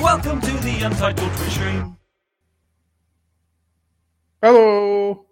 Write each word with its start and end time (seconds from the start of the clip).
Welcome 0.00 0.40
to 0.40 0.50
the 0.50 0.80
Untitled 0.82 1.30
Twitch 1.36 1.50
stream. 1.50 1.96
Hello. 4.42 5.26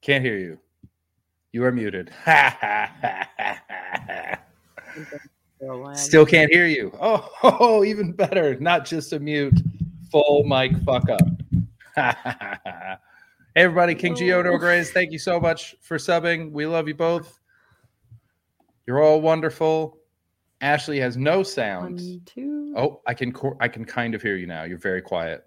Can't 0.00 0.24
hear 0.24 0.38
you. 0.38 0.58
You 1.52 1.64
are 1.64 1.70
muted. 1.70 2.10
Still 5.92 6.24
can't 6.24 6.50
hear 6.50 6.64
you. 6.64 6.96
Oh, 6.98 7.30
oh, 7.42 7.84
even 7.84 8.12
better. 8.12 8.58
Not 8.58 8.86
just 8.86 9.12
a 9.12 9.20
mute, 9.20 9.60
full 10.10 10.44
mic 10.44 10.78
fuck 10.84 11.10
up. 11.10 11.28
hey, 11.94 12.14
everybody. 13.54 13.94
King 13.94 14.14
Giono 14.14 14.58
Grays, 14.58 14.92
thank 14.92 15.12
you 15.12 15.18
so 15.18 15.38
much 15.38 15.76
for 15.82 15.98
subbing. 15.98 16.52
We 16.52 16.64
love 16.64 16.88
you 16.88 16.94
both. 16.94 17.38
You're 18.86 19.02
all 19.02 19.20
wonderful. 19.20 19.97
Ashley 20.60 20.98
has 21.00 21.16
no 21.16 21.42
sound. 21.42 21.96
One, 21.96 22.20
two. 22.24 22.74
Oh, 22.76 23.00
I 23.06 23.14
can 23.14 23.32
cor- 23.32 23.56
I 23.60 23.68
can 23.68 23.84
kind 23.84 24.14
of 24.14 24.22
hear 24.22 24.36
you 24.36 24.46
now. 24.46 24.64
You're 24.64 24.78
very 24.78 25.00
quiet. 25.00 25.46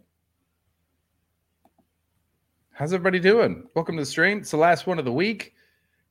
How's 2.71 2.93
everybody 2.93 3.19
doing? 3.19 3.67
Welcome 3.75 3.97
to 3.97 4.01
the 4.03 4.05
stream. 4.05 4.39
It's 4.39 4.51
the 4.51 4.57
last 4.57 4.87
one 4.87 4.97
of 4.99 5.05
the 5.05 5.11
week. 5.11 5.53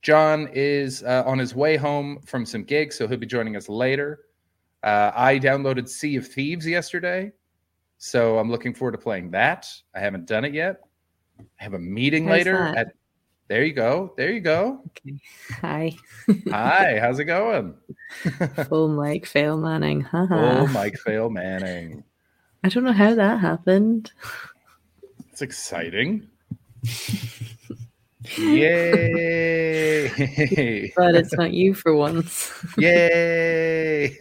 John 0.03 0.48
is 0.53 1.03
uh, 1.03 1.25
on 1.27 1.39
his 1.39 1.55
way 1.55 1.77
home 1.77 2.20
from 2.25 2.47
some 2.47 2.62
gigs, 2.62 2.97
so 2.97 3.09
he'll 3.09 3.19
be 3.19 3.27
joining 3.27 3.57
us 3.57 3.69
later. 3.69 4.20
Uh, 4.83 5.11
I 5.14 5.39
downloaded 5.39 5.89
Sea 5.89 6.17
of 6.17 6.27
Thieves 6.27 6.67
yesterday, 6.67 7.33
so 7.98 8.39
I'm 8.39 8.51
looking 8.51 8.73
forward 8.75 8.92
to 8.92 8.98
playing 8.98 9.31
that. 9.33 9.67
I 9.95 10.01
haven't 10.01 10.27
done 10.27 10.45
it 10.45 10.55
yet. 10.55 10.81
I 11.39 11.45
have 11.62 11.75
a 11.75 11.79
meeting 11.79 12.27
later. 12.27 12.73
that? 12.75 12.77
At 12.77 12.95
there 13.51 13.65
you 13.65 13.73
go. 13.73 14.15
There 14.17 14.31
you 14.31 14.41
go. 14.41 14.81
Okay. 14.91 15.19
Hi. 15.61 15.97
Hi, 16.51 16.98
how's 17.03 17.19
it 17.19 17.25
going? 17.25 17.75
Full 18.69 18.87
Mike 18.91 19.27
fail 19.27 19.59
Manning. 19.59 20.07
Oh, 20.12 20.69
Mike 20.69 20.97
Fail 20.98 21.31
Manning. 21.31 22.05
I 22.62 22.69
don't 22.69 22.84
know 22.84 22.92
how 22.92 23.12
that 23.17 23.41
happened. 23.41 24.12
It's 25.33 25.42
exciting. 25.42 26.29
Yay! 28.39 30.12
But 30.97 31.17
it's 31.17 31.33
not 31.33 31.53
you 31.53 31.75
for 31.75 31.97
once. 31.97 32.53
Yay! 32.79 34.17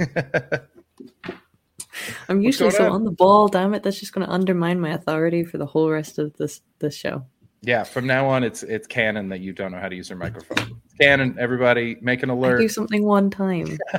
I'm 2.28 2.42
usually 2.42 2.72
so 2.72 2.88
on? 2.88 2.92
on 2.94 3.04
the 3.04 3.12
ball, 3.12 3.48
damn 3.48 3.76
it. 3.76 3.84
That's 3.84 4.00
just 4.00 4.12
gonna 4.12 4.28
undermine 4.28 4.80
my 4.80 4.90
authority 4.94 5.44
for 5.44 5.60
the 5.60 5.68
whole 5.68 5.92
rest 5.92 6.18
of 6.18 6.36
this 6.38 6.62
this 6.80 6.96
show. 6.96 7.26
Yeah, 7.62 7.84
from 7.84 8.08
now 8.08 8.28
on, 8.28 8.44
it's 8.44 8.64
it's 8.64 8.88
canon 8.88 9.30
that 9.30 9.40
you 9.42 9.52
don't 9.54 9.72
know 9.72 9.80
how 9.80 9.90
to 9.90 9.96
use 9.96 10.10
your 10.10 10.18
microphone. 10.18 10.80
Canon, 11.00 11.36
everybody, 11.40 11.98
make 12.02 12.24
an 12.24 12.30
I 12.30 12.34
alert. 12.34 12.60
do 12.60 12.70
something 12.70 13.04
one 13.04 13.30
time. 13.30 13.78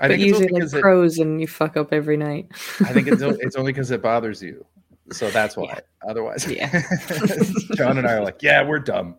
I 0.00 0.08
but 0.08 0.16
think 0.18 0.22
it's 0.22 0.26
usually 0.28 0.46
only 0.46 0.52
like 0.52 0.54
because 0.60 0.74
it, 0.74 0.80
pros 0.82 1.18
and 1.18 1.40
you 1.40 1.46
fuck 1.46 1.76
up 1.76 1.92
every 1.92 2.16
night. 2.16 2.48
I 2.80 2.92
think 2.92 3.06
it's 3.08 3.22
it's 3.22 3.56
only 3.56 3.72
because 3.72 3.90
it 3.90 4.02
bothers 4.02 4.42
you, 4.42 4.64
so 5.12 5.30
that's 5.30 5.56
why. 5.56 5.66
Yeah. 5.66 5.80
Otherwise, 6.10 6.50
Yeah. 6.50 6.70
John 7.76 7.98
and 7.98 8.06
I 8.06 8.14
are 8.14 8.24
like, 8.24 8.42
yeah, 8.42 8.62
we're 8.66 8.80
dumb. 8.80 9.16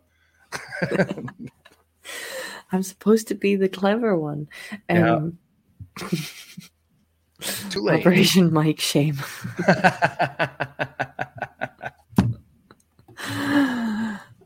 I'm 2.71 2.83
supposed 2.83 3.27
to 3.29 3.35
be 3.35 3.55
the 3.55 3.69
clever 3.69 4.17
one. 4.17 4.47
Yeah. 4.89 5.15
Um, 5.15 5.37
Too 7.69 7.81
late. 7.81 8.01
Operation 8.01 8.53
Mike 8.53 8.79
shame. 8.79 9.17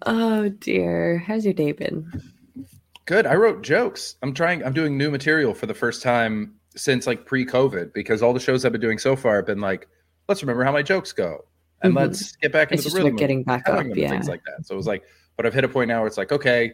oh 0.05 0.49
dear. 0.59 1.19
How's 1.19 1.45
your 1.45 1.53
day 1.53 1.71
been? 1.71 2.11
Good. 3.05 3.25
I 3.25 3.35
wrote 3.35 3.63
jokes. 3.63 4.15
I'm 4.21 4.33
trying. 4.33 4.63
I'm 4.63 4.73
doing 4.73 4.97
new 4.97 5.11
material 5.11 5.53
for 5.53 5.65
the 5.65 5.73
first 5.73 6.01
time 6.01 6.53
since 6.75 7.07
like 7.07 7.25
pre-COVID 7.25 7.93
because 7.93 8.21
all 8.21 8.33
the 8.33 8.39
shows 8.39 8.63
I've 8.63 8.71
been 8.71 8.81
doing 8.81 8.99
so 8.99 9.15
far 9.15 9.37
have 9.37 9.45
been 9.47 9.59
like, 9.61 9.87
let's 10.27 10.41
remember 10.43 10.63
how 10.63 10.71
my 10.71 10.83
jokes 10.83 11.11
go 11.11 11.45
and 11.81 11.93
Mhm. 11.93 11.97
let's 11.97 12.35
get 12.37 12.51
back 12.51 12.71
It's 12.71 12.81
into 12.81 12.83
just 12.83 12.95
the 12.95 12.99
rhythm. 13.03 13.07
about 13.09 13.15
of 13.15 13.19
getting 13.19 13.43
back 13.43 13.65
telling 13.65 13.79
up, 13.79 13.85
and 13.87 13.97
yeah. 13.97 14.09
things 14.09 14.27
like 14.29 14.43
that. 14.45 14.65
So 14.65 14.75
it 14.75 14.77
was 14.77 14.87
like, 14.87 15.03
but 15.35 15.45
I've 15.45 15.53
hit 15.53 15.63
a 15.63 15.67
point 15.67 15.87
now 15.87 15.99
where 15.99 16.07
it's 16.07 16.17
like, 16.17 16.31
okay, 16.31 16.73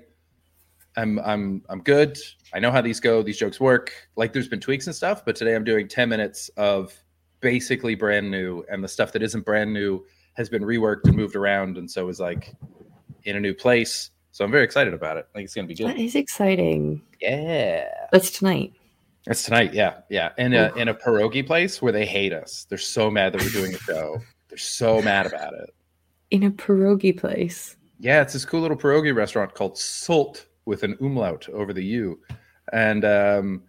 I'm 0.97 1.19
I'm 1.19 1.61
I'm 1.69 1.81
good. 1.81 2.17
I 2.53 2.59
know 2.59 2.71
how 2.71 2.81
these 2.81 2.99
go. 2.99 3.21
These 3.21 3.37
jokes 3.37 3.59
work. 3.59 3.91
Like 4.15 4.33
there's 4.33 4.47
been 4.47 4.59
tweaks 4.59 4.87
and 4.87 4.95
stuff, 4.95 5.25
but 5.25 5.35
today 5.35 5.55
I'm 5.55 5.63
doing 5.63 5.87
10 5.87 6.07
minutes 6.09 6.49
of 6.57 6.93
basically 7.41 7.95
brand 7.95 8.31
new, 8.31 8.63
and 8.71 8.83
the 8.83 8.87
stuff 8.87 9.11
that 9.13 9.21
isn't 9.21 9.45
brand 9.45 9.73
new 9.73 10.05
has 10.33 10.49
been 10.49 10.63
reworked 10.63 11.05
and 11.05 11.15
moved 11.15 11.35
around, 11.35 11.77
and 11.77 11.89
so 11.89 12.07
is 12.09 12.19
like 12.19 12.53
in 13.23 13.35
a 13.35 13.39
new 13.39 13.53
place. 13.53 14.11
So 14.31 14.43
I'm 14.43 14.51
very 14.51 14.63
excited 14.63 14.93
about 14.93 15.17
it. 15.17 15.27
I 15.31 15.37
think 15.37 15.45
it's 15.45 15.55
gonna 15.55 15.67
be 15.67 15.75
good. 15.75 15.97
is 15.97 16.15
exciting. 16.15 17.01
Yeah. 17.21 17.87
That's 18.11 18.31
tonight. 18.31 18.73
It's 19.27 19.43
tonight, 19.43 19.73
yeah, 19.73 20.01
yeah. 20.09 20.33
In 20.37 20.53
a 20.53 20.71
in 20.75 20.87
a 20.87 20.93
pierogi 20.93 21.45
place 21.45 21.81
where 21.81 21.91
they 21.91 22.05
hate 22.05 22.31
us. 22.31 22.67
They're 22.69 22.77
so 22.77 23.09
mad 23.09 23.33
that 23.33 23.41
we're 23.41 23.49
doing 23.49 23.73
a 23.73 23.79
show. 23.79 24.19
They're 24.49 24.57
so 24.57 25.01
mad 25.01 25.25
about 25.25 25.53
it. 25.53 25.73
In 26.29 26.43
a 26.43 26.51
pierogi 26.51 27.17
place. 27.17 27.75
Yeah, 27.99 28.21
it's 28.21 28.33
this 28.33 28.45
cool 28.45 28.61
little 28.61 28.77
pierogi 28.77 29.15
restaurant 29.15 29.53
called 29.55 29.75
Sült 29.77 30.45
with 30.65 30.83
an 30.83 30.97
umlaut 30.99 31.47
over 31.49 31.73
the 31.73 31.83
U, 31.83 32.19
and 32.73 33.05
um, 33.05 33.63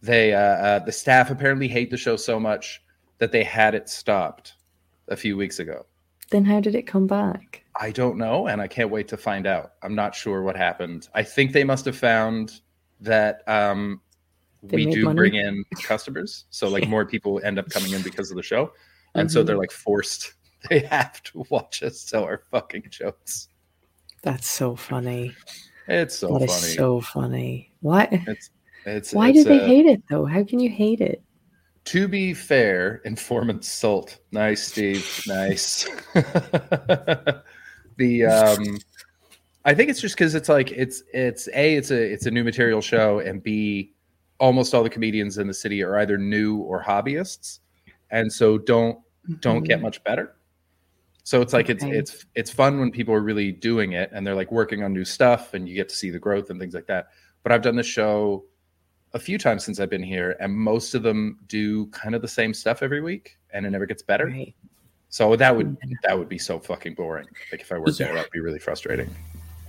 they 0.00 0.32
uh, 0.34 0.38
uh, 0.40 0.78
the 0.80 0.92
staff 0.92 1.30
apparently 1.30 1.68
hate 1.68 1.90
the 1.90 1.96
show 1.96 2.16
so 2.16 2.38
much 2.40 2.82
that 3.18 3.32
they 3.32 3.44
had 3.44 3.74
it 3.74 3.88
stopped 3.88 4.54
a 5.08 5.16
few 5.16 5.36
weeks 5.36 5.58
ago. 5.58 5.84
Then 6.30 6.44
how 6.44 6.60
did 6.60 6.74
it 6.74 6.82
come 6.86 7.06
back? 7.06 7.64
I 7.80 7.90
don't 7.90 8.18
know, 8.18 8.46
and 8.48 8.60
I 8.60 8.68
can't 8.68 8.90
wait 8.90 9.08
to 9.08 9.16
find 9.16 9.46
out. 9.46 9.72
I'm 9.82 9.94
not 9.94 10.14
sure 10.14 10.42
what 10.42 10.56
happened. 10.56 11.08
I 11.14 11.22
think 11.22 11.52
they 11.52 11.64
must 11.64 11.84
have 11.86 11.96
found 11.96 12.60
that 13.00 13.42
um, 13.48 14.00
we 14.62 14.86
do 14.86 15.04
money? 15.04 15.16
bring 15.16 15.34
in 15.34 15.64
customers, 15.82 16.44
so 16.50 16.68
like 16.68 16.86
more 16.94 17.06
people 17.06 17.40
end 17.42 17.58
up 17.58 17.68
coming 17.70 17.92
in 17.92 18.02
because 18.02 18.30
of 18.30 18.36
the 18.36 18.42
show, 18.42 18.72
and 19.14 19.30
so 19.30 19.42
Mhm. 19.42 19.46
they're 19.46 19.58
like 19.58 19.72
forced. 19.72 20.34
They 20.68 20.80
have 20.80 21.22
to 21.22 21.44
watch 21.50 21.84
us 21.84 22.04
tell 22.04 22.24
our 22.24 22.42
fucking 22.50 22.86
jokes. 22.90 23.46
That's 24.22 24.48
so 24.48 24.74
funny. 24.74 25.36
It's 25.88 26.18
so 26.18 26.38
That 26.38 26.42
is 26.42 26.54
funny. 26.54 26.72
so 26.74 27.00
funny. 27.00 27.72
Why 27.80 28.08
It's 28.26 28.50
it's 28.84 29.12
why 29.12 29.30
it's, 29.30 29.38
do 29.38 29.44
they 29.44 29.60
uh, 29.60 29.66
hate 29.66 29.86
it 29.86 30.02
though? 30.08 30.24
How 30.26 30.44
can 30.44 30.60
you 30.60 30.68
hate 30.70 31.00
it? 31.00 31.22
To 31.86 32.06
be 32.06 32.34
fair, 32.34 33.00
informant 33.06 33.64
salt. 33.64 34.18
Nice, 34.30 34.62
Steve. 34.64 35.06
Nice. 35.26 35.84
the 37.96 38.24
um, 38.26 38.78
I 39.64 39.74
think 39.74 39.88
it's 39.90 40.00
just 40.00 40.14
because 40.14 40.34
it's 40.34 40.48
like 40.50 40.70
it's 40.72 41.02
it's 41.14 41.48
a 41.48 41.76
it's 41.76 41.90
a 41.90 42.12
it's 42.12 42.26
a 42.26 42.30
new 42.30 42.44
material 42.44 42.80
show, 42.82 43.20
and 43.20 43.42
b 43.42 43.92
almost 44.38 44.74
all 44.74 44.82
the 44.82 44.90
comedians 44.90 45.38
in 45.38 45.46
the 45.46 45.54
city 45.54 45.82
are 45.82 45.98
either 45.98 46.18
new 46.18 46.58
or 46.58 46.82
hobbyists, 46.82 47.60
and 48.10 48.30
so 48.32 48.58
don't 48.58 48.98
don't 49.40 49.64
get 49.64 49.78
Mhm. 49.78 49.82
much 49.82 50.04
better. 50.04 50.34
So 51.28 51.42
it's 51.42 51.52
like 51.52 51.68
Okay. 51.68 51.74
it's 51.74 52.14
it's 52.14 52.26
it's 52.36 52.50
fun 52.50 52.80
when 52.80 52.90
people 52.90 53.12
are 53.12 53.20
really 53.20 53.52
doing 53.52 53.92
it 53.92 54.08
and 54.14 54.26
they're 54.26 54.34
like 54.34 54.50
working 54.50 54.82
on 54.82 54.94
new 54.94 55.04
stuff 55.04 55.52
and 55.52 55.68
you 55.68 55.74
get 55.74 55.86
to 55.90 55.94
see 55.94 56.08
the 56.08 56.18
growth 56.18 56.48
and 56.48 56.58
things 56.58 56.72
like 56.72 56.86
that. 56.86 57.08
But 57.42 57.52
I've 57.52 57.60
done 57.60 57.76
the 57.76 57.82
show 57.82 58.46
a 59.12 59.18
few 59.18 59.36
times 59.36 59.62
since 59.62 59.78
I've 59.78 59.90
been 59.90 60.02
here, 60.02 60.38
and 60.40 60.50
most 60.54 60.94
of 60.94 61.02
them 61.02 61.38
do 61.46 61.84
kind 61.88 62.14
of 62.14 62.22
the 62.22 62.28
same 62.28 62.54
stuff 62.54 62.82
every 62.82 63.02
week, 63.02 63.36
and 63.52 63.66
it 63.66 63.70
never 63.70 63.84
gets 63.84 64.02
better. 64.02 64.24
Right. 64.28 64.54
So 65.10 65.36
that 65.36 65.54
would 65.54 65.76
that 66.04 66.18
would 66.18 66.30
be 66.30 66.38
so 66.38 66.58
fucking 66.58 66.94
boring. 66.94 67.26
Like 67.52 67.60
if 67.60 67.70
I 67.72 67.76
worked 67.78 67.98
there, 67.98 68.08
Yeah. 68.08 68.14
that'd 68.14 68.30
be 68.32 68.40
really 68.40 68.58
frustrating. 68.58 69.10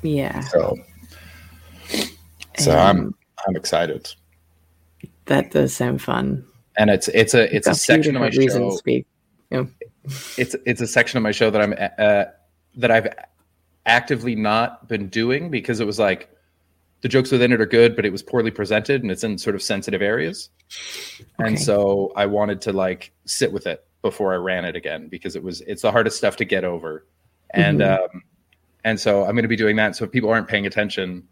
Yeah. 0.01 0.39
So 0.39 0.77
so 2.57 2.71
I'm 2.71 3.00
Um, 3.07 3.15
I'm 3.50 3.56
excited, 3.57 4.07
that 5.25 5.51
does 5.51 5.73
sound 5.75 6.01
fun. 6.01 6.45
and 6.77 6.89
it's 6.89 7.09
it's 7.09 7.33
a 7.33 7.53
it's 7.53 7.67
a 7.67 7.75
section 7.75 8.15
of 8.15 8.21
my 8.21 8.29
show. 8.29 8.47
to 8.47 8.81
be- 8.85 9.06
it's 10.38 10.56
it's 10.65 10.81
a 10.81 10.88
section 10.88 11.17
of 11.17 11.23
my 11.23 11.31
show 11.31 11.50
that 11.50 11.61
I'm 11.61 11.73
uh, 11.97 12.25
that 12.77 12.91
I've 12.91 13.07
actively 13.85 14.35
not 14.35 14.88
been 14.88 15.07
doing 15.09 15.50
because 15.50 15.79
it 15.79 15.88
was 15.88 16.00
like 16.00 16.29
the 17.01 17.07
jokes 17.07 17.31
within 17.31 17.51
it 17.51 17.61
are 17.61 17.65
good, 17.65 17.95
but 17.95 18.06
it 18.06 18.11
was 18.11 18.21
poorly 18.21 18.51
presented 18.51 19.01
and 19.01 19.11
it's 19.11 19.23
in 19.23 19.38
sort 19.38 19.56
of 19.56 19.61
sensitive 19.61 20.01
areas, 20.01 20.50
and 21.38 21.59
so 21.59 22.11
I 22.15 22.25
wanted 22.25 22.61
to 22.61 22.73
like 22.73 23.11
sit 23.25 23.51
with 23.51 23.67
it 23.67 23.85
before 24.01 24.33
I 24.33 24.38
ran 24.38 24.65
it 24.65 24.75
again 24.75 25.07
because 25.07 25.35
it 25.35 25.44
was 25.44 25.61
it's 25.61 25.81
the 25.81 25.91
hardest 25.91 26.17
stuff 26.17 26.35
to 26.38 26.45
get 26.45 26.63
over, 26.63 27.06
and 27.51 27.79
Mm-hmm. 27.79 28.15
um, 28.17 28.23
and 28.83 29.00
so 29.00 29.23
I'm 29.23 29.31
going 29.31 29.44
to 29.44 29.50
be 29.50 29.56
doing 29.56 29.75
that. 29.75 29.95
So 29.95 30.06
if 30.06 30.11
people 30.11 30.29
aren't 30.29 30.47
paying 30.47 30.65
attention, 30.65 31.27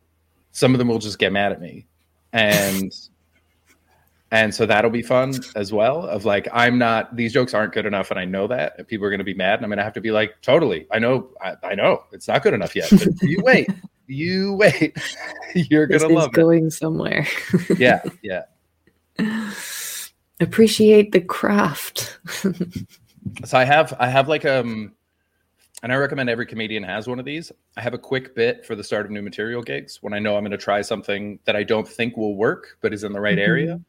some 0.51 0.73
of 0.73 0.79
them 0.79 0.89
will 0.89 0.99
just 0.99 1.17
get 1.17 1.31
mad 1.31 1.51
at 1.51 1.61
me, 1.61 1.85
and 2.33 2.91
and 4.31 4.53
so 4.53 4.65
that'll 4.65 4.91
be 4.91 5.01
fun 5.01 5.33
as 5.55 5.71
well. 5.71 6.05
Of 6.05 6.25
like, 6.25 6.47
I'm 6.51 6.77
not; 6.77 7.15
these 7.15 7.31
jokes 7.33 7.53
aren't 7.53 7.73
good 7.73 7.85
enough, 7.85 8.11
and 8.11 8.19
I 8.19 8.25
know 8.25 8.47
that, 8.47 8.73
and 8.77 8.87
people 8.87 9.05
are 9.07 9.09
going 9.09 9.19
to 9.19 9.23
be 9.23 9.33
mad, 9.33 9.55
and 9.55 9.63
I'm 9.65 9.69
going 9.69 9.77
to 9.77 9.83
have 9.83 9.93
to 9.93 10.01
be 10.01 10.11
like, 10.11 10.41
totally, 10.41 10.85
I 10.91 10.99
know, 10.99 11.29
I, 11.41 11.55
I 11.63 11.75
know, 11.75 12.03
it's 12.11 12.27
not 12.27 12.43
good 12.43 12.53
enough 12.53 12.75
yet. 12.75 12.89
But 12.91 13.07
you 13.21 13.41
wait, 13.43 13.69
you 14.07 14.53
wait, 14.53 14.97
you're 15.55 15.87
gonna 15.87 16.05
is 16.05 16.11
love 16.11 16.29
it. 16.29 16.33
going 16.33 16.69
somewhere. 16.69 17.25
Yeah, 17.77 18.01
yeah. 18.21 18.43
Appreciate 20.39 21.11
the 21.13 21.21
craft. 21.21 22.19
So 23.45 23.57
I 23.57 23.63
have, 23.65 23.93
I 23.99 24.07
have 24.07 24.27
like 24.27 24.45
um, 24.45 24.93
and 25.83 25.91
I 25.91 25.95
recommend 25.95 26.29
every 26.29 26.45
comedian 26.45 26.83
has 26.83 27.07
one 27.07 27.19
of 27.19 27.25
these. 27.25 27.51
I 27.75 27.81
have 27.81 27.93
a 27.93 27.97
quick 27.97 28.35
bit 28.35 28.65
for 28.65 28.75
the 28.75 28.83
start 28.83 29.05
of 29.05 29.11
new 29.11 29.21
material 29.21 29.61
gigs 29.63 29.97
when 30.01 30.13
I 30.13 30.19
know 30.19 30.35
I'm 30.35 30.43
going 30.43 30.51
to 30.51 30.57
try 30.57 30.81
something 30.81 31.39
that 31.45 31.55
I 31.55 31.63
don't 31.63 31.87
think 31.87 32.17
will 32.17 32.35
work, 32.35 32.77
but 32.81 32.93
is 32.93 33.03
in 33.03 33.13
the 33.13 33.19
right 33.19 33.37
Mhm. 33.37 33.47
area. 33.47 33.81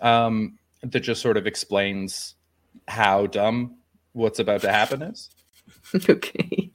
Um, 0.00 0.58
that 0.82 1.00
just 1.00 1.22
sort 1.22 1.36
of 1.36 1.46
explains 1.46 2.34
how 2.88 3.26
dumb 3.26 3.76
what's 4.12 4.38
about 4.38 4.60
to 4.62 4.70
happen 4.70 5.02
is. 5.02 5.30
okay. 6.08 6.70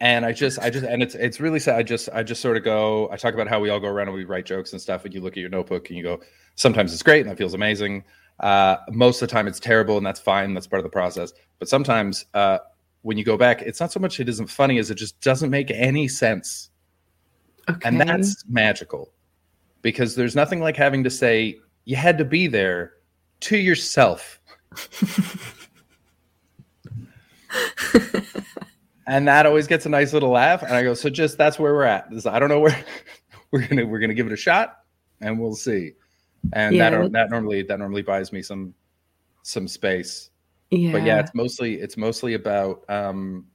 and 0.00 0.24
I 0.24 0.32
just, 0.32 0.58
I 0.58 0.70
just, 0.70 0.84
and 0.84 1.02
it's, 1.02 1.14
it's 1.14 1.40
really 1.40 1.58
sad. 1.58 1.76
I 1.76 1.82
just, 1.82 2.08
I 2.12 2.22
just 2.22 2.40
sort 2.40 2.56
of 2.56 2.64
go. 2.64 3.10
I 3.10 3.16
talk 3.16 3.34
about 3.34 3.48
how 3.48 3.60
we 3.60 3.70
all 3.70 3.80
go 3.80 3.88
around 3.88 4.08
and 4.08 4.16
we 4.16 4.24
write 4.24 4.46
jokes 4.46 4.72
and 4.72 4.80
stuff, 4.80 5.04
and 5.04 5.14
you 5.14 5.20
look 5.20 5.34
at 5.34 5.40
your 5.40 5.50
notebook 5.50 5.88
and 5.88 5.96
you 5.96 6.02
go. 6.02 6.20
Sometimes 6.54 6.92
it's 6.92 7.02
great 7.02 7.20
and 7.20 7.30
that 7.30 7.36
feels 7.38 7.54
amazing. 7.54 8.04
Uh, 8.40 8.76
most 8.90 9.20
of 9.22 9.28
the 9.28 9.32
time 9.32 9.46
it's 9.48 9.60
terrible 9.60 9.96
and 9.96 10.06
that's 10.06 10.20
fine. 10.20 10.54
That's 10.54 10.66
part 10.66 10.80
of 10.80 10.84
the 10.84 10.90
process. 10.90 11.32
But 11.58 11.68
sometimes 11.68 12.26
uh, 12.34 12.58
when 13.02 13.16
you 13.16 13.24
go 13.24 13.36
back, 13.36 13.62
it's 13.62 13.80
not 13.80 13.92
so 13.92 14.00
much 14.00 14.20
it 14.20 14.28
isn't 14.28 14.48
funny 14.48 14.78
as 14.78 14.90
it 14.90 14.96
just 14.96 15.20
doesn't 15.20 15.50
make 15.50 15.70
any 15.70 16.08
sense, 16.08 16.70
Okay. 17.68 17.80
and 17.88 18.00
that's 18.00 18.44
magical 18.48 19.12
because 19.82 20.14
there's 20.14 20.34
nothing 20.36 20.60
like 20.60 20.76
having 20.76 21.02
to 21.04 21.10
say 21.10 21.56
you 21.86 21.96
had 21.96 22.18
to 22.18 22.24
be 22.24 22.48
there 22.48 22.92
to 23.40 23.56
yourself. 23.56 24.38
and 29.06 29.26
that 29.26 29.46
always 29.46 29.66
gets 29.66 29.86
a 29.86 29.88
nice 29.88 30.12
little 30.12 30.30
laugh. 30.30 30.62
And 30.62 30.72
I 30.72 30.82
go, 30.82 30.92
so 30.92 31.08
just 31.08 31.38
that's 31.38 31.58
where 31.58 31.72
we're 31.72 31.84
at. 31.84 32.10
This, 32.10 32.26
I 32.26 32.38
don't 32.38 32.50
know 32.50 32.60
where 32.60 32.84
we're 33.52 33.66
gonna 33.66 33.86
we're 33.86 34.00
gonna 34.00 34.14
give 34.14 34.26
it 34.26 34.32
a 34.32 34.36
shot, 34.36 34.80
and 35.22 35.40
we'll 35.40 35.54
see. 35.54 35.92
And 36.52 36.76
Yeah, 36.76 36.90
that 36.90 37.12
that 37.12 37.30
normally 37.30 37.62
that 37.62 37.78
normally 37.78 38.02
buys 38.02 38.32
me 38.32 38.42
some 38.42 38.74
some 39.42 39.68
space. 39.68 40.30
yeah. 40.70 40.92
But 40.92 41.04
yeah, 41.04 41.20
it's 41.20 41.34
mostly 41.34 41.76
it's 41.76 41.96
mostly 41.96 42.34
about 42.34 42.84
um, 42.90 43.46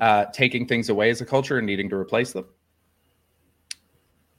uh, 0.00 0.24
taking 0.26 0.66
things 0.66 0.88
away 0.88 1.10
as 1.10 1.20
a 1.20 1.24
culture 1.24 1.58
and 1.58 1.66
needing 1.66 1.88
to 1.90 1.96
replace 1.96 2.32
them. 2.32 2.46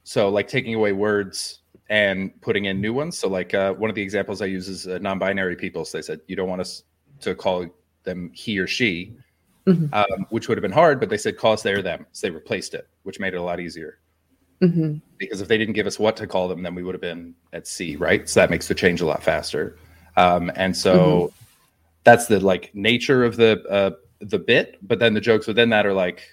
So 0.04 0.28
like 0.30 0.50
taking 0.50 0.76
away 0.76 0.92
words 0.92 1.62
and 1.90 2.40
putting 2.42 2.66
in 2.66 2.82
new 2.82 2.94
ones. 2.94 3.18
So 3.18 3.28
like 3.28 3.54
uh, 3.54 3.74
one 3.74 3.90
of 3.90 3.96
the 3.96 4.02
examples 4.02 4.42
I 4.42 4.46
use 4.46 4.68
is 4.68 4.88
uh, 4.88 4.98
non-binary 5.02 5.56
people. 5.56 5.86
So 5.86 5.98
they 5.98 6.02
said 6.02 6.20
you 6.28 6.36
don't 6.36 6.50
want 6.50 6.62
us 6.62 6.84
to 7.22 7.36
call 7.36 7.68
them 8.04 8.32
he 8.34 8.58
or 8.60 8.68
she, 8.68 9.16
Mhm. 9.68 9.92
um, 9.94 10.26
which 10.30 10.48
would 10.48 10.58
have 10.58 10.62
been 10.62 10.72
hard, 10.72 11.00
but 11.00 11.10
they 11.10 11.18
said 11.18 11.38
call 11.38 11.54
us 11.54 11.64
they 11.64 11.74
or 11.74 11.82
them. 11.82 12.06
So 12.12 12.28
they 12.28 12.32
replaced 12.32 12.74
it, 12.74 12.88
which 13.04 13.20
made 13.20 13.34
it 13.34 13.38
a 13.38 13.42
lot 13.42 13.60
easier. 13.60 14.00
Mhm. 14.62 15.02
Because 15.18 15.42
if 15.42 15.48
they 15.48 15.58
didn't 15.58 15.74
give 15.74 15.88
us 15.88 16.00
what 16.00 16.16
to 16.18 16.28
call 16.28 16.48
them, 16.48 16.64
then 16.64 16.76
we 16.76 16.84
would 16.84 16.94
have 16.96 17.02
been 17.02 17.34
at 17.52 17.68
sea, 17.68 17.96
right? 17.96 18.28
So 18.30 18.40
that 18.40 18.50
makes 18.50 18.68
the 18.68 18.76
change 18.76 19.02
a 19.02 19.06
lot 19.06 19.24
faster. 19.24 19.78
Um, 20.18 20.52
and 20.56 20.76
so 20.76 21.34
that's 22.04 22.28
the 22.28 22.40
like 22.40 22.74
nature 22.74 23.24
of 23.24 23.38
the 23.38 23.64
uh, 23.70 23.92
the 24.20 24.40
bit. 24.40 24.78
But 24.82 25.00
then 25.00 25.14
the 25.14 25.22
jokes 25.22 25.48
within 25.48 25.70
that 25.70 25.86
are 25.86 25.94
like, 25.94 26.24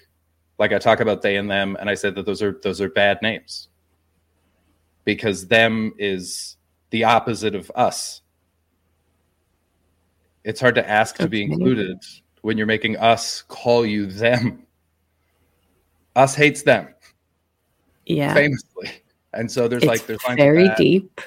like 0.57 0.71
I 0.71 0.79
talk 0.79 0.99
about 0.99 1.21
they 1.21 1.35
and 1.35 1.49
them, 1.49 1.75
and 1.79 1.89
I 1.89 1.95
said 1.95 2.15
that 2.15 2.25
those 2.25 2.41
are 2.41 2.59
those 2.63 2.79
are 2.81 2.89
bad 2.89 3.19
names 3.21 3.69
because 5.05 5.47
them 5.47 5.93
is 5.97 6.57
the 6.89 7.03
opposite 7.03 7.55
of 7.55 7.71
us. 7.75 8.21
It's 10.43 10.59
hard 10.59 10.75
to 10.75 10.89
ask 10.89 11.15
to 11.17 11.27
be 11.27 11.43
included 11.43 11.97
when 12.41 12.57
you're 12.57 12.67
making 12.67 12.97
us 12.97 13.41
call 13.43 13.85
you 13.85 14.05
them. 14.05 14.65
Us 16.15 16.35
hates 16.35 16.61
them 16.61 16.93
yeah. 18.05 18.33
famously. 18.33 18.91
And 19.33 19.49
so 19.51 19.67
there's 19.67 19.83
It's 19.83 19.87
like 19.89 20.05
there's 20.05 20.23
like 20.27 20.37
very 20.37 20.69
deep. 20.77 21.19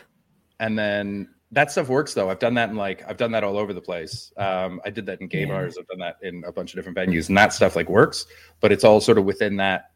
and 0.61 0.79
then 0.79 1.29
that 1.53 1.71
stuff 1.73 1.89
works 1.89 2.15
though. 2.15 2.31
I've 2.31 2.39
done 2.39 2.55
that 2.55 2.71
in 2.71 2.77
like 2.77 3.03
I've 3.09 3.17
done 3.17 3.33
that 3.33 3.43
all 3.43 3.57
over 3.57 3.73
the 3.73 3.81
place. 3.81 4.33
Um, 4.37 4.81
I 4.85 4.91
did 4.91 5.07
that 5.07 5.21
in 5.21 5.29
gay 5.29 5.41
Yeah. 5.41 5.47
bars. 5.49 5.77
I've 5.79 5.89
done 5.89 5.99
that 6.01 6.19
in 6.23 6.45
a 6.47 6.53
bunch 6.53 6.73
of 6.73 6.77
different 6.77 6.97
venues, 6.99 7.29
and 7.29 7.37
that 7.39 7.53
stuff 7.53 7.75
like 7.77 7.89
works. 7.89 8.27
But 8.61 8.71
it's 8.73 8.85
all 8.85 9.01
sort 9.01 9.19
of 9.19 9.25
within 9.25 9.57
that 9.57 9.91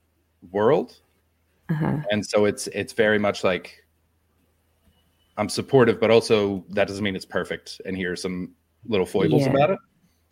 world, 0.51 0.99
Uh-huh. 1.71 1.97
and 2.11 2.25
so 2.27 2.45
it's 2.47 2.67
it's 2.69 2.93
very 2.93 3.19
much 3.19 3.45
like 3.45 3.85
I'm 5.37 5.49
supportive, 5.49 6.01
but 6.01 6.11
also 6.11 6.65
that 6.71 6.87
doesn't 6.89 7.03
mean 7.05 7.17
it's 7.17 7.25
perfect. 7.25 7.81
And 7.87 7.97
here 7.97 8.13
are 8.13 8.17
some 8.17 8.55
little 8.87 9.07
foibles 9.07 9.43
Yeah. 9.43 9.51
about 9.51 9.71
it. 9.71 9.79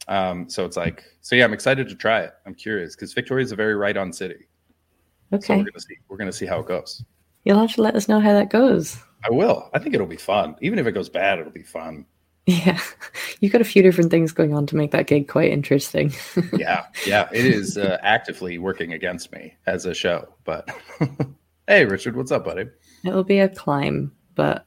Um, 0.08 0.48
so 0.50 0.64
it's 0.64 0.76
like 0.76 1.04
so 1.20 1.36
yeah, 1.36 1.44
I'm 1.44 1.52
excited 1.52 1.88
to 1.88 1.94
try 1.94 2.22
it. 2.22 2.32
I'm 2.46 2.54
curious 2.54 2.94
because 2.96 3.12
Victoria 3.14 3.44
is 3.44 3.52
a 3.52 3.56
very 3.56 3.74
right 3.74 3.96
on 3.96 4.12
city. 4.12 4.48
So 5.30 5.36
Okay. 5.36 5.56
we're 5.56 5.64
gonna 5.64 5.80
see 5.80 5.96
we're 6.08 6.16
gonna 6.16 6.32
see 6.32 6.46
how 6.46 6.60
it 6.60 6.66
goes. 6.66 7.04
You'll 7.44 7.58
have 7.60 7.74
to 7.74 7.82
let 7.82 7.94
us 7.94 8.08
know 8.08 8.20
how 8.20 8.32
that 8.32 8.50
goes. 8.50 8.98
I 9.24 9.30
will. 9.30 9.70
I 9.74 9.78
think 9.78 9.94
it'll 9.94 10.06
be 10.06 10.16
fun. 10.16 10.56
Even 10.60 10.78
if 10.78 10.86
it 10.86 10.92
goes 10.92 11.08
bad, 11.08 11.38
it'll 11.38 11.52
be 11.52 11.62
fun. 11.62 12.04
Yeah. 12.48 12.80
You've 13.40 13.52
got 13.52 13.60
a 13.60 13.64
few 13.64 13.82
different 13.82 14.10
things 14.10 14.32
going 14.32 14.54
on 14.54 14.66
to 14.68 14.76
make 14.76 14.90
that 14.92 15.06
gig 15.06 15.28
quite 15.28 15.52
interesting. 15.52 16.12
yeah, 16.56 16.86
yeah. 17.06 17.28
It 17.30 17.44
is 17.44 17.76
uh, 17.76 17.98
actively 18.02 18.56
working 18.56 18.94
against 18.94 19.30
me 19.32 19.54
as 19.66 19.84
a 19.84 19.92
show. 19.92 20.32
But 20.44 20.66
hey, 21.68 21.84
Richard, 21.84 22.16
what's 22.16 22.32
up, 22.32 22.46
buddy? 22.46 22.64
It'll 23.04 23.22
be 23.22 23.38
a 23.40 23.50
climb, 23.50 24.12
but 24.34 24.64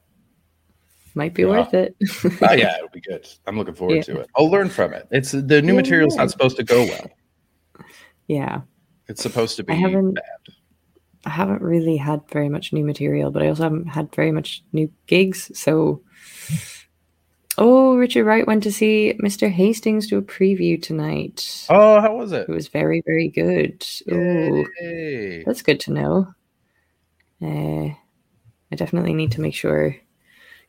might 1.16 1.34
be 1.34 1.42
Yeah. 1.42 1.48
worth 1.48 1.74
it. 1.74 1.96
Oh 2.40 2.52
yeah, 2.52 2.76
it'll 2.76 2.88
be 2.92 3.00
good. 3.00 3.26
I'm 3.48 3.58
looking 3.58 3.74
forward 3.74 3.96
Yeah. 3.96 4.02
to 4.14 4.20
it. 4.20 4.30
I'll 4.36 4.48
learn 4.50 4.68
from 4.68 4.92
it. 4.94 5.08
It's 5.10 5.32
the 5.32 5.60
new 5.60 5.72
Yeah, 5.72 5.80
material's 5.80 6.14
not 6.14 6.30
supposed 6.30 6.56
to 6.58 6.62
go 6.64 6.84
well. 6.84 7.10
yeah. 8.28 8.60
It's 9.08 9.22
supposed 9.22 9.56
to 9.56 9.64
be 9.64 9.72
I 9.72 9.76
haven't- 9.76 10.14
bad. 10.14 10.54
I 11.24 11.30
haven't 11.30 11.62
really 11.62 11.96
had 11.96 12.20
very 12.30 12.48
much 12.48 12.72
new 12.72 12.84
material, 12.84 13.30
but 13.32 13.42
I 13.42 13.48
also 13.48 13.64
haven't 13.64 13.86
had 13.88 14.12
very 14.14 14.32
much 14.32 14.62
new 14.72 14.90
gigs. 15.06 15.50
So, 15.58 16.02
oh, 17.58 17.96
Richard 17.96 18.24
Wright 18.24 18.46
went 18.46 18.62
to 18.64 18.72
see 18.72 19.14
Mr. 19.22 19.50
Hastings 19.50 20.06
do 20.06 20.18
a 20.18 20.22
preview 20.22 20.80
tonight. 20.82 21.66
Oh, 21.68 22.00
how 22.00 22.16
was 22.16 22.32
it? 22.32 22.48
It 22.48 22.52
was 22.52 22.68
very, 22.68 23.02
very 23.04 23.28
good. 23.28 23.86
Oh, 24.10 24.64
Yay. 24.80 25.42
that's 25.44 25.62
good 25.62 25.80
to 25.80 25.92
know. 25.92 26.34
Uh, 27.42 27.94
I 28.70 28.76
definitely 28.76 29.14
need 29.14 29.32
to 29.32 29.40
make 29.40 29.54
sure 29.54 29.96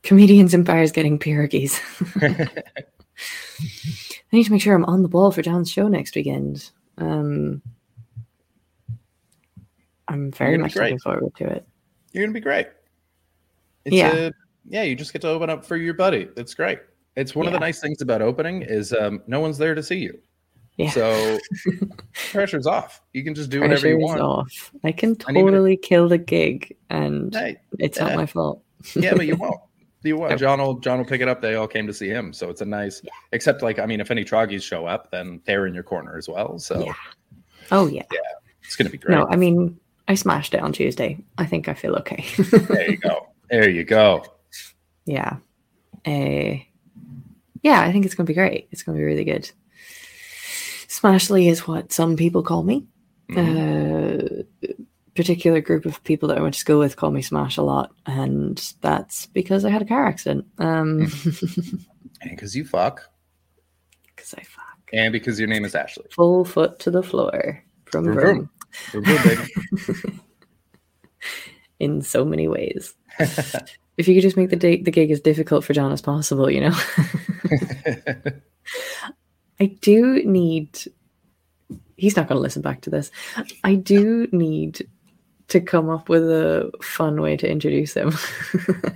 comedians 0.01 0.53
in 0.53 0.63
bars 0.63 0.91
getting 0.91 1.19
pierogies. 1.19 1.79
I 2.21 2.63
need 4.35 4.45
to 4.45 4.51
make 4.51 4.61
sure 4.61 4.75
I'm 4.75 4.85
on 4.85 5.03
the 5.03 5.09
ball 5.09 5.31
for 5.31 5.41
John's 5.41 5.71
show 5.71 5.87
next 5.87 6.15
weekend. 6.15 6.69
Um, 6.97 7.61
I'm 10.07 10.31
very 10.31 10.57
much 10.57 10.75
looking 10.75 10.99
forward 10.99 11.33
to 11.37 11.45
it. 11.45 11.67
You're 12.11 12.25
gonna 12.25 12.33
be 12.33 12.39
great. 12.39 12.67
It's 13.85 13.95
Yeah. 13.95 14.15
A, 14.15 14.31
yeah, 14.67 14.83
you 14.83 14.95
just 14.95 15.13
get 15.13 15.21
to 15.23 15.29
open 15.29 15.49
up 15.49 15.65
for 15.65 15.75
your 15.77 15.93
buddy. 15.93 16.27
It's 16.37 16.53
great. 16.53 16.79
It's 17.15 17.35
one 17.35 17.45
of 17.47 17.53
the 17.53 17.59
nice 17.59 17.79
things 17.79 18.01
about 18.01 18.21
opening 18.21 18.61
is 18.63 18.91
um, 18.93 19.21
no 19.27 19.39
one's 19.39 19.57
there 19.57 19.75
to 19.75 19.83
see 19.83 19.97
you. 19.97 20.17
Yeah. 20.77 20.89
So 20.89 21.37
pressure's 22.31 22.65
off. 22.65 23.01
You 23.13 23.23
can 23.23 23.35
just 23.35 23.49
do 23.49 23.61
whatever 23.61 23.87
you 23.87 23.99
want. 23.99 24.21
off. 24.21 24.71
I 24.83 24.91
can 24.91 25.09
And 25.27 25.37
even 25.37 25.49
if- 25.49 25.51
totally 25.53 25.77
kill 25.77 26.09
the 26.09 26.17
gig, 26.17 26.75
and 26.89 27.33
Hey, 27.33 27.57
it's 27.79 27.97
yeah. 27.97 28.05
not 28.07 28.15
my 28.15 28.25
fault. 28.25 28.63
yeah, 28.95 29.13
but 29.13 29.27
you 29.27 29.35
won't. 29.35 29.59
You 30.03 30.17
won't. 30.17 30.37
John 30.39 30.59
will 30.59 30.79
John 30.79 30.97
will 30.97 31.05
pick 31.05 31.21
it 31.21 31.27
up. 31.27 31.41
They 31.41 31.55
all 31.55 31.67
came 31.67 31.85
to 31.87 31.93
see 31.93 32.09
him, 32.09 32.33
so 32.33 32.49
it's 32.49 32.61
a 32.61 32.65
nice. 32.65 33.01
Except 33.31 33.61
like 33.61 33.77
I 33.79 33.85
mean, 33.85 34.01
if 34.01 34.09
any 34.11 34.25
troggies 34.25 34.63
show 34.63 34.85
up, 34.87 35.11
then 35.11 35.39
they're 35.45 35.67
in 35.67 35.73
your 35.75 35.83
corner 35.83 36.17
as 36.17 36.27
well. 36.27 36.57
So 36.59 36.83
Yeah. 36.83 36.93
Oh 37.71 37.87
yeah, 37.87 38.01
yeah. 38.11 38.19
it's 38.63 38.75
gonna 38.75 38.89
be 38.89 38.97
great. 38.97 39.15
No, 39.15 39.27
I 39.29 39.35
mean 39.35 39.79
I 40.07 40.15
smashed 40.15 40.53
it 40.55 40.59
on 40.61 40.73
Tuesday. 40.73 41.17
I 41.37 41.45
think 41.45 41.69
I 41.69 41.73
feel 41.75 41.95
okay. 41.97 42.25
There 42.37 42.89
you 42.91 42.97
go. 42.97 43.27
There 43.49 43.69
you 43.69 43.83
go. 43.83 44.25
Yeah. 45.05 45.37
Uh, 46.05 46.57
yeah, 47.61 47.81
I 47.81 47.91
think 47.91 48.05
it's 48.05 48.15
going 48.15 48.25
to 48.25 48.29
be 48.31 48.35
great. 48.35 48.67
It's 48.71 48.83
going 48.83 48.97
to 48.97 48.99
be 48.99 49.05
really 49.05 49.23
good. 49.23 49.49
Smashly 50.87 51.49
is 51.49 51.67
what 51.67 51.91
some 51.91 52.15
people 52.17 52.43
call 52.43 52.63
me. 52.63 52.85
Mhm. 53.29 54.43
Uh, 54.63 54.69
particular 55.15 55.61
group 55.61 55.85
of 55.85 56.03
people 56.03 56.27
that 56.29 56.37
I 56.37 56.41
went 56.41 56.55
to 56.55 56.59
school 56.59 56.79
with 56.79 56.95
call 56.95 57.11
me 57.11 57.21
Smash 57.21 57.57
a 57.57 57.61
lot, 57.61 57.93
and 58.05 58.57
that's 58.81 59.27
because 59.27 59.63
I 59.63 59.69
had 59.69 59.81
a 59.81 59.85
car 59.85 60.05
accident. 60.05 60.45
Um, 60.57 61.01
and 62.21 62.31
because 62.31 62.55
you 62.55 62.65
fuck, 62.65 63.09
because 64.07 64.33
I 64.37 64.43
fuck 64.43 64.63
and 64.91 65.11
because 65.11 65.39
your 65.39 65.47
name 65.47 65.65
is 65.65 65.75
Ashley. 65.75 66.05
full 66.11 66.45
foot 66.45 66.79
to 66.79 66.91
the 66.91 67.03
floor 67.03 67.63
from 67.85 68.05
Vroom, 68.05 68.49
vroom 68.91 69.03
vroom. 69.03 69.43
Vroom, 69.85 70.21
in 71.79 72.01
so 72.01 72.25
many 72.25 72.47
ways. 72.47 72.93
if 73.97 74.07
you 74.07 74.15
could 74.15 74.23
just 74.23 74.37
make 74.37 74.49
the 74.49 74.55
date 74.55 74.85
the 74.85 74.91
gig 74.91 75.11
as 75.11 75.19
difficult 75.21 75.63
for 75.63 75.73
John 75.73 75.91
as 75.91 76.01
possible, 76.01 76.49
you 76.49 76.61
know. 76.61 76.75
I 79.59 79.65
do 79.81 80.23
need. 80.25 80.79
He's 81.95 82.15
not 82.15 82.27
going 82.27 82.37
to 82.37 82.41
listen 82.41 82.61
back 82.61 82.81
to 82.81 82.89
this. 82.89 83.11
I 83.63 83.75
do 83.75 84.27
need 84.31 84.87
to 85.49 85.61
come 85.61 85.89
up 85.89 86.09
with 86.09 86.23
a 86.23 86.71
fun 86.81 87.21
way 87.21 87.37
to 87.37 87.49
introduce 87.49 87.93
him. 87.93 88.13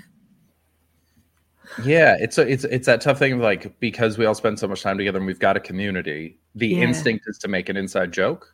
Yeah, 1.80 2.16
it's 2.20 2.38
a, 2.40 2.42
it's 2.48 2.64
it's 2.64 2.88
that 2.88 3.02
tough 3.02 3.20
thing 3.20 3.34
of 3.34 3.40
like 3.40 3.80
because 3.80 4.18
we 4.18 4.26
all 4.26 4.34
spend 4.34 4.58
so 4.58 4.68
much 4.68 4.82
time 4.82 4.98
together 4.98 5.18
and 5.20 5.28
we've 5.28 5.38
got 5.40 5.56
a 5.58 5.60
community. 5.60 6.40
The 6.56 6.70
Yeah. 6.70 6.80
instinct 6.80 7.26
is 7.28 7.38
to 7.40 7.48
make 7.48 7.70
an 7.70 7.78
inside 7.78 8.12
joke, 8.12 8.54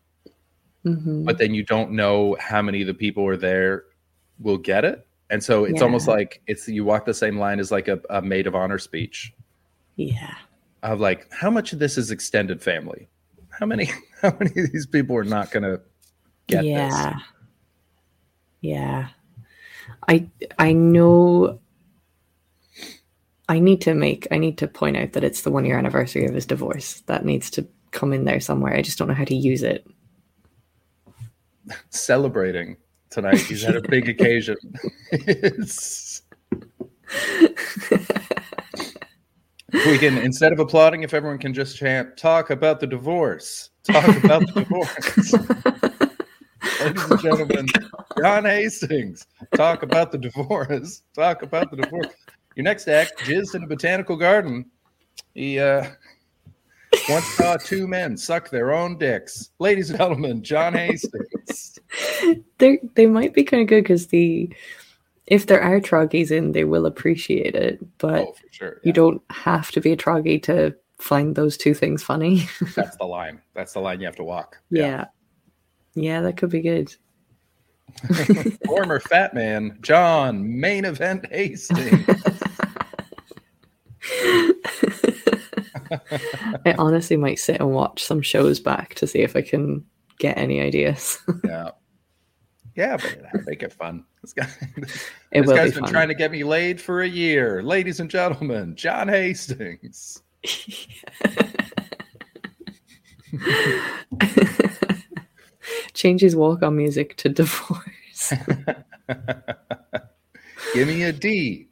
hmm 0.84 1.24
but 1.24 1.38
then 1.38 1.54
you 1.54 1.64
don't 1.64 1.92
know 1.92 2.36
how 2.40 2.62
many 2.62 2.82
of 2.82 2.88
the 2.88 2.94
people 2.94 3.26
are 3.26 3.38
there 3.38 3.86
will 4.40 4.58
get 4.58 4.84
it, 4.84 5.08
and 5.34 5.44
so 5.44 5.66
it's 5.66 5.82
almost 5.82 6.08
like 6.08 6.44
it's 6.46 6.68
you 6.68 6.86
walk 6.86 7.06
the 7.06 7.14
same 7.14 7.40
line 7.40 7.60
as 7.60 7.72
like 7.72 7.88
a, 7.88 8.00
a 8.12 8.22
maid 8.22 8.46
of 8.46 8.54
honor 8.54 8.78
speech 8.78 9.34
Yeah. 9.96 10.36
of 10.84 11.00
like 11.00 11.28
how 11.34 11.50
much 11.50 11.74
of 11.74 11.80
this 11.80 11.98
is 11.98 12.12
extended 12.12 12.62
family, 12.62 13.10
how 13.50 13.66
many 13.66 13.86
how 14.22 14.38
many 14.40 14.52
of 14.62 14.72
these 14.72 14.86
people 14.86 15.18
are 15.18 15.24
not 15.24 15.50
going 15.50 15.64
to 15.64 15.82
get 16.46 16.62
this? 16.62 16.68
yeah. 16.70 17.20
Yeah. 18.62 19.08
I 20.08 20.30
I 20.60 20.72
know 20.74 21.60
I 23.50 23.58
need 23.58 23.82
to 23.82 23.96
make 23.96 24.28
I 24.30 24.38
need 24.38 24.60
to 24.60 24.68
point 24.68 24.98
out 24.98 25.14
that 25.14 25.24
it's 25.24 25.42
the 25.42 25.52
one 25.52 25.66
year 25.66 25.80
anniversary 25.80 26.26
of 26.26 26.36
his 26.36 26.46
divorce. 26.46 27.02
That 27.08 27.26
needs 27.26 27.50
to 27.52 27.68
come 27.90 28.14
in 28.14 28.26
there 28.26 28.40
somewhere. 28.40 28.76
I 28.76 28.84
just 28.84 29.00
don't 29.00 29.08
know 29.08 29.14
how 29.16 29.26
to 29.26 29.36
use 29.36 29.64
it. 29.64 29.88
celebrating 31.90 32.78
tonight. 33.14 33.38
He's 33.38 33.64
had 33.64 33.76
a 33.76 33.82
big 33.82 34.10
occasion. 34.16 34.58
We 39.74 39.98
can 39.98 40.20
instead 40.20 40.54
of 40.54 40.60
applauding, 40.60 41.02
if 41.02 41.16
everyone 41.16 41.40
can 41.40 41.52
just 41.52 41.78
chant, 41.78 42.16
"Talk 42.16 42.52
about 42.52 42.80
the 42.80 42.86
divorce." 42.86 43.72
Talk 43.84 44.24
about 44.24 44.42
the 44.54 44.62
divorce. 44.62 45.34
Ladies 46.80 47.04
and 47.10 47.20
gentlemen, 47.20 47.68
John 48.20 48.46
Hastings. 48.46 49.26
Talk 49.56 49.82
about 49.82 50.12
the 50.12 50.20
divorce. 50.20 51.02
Talk 51.16 51.42
about 51.42 51.72
the 51.72 51.78
divorce. 51.78 52.08
Your 52.56 52.64
next 52.66 52.88
act, 52.88 53.18
jizzed 53.20 53.56
in 53.56 53.64
a 53.64 53.68
botanical 53.68 54.16
garden. 54.16 54.66
He 55.34 55.60
uh, 55.60 55.86
once 57.10 57.26
saw 57.26 57.58
two 57.58 57.88
men 57.88 58.18
suck 58.18 58.50
their 58.50 58.74
own 58.74 58.98
dicks. 58.98 59.50
Ladies 59.60 59.90
and 59.90 60.00
gentlemen, 60.00 60.44
John 60.44 60.74
Hastings. 60.74 61.80
they 62.58 62.80
they 62.96 63.06
might 63.06 63.34
be 63.34 63.44
kind 63.44 63.62
of 63.62 63.68
good 63.68 63.84
because 63.84 64.08
the 64.08 64.54
if 65.28 65.46
there 65.48 65.62
are 65.62 65.80
troggies 65.80 66.32
in, 66.32 66.52
they 66.52 66.64
will 66.66 66.86
appreciate 66.86 67.56
it. 67.56 67.80
But 67.98 68.22
Oh, 68.28 68.36
sure. 68.52 68.80
you 68.84 68.92
don't 68.92 69.22
have 69.30 69.72
to 69.72 69.82
be 69.82 69.92
a 69.92 69.98
troggy 69.98 70.42
to 70.44 70.76
find 71.00 71.36
those 71.36 71.56
two 71.58 71.74
things 71.74 72.04
funny. 72.04 72.46
That's 72.76 72.98
the 72.98 73.06
line. 73.06 73.42
That's 73.54 73.74
the 73.74 73.80
line 73.80 74.00
you 74.00 74.06
have 74.06 74.16
to 74.18 74.24
walk. 74.24 74.60
yeah. 74.70 75.06
yeah. 75.96 76.22
that 76.22 76.38
could 76.38 76.50
be 76.50 76.62
good. 76.62 76.94
Former 78.66 79.00
fat 79.00 79.34
man, 79.34 79.78
John, 79.82 80.60
main 80.60 80.84
event 80.86 81.26
Hastings. 81.32 82.06
I 86.66 86.76
honestly 86.78 87.18
might 87.18 87.40
sit 87.40 87.60
and 87.60 87.72
watch 87.74 88.04
some 88.04 88.22
shows 88.22 88.60
back 88.60 88.96
to 88.96 89.08
see 89.08 89.20
if 89.20 89.36
I 89.36 89.42
can 89.42 89.86
get 90.20 90.38
any 90.38 90.60
ideas. 90.62 91.18
yeah. 91.44 91.72
Yeah, 92.76 92.98
but 92.98 93.22
that'd 93.22 93.46
make 93.46 93.62
it 93.64 93.74
fun. 93.74 94.06
This 94.24 94.32
guy, 94.32 94.48
It 95.34 95.42
this 95.42 95.50
guy's 95.52 95.72
be 95.72 95.76
been 95.76 95.84
fun. 95.84 95.92
trying 95.92 96.08
to 96.08 96.14
get 96.16 96.32
me 96.32 96.46
laid 96.46 96.80
for 96.80 97.02
a 97.02 97.08
year. 97.08 97.62
Ladies 97.62 98.00
and 98.00 98.10
gentlemen, 98.10 98.74
John 98.78 99.10
Hastings. 99.10 100.24
Change 105.94 106.22
his 106.22 106.36
walk 106.36 106.64
on 106.64 106.76
music 106.76 107.16
to 107.18 107.30
divorce. 107.30 108.34
Give 110.74 110.88
me 110.88 111.04
a 111.04 111.12
D. 111.14 111.68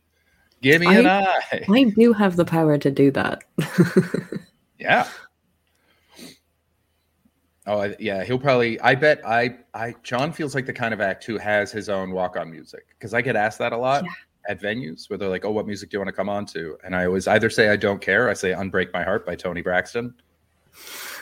Give 0.61 0.81
me 0.81 0.87
an 0.95 1.07
I. 1.07 1.39
I 1.69 1.83
do 1.85 2.13
have 2.13 2.35
the 2.35 2.45
power 2.45 2.77
to 2.77 2.91
do 2.91 3.11
that. 3.11 3.43
Yeah. 4.79 5.07
Oh, 7.67 7.93
yeah. 7.99 8.23
He'll 8.23 8.39
probably. 8.39 8.79
I 8.81 8.95
bet. 8.95 9.21
I. 9.23 9.57
I. 9.75 9.93
John 10.01 10.33
feels 10.33 10.55
like 10.55 10.65
the 10.65 10.73
kind 10.73 10.91
of 10.91 10.99
act 10.99 11.23
who 11.23 11.37
has 11.37 11.71
his 11.71 11.87
own 11.87 12.09
walk-on 12.11 12.49
music 12.49 12.87
because 12.97 13.13
I 13.13 13.21
get 13.21 13.35
asked 13.35 13.59
that 13.59 13.73
a 13.73 13.77
lot 13.77 14.03
at 14.49 14.59
venues 14.59 15.07
where 15.07 15.17
they're 15.19 15.29
like, 15.29 15.45
"Oh, 15.45 15.51
what 15.51 15.67
music 15.67 15.91
do 15.91 15.95
you 15.95 15.99
want 15.99 16.07
to 16.07 16.13
come 16.13 16.29
on 16.29 16.47
to?" 16.47 16.79
And 16.83 16.95
I 16.95 17.05
always 17.05 17.27
either 17.27 17.51
say 17.51 17.69
I 17.69 17.75
don't 17.75 18.01
care. 18.01 18.27
I 18.27 18.33
say 18.33 18.53
"Unbreak 18.53 18.91
My 18.91 19.03
Heart" 19.03 19.27
by 19.27 19.35
Toni 19.35 19.61
Braxton 19.61 20.15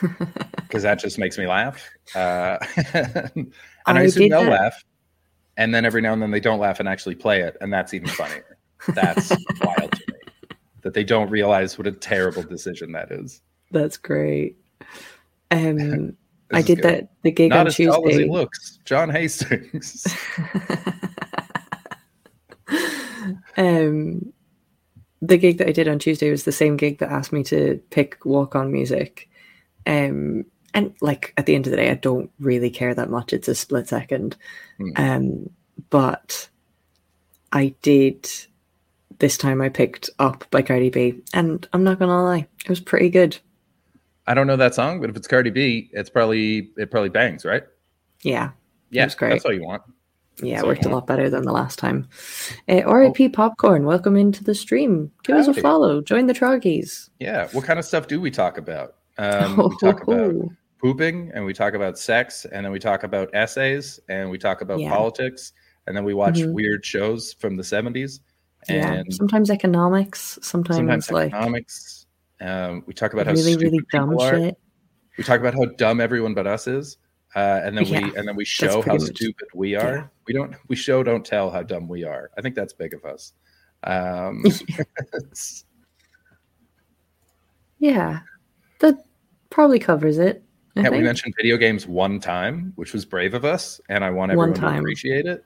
because 0.56 0.82
that 0.82 0.98
just 0.98 1.18
makes 1.18 1.36
me 1.36 1.46
laugh. 1.46 1.86
Uh, 2.14 2.56
and 2.94 3.52
I, 3.84 3.98
I 3.98 4.02
assume 4.04 4.30
they'll 4.30 4.44
that- 4.44 4.62
laugh. 4.62 4.84
And 5.58 5.74
then 5.74 5.84
every 5.84 6.00
now 6.00 6.14
and 6.14 6.22
then 6.22 6.30
they 6.30 6.40
don't 6.40 6.60
laugh 6.60 6.80
and 6.80 6.88
actually 6.88 7.16
play 7.16 7.42
it, 7.42 7.58
and 7.60 7.70
that's 7.70 7.92
even 7.92 8.08
funnier. 8.08 8.56
That's 8.88 9.30
wild 9.60 9.92
to 9.92 10.04
me 10.08 10.18
that 10.82 10.94
they 10.94 11.04
don't 11.04 11.30
realize 11.30 11.78
what 11.78 11.86
a 11.86 11.92
terrible 11.92 12.42
decision 12.42 12.92
that 12.92 13.10
is. 13.12 13.42
That's 13.70 13.96
great. 13.96 14.56
Um, 15.50 16.16
I 16.52 16.62
did 16.62 16.82
good. 16.82 16.84
that 16.84 17.10
the 17.22 17.30
gig 17.30 17.50
Not 17.50 17.60
on 17.60 17.66
as 17.68 17.76
tall 17.76 18.08
as 18.08 18.16
he 18.16 18.24
looks. 18.24 18.78
John 18.84 19.08
Hastings. 19.10 20.06
um, 23.56 24.32
the 25.22 25.36
gig 25.36 25.58
that 25.58 25.68
I 25.68 25.72
did 25.72 25.86
on 25.86 25.98
Tuesday 26.00 26.30
was 26.30 26.44
the 26.44 26.52
same 26.52 26.76
gig 26.76 26.98
that 26.98 27.12
asked 27.12 27.32
me 27.32 27.44
to 27.44 27.80
pick 27.90 28.24
walk 28.24 28.56
on 28.56 28.72
music. 28.72 29.28
Um, 29.86 30.44
and 30.74 30.94
like 31.00 31.32
at 31.36 31.46
the 31.46 31.54
end 31.54 31.66
of 31.66 31.70
the 31.70 31.76
day, 31.76 31.90
I 31.90 31.94
don't 31.94 32.30
really 32.40 32.70
care 32.70 32.94
that 32.94 33.10
much. 33.10 33.32
It's 33.32 33.48
a 33.48 33.54
split 33.54 33.88
second. 33.88 34.36
Hmm. 34.78 34.90
Um, 34.96 35.50
but 35.90 36.48
I 37.52 37.74
did 37.82 38.28
this 39.20 39.36
time 39.38 39.60
I 39.62 39.68
picked 39.68 40.10
up 40.18 40.44
by 40.50 40.62
Cardi 40.62 40.90
B, 40.90 41.20
and 41.32 41.66
I'm 41.72 41.84
not 41.84 41.98
gonna 41.98 42.22
lie, 42.22 42.46
it 42.64 42.68
was 42.68 42.80
pretty 42.80 43.08
good. 43.10 43.38
I 44.26 44.34
don't 44.34 44.46
know 44.46 44.56
that 44.56 44.74
song, 44.74 45.00
but 45.00 45.10
if 45.10 45.16
it's 45.16 45.26
Cardi 45.28 45.50
B, 45.50 45.90
it's 45.92 46.10
probably 46.10 46.70
it 46.76 46.90
probably 46.90 47.08
bangs, 47.10 47.44
right? 47.44 47.62
Yeah, 48.22 48.50
Yeah, 48.90 49.04
was 49.04 49.14
great. 49.14 49.30
that's 49.30 49.44
all 49.44 49.52
you 49.52 49.64
want. 49.64 49.82
yeah, 50.42 50.58
it 50.60 50.66
worked 50.66 50.84
a 50.84 50.88
lot 50.90 51.06
better 51.06 51.30
than 51.30 51.42
the 51.44 51.52
last 51.52 51.78
time. 51.78 52.08
Uh, 52.68 52.82
RIP 52.86 53.32
Popcorn, 53.32 53.84
welcome 53.84 54.16
into 54.16 54.42
the 54.44 54.54
stream. 54.54 55.10
Give 55.24 55.36
us 55.36 55.48
a 55.48 55.54
follow. 55.54 56.00
Join 56.02 56.26
the 56.26 56.34
Troggies. 56.34 57.08
Yeah. 57.18 57.48
What 57.52 57.64
kind 57.64 57.78
of 57.78 57.84
stuff 57.84 58.06
do 58.08 58.20
we 58.20 58.30
talk 58.30 58.58
about? 58.58 58.96
Um, 59.18 59.56
we 59.56 59.76
talk 59.80 60.02
about 60.02 60.20
Oh, 60.34 60.50
pooping, 60.80 61.30
and 61.34 61.44
we 61.44 61.52
talk 61.52 61.74
about 61.74 61.98
sex, 61.98 62.46
and 62.50 62.64
then 62.64 62.72
we 62.72 62.78
talk 62.78 63.02
about 63.04 63.28
essays, 63.34 64.00
and 64.08 64.30
we 64.30 64.38
talk 64.38 64.60
about 64.62 64.80
Yeah. 64.80 64.90
politics, 64.90 65.52
and 65.86 65.94
then 65.96 66.04
we 66.04 66.14
watch 66.14 66.38
Mhm. 66.38 66.52
weird 66.52 66.84
shows 66.86 67.32
from 67.34 67.56
the 67.56 67.64
seventies, 68.64 69.14
yeah, 69.14 69.16
sometimes 69.16 69.50
economics, 69.50 70.38
sometimes, 70.42 70.76
sometimes 70.76 71.10
like 71.10 71.28
economics. 71.32 72.06
Um, 72.40 72.82
we 72.86 72.94
talk 72.94 73.12
about 73.12 73.26
how 73.26 73.32
really, 73.32 73.52
stupid 73.52 73.64
really 73.64 73.80
dumb 73.92 74.10
people 74.10 74.22
are. 74.22 74.34
shit. 74.36 74.58
We 75.18 75.24
talk 75.24 75.40
about 75.40 75.54
how 75.54 75.66
dumb 75.76 76.00
everyone 76.00 76.32
but 76.34 76.46
us 76.46 76.66
is, 76.66 76.96
uh, 77.36 77.60
and 77.62 77.76
then 77.76 77.84
Yeah, 77.86 78.00
we 78.08 78.16
and 78.16 78.28
then 78.28 78.36
we 78.36 78.44
show 78.44 78.80
how 78.82 78.92
much- 78.94 79.02
stupid 79.02 79.48
we 79.54 79.74
are. 79.74 79.94
yeah. 79.94 80.06
We 80.26 80.34
don't. 80.34 80.54
We 80.68 80.76
show 80.76 81.02
don't 81.02 81.24
tell 81.24 81.50
how 81.50 81.62
dumb 81.62 81.88
we 81.88 82.04
are. 82.04 82.30
I 82.38 82.40
think 82.40 82.54
that's 82.54 82.72
big 82.72 82.94
of 82.94 83.04
us. 83.04 83.32
Um, 83.84 84.44
Yeah, 87.78 88.20
that 88.80 89.04
probably 89.48 89.78
covers 89.78 90.18
it. 90.18 90.44
I 90.76 90.82
yeah, 90.82 90.90
we 90.90 91.00
mentioned 91.00 91.34
video 91.36 91.56
games 91.56 91.86
one 91.86 92.20
time, 92.20 92.72
which 92.76 92.92
was 92.92 93.04
brave 93.04 93.34
of 93.34 93.44
us, 93.44 93.80
and 93.88 94.04
I 94.04 94.10
want 94.10 94.34
One 94.36 94.50
everyone 94.50 94.74
to 94.74 94.78
appreciate 94.78 95.26
it. 95.26 95.44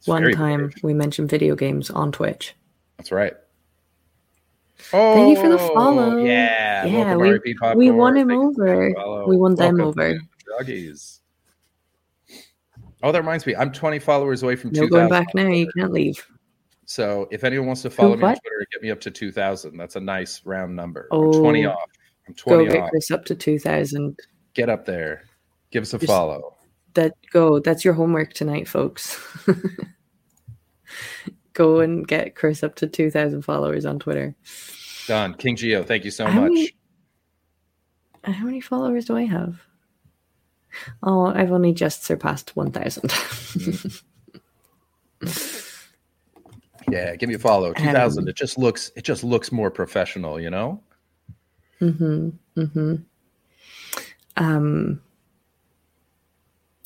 It's 0.00 0.08
One 0.08 0.32
time 0.32 0.72
we 0.82 0.94
mentioned 0.94 1.28
video 1.28 1.54
games 1.54 1.90
on 1.90 2.10
Twitch. 2.10 2.54
That's 2.96 3.12
right. 3.12 3.34
Oh, 4.94 5.14
Thank 5.14 5.36
you 5.36 5.42
for 5.42 5.48
the 5.50 5.58
oh, 5.60 5.74
follow. 5.74 6.16
Yeah, 6.24 6.86
Yeah, 6.86 7.16
we- 7.16 7.38
we 7.76 7.90
won 7.90 8.16
him 8.16 8.28
Thank 8.28 8.58
over. 8.58 9.26
We 9.26 9.36
won 9.36 9.54
them 9.56 9.76
Welcome 9.76 10.00
over. 10.00 10.18
Troggies. 10.58 11.18
Oh, 13.02 13.12
that 13.12 13.18
reminds 13.20 13.44
me. 13.44 13.54
I'm 13.54 13.72
20 13.72 13.98
followers 13.98 14.42
away 14.42 14.56
from 14.56 14.70
No 14.72 14.86
2,000. 14.86 14.88
going 14.90 15.08
back 15.10 15.34
now. 15.34 15.48
You 15.48 15.70
can't 15.76 15.92
leave. 15.92 16.26
So 16.86 17.28
if 17.30 17.44
anyone 17.44 17.66
wants 17.66 17.82
to 17.82 17.90
follow 17.90 18.16
me 18.16 18.22
on 18.22 18.30
what? 18.30 18.38
Twitter, 18.42 18.66
get 18.72 18.80
me 18.82 18.90
up 18.90 19.00
to 19.00 19.10
2,000. 19.10 19.76
That's 19.76 19.96
a 19.96 20.00
nice 20.00 20.40
round 20.46 20.74
number. 20.74 21.08
Oh. 21.10 21.26
I'm 21.26 21.40
20 21.40 21.66
off. 21.66 21.78
I'm 22.26 22.34
Go 22.46 22.54
20 22.56 22.68
get 22.72 22.82
off. 22.84 22.90
Chris 22.90 23.10
up 23.10 23.24
to 23.26 23.34
two 23.34 23.58
thousand. 23.58 24.18
Get 24.54 24.68
up 24.70 24.84
there. 24.86 25.24
Give 25.70 25.82
us 25.82 25.92
a 25.92 25.98
Just- 25.98 26.06
follow. 26.10 26.56
That 26.94 27.14
go. 27.30 27.60
That's 27.60 27.84
your 27.84 27.94
homework 27.94 28.32
tonight, 28.32 28.68
folks. 28.68 29.18
go 31.52 31.80
and 31.80 32.06
get 32.06 32.34
Chris 32.34 32.62
up 32.62 32.74
to 32.76 32.86
two 32.86 33.10
thousand 33.10 33.42
followers 33.42 33.84
on 33.86 33.98
Twitter. 33.98 34.34
Done. 35.06 35.34
King 35.34 35.56
Geo, 35.56 35.82
thank 35.84 36.04
you 36.04 36.10
so 36.10 36.26
How 36.26 36.40
much. 36.42 36.50
many- 36.50 36.74
How 38.24 38.44
many 38.44 38.60
followers 38.60 39.06
do 39.06 39.16
I 39.16 39.24
have? 39.24 39.60
Oh, 41.02 41.26
I've 41.26 41.52
only 41.52 41.72
just 41.72 42.04
surpassed 42.04 42.56
one 42.56 42.72
thousand. 42.72 43.12
Yeah, 46.90 47.14
give 47.14 47.28
me 47.28 47.36
a 47.36 47.38
follow. 47.38 47.72
2,000. 47.72 48.24
Um, 48.24 48.28
it 48.28 48.34
just 48.36 48.58
looks 48.58 48.90
it 48.96 49.04
just 49.04 49.22
looks 49.22 49.52
more 49.52 49.70
professional, 49.70 50.40
you 50.40 50.50
know? 50.50 50.82
Mm-hmm. 51.80 52.30
Mm-hmm. 52.60 52.94
Um, 54.36 55.00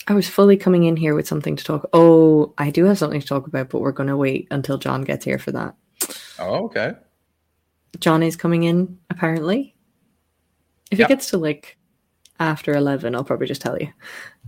I 0.07 0.15
was 0.15 0.29
fully 0.29 0.57
coming 0.57 0.85
in 0.85 0.97
here 0.97 1.15
with 1.15 1.27
something 1.27 1.57
to 1.57 1.65
talk. 1.65 1.89
Oh, 1.93 2.53
I 2.59 2.71
do 2.71 2.85
have 2.85 2.99
something 2.99 3.21
to 3.21 3.27
talk 3.27 3.47
about, 3.47 3.71
but 3.71 3.81
we're 3.81 3.93
going 3.93 4.09
to 4.09 4.17
wait 4.17 4.49
until 4.51 4.77
John 4.79 5.03
gets 5.03 5.25
here 5.25 5.39
for 5.39 5.51
that. 5.53 5.75
Oh, 6.39 6.65
okay. 6.67 6.93
John 8.01 8.23
is 8.23 8.37
coming 8.37 8.65
in 8.65 8.99
apparently. 9.09 9.75
If 10.91 10.99
Yeah. 10.99 11.07
it 11.07 11.09
gets 11.09 11.31
to 11.31 11.39
like 11.39 11.79
after 12.41 12.75
eleven, 12.75 13.15
I'll 13.15 13.25
probably 13.25 13.47
just 13.47 13.63
tell 13.63 13.79
you. 13.81 13.89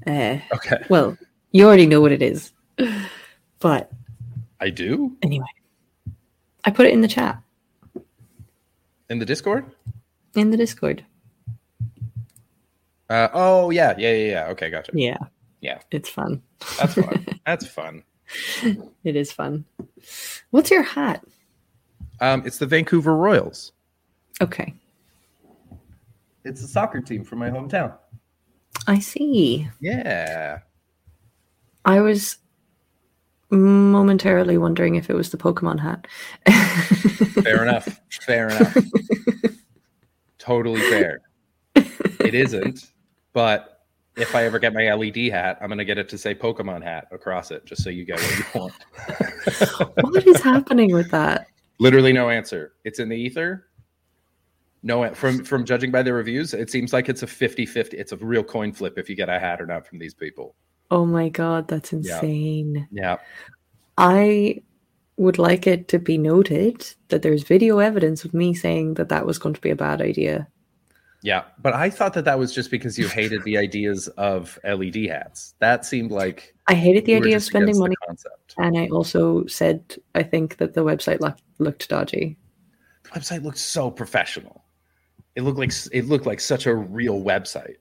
Uh, 0.06 0.38
Okay. 0.52 0.76
well, 0.90 1.16
you 1.52 1.64
already 1.66 1.86
know 1.86 2.00
what 2.00 2.12
it 2.12 2.20
is, 2.22 2.52
but 3.60 3.90
I 4.60 4.68
do 4.70 5.16
anyway, 5.22 5.46
I 6.64 6.70
put 6.70 6.86
it 6.86 6.92
in 6.92 7.00
the 7.00 7.08
chat 7.08 7.40
in 9.08 9.18
the 9.20 9.25
Discord. 9.25 9.64
in 10.34 10.50
the 10.50 10.56
Discord. 10.56 11.04
Uh, 13.08 13.28
oh 13.32 13.70
yeah, 13.70 13.94
yeah, 13.96 14.12
yeah, 14.12 14.30
yeah. 14.30 14.46
Okay, 14.48 14.68
gotcha. 14.70 14.90
Yeah, 14.94 15.16
Yeah. 15.60 15.78
it's 15.90 16.08
fun. 16.08 16.42
That's 16.78 16.94
fun. 16.94 17.26
That's 17.46 17.66
fun. 17.66 18.02
It 19.04 19.16
is 19.16 19.32
fun. 19.32 19.64
What's 20.50 20.70
your 20.70 20.82
hat? 20.82 21.25
Um, 22.20 22.42
it's 22.46 22.58
the 22.58 22.66
Vancouver 22.66 23.14
Royals. 23.16 23.72
Okay, 24.40 24.75
It's 26.44 26.62
a 26.62 26.68
soccer 26.68 27.00
team 27.00 27.25
from 27.25 27.38
my 27.38 27.48
hometown. 27.50 27.94
I 28.86 28.98
see. 28.98 29.68
Yeah. 29.80 30.58
I 31.86 32.00
was 32.00 32.36
momentarily 33.50 34.58
wondering 34.58 34.96
if 34.96 35.08
it 35.08 35.14
was 35.14 35.30
the 35.30 35.36
Pokemon 35.38 35.80
hat. 35.80 36.06
Fair 37.42 37.62
enough. 37.62 38.00
Fair 38.22 38.48
enough. 38.50 38.76
totally 40.38 40.80
fair. 40.82 41.20
It 41.75 42.34
isn't, 42.34 42.90
but 43.32 43.75
if 44.16 44.35
I 44.35 44.44
ever 44.44 44.58
get 44.58 44.73
my 44.73 44.92
LED 44.92 45.16
hat, 45.30 45.58
I'm 45.61 45.68
gonna 45.68 45.85
get 45.85 45.99
it 45.99 46.08
to 46.11 46.18
say 46.18 46.35
Pokemon 46.35 46.82
hat 46.82 47.08
across 47.12 47.50
it, 47.50 47.64
just 47.66 47.82
so 47.82 47.90
you 47.90 48.04
get 48.04 48.18
what 48.20 48.38
you 48.38 48.61
want. 48.61 49.96
what 50.12 50.26
is 50.26 50.40
happening 50.40 50.92
with 50.92 51.11
that? 51.11 51.46
Literally 51.78 52.12
no 52.12 52.30
answer. 52.30 52.73
It's 52.85 52.99
in 52.99 53.08
the 53.08 53.16
ether. 53.16 53.66
No, 54.82 55.12
from 55.14 55.44
from 55.44 55.64
judging 55.64 55.90
by 55.90 56.02
the 56.02 56.12
reviews, 56.12 56.54
it 56.54 56.70
seems 56.70 56.92
like 56.92 57.08
it's 57.08 57.23
a 57.23 57.26
50-50. 57.26 57.94
It's 57.94 58.12
a 58.12 58.16
real 58.16 58.44
coin 58.44 58.73
flip 58.73 58.99
if 58.99 59.11
you 59.11 59.16
get 59.16 59.28
a 59.28 59.38
hat 59.38 59.61
or 59.61 59.66
not 59.66 59.87
from 59.87 59.99
these 59.99 60.14
people. 60.14 60.54
Oh 60.90 61.04
my 61.04 61.28
god, 61.28 61.68
that's 61.68 61.92
Yeah. 61.92 61.99
insane. 61.99 62.88
Yeah. 62.92 63.16
I 63.99 64.62
would 65.16 65.38
like 65.38 65.66
it 65.66 65.88
to 65.88 65.99
be 65.99 66.18
noted 66.18 66.87
that 67.08 67.23
there's 67.23 67.42
video 67.42 67.78
evidence 67.78 68.25
of 68.25 68.35
me 68.35 68.54
saying 68.54 68.94
that 68.94 69.08
that 69.08 69.26
was 69.26 69.38
going 69.38 69.54
to 69.54 69.61
be 69.61 69.70
a 69.70 69.76
bad 69.76 70.00
idea. 70.00 70.46
Yeah, 71.26 71.42
but 71.61 71.75
I 71.75 71.90
thought 71.90 72.14
that 72.14 72.25
that 72.26 72.38
was 72.38 72.54
just 72.54 72.71
because 72.71 72.97
you 72.97 73.09
hated 73.09 73.42
the 73.42 73.59
ideas 73.59 74.06
of 74.16 74.61
LED 74.62 74.95
hats. 75.06 75.54
That 75.59 75.85
seemed 75.85 76.12
like 76.12 76.54
I 76.68 76.75
hated 76.75 77.04
the 77.04 77.16
idea 77.16 77.35
of 77.35 77.42
spending 77.42 77.76
money, 77.80 77.97
concept. 78.06 78.54
and 78.59 78.78
I 78.78 78.87
also 78.92 79.45
said 79.47 79.97
I 80.14 80.23
think 80.23 80.59
that 80.59 80.75
the 80.75 80.83
website 80.85 81.18
look, 81.18 81.37
looked 81.59 81.88
dodgy. 81.88 82.37
The 83.02 83.11
website 83.18 83.42
looked 83.42 83.59
so 83.59 83.90
professional. 83.90 84.62
It 85.35 85.42
looked 85.42 85.59
like 85.59 85.73
it 85.92 86.06
looked 86.06 86.26
like 86.26 86.38
such 86.38 86.66
a 86.66 86.75
real 86.76 87.21
website. 87.21 87.78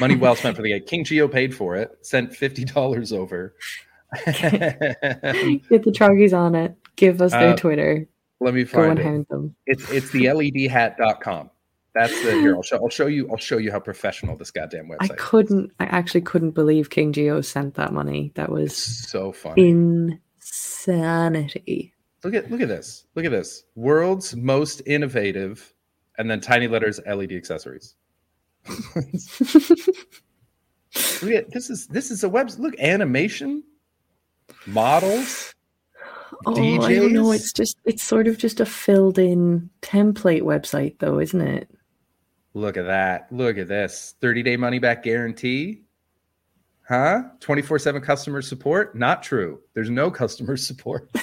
Money 0.00 0.16
well 0.16 0.34
spent 0.34 0.56
for 0.56 0.62
the 0.62 0.72
guy. 0.72 0.80
King 0.80 1.04
Geo 1.04 1.28
paid 1.28 1.54
for 1.54 1.76
it. 1.76 1.90
Sent 2.00 2.34
fifty 2.34 2.64
dollars 2.64 3.12
over. 3.12 3.54
Get 4.24 4.32
the 5.84 5.92
troggies 5.94 6.32
on 6.32 6.54
it. 6.54 6.74
Give 6.96 7.20
us 7.20 7.32
their 7.32 7.52
Uh, 7.52 7.56
Twitter. 7.56 8.08
Let 8.40 8.54
me 8.54 8.64
Go 8.64 8.70
find 8.70 8.98
and 8.98 9.20
it. 9.22 9.28
them. 9.28 9.54
It's 9.66 9.90
it's 9.90 10.10
the 10.10 10.24
ledhat.com. 10.24 11.50
That's 11.94 12.12
the 12.22 12.32
here. 12.32 12.54
I'll 12.54 12.62
show 12.62 12.76
I'll 12.76 12.88
show 12.90 13.06
you 13.06 13.28
I'll 13.30 13.36
show 13.38 13.56
you 13.58 13.72
how 13.72 13.80
professional 13.80 14.36
this 14.36 14.50
goddamn 14.50 14.88
website. 14.88 15.10
is. 15.10 15.16
couldn't. 15.18 15.72
I 15.80 15.84
actually 15.84 16.20
couldn't 16.20 16.50
believe 16.52 16.90
King 16.90 17.12
Geo 17.12 17.40
sent 17.40 17.74
that 17.74 17.92
money. 17.92 18.30
That 18.34 18.50
It's 18.50 18.52
was 18.52 18.76
so 18.76 19.32
funny. 19.32 19.68
insanity. 19.70 21.92
Look 22.24 22.34
at 22.34 22.50
look 22.50 22.60
at 22.60 22.68
this. 22.68 23.06
Look 23.14 23.24
at 23.24 23.30
this. 23.30 23.64
World's 23.74 24.36
most 24.36 24.82
innovative, 24.86 25.72
and 26.18 26.30
then 26.30 26.40
tiny 26.40 26.68
letters 26.68 27.00
LED 27.06 27.32
accessories. 27.32 27.94
look 28.68 29.04
at 31.32 31.50
this 31.52 31.70
is 31.70 31.86
this 31.88 32.10
is 32.10 32.24
a 32.24 32.28
web. 32.28 32.50
Look 32.58 32.78
animation, 32.80 33.62
models. 34.66 35.54
Oh, 36.46 36.52
I 36.82 36.94
don't 36.94 37.12
know. 37.12 37.32
It's 37.32 37.52
just 37.52 37.76
it's 37.84 38.02
sort 38.02 38.26
of 38.28 38.38
just 38.38 38.60
a 38.60 38.66
filled 38.66 39.18
in 39.18 39.70
template 39.82 40.42
website 40.42 40.98
though, 40.98 41.18
isn't 41.18 41.40
it? 41.40 41.68
Look 42.54 42.76
at 42.76 42.86
that. 42.86 43.30
Look 43.30 43.58
at 43.58 43.68
this. 43.68 44.14
30 44.20 44.42
day 44.42 44.56
money 44.56 44.78
back 44.78 45.02
guarantee. 45.02 45.82
Huh? 46.88 47.24
24 47.40 47.78
7 47.78 48.00
customer 48.00 48.42
support? 48.42 48.96
Not 48.96 49.22
true. 49.22 49.60
There's 49.74 49.90
no 49.90 50.10
customer 50.10 50.56
support. 50.56 51.10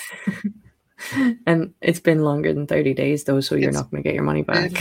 And 1.45 1.73
it's 1.81 1.99
been 1.99 2.23
longer 2.23 2.53
than 2.53 2.67
30 2.67 2.93
days 2.93 3.23
though, 3.23 3.39
so 3.39 3.55
you're 3.55 3.69
It's 3.69 3.77
not 3.77 3.91
going 3.91 4.01
to 4.01 4.07
get 4.07 4.15
your 4.15 4.23
money 4.23 4.41
back. 4.41 4.71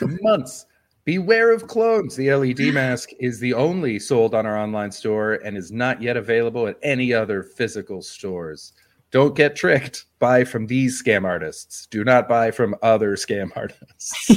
months. 0.22 0.66
Beware 1.04 1.52
of 1.52 1.68
clones. 1.68 2.16
The 2.16 2.34
LED 2.34 2.58
mask 2.74 3.10
is 3.20 3.40
the 3.40 3.54
only 3.54 3.98
sold 3.98 4.34
on 4.34 4.46
our 4.46 4.58
online 4.58 4.92
store 4.92 5.34
and 5.34 5.56
is 5.56 5.70
not 5.70 6.02
yet 6.02 6.16
available 6.16 6.66
at 6.66 6.78
any 6.82 7.12
other 7.12 7.42
physical 7.42 8.02
stores. 8.02 8.72
Don't 9.10 9.34
get 9.36 9.56
tricked. 9.56 10.04
Buy 10.18 10.44
from 10.44 10.66
these 10.66 11.02
scam 11.02 11.24
artists. 11.24 11.86
Do 11.86 12.04
not 12.04 12.28
buy 12.28 12.50
from 12.50 12.74
other 12.82 13.16
scam 13.16 13.50
artists. 13.56 14.30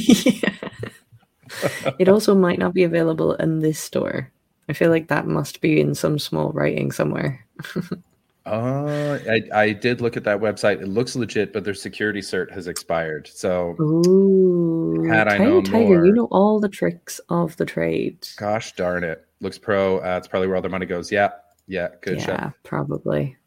It 2.00 2.08
also 2.08 2.36
might 2.36 2.60
not 2.60 2.74
be 2.74 2.84
available 2.84 3.34
in 3.36 3.60
this 3.60 3.80
store. 3.80 4.32
I 4.70 4.74
feel 4.74 4.90
like 4.90 5.08
that 5.08 5.28
must 5.28 5.62
be 5.62 5.80
in 5.80 5.96
some 5.96 6.20
small 6.20 6.52
writing 6.52 6.92
somewhere. 6.92 7.46
Uh, 8.44 9.20
I, 9.30 9.42
I 9.54 9.72
did 9.72 10.02
look 10.02 10.18
at 10.18 10.24
that 10.24 10.40
website. 10.40 10.82
It 10.82 10.88
looks 10.88 11.16
legit, 11.16 11.54
but 11.54 11.64
their 11.64 11.76
security 11.76 12.22
cert 12.22 12.52
has 12.52 12.68
expired. 12.68 13.28
So, 13.28 13.76
Ooh. 13.80 15.04
Had 15.08 15.28
I 15.28 15.38
known 15.38 15.64
Tiger, 15.64 15.98
more. 15.98 16.06
you 16.06 16.12
know 16.12 16.28
all 16.32 16.60
the 16.60 16.68
tricks 16.68 17.22
of 17.30 17.56
the 17.58 17.66
trade. 17.66 18.28
gosh 18.38 18.74
darn 18.74 19.04
it. 19.04 19.26
Looks 19.42 19.60
pro. 19.60 20.00
Uh, 20.00 20.18
it's 20.18 20.28
probably 20.28 20.48
where 20.48 20.56
all 20.56 20.62
their 20.62 20.72
money 20.72 20.88
goes. 20.88 21.12
Yeah. 21.12 21.30
Yeah. 21.68 21.90
Good 22.02 22.18
yeah, 22.18 22.26
shot. 22.26 22.54
probably. 22.64 23.38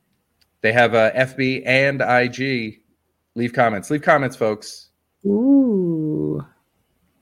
They 0.61 0.73
have 0.73 0.95
uh, 0.95 1.11
FB 1.13 1.67
and 1.67 2.01
IG. 2.01 2.81
Leave 3.35 3.53
comments. 3.53 3.91
Leave 3.91 4.03
comments, 4.03 4.37
folks. 4.37 4.91
Ooh. 5.27 6.45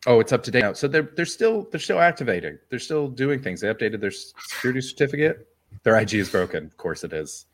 Oh, 0.07 0.19
it's 0.21 0.33
up 0.33 0.43
to 0.45 0.51
date 0.51 0.61
now. 0.63 0.73
So 0.73 0.89
they're 0.89 1.09
they're 1.17 1.27
still 1.27 1.69
they're 1.71 1.81
still 1.81 2.01
activating. 2.01 2.59
They're 2.71 2.79
still 2.79 3.09
doing 3.09 3.41
things. 3.43 3.61
They 3.61 3.69
updated 3.73 4.01
their 4.01 4.11
security 4.11 4.81
certificate. 4.81 5.49
Their 5.85 5.97
IG 5.97 6.15
is 6.15 6.29
broken. 6.31 6.65
Of 6.67 6.77
course 6.77 7.05
it 7.05 7.13
is. 7.13 7.47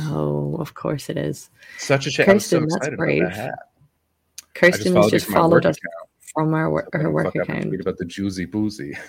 Oh, 0.00 0.56
of 0.58 0.74
course 0.74 1.08
it 1.08 1.16
is. 1.16 1.50
Such 1.78 2.06
a 2.06 2.10
shame. 2.10 2.28
I'm 2.28 2.40
so 2.40 2.60
Kirsten, 2.60 2.80
that's 2.80 2.96
brave. 2.96 3.22
about 3.22 3.34
that 3.34 3.40
hat. 3.40 3.58
Kirsten 4.54 4.96
has 4.96 5.10
just 5.10 5.26
followed 5.26 5.64
us 5.64 5.76
account. 5.76 6.10
from 6.34 6.52
our, 6.54 6.68
wor- 6.68 6.88
her 6.92 7.10
work 7.10 7.34
account. 7.34 7.74
About 7.80 7.96
the 7.98 8.04
juicy 8.04 8.44
boozy. 8.44 8.94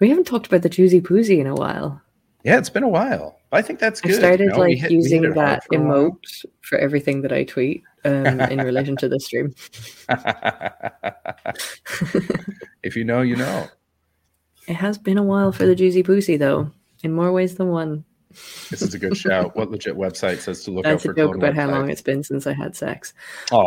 We 0.00 0.08
haven't 0.08 0.26
talked 0.26 0.46
about 0.46 0.62
the 0.62 0.68
Juicy 0.68 1.00
Poozy 1.00 1.38
in 1.40 1.46
a 1.46 1.54
while. 1.54 2.00
yeah, 2.44 2.58
it's 2.58 2.70
been 2.70 2.84
a 2.84 2.88
while. 2.88 3.38
I 3.50 3.62
think 3.62 3.78
that's 3.80 4.00
good. 4.00 4.12
I 4.12 4.18
started 4.18 4.44
you 4.44 4.50
know? 4.50 4.58
Like 4.58 4.78
hit- 4.78 4.90
using 4.92 5.22
hit 5.22 5.30
it 5.32 5.34
hard 5.36 5.48
that 5.48 5.64
for 5.64 5.74
emote 5.76 6.44
for 6.60 6.78
everything 6.78 7.22
that 7.22 7.32
I 7.32 7.44
tweet 7.44 7.82
um, 8.08 8.40
in 8.40 8.58
relation 8.64 8.96
to 8.96 9.08
this 9.08 9.26
stream. 9.26 9.54
if 12.82 12.96
you 12.96 13.04
know, 13.04 13.22
you 13.22 13.36
know. 13.36 13.68
It 14.66 14.76
has 14.76 14.98
been 14.98 15.18
a 15.18 15.22
while 15.22 15.52
for 15.52 15.66
the 15.66 15.74
Juicy 15.74 16.02
Pussy, 16.02 16.36
though, 16.36 16.70
in 17.02 17.12
more 17.12 17.32
ways 17.32 17.54
than 17.54 17.68
one. 17.68 18.04
This 18.70 18.82
is 18.82 18.92
a 18.94 18.98
good 18.98 19.16
shout. 19.16 19.56
What 19.56 19.70
legit 19.70 19.96
website 19.96 20.38
says 20.38 20.62
to 20.64 20.70
look 20.70 20.84
out 20.84 21.00
for? 21.00 21.08
That's 21.08 21.18
a 21.18 21.22
joke 21.22 21.36
about 21.36 21.54
how 21.54 21.68
long 21.68 21.90
it's 21.90 22.02
been 22.02 22.22
since 22.22 22.46
I 22.46 22.52
had 22.52 22.76
sex. 22.76 23.14
Oh, 23.50 23.66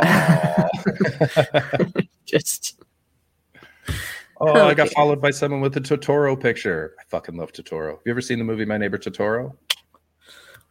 Just 2.25 2.79
oh, 4.39 4.67
I 4.67 4.73
got 4.73 4.89
followed 4.89 5.21
by 5.21 5.31
someone 5.31 5.61
with 5.61 5.75
a 5.77 5.81
Totoro 5.81 6.39
picture. 6.39 6.95
I 6.99 7.03
fucking 7.09 7.35
love 7.35 7.51
Totoro. 7.51 7.91
Have 7.91 8.01
you 8.05 8.11
ever 8.11 8.21
seen 8.21 8.37
the 8.37 8.45
movie 8.45 8.65
My 8.65 8.77
Neighbor 8.77 8.97
Totoro? 8.97 9.55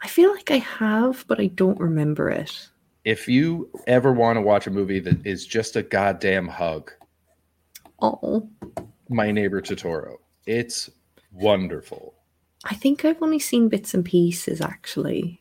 I 0.02 0.08
feel 0.08 0.32
like 0.32 0.50
I 0.50 0.58
have, 0.58 1.24
but 1.26 1.40
I 1.40 1.48
don't 1.48 1.78
remember 1.78 2.30
it. 2.30 2.69
If 3.04 3.28
you 3.28 3.70
ever 3.86 4.12
want 4.12 4.36
to 4.36 4.42
watch 4.42 4.66
a 4.66 4.70
movie 4.70 5.00
that 5.00 5.26
is 5.26 5.46
just 5.46 5.76
a 5.76 5.82
goddamn 5.82 6.48
hug, 6.48 6.92
Oh, 8.02 8.48
My 9.08 9.30
Neighbor 9.30 9.60
Totoro. 9.60 10.16
It's 10.46 10.88
wonderful. 11.32 12.14
I 12.64 12.74
think 12.74 13.04
I've 13.04 13.22
only 13.22 13.38
seen 13.38 13.68
bits 13.68 13.94
and 13.94 14.04
pieces 14.04 14.60
actually. 14.60 15.40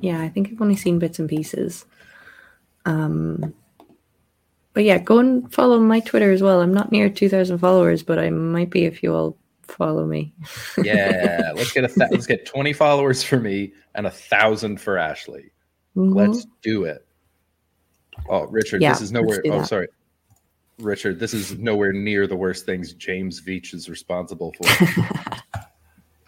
Yeah, 0.00 0.20
I 0.20 0.28
think 0.28 0.50
I've 0.50 0.62
only 0.62 0.76
seen 0.76 0.98
bits 0.98 1.18
and 1.18 1.28
pieces. 1.28 1.84
Um, 2.86 3.54
but 4.72 4.84
yeah, 4.84 4.98
go 4.98 5.18
and 5.18 5.52
follow 5.52 5.78
my 5.78 6.00
Twitter 6.00 6.32
as 6.32 6.42
well. 6.42 6.62
I'm 6.62 6.72
not 6.72 6.90
near 6.90 7.10
2,000 7.10 7.58
followers, 7.58 8.02
but 8.02 8.18
I 8.18 8.30
might 8.30 8.70
be 8.70 8.86
if 8.86 9.02
you 9.02 9.14
all 9.14 9.36
follow 9.62 10.06
me. 10.06 10.34
Yeah, 10.82 11.52
let's 11.54 11.72
get 11.72 11.84
a 11.84 11.88
th- 11.88 12.10
let's 12.10 12.26
get 12.26 12.46
twenty 12.46 12.72
followers 12.72 13.22
for 13.22 13.38
me 13.38 13.72
and 13.94 14.06
a 14.06 14.10
thousand 14.10 14.80
for 14.80 14.98
Ashley. 14.98 15.50
Mhm. 15.96 16.14
Let's 16.14 16.46
do 16.62 16.84
it. 16.84 17.06
Oh, 18.28 18.46
Richard, 18.46 18.82
Yeah, 18.82 18.92
this 18.92 19.00
is 19.00 19.12
nowhere. 19.12 19.42
Oh, 19.46 19.58
that. 19.58 19.66
sorry, 19.66 19.88
Richard, 20.78 21.18
this 21.18 21.34
is 21.34 21.58
nowhere 21.58 21.92
near 21.92 22.26
the 22.26 22.36
worst 22.36 22.66
things 22.66 22.92
James 22.94 23.40
Veitch 23.40 23.74
is 23.74 23.88
responsible 23.88 24.52
for. 24.58 25.08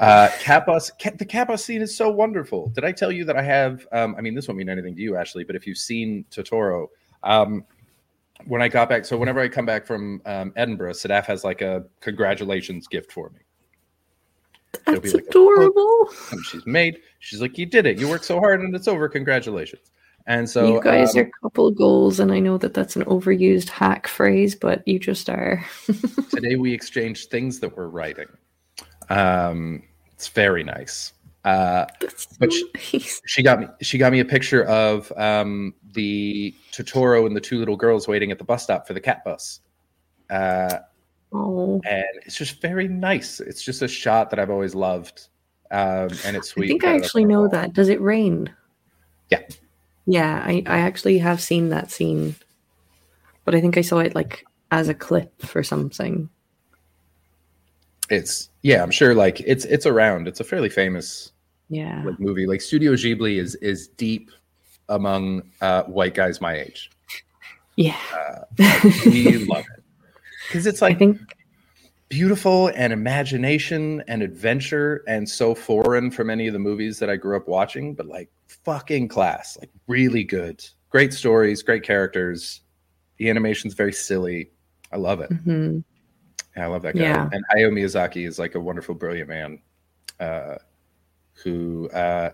Uh. 0.00 0.28
The 0.28 1.24
cat 1.26 1.60
scene 1.60 1.80
is 1.80 1.96
so 1.96 2.10
wonderful. 2.10 2.68
Did 2.70 2.84
I 2.84 2.90
tell 2.90 3.12
you 3.12 3.24
that 3.26 3.36
I 3.36 3.42
have? 3.42 3.86
Um, 3.92 4.16
I 4.18 4.22
mean, 4.22 4.34
this 4.34 4.48
won't 4.48 4.58
mean 4.58 4.68
anything 4.68 4.96
to 4.96 5.00
you, 5.00 5.16
Ashley, 5.16 5.44
but 5.44 5.54
if 5.54 5.66
you've 5.68 5.78
seen 5.78 6.24
Totoro, 6.30 6.88
um, 7.22 7.64
when 8.46 8.60
I 8.62 8.68
got 8.68 8.88
back, 8.88 9.04
so 9.04 9.16
whenever 9.16 9.40
I 9.40 9.48
come 9.48 9.66
back 9.66 9.86
from 9.86 10.20
um, 10.26 10.52
Edinburgh, 10.56 10.92
Sadaf 10.92 11.24
has 11.26 11.44
like 11.44 11.62
a 11.62 11.84
congratulations 12.00 12.86
gift 12.86 13.12
for 13.12 13.30
me. 13.30 13.40
That's 14.86 15.14
like 15.14 15.26
adorable. 15.28 16.10
And 16.30 16.44
she's 16.44 16.66
made. 16.66 16.98
She's 17.20 17.40
like, 17.40 17.56
you 17.56 17.66
did 17.66 17.86
it. 17.86 17.98
You 17.98 18.08
worked 18.08 18.24
so 18.24 18.38
hard, 18.38 18.60
and 18.60 18.74
it's 18.74 18.88
over. 18.88 19.08
Congratulations. 19.08 19.92
And 20.26 20.48
so 20.48 20.74
you 20.74 20.82
guys 20.82 21.14
um, 21.14 21.22
are 21.22 21.30
couple 21.42 21.70
goals, 21.70 22.18
and 22.18 22.32
I 22.32 22.40
know 22.40 22.58
that 22.58 22.74
that's 22.74 22.96
an 22.96 23.04
overused 23.04 23.68
hack 23.68 24.08
phrase, 24.08 24.54
but 24.54 24.86
you 24.86 24.98
just 24.98 25.28
are. 25.28 25.64
today 26.30 26.56
we 26.56 26.72
exchanged 26.72 27.30
things 27.30 27.60
that 27.60 27.76
we're 27.76 27.88
writing. 27.88 28.28
Um, 29.10 29.82
it's 30.12 30.28
very 30.28 30.64
nice. 30.64 31.12
Uh, 31.44 31.84
But 32.38 32.52
she- 32.78 32.98
she 33.26 33.42
got 33.42 33.60
me. 33.60 33.66
She 33.82 33.98
got 33.98 34.12
me 34.12 34.20
a 34.20 34.24
picture 34.24 34.64
of 34.64 35.12
um, 35.16 35.74
the 35.92 36.54
Totoro 36.72 37.26
and 37.26 37.36
the 37.36 37.40
two 37.40 37.58
little 37.58 37.76
girls 37.76 38.08
waiting 38.08 38.30
at 38.32 38.38
the 38.38 38.44
bus 38.44 38.62
stop 38.62 38.86
for 38.86 38.94
the 38.94 39.00
cat 39.00 39.22
bus. 39.24 39.60
Uh, 40.30 40.78
Oh, 41.36 41.80
and 41.84 42.04
it's 42.24 42.36
just 42.36 42.62
very 42.62 42.86
nice. 42.86 43.40
It's 43.40 43.64
just 43.64 43.82
a 43.82 43.88
shot 43.88 44.30
that 44.30 44.38
I've 44.38 44.50
always 44.50 44.72
loved, 44.72 45.26
um, 45.72 46.08
and 46.24 46.36
it's 46.36 46.50
sweet. 46.50 46.66
I 46.66 46.68
think 46.68 46.84
I 46.84 46.94
actually 46.94 47.24
know 47.24 47.48
that. 47.48 47.72
Does 47.72 47.88
it 47.88 48.00
rain? 48.00 48.54
Yeah. 49.30 49.40
Yeah, 50.06 50.40
I, 50.46 50.62
I 50.66 50.78
actually 50.78 51.18
have 51.18 51.40
seen 51.40 51.70
that 51.70 51.90
scene, 51.90 52.36
but 53.44 53.52
I 53.56 53.60
think 53.60 53.76
I 53.76 53.80
saw 53.80 53.98
it 53.98 54.14
like 54.14 54.44
as 54.70 54.88
a 54.88 54.94
clip 54.94 55.42
for 55.42 55.64
something. 55.64 56.28
It's 58.10 58.50
yeah, 58.62 58.82
I'm 58.82 58.90
sure. 58.92 59.14
Like 59.14 59.40
it's 59.40 59.64
it's 59.64 59.86
around. 59.86 60.28
It's 60.28 60.38
a 60.40 60.44
fairly 60.44 60.68
famous 60.68 61.32
Yeah. 61.68 62.02
like 62.04 62.20
movie. 62.20 62.46
Like 62.46 62.60
Studio 62.60 62.92
Ghibli 62.92 63.38
is 63.38 63.54
is 63.56 63.88
deep 63.88 64.30
among 64.88 65.42
uh, 65.60 65.82
white 65.84 66.14
guys 66.14 66.40
my 66.40 66.54
age. 66.56 66.90
Yeah. 67.76 67.98
We 69.06 69.38
love 69.46 69.64
it 69.76 69.82
because 70.46 70.66
it's 70.66 70.82
I 70.82 70.88
like 70.88 70.98
think 70.98 71.18
beautiful 72.08 72.68
and 72.74 72.92
imagination 72.92 74.04
and 74.06 74.22
adventure 74.22 75.02
and 75.08 75.28
so 75.28 75.54
foreign 75.54 76.10
from 76.10 76.30
any 76.30 76.46
of 76.46 76.52
the 76.52 76.58
movies 76.58 76.98
that 77.00 77.10
I 77.10 77.16
grew 77.16 77.36
up 77.36 77.48
watching, 77.48 77.94
but 77.94 78.06
like 78.06 78.28
fucking 78.46 79.08
class, 79.08 79.56
like 79.58 79.70
really 79.88 80.22
good. 80.22 80.64
Great 80.90 81.12
stories, 81.12 81.62
great 81.62 81.82
characters. 81.82 82.60
The 83.16 83.28
animation's 83.30 83.74
very 83.74 83.92
silly. 83.92 84.50
I 84.92 84.96
love 84.96 85.20
it. 85.20 85.30
mhm. 85.30 85.82
Yeah, 86.56 86.64
I 86.64 86.66
love 86.68 86.82
that 86.82 86.94
guy. 86.94 87.00
Yeah. 87.02 87.28
And 87.32 87.44
Hayao 87.52 87.72
Miyazaki 87.72 88.28
is 88.28 88.38
like 88.38 88.54
a 88.54 88.60
wonderful, 88.60 88.94
brilliant 88.94 89.28
man 89.28 89.58
uh, 90.20 90.56
who 91.42 91.88
uh, 91.90 92.30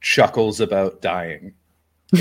chuckles 0.00 0.60
about 0.60 1.00
dying 1.02 1.54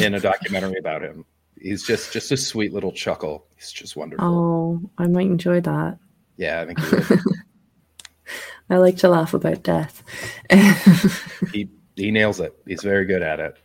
in 0.01 0.13
a 0.13 0.19
documentary 0.19 0.77
about 0.79 1.01
him. 1.03 1.25
He's 1.61 1.83
just 1.83 2.11
just 2.11 2.31
a 2.31 2.37
sweet 2.37 2.73
little 2.73 2.91
chuckle. 2.91 3.45
He's 3.55 3.71
just 3.71 3.95
wonderful. 3.95 4.25
Oh, 4.25 4.89
I 4.97 5.07
might 5.07 5.27
enjoy 5.27 5.61
that. 5.61 5.97
Yeah, 6.37 6.61
I 6.61 6.65
think 6.65 6.79
he 6.79 6.95
would. 6.95 7.19
I 8.69 8.77
like 8.77 8.97
to 8.97 9.09
laugh 9.09 9.33
about 9.33 9.63
death. 9.63 10.03
he 11.53 11.69
he 11.95 12.11
nails 12.11 12.39
it. 12.39 12.57
He's 12.67 12.81
very 12.81 13.05
good 13.05 13.21
at 13.21 13.39
it. 13.39 13.57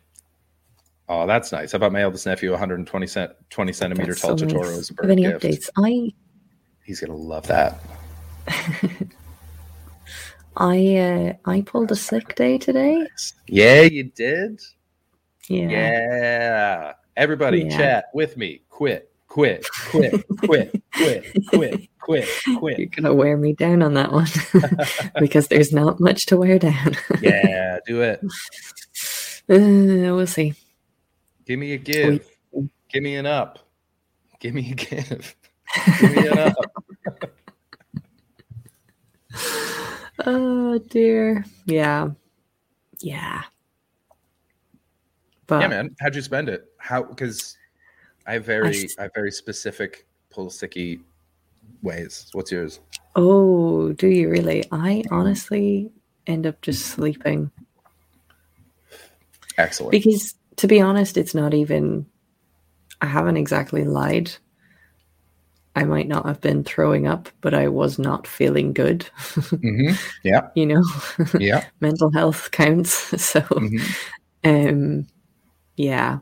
Oh, 1.09 1.27
that's 1.27 1.51
nice. 1.53 1.75
I 1.75 1.79
bought 1.79 1.93
my 1.93 2.03
eldest 2.03 2.27
nephew 2.27 2.51
120 2.51 3.07
cent, 3.07 3.33
20 3.49 3.73
centimeter 3.73 4.13
That's 4.13 4.21
tall 4.21 4.37
so 4.37 4.45
Totoro 4.47 4.65
nice. 4.65 4.79
as 4.79 4.91
a 4.91 4.95
Have 5.01 5.11
any 5.11 5.23
gift. 5.23 5.43
updates? 5.43 5.69
I 5.79 6.13
He's 6.85 7.01
gonna 7.01 7.17
love 7.17 7.47
that. 7.47 7.81
I 10.57 10.97
uh, 10.97 11.33
I 11.45 11.61
pulled 11.63 11.93
a 11.93 11.97
sick 11.97 12.35
day 12.35 12.59
today. 12.59 13.07
Yeah, 13.47 13.83
you 13.83 14.05
did. 14.05 14.61
Yeah. 15.49 15.69
Yeah. 15.69 16.93
Everybody, 17.17 17.63
Yeah. 17.63 17.77
chat 17.77 18.05
with 18.15 18.37
me. 18.37 18.63
Quit, 18.69 19.11
quit, 19.29 19.67
quit, 19.91 20.15
quit, 20.45 20.83
quit, 21.49 21.89
quit, 22.01 22.29
quit, 22.59 22.79
You're 22.79 22.87
gonna 22.89 23.15
wear 23.15 23.37
me 23.37 23.53
down 23.55 23.83
on 23.83 23.95
that 23.95 24.13
one 24.13 24.27
because 25.19 25.49
there's 25.49 25.73
not 25.73 25.99
much 26.01 26.27
to 26.27 26.37
wear 26.37 26.59
down. 26.59 26.95
Yeah, 27.23 27.79
do 27.87 28.03
it. 28.03 28.21
Uh, 29.51 30.15
we'll 30.15 30.27
see. 30.27 30.55
Give 31.47 31.59
me 31.59 31.73
a 31.73 31.79
give. 31.79 32.27
Give 32.93 33.03
me 33.03 33.17
an 33.17 33.27
up. 33.27 33.59
Give 34.41 34.55
me 34.55 34.71
a 34.71 34.75
give. 34.75 35.35
Give 36.01 36.17
me 36.17 36.27
an 36.29 36.39
up. 36.39 36.55
Oh 40.27 40.79
dear. 40.79 41.45
Yeah. 41.67 42.11
Yeah. 43.01 43.43
But 45.47 45.63
yeah, 45.63 45.69
man. 45.69 45.97
How'd 46.01 46.15
you 46.15 46.23
spend 46.23 46.49
it? 46.49 46.67
How? 46.79 47.03
Because 47.03 47.57
I 48.27 48.35
have 48.35 48.45
very, 48.45 48.89
I 48.99 49.03
have 49.03 49.13
very 49.15 49.31
specific 49.31 50.07
pull 50.31 50.51
sticky 50.51 51.01
ways. 51.83 52.29
What's 52.33 52.53
yours? 52.53 52.81
oh, 53.17 53.93
do 53.93 54.07
you 54.07 54.31
really? 54.31 54.65
I 54.71 55.03
honestly 55.11 55.91
end 56.27 56.47
up 56.47 56.61
just 56.63 56.87
sleeping 56.87 57.51
Excellent. 59.57 59.91
because, 59.91 60.35
to 60.57 60.69
be 60.69 60.81
honest, 60.81 61.17
it's 61.17 61.35
not 61.35 61.55
even. 61.55 62.07
I 63.01 63.07
haven't 63.07 63.37
exactly 63.37 63.85
lied. 63.85 64.33
I 65.79 65.85
might 65.85 66.09
not 66.09 66.27
have 66.27 66.41
been 66.41 66.65
throwing 66.65 67.07
up, 67.07 67.29
but 67.41 67.55
I 67.55 67.69
was 67.69 68.01
not 68.01 68.27
feeling 68.27 68.73
good. 68.73 69.05
hmm 69.51 69.91
Yeah. 70.25 70.49
you 70.57 70.67
know, 70.67 70.83
Yeah. 71.39 71.65
mental 71.81 72.11
health 72.11 72.51
counts. 72.51 72.93
So, 73.23 73.41
Mhm. 73.43 73.81
um, 74.45 75.07
yeah, 75.77 76.19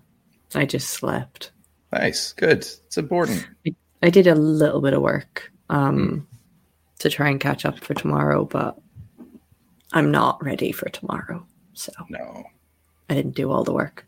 I 0.55 0.67
just 0.67 0.91
slept. 0.91 1.53
Nice. 1.91 2.35
Good. 2.35 2.59
It's 2.59 2.99
important. 2.99 3.47
I 4.03 4.11
did 4.11 4.27
a 4.27 4.35
little 4.35 4.83
bit 4.83 4.93
of 4.93 5.01
work 5.01 5.51
um, 5.71 6.29
to 6.99 7.09
try 7.09 7.31
and 7.31 7.41
catch 7.41 7.65
up 7.65 7.79
for 7.79 7.95
tomorrow, 7.95 8.45
but 8.45 8.77
I'm 9.95 10.11
not 10.11 10.45
ready 10.45 10.71
for 10.71 10.91
tomorrow. 10.91 11.47
So 11.73 11.93
No. 12.11 12.45
I 13.09 13.15
didn't 13.15 13.37
do 13.37 13.51
all 13.51 13.65
the 13.65 13.73
work. 13.73 14.05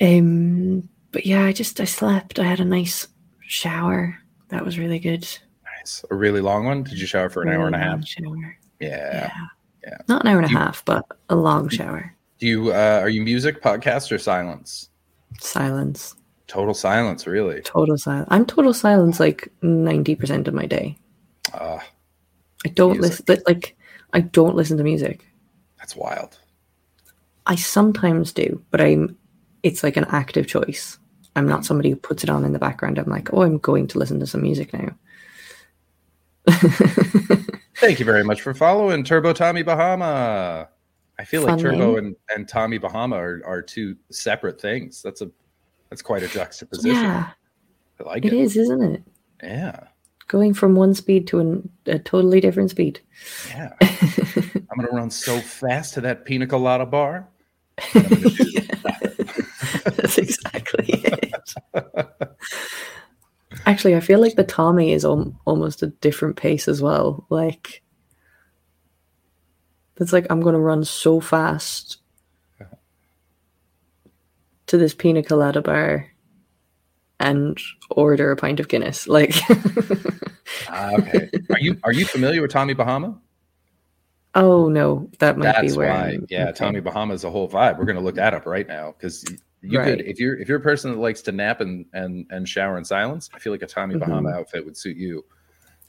Um, 0.00 0.88
but 1.10 1.26
yeah, 1.26 1.44
I 1.44 1.52
just 1.52 1.80
I 1.80 1.84
slept. 1.86 2.38
I 2.38 2.44
had 2.44 2.60
a 2.60 2.64
nice 2.64 3.08
shower. 3.46 4.18
That 4.48 4.64
was 4.64 4.78
really 4.78 4.98
good. 4.98 5.26
Nice. 5.78 6.04
A 6.10 6.14
really 6.14 6.40
long 6.40 6.64
one. 6.64 6.82
Did 6.82 6.98
you 6.98 7.06
shower 7.06 7.28
for 7.30 7.42
an 7.42 7.48
hour 7.48 7.66
and 7.66 7.74
a 7.74 7.78
half? 7.78 8.06
Shower. 8.06 8.58
Yeah. 8.80 8.88
Yeah. 9.12 9.30
Yeah. 9.84 9.98
Not 10.08 10.22
an 10.24 10.28
hour 10.28 10.38
and 10.38 10.46
a 10.46 10.58
half, 10.58 10.84
but 10.84 11.04
a 11.28 11.36
long 11.36 11.68
shower. 11.68 12.12
Do 12.38 12.46
you 12.46 12.72
uh, 12.72 12.98
are 13.02 13.08
you 13.08 13.22
music, 13.22 13.62
podcast, 13.62 14.10
or 14.12 14.18
silence? 14.18 14.90
Silence. 15.40 16.14
Total 16.48 16.74
silence, 16.74 17.26
really. 17.26 17.60
Total 17.62 17.96
silence. 17.96 18.28
I'm 18.30 18.46
total 18.46 18.72
silence 18.74 19.18
like 19.18 19.48
90% 19.62 20.46
of 20.46 20.54
my 20.54 20.66
day. 20.66 20.96
Uh, 21.52 21.78
I 22.64 22.68
don't 22.70 22.98
Music. 23.00 23.28
listen 23.28 23.44
like 23.46 23.76
I 24.12 24.20
don't 24.20 24.56
listen 24.56 24.76
to 24.78 24.84
music. 24.84 25.24
that's 25.78 25.94
wild. 25.96 26.38
I 27.46 27.54
sometimes 27.54 28.32
do, 28.32 28.62
but 28.70 28.80
I'm 28.80 29.16
it's 29.62 29.82
like 29.84 29.96
an 29.96 30.06
active 30.08 30.46
choice. 30.48 30.98
I'm 31.36 31.46
not 31.46 31.66
somebody 31.66 31.90
who 31.90 31.96
puts 31.96 32.24
it 32.24 32.30
on 32.30 32.44
in 32.44 32.52
the 32.52 32.58
background. 32.58 32.98
I'm 32.98 33.10
like, 33.10 33.32
oh, 33.32 33.42
I'm 33.42 33.58
going 33.58 33.86
to 33.88 33.98
listen 33.98 34.18
to 34.20 34.26
some 34.26 34.42
music 34.42 34.72
now. 34.72 34.96
Thank 37.76 37.98
you 37.98 38.06
very 38.06 38.24
much 38.24 38.40
for 38.40 38.54
following 38.54 39.04
Turbo 39.04 39.34
Tommy 39.34 39.62
Bahama. 39.62 40.68
I 41.18 41.24
feel 41.24 41.42
like 41.42 41.58
Turbo 41.58 41.94
name. 41.94 41.98
and, 41.98 42.16
and 42.34 42.48
Tommy 42.48 42.78
Bahama 42.78 43.16
are, 43.16 43.42
are 43.44 43.60
two 43.60 43.96
separate 44.10 44.60
things. 44.60 45.02
That's 45.02 45.20
a 45.20 45.30
that's 45.90 46.02
quite 46.02 46.22
a 46.22 46.28
juxtaposition. 46.28 46.96
yeah, 46.96 47.30
I 48.00 48.02
like 48.04 48.24
it 48.24 48.32
it. 48.32 48.40
is, 48.40 48.56
isn't 48.56 48.82
it? 48.82 49.02
Yeah. 49.42 49.78
Going 50.28 50.54
from 50.54 50.74
one 50.74 50.94
speed 50.94 51.26
to 51.28 51.38
an, 51.38 51.70
a 51.86 51.98
totally 51.98 52.40
different 52.40 52.70
speed. 52.70 53.00
Yeah. 53.48 53.72
I'm 53.80 54.76
gonna 54.76 54.88
run 54.90 55.10
so 55.10 55.38
fast 55.38 55.94
to 55.94 56.00
that 56.00 56.24
pina 56.24 56.46
colada 56.46 56.86
bar. 56.86 57.28
That's 59.84 60.18
exactly 60.18 60.86
it. 60.88 61.54
Actually, 63.66 63.96
I 63.96 64.00
feel 64.00 64.20
like 64.20 64.34
the 64.36 64.44
Tommy 64.44 64.92
is 64.92 65.04
al- 65.04 65.34
almost 65.44 65.82
a 65.82 65.88
different 65.88 66.36
pace 66.36 66.68
as 66.68 66.80
well. 66.82 67.26
Like, 67.30 67.82
it's 69.98 70.12
like 70.12 70.26
I'm 70.30 70.40
going 70.40 70.54
to 70.54 70.60
run 70.60 70.84
so 70.84 71.20
fast 71.20 71.98
to 74.66 74.76
this 74.76 74.94
pina 74.94 75.22
colada 75.22 75.62
bar 75.62 76.08
and 77.20 77.58
order 77.90 78.30
a 78.30 78.36
pint 78.36 78.60
of 78.60 78.68
Guinness. 78.68 79.06
Like, 79.08 79.34
Ah, 80.68 80.92
okay. 80.94 81.30
Are 81.50 81.58
you 81.60 81.76
are 81.84 81.92
you 81.92 82.04
familiar 82.06 82.42
with 82.42 82.50
Tommy 82.50 82.74
Bahama? 82.74 83.18
Oh 84.36 84.68
no, 84.68 85.10
that 85.18 85.36
might 85.36 85.44
That's 85.46 85.72
be 85.72 85.78
where. 85.78 85.88
why. 85.92 86.10
I'm- 86.10 86.26
Yeah, 86.30 86.44
okay. 86.44 86.52
Tommy 86.52 86.80
Bahama 86.80 87.14
is 87.14 87.24
a 87.24 87.30
whole 87.30 87.48
vibe. 87.48 87.78
We're 87.78 87.84
gonna 87.86 88.00
look 88.00 88.14
that 88.14 88.32
up 88.34 88.46
right 88.46 88.68
now 88.68 88.94
because 88.96 89.24
you 89.62 89.78
Right. 89.80 89.96
could 89.98 90.06
if 90.06 90.20
you're 90.20 90.36
if 90.38 90.48
you're 90.48 90.58
a 90.58 90.62
person 90.62 90.92
that 90.92 90.98
likes 90.98 91.22
to 91.22 91.32
nap 91.32 91.60
and 91.60 91.86
and 91.92 92.26
and 92.30 92.48
shower 92.48 92.78
in 92.78 92.84
silence. 92.84 93.28
I 93.34 93.40
feel 93.40 93.52
like 93.52 93.62
a 93.62 93.66
Tommy 93.66 93.96
Mhm. 93.96 94.00
Bahama 94.00 94.30
outfit 94.30 94.64
would 94.64 94.76
suit 94.76 94.96
you. 94.96 95.24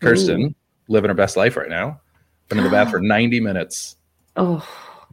Kirsten 0.02 0.56
living 0.88 1.10
her 1.10 1.14
best 1.16 1.38
life 1.38 1.56
right 1.58 1.70
now. 1.70 2.02
Been 2.50 2.58
in 2.60 2.64
the 2.64 2.70
bath 2.70 2.90
for 2.92 3.00
90 3.02 3.40
minutes. 3.40 3.96
Oh, 4.36 4.68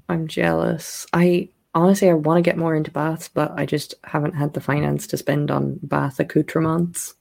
I'm 0.08 0.28
jealous. 0.28 1.06
I 1.12 1.48
honestly 1.74 2.08
I 2.08 2.14
want 2.14 2.38
to 2.38 2.48
get 2.48 2.56
more 2.56 2.74
into 2.76 2.90
baths, 2.92 3.28
but 3.28 3.50
I 3.58 3.66
just 3.66 3.94
haven't 4.04 4.34
had 4.34 4.52
the 4.54 4.60
finance 4.60 5.06
to 5.08 5.16
spend 5.16 5.50
on 5.50 5.80
bath 5.82 6.20
accoutrements. 6.20 7.14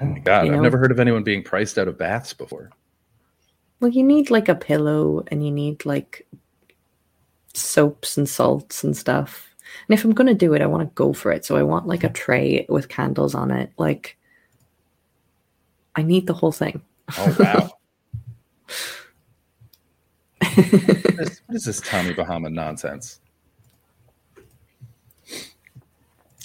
Oh 0.00 0.04
my 0.04 0.20
god, 0.20 0.46
You 0.46 0.52
I've 0.52 0.56
know? 0.58 0.62
never 0.62 0.78
heard 0.78 0.92
of 0.92 1.00
anyone 1.00 1.24
being 1.24 1.42
priced 1.42 1.76
out 1.78 1.88
of 1.88 1.98
baths 1.98 2.32
before. 2.32 2.70
Well, 3.80 3.90
you 3.90 4.02
need 4.02 4.30
like 4.30 4.48
a 4.48 4.54
pillow 4.54 5.24
and 5.28 5.44
you 5.44 5.50
need 5.50 5.84
like 5.86 6.26
soaps 7.54 8.16
and 8.16 8.28
salts 8.28 8.82
and 8.82 8.96
stuff. 8.96 9.48
And 9.88 9.98
if 9.98 10.04
I'm 10.04 10.12
going 10.12 10.26
to 10.26 10.34
do 10.34 10.54
it, 10.54 10.62
I 10.62 10.66
want 10.66 10.88
to 10.88 10.94
go 10.94 11.12
for 11.12 11.30
it. 11.30 11.44
So 11.44 11.56
I 11.56 11.62
want 11.62 11.86
like 11.86 12.04
a 12.04 12.08
tray 12.08 12.66
with 12.68 12.88
candles 12.88 13.34
on 13.34 13.50
it. 13.50 13.72
Like, 13.78 14.16
I 15.94 16.02
need 16.02 16.26
the 16.26 16.34
whole 16.34 16.52
thing. 16.52 16.82
Oh 17.16 17.36
wow. 17.38 17.70
what, 20.54 21.20
is, 21.20 21.42
what 21.46 21.56
is 21.56 21.64
this 21.64 21.80
Tommy 21.80 22.12
Bahama 22.12 22.50
nonsense? 22.50 23.20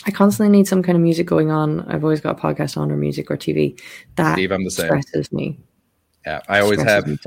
I 0.05 0.11
constantly 0.11 0.55
need 0.55 0.67
some 0.67 0.83
kind 0.83 0.95
of 0.95 1.01
music 1.01 1.27
going 1.27 1.49
on. 1.49 1.81
I've 1.81 2.03
always 2.03 2.21
got 2.21 2.37
a 2.37 2.41
podcast 2.41 2.77
on 2.77 2.91
or 2.91 2.97
music 2.97 3.31
or 3.31 3.37
TV. 3.37 3.79
That 4.15 4.33
Steve, 4.33 4.51
I'm 4.51 4.63
the 4.63 4.71
same. 4.71 4.87
stresses 4.87 5.31
me. 5.31 5.59
Yeah, 6.25 6.41
I 6.47 6.59
always 6.61 6.81
have 6.81 7.05
me 7.07 7.17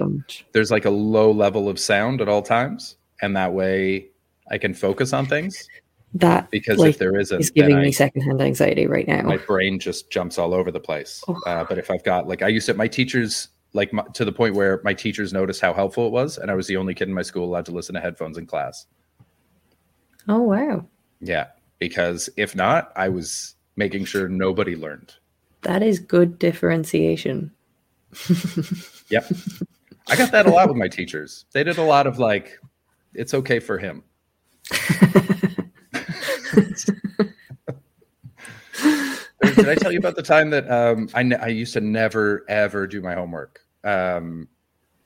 there's 0.52 0.70
like 0.70 0.86
a 0.86 0.90
low 0.90 1.30
level 1.30 1.68
of 1.68 1.78
sound 1.78 2.20
at 2.20 2.28
all 2.28 2.42
times, 2.42 2.96
and 3.20 3.36
that 3.36 3.52
way 3.52 4.08
I 4.50 4.58
can 4.58 4.74
focus 4.74 5.12
on 5.12 5.26
things. 5.26 5.68
That 6.14 6.50
Because 6.50 6.78
like, 6.78 6.90
if 6.90 6.98
there 6.98 7.18
isn't, 7.18 7.40
is 7.40 7.50
giving 7.50 7.74
then 7.74 7.82
I, 7.82 7.86
me 7.86 7.92
secondhand 7.92 8.40
anxiety 8.40 8.86
right 8.86 9.06
now. 9.06 9.22
my 9.22 9.36
brain 9.36 9.78
just 9.78 10.10
jumps 10.10 10.38
all 10.38 10.54
over 10.54 10.70
the 10.70 10.80
place. 10.80 11.22
Oh. 11.28 11.38
Uh, 11.46 11.64
but 11.64 11.76
if 11.76 11.90
I've 11.90 12.04
got 12.04 12.26
like 12.26 12.40
I 12.42 12.48
used 12.48 12.66
to 12.66 12.74
my 12.74 12.88
teachers 12.88 13.48
like 13.74 13.92
my, 13.92 14.02
to 14.14 14.24
the 14.24 14.32
point 14.32 14.54
where 14.54 14.80
my 14.82 14.94
teachers 14.94 15.34
noticed 15.34 15.60
how 15.60 15.74
helpful 15.74 16.06
it 16.06 16.12
was, 16.12 16.38
and 16.38 16.50
I 16.50 16.54
was 16.54 16.66
the 16.66 16.78
only 16.78 16.94
kid 16.94 17.08
in 17.08 17.14
my 17.14 17.22
school 17.22 17.44
allowed 17.44 17.66
to 17.66 17.72
listen 17.72 17.94
to 17.96 18.00
headphones 18.00 18.38
in 18.38 18.46
class. 18.46 18.86
oh 20.28 20.40
wow, 20.40 20.86
Yeah, 21.20 21.48
because 21.78 22.30
if 22.38 22.56
not, 22.56 22.92
I 22.96 23.10
was 23.10 23.56
making 23.76 24.06
sure 24.06 24.28
nobody 24.28 24.74
learned. 24.74 25.12
that 25.62 25.82
is 25.82 25.98
good 25.98 26.38
differentiation. 26.38 27.50
Yep. 29.10 29.30
I 30.08 30.16
got 30.16 30.32
that 30.32 30.46
a 30.46 30.50
lot 30.50 30.68
with 30.68 30.76
my 30.76 30.88
teachers. 30.88 31.44
They 31.52 31.62
did 31.64 31.78
a 31.78 31.82
lot 31.82 32.06
of 32.06 32.18
like, 32.18 32.58
it's 33.14 33.34
okay 33.34 33.58
for 33.60 33.78
him. 33.78 34.02
did 39.42 39.68
I 39.68 39.74
tell 39.76 39.92
you 39.92 39.98
about 39.98 40.16
the 40.16 40.22
time 40.22 40.50
that 40.50 40.70
um, 40.70 41.08
I, 41.14 41.22
ne- 41.22 41.36
I 41.36 41.48
used 41.48 41.72
to 41.74 41.80
never, 41.80 42.44
ever 42.48 42.86
do 42.86 43.00
my 43.00 43.14
homework? 43.14 43.60
Um, 43.84 44.48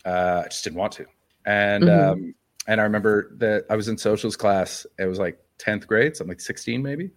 uh, 0.05 0.43
I 0.45 0.49
just 0.49 0.65
didn't 0.65 0.79
want 0.79 0.93
to. 0.95 1.07
And, 1.45 1.85
Mhm. 1.85 2.13
um, 2.13 2.35
and 2.67 2.81
I 2.81 2.85
remember 2.85 3.33
that 3.39 3.65
I 3.71 3.77
was 3.77 3.89
in 3.89 3.99
socials 3.99 4.37
class. 4.37 4.87
It 4.99 5.07
was 5.07 5.19
like 5.19 5.39
10th 5.59 5.87
grade, 5.87 6.17
so 6.17 6.23
I'm 6.23 6.29
like 6.29 6.41
16 6.41 6.83
maybe. 6.83 7.11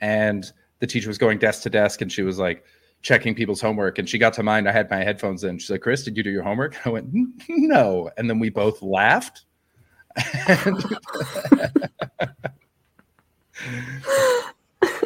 And 0.00 0.44
the 0.78 0.86
teacher 0.86 1.08
was 1.08 1.18
going 1.18 1.38
desk 1.38 1.62
to 1.62 1.70
desk 1.70 2.00
and 2.00 2.10
she 2.12 2.22
was 2.22 2.38
like, 2.38 2.64
checking 3.04 3.34
people's 3.34 3.60
homework 3.60 3.98
and 3.98 4.08
she 4.08 4.16
got 4.18 4.32
to 4.32 4.42
mine. 4.42 4.66
I 4.66 4.72
had 4.72 4.90
my 4.90 5.04
headphones 5.04 5.44
in. 5.44 5.58
She's 5.58 5.70
like, 5.70 5.82
Chris, 5.82 6.02
did 6.02 6.16
you 6.16 6.22
do 6.22 6.30
your 6.30 6.42
homework? 6.42 6.74
I 6.86 6.88
went, 6.88 7.08
no. 7.48 8.10
And 8.16 8.28
then 8.28 8.40
we 8.40 8.48
both 8.48 8.82
laughed. 8.82 9.44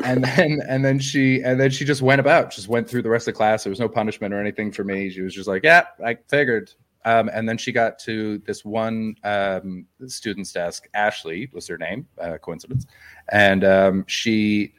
and 0.04 0.22
then 0.22 0.60
and 0.68 0.84
then 0.84 0.98
she 0.98 1.42
and 1.42 1.58
then 1.58 1.70
she 1.70 1.84
just 1.86 2.02
went 2.02 2.20
about, 2.20 2.50
just 2.50 2.68
went 2.68 2.88
through 2.88 3.02
the 3.02 3.08
rest 3.08 3.26
of 3.26 3.34
the 3.34 3.36
class. 3.36 3.64
There 3.64 3.70
was 3.70 3.80
no 3.80 3.88
punishment 3.88 4.32
or 4.32 4.40
anything 4.40 4.70
for 4.70 4.84
me. 4.84 5.10
She 5.10 5.22
was 5.22 5.34
just 5.34 5.48
like, 5.48 5.64
Yeah, 5.64 5.86
I 6.04 6.18
figured. 6.28 6.72
Um, 7.04 7.30
and 7.32 7.48
then 7.48 7.56
she 7.56 7.72
got 7.72 7.98
to 8.00 8.38
this 8.38 8.66
one 8.66 9.14
um, 9.24 9.86
student's 10.06 10.52
desk. 10.52 10.88
Ashley 10.92 11.48
was 11.54 11.66
her 11.68 11.78
name, 11.78 12.06
uh, 12.20 12.36
coincidence, 12.36 12.86
and 13.32 13.64
um, 13.64 14.04
she 14.06 14.74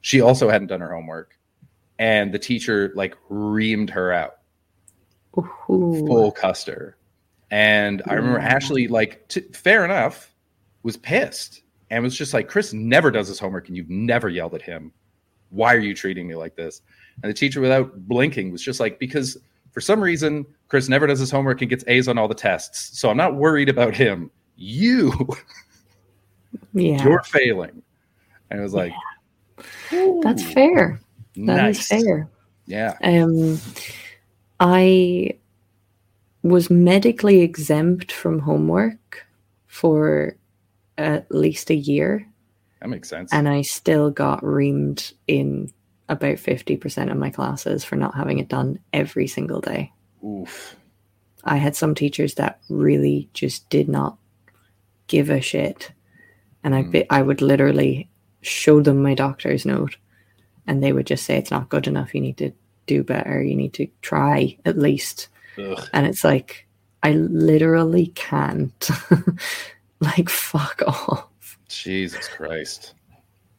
she 0.00 0.22
also 0.22 0.48
hadn't 0.48 0.68
done 0.68 0.80
her 0.80 0.94
homework 0.94 1.33
and 1.98 2.32
the 2.32 2.38
teacher 2.38 2.92
like 2.94 3.16
reamed 3.30 3.90
her 3.90 4.12
out. 4.12 4.36
Ooh. 5.36 6.04
full 6.06 6.30
custer. 6.30 6.96
And 7.50 8.02
i 8.06 8.14
remember 8.14 8.38
ashley 8.38 8.88
like 8.88 9.26
t- 9.28 9.42
fair 9.52 9.84
enough 9.84 10.32
was 10.82 10.96
pissed 10.96 11.62
and 11.90 12.02
was 12.02 12.16
just 12.16 12.34
like 12.34 12.48
chris 12.48 12.72
never 12.72 13.10
does 13.10 13.28
his 13.28 13.38
homework 13.38 13.68
and 13.68 13.76
you've 13.76 13.90
never 13.90 14.28
yelled 14.28 14.54
at 14.54 14.62
him. 14.62 14.92
Why 15.50 15.74
are 15.74 15.80
you 15.80 15.94
treating 15.94 16.26
me 16.26 16.34
like 16.34 16.56
this? 16.56 16.82
And 17.22 17.30
the 17.30 17.34
teacher 17.34 17.60
without 17.60 18.08
blinking 18.08 18.50
was 18.50 18.62
just 18.62 18.80
like 18.80 18.98
because 18.98 19.36
for 19.72 19.80
some 19.80 20.00
reason 20.00 20.46
chris 20.68 20.88
never 20.88 21.06
does 21.06 21.20
his 21.20 21.30
homework 21.30 21.60
and 21.60 21.70
gets 21.70 21.84
a's 21.86 22.08
on 22.08 22.18
all 22.18 22.28
the 22.28 22.34
tests. 22.34 22.98
So 22.98 23.10
i'm 23.10 23.16
not 23.16 23.36
worried 23.36 23.68
about 23.68 23.94
him. 23.94 24.30
You 24.56 25.12
Yeah, 26.72 27.02
you're 27.02 27.22
failing. 27.22 27.82
And 28.50 28.60
it 28.60 28.62
was 28.62 28.74
like 28.74 28.92
that's 30.22 30.44
fair. 30.52 31.00
That 31.36 31.70
is 31.70 31.90
nice. 31.90 32.02
fair. 32.04 32.28
yeah 32.66 32.96
Um, 33.02 33.58
I 34.60 35.38
was 36.42 36.70
medically 36.70 37.40
exempt 37.40 38.12
from 38.12 38.38
homework 38.38 39.26
for 39.66 40.36
at 40.98 41.30
least 41.30 41.70
a 41.70 41.74
year, 41.74 42.26
that 42.80 42.88
makes 42.88 43.08
sense 43.08 43.32
and 43.32 43.48
I 43.48 43.62
still 43.62 44.10
got 44.10 44.42
reamed 44.42 45.12
in 45.26 45.72
about 46.08 46.36
50% 46.36 47.10
of 47.10 47.16
my 47.16 47.30
classes 47.30 47.82
for 47.82 47.96
not 47.96 48.14
having 48.14 48.38
it 48.38 48.48
done 48.48 48.78
every 48.92 49.26
single 49.26 49.60
day. 49.60 49.90
oof 50.24 50.76
I 51.44 51.56
had 51.56 51.74
some 51.76 51.94
teachers 51.94 52.34
that 52.36 52.60
really 52.70 53.28
just 53.34 53.68
did 53.70 53.88
not 53.88 54.16
give 55.08 55.28
a 55.30 55.40
shit. 55.42 55.90
And 56.62 56.74
I, 56.74 56.82
Mm. 56.84 56.92
bi- 56.92 57.06
I 57.10 57.20
would 57.20 57.42
literally 57.42 58.08
show 58.40 58.80
them 58.80 59.02
my 59.02 59.14
doctor's 59.14 59.66
note 59.66 59.96
and 60.66 60.82
they 60.82 60.92
would 60.92 61.06
just 61.06 61.24
say, 61.24 61.36
it's 61.36 61.50
not 61.50 61.68
good 61.68 61.86
enough. 61.86 62.14
You 62.14 62.20
need 62.20 62.36
to 62.38 62.50
do 62.86 63.02
better. 63.02 63.42
You 63.42 63.54
need 63.54 63.74
to 63.74 63.86
try 64.02 64.56
at 64.64 64.78
least. 64.78 65.28
Ugh. 65.58 65.88
And 65.92 66.06
it's 66.06 66.24
like, 66.24 66.66
I 67.02 67.12
literally 67.12 68.08
can't. 68.08 68.88
like, 70.00 70.28
fuck 70.28 70.82
off. 70.86 71.58
Jesus 71.68 72.28
Christ. 72.28 72.94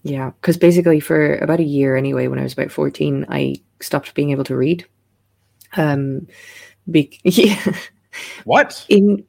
Yeah. 0.04 0.32
Because 0.41 0.58
basically, 0.58 1.00
for 1.00 1.36
about 1.38 1.60
a 1.60 1.63
year 1.63 1.96
anyway, 1.96 2.28
when 2.28 2.39
I 2.39 2.44
was 2.44 2.54
about 2.54 2.72
14, 2.72 3.26
I 3.30 3.56
stopped 3.82 4.13
being 4.13 4.32
able 4.32 4.44
to 4.46 4.56
read. 4.56 4.86
Um, 5.78 6.28
be- 6.89 7.20
yeah. 7.24 7.74
What? 8.46 8.86
in 8.88 9.26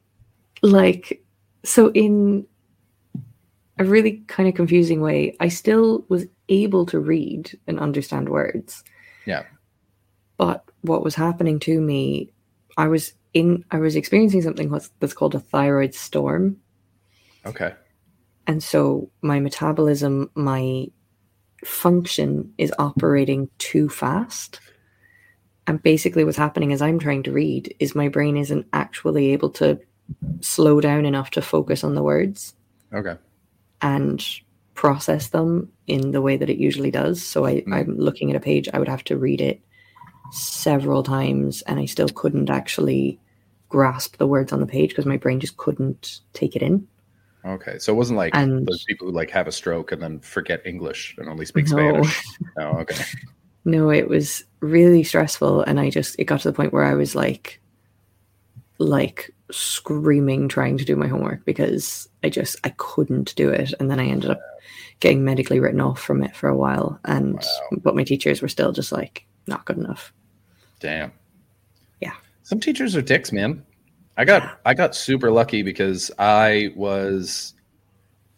like 0.61 1.21
so 1.63 1.91
in 1.91 2.45
a 3.79 3.83
really 3.83 4.23
kind 4.27 4.49
of 4.49 4.55
confusing 4.55 5.01
way 5.01 5.35
i 5.39 5.47
still 5.47 6.05
was 6.09 6.25
able 6.49 6.85
to 6.87 6.99
read 6.99 7.57
and 7.67 7.79
understand 7.79 8.29
words 8.29 8.83
Yeah. 9.25 9.43
but 10.37 10.63
what 10.81 11.03
was 11.03 11.15
happening 11.15 11.59
to 11.61 11.79
me 11.81 12.31
i 12.77 12.87
was 12.87 13.13
in 13.33 13.63
i 13.71 13.77
was 13.79 13.95
experiencing 13.95 14.41
something 14.41 14.69
what's, 14.69 14.89
that's 14.99 15.13
called 15.13 15.35
a 15.35 15.39
thyroid 15.39 15.93
storm 15.93 16.57
Okay. 17.45 17.73
and 18.47 18.61
so 18.63 19.09
my 19.21 19.39
metabolism 19.39 20.29
my 20.35 20.87
function 21.65 22.53
is 22.57 22.73
operating 22.79 23.49
too 23.57 23.89
fast 23.89 24.59
and 25.65 25.81
basically 25.83 26.23
what's 26.23 26.37
happening 26.37 26.71
as 26.71 26.81
i'm 26.81 26.99
trying 26.99 27.23
to 27.23 27.31
read 27.31 27.73
is 27.79 27.95
my 27.95 28.07
brain 28.07 28.37
isn't 28.37 28.65
actually 28.73 29.31
able 29.33 29.49
to 29.49 29.79
slow 30.39 30.79
down 30.79 31.05
enough 31.05 31.31
to 31.31 31.41
focus 31.41 31.83
on 31.83 31.95
the 31.95 32.03
words 32.03 32.53
Okay. 32.93 33.15
and 33.81 34.23
process 34.77 35.29
them 35.29 35.67
in 35.87 36.11
the 36.11 36.21
way 36.21 36.37
that 36.37 36.49
it 36.51 36.57
usually 36.59 36.91
does 36.91 37.21
so 37.21 37.45
I, 37.45 37.55
Mm. 37.61 37.73
i'm 37.73 37.97
looking 37.97 38.29
at 38.29 38.35
a 38.37 38.39
page 38.39 38.69
i 38.73 38.79
would 38.79 38.87
have 38.87 39.03
to 39.05 39.17
read 39.17 39.41
it 39.41 39.59
several 40.31 41.01
times 41.03 41.63
and 41.63 41.79
i 41.79 41.85
still 41.85 42.09
couldn't 42.09 42.49
actually 42.51 43.19
grasp 43.69 44.17
the 44.17 44.27
words 44.27 44.53
on 44.53 44.59
the 44.59 44.67
page 44.67 44.89
because 44.91 45.05
my 45.07 45.17
brain 45.17 45.39
just 45.39 45.57
couldn't 45.57 46.19
take 46.33 46.55
it 46.55 46.61
in 46.61 46.87
Okay. 47.45 47.77
So 47.79 47.93
it 47.93 47.95
wasn't 47.95 48.17
like 48.17 48.35
And- 48.35 48.67
those 48.67 48.83
people 48.83 49.07
who 49.07 49.13
like 49.13 49.29
have 49.29 49.47
a 49.47 49.53
stroke 49.53 49.93
and 49.93 50.01
then 50.01 50.19
forget 50.19 50.61
English 50.65 51.15
and 51.17 51.29
only 51.29 51.45
speak 51.45 51.69
No. 51.69 51.77
Spanish. 51.77 52.23
Oh, 52.59 52.79
okay. 52.79 53.01
No, 53.63 53.89
it 53.89 54.09
was 54.09 54.43
really 54.59 55.01
stressful 55.03 55.61
and 55.61 55.79
I 55.79 55.89
just 55.89 56.19
it 56.19 56.25
got 56.25 56.41
to 56.41 56.49
the 56.51 56.53
point 56.59 56.73
where 56.73 56.83
I 56.83 56.93
was 56.95 57.15
like 57.15 57.61
like 58.79 59.31
screaming 59.51 60.47
trying 60.47 60.77
to 60.77 60.85
do 60.85 60.95
my 60.95 61.07
homework 61.07 61.45
because 61.45 62.07
I 62.23 62.29
just 62.29 62.57
I 62.63 62.69
couldn't 62.77 63.33
do 63.35 63.49
it 63.49 63.73
and 63.79 63.89
then 63.89 63.99
I 63.99 64.05
ended 64.07 64.29
up 64.31 64.41
getting 64.99 65.23
medically 65.23 65.59
written 65.59 65.81
off 65.81 66.01
from 66.01 66.23
it 66.23 66.35
for 66.35 66.49
a 66.49 66.57
while 66.57 66.99
and 67.05 67.35
Wow. 67.35 67.77
but 67.83 67.95
my 67.95 68.03
teachers 68.03 68.41
were 68.41 68.47
still 68.47 68.71
just 68.71 68.91
like 68.91 69.25
not 69.47 69.65
good 69.65 69.77
enough. 69.77 70.11
Damn. 70.79 71.11
Yeah. 72.01 72.13
Some 72.43 72.59
teachers 72.59 72.95
are 72.95 73.01
dicks, 73.01 73.31
man. 73.31 73.63
I 74.17 74.25
got 74.25 74.59
I 74.65 74.73
got 74.73 74.95
super 74.95 75.31
lucky 75.31 75.61
because 75.63 76.11
I 76.19 76.69
was 76.75 77.53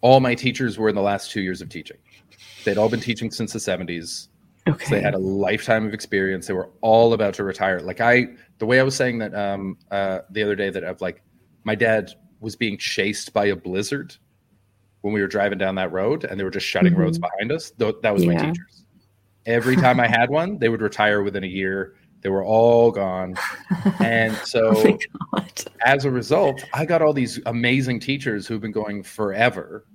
all 0.01 0.19
my 0.19 0.35
teachers 0.35 0.77
were 0.77 0.89
in 0.89 0.95
the 0.95 1.01
last 1.01 1.31
two 1.31 1.41
years 1.41 1.61
of 1.61 1.69
teaching. 1.69 1.97
They'd 2.65 2.77
all 2.77 2.89
been 2.89 2.99
teaching 3.01 3.31
since 3.31 3.53
the 3.53 3.59
70s. 3.59 4.27
Okay. 4.67 4.85
So 4.85 4.95
they 4.95 5.01
had 5.01 5.13
a 5.13 5.19
lifetime 5.19 5.85
of 5.87 5.93
experience. 5.93 6.47
They 6.47 6.53
were 6.53 6.69
all 6.81 7.13
about 7.13 7.33
to 7.35 7.43
retire. 7.43 7.79
Like 7.79 8.01
I, 8.01 8.27
the 8.59 8.65
way 8.65 8.79
I 8.79 8.83
was 8.83 8.95
saying 8.95 9.17
that 9.19 9.33
um, 9.33 9.77
uh, 9.91 10.19
the 10.31 10.43
other 10.43 10.55
day 10.55 10.69
that 10.69 10.83
I've 10.83 11.01
like 11.01 11.23
my 11.63 11.75
dad 11.75 12.11
was 12.39 12.55
being 12.55 12.77
chased 12.77 13.33
by 13.33 13.47
a 13.47 13.55
blizzard 13.55 14.15
when 15.01 15.13
we 15.13 15.21
were 15.21 15.27
driving 15.27 15.57
down 15.57 15.75
that 15.75 15.91
road 15.91 16.25
and 16.25 16.39
they 16.39 16.43
were 16.43 16.49
just 16.49 16.65
shutting 16.65 16.95
roads 16.95 17.17
behind 17.17 17.51
us. 17.51 17.71
Th- 17.71 17.95
that 18.01 18.13
was 18.13 18.25
my 18.25 18.35
teachers. 18.35 18.85
Every 19.45 19.75
time 19.75 19.99
I 19.99 20.07
had 20.07 20.29
one, 20.41 20.57
they 20.57 20.69
would 20.69 20.81
retire 20.81 21.23
within 21.23 21.43
a 21.43 21.47
year. 21.47 21.95
They 22.21 22.29
were 22.29 22.43
all 22.43 22.91
gone. 22.91 23.35
And 23.99 24.35
so 24.45 24.73
oh 24.75 25.45
as 25.85 26.03
a 26.05 26.11
result, 26.11 26.63
I 26.73 26.85
got 26.85 27.01
all 27.01 27.13
these 27.13 27.39
amazing 27.45 28.01
teachers 28.01 28.45
who've 28.45 28.61
been 28.61 28.73
going 28.73 29.03
forever 29.03 29.85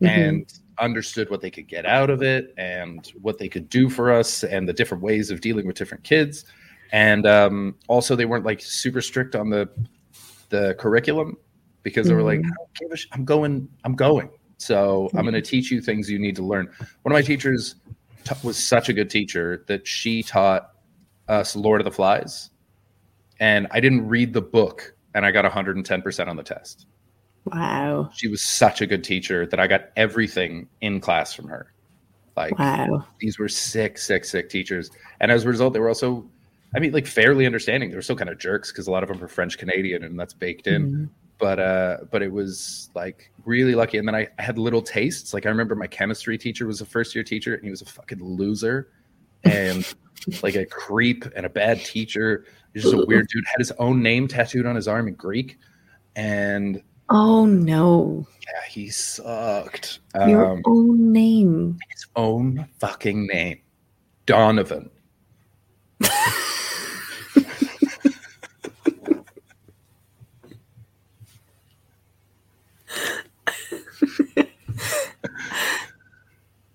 Mhm. 0.00 0.08
and 0.08 0.52
understood 0.78 1.28
what 1.28 1.40
they 1.40 1.50
could 1.50 1.66
get 1.66 1.84
out 1.84 2.08
of 2.08 2.22
it 2.22 2.54
and 2.56 3.12
what 3.20 3.36
they 3.36 3.48
could 3.48 3.68
do 3.68 3.90
for 3.90 4.12
us 4.12 4.44
and 4.44 4.68
the 4.68 4.72
different 4.72 5.02
ways 5.02 5.30
of 5.32 5.40
dealing 5.40 5.66
with 5.66 5.76
different 5.76 6.04
kids. 6.04 6.44
And 6.92 7.26
um, 7.26 7.74
also, 7.88 8.16
they 8.16 8.24
weren't 8.24 8.44
like 8.44 8.60
super 8.60 9.00
strict 9.00 9.34
on 9.36 9.50
the 9.50 9.68
the 10.50 10.74
curriculum 10.78 11.36
because 11.82 12.08
they 12.08 12.14
were 12.14 12.22
like, 12.22 12.40
Mhm. 12.40 12.46
I 12.46 12.54
don't 12.56 12.74
give 12.80 12.90
a 12.92 12.96
sh- 12.96 13.08
I'm 13.12 13.24
going, 13.24 13.68
I'm 13.84 13.94
going. 13.94 14.30
So 14.56 15.08
I'm 15.14 15.22
going 15.22 15.34
to 15.34 15.42
teach 15.42 15.70
you 15.70 15.80
things 15.80 16.10
you 16.10 16.18
need 16.18 16.34
to 16.36 16.42
learn. 16.42 16.66
One 17.02 17.12
of 17.12 17.16
my 17.16 17.22
teachers 17.22 17.76
t- 18.24 18.34
was 18.42 18.56
such 18.62 18.88
a 18.88 18.92
good 18.92 19.10
teacher 19.10 19.64
that 19.68 19.86
she 19.86 20.22
taught 20.22 20.70
us 21.28 21.54
Lord 21.54 21.80
of 21.80 21.84
the 21.84 21.90
Flies, 21.92 22.50
and 23.38 23.66
I 23.70 23.80
didn't 23.80 24.08
read 24.08 24.32
the 24.32 24.40
book, 24.42 24.94
and 25.14 25.24
I 25.26 25.30
got 25.30 25.44
110 25.44 26.02
percent 26.02 26.28
on 26.30 26.36
the 26.36 26.42
test 26.42 26.86
Wow. 27.44 28.10
she 28.14 28.28
was 28.28 28.42
such 28.42 28.80
a 28.82 28.86
good 28.86 29.04
teacher 29.04 29.46
that 29.46 29.60
I 29.60 29.66
got 29.66 29.86
everything 29.96 30.68
in 30.80 31.00
class 31.00 31.32
from 31.34 31.48
her. 31.48 31.72
Like 32.36 32.58
Wow. 32.58 33.04
these 33.20 33.38
were 33.38 33.48
sick, 33.48 33.96
sick, 33.98 34.24
sick 34.24 34.48
teachers, 34.50 34.90
and 35.20 35.30
as 35.30 35.44
a 35.44 35.48
result, 35.48 35.72
they 35.74 35.80
were 35.80 35.88
also, 35.88 36.28
I 36.74 36.80
mean, 36.80 36.92
like 36.92 37.06
fairly 37.06 37.46
understanding. 37.46 37.90
They 37.90 37.96
were 37.96 38.02
still 38.02 38.16
kind 38.16 38.28
of 38.30 38.38
jerks 38.38 38.70
because 38.70 38.86
a 38.86 38.90
lot 38.90 39.02
of 39.02 39.08
them 39.08 39.22
are 39.22 39.28
French 39.28 39.56
Canadian, 39.58 40.04
and 40.04 40.18
that's 40.18 40.34
baked 40.34 40.66
in. 40.66 40.90
Mhm. 40.92 41.08
But 41.38 41.58
uh, 41.60 41.96
but 42.10 42.22
it 42.22 42.32
was 42.32 42.90
like 42.94 43.30
really 43.44 43.74
lucky. 43.74 43.96
And 43.98 44.06
then 44.08 44.14
I, 44.14 44.26
I 44.38 44.42
had 44.42 44.58
little 44.58 44.82
tastes. 44.82 45.32
Like 45.32 45.46
I 45.46 45.50
remember 45.50 45.74
my 45.76 45.86
chemistry 45.86 46.36
teacher 46.36 46.66
was 46.66 46.80
a 46.80 46.84
first 46.86 47.14
year 47.14 47.22
teacher, 47.24 47.54
and 47.54 47.62
he 47.64 47.70
was 47.70 47.80
a 47.80 47.86
fucking 47.86 48.22
loser, 48.22 48.90
and 49.44 49.86
like 50.42 50.56
a 50.56 50.66
creep 50.66 51.24
and 51.36 51.46
a 51.46 51.48
bad 51.48 51.80
teacher. 51.84 52.44
He's 52.74 52.82
just 52.82 52.94
a 52.94 53.06
weird 53.06 53.28
dude. 53.28 53.44
Had 53.46 53.58
his 53.58 53.72
own 53.78 54.02
name 54.02 54.28
tattooed 54.28 54.66
on 54.66 54.76
his 54.76 54.88
arm 54.88 55.08
in 55.08 55.14
Greek, 55.14 55.58
and 56.16 56.82
Oh 57.08 57.46
no. 57.46 58.26
yeah, 58.42 58.68
he 58.68 58.90
sucked. 58.90 60.00
Your 60.14 60.44
Um, 60.44 60.62
own 60.66 61.12
name. 61.12 61.78
his 61.90 62.04
own 62.16 62.68
fucking 62.80 63.26
name, 63.28 63.60
Donovan. 64.26 64.90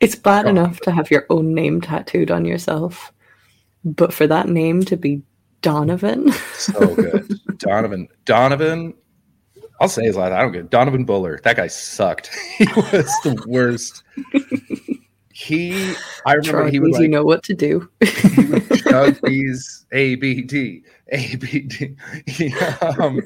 It's 0.03 0.15
bad 0.15 0.45
enough 0.47 0.81
to 0.81 0.91
have 0.91 1.09
your 1.09 1.25
own 1.29 1.53
name 1.53 1.79
tattooed 1.79 2.29
on 2.29 2.43
yourself, 2.43 3.13
but 3.85 4.13
for 4.13 4.27
that 4.27 4.49
name 4.49 4.83
to 4.85 4.97
be 4.97 5.21
Donovan, 5.61 6.31
So 6.55 6.93
good, 6.93 7.39
Donovan. 7.57 8.09
Donovan. 8.25 8.93
I'll 9.79 9.87
say 9.87 10.03
his 10.03 10.17
last. 10.17 10.33
I 10.33 10.41
don't 10.41 10.51
get 10.51 10.69
Donovan 10.69 11.05
Buller. 11.05 11.39
That 11.43 11.55
guy 11.55 11.67
sucked. 11.67 12.35
he 12.57 12.65
was 12.75 13.09
the 13.23 13.41
worst. 13.47 14.03
He. 15.31 15.93
I 16.25 16.33
remember 16.33 16.63
try 16.63 16.69
he 16.69 16.79
would 16.79 16.91
you 16.91 16.99
like 16.99 17.09
know 17.09 17.23
what 17.23 17.43
to 17.43 17.53
do. 17.53 17.89
he 18.01 18.45
would 18.45 18.69
chug 18.83 19.17
these 19.23 19.85
A 19.93 20.15
B 20.15 20.41
D 20.41 20.83
A 21.09 21.35
B 21.37 21.61
D. 21.61 21.95
He, 22.27 22.53
um, 22.55 23.21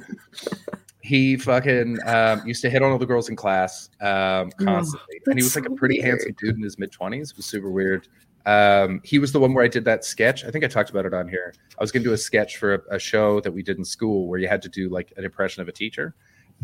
he 1.07 1.37
fucking 1.37 1.97
um, 2.05 2.45
used 2.45 2.61
to 2.61 2.69
hit 2.69 2.83
on 2.83 2.91
all 2.91 2.97
the 2.97 3.05
girls 3.05 3.29
in 3.29 3.35
class 3.35 3.89
um, 4.01 4.49
Oh, 4.59 4.65
constantly, 4.65 5.21
and 5.25 5.37
he 5.39 5.43
was 5.43 5.55
like 5.55 5.65
a 5.65 5.69
so 5.69 5.75
pretty 5.75 6.01
handsome 6.01 6.35
dude 6.37 6.57
in 6.57 6.61
his 6.61 6.77
mid 6.77 6.91
twenties. 6.91 7.31
It 7.31 7.37
Was 7.37 7.45
super 7.45 7.71
weird. 7.71 8.07
Um, 8.45 9.01
he 9.03 9.19
was 9.19 9.31
the 9.31 9.39
one 9.39 9.53
where 9.53 9.63
I 9.63 9.67
did 9.67 9.83
that 9.85 10.05
sketch. 10.05 10.45
I 10.45 10.51
think 10.51 10.63
I 10.63 10.67
talked 10.67 10.89
about 10.89 11.05
it 11.05 11.13
on 11.13 11.27
here. 11.27 11.53
I 11.77 11.83
was 11.83 11.91
going 11.91 12.03
to 12.03 12.09
do 12.09 12.13
a 12.13 12.17
sketch 12.17 12.57
for 12.57 12.75
a, 12.75 12.95
a 12.95 12.99
show 12.99 13.41
that 13.41 13.51
we 13.51 13.61
did 13.61 13.77
in 13.77 13.83
school 13.83 14.27
where 14.27 14.39
you 14.39 14.47
had 14.47 14.61
to 14.61 14.69
do 14.69 14.89
like 14.89 15.11
an 15.17 15.25
impression 15.25 15.61
of 15.61 15.67
a 15.67 15.71
teacher, 15.71 16.13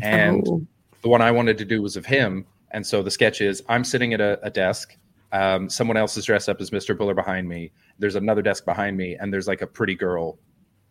and 0.00 0.46
Oh, 0.46 0.66
the 1.02 1.08
one 1.08 1.22
I 1.22 1.30
wanted 1.30 1.58
to 1.58 1.64
do 1.64 1.82
was 1.82 1.96
of 1.96 2.06
him. 2.06 2.46
And 2.72 2.86
so 2.86 3.02
the 3.02 3.10
sketch 3.10 3.40
is 3.40 3.62
I'm 3.68 3.84
sitting 3.84 4.14
at 4.14 4.20
a, 4.20 4.38
a 4.42 4.50
desk. 4.50 4.96
Um, 5.32 5.68
someone 5.68 5.96
else 5.96 6.16
is 6.16 6.24
dressed 6.24 6.48
up 6.48 6.60
as 6.60 6.70
Mr. 6.70 6.96
Buller 6.96 7.14
behind 7.14 7.48
me. 7.48 7.72
There's 7.98 8.14
another 8.16 8.42
desk 8.42 8.64
behind 8.64 8.96
me, 8.96 9.16
and 9.16 9.32
there's 9.32 9.48
like 9.48 9.62
a 9.62 9.66
pretty 9.66 9.94
girl 9.94 10.38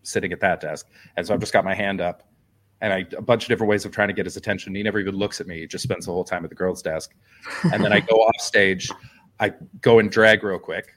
sitting 0.03 0.31
at 0.33 0.39
that 0.41 0.59
desk. 0.61 0.89
And 1.17 1.25
so 1.25 1.33
I've 1.33 1.39
just 1.39 1.53
got 1.53 1.63
my 1.65 1.73
hand 1.73 2.01
up, 2.01 2.23
and 2.81 2.93
I 2.93 3.05
a 3.17 3.21
bunch 3.21 3.43
of 3.43 3.49
different 3.49 3.69
ways 3.69 3.85
of 3.85 3.91
trying 3.91 4.09
to 4.09 4.13
get 4.13 4.25
his 4.25 4.37
attention. 4.37 4.75
He 4.75 4.83
never 4.83 4.99
even 4.99 5.15
looks 5.15 5.39
at 5.41 5.47
me; 5.47 5.59
he 5.59 5.67
just 5.67 5.83
spends 5.83 6.05
the 6.05 6.11
whole 6.11 6.23
time 6.23 6.43
at 6.43 6.49
the 6.49 6.55
girl's 6.55 6.81
desk. 6.81 7.15
And 7.71 7.83
then 7.83 7.93
I 7.93 7.99
go 7.99 8.15
off 8.15 8.39
stage, 8.39 8.89
I 9.39 9.53
go 9.81 9.99
and 9.99 10.11
drag 10.11 10.43
real 10.43 10.59
quick, 10.59 10.93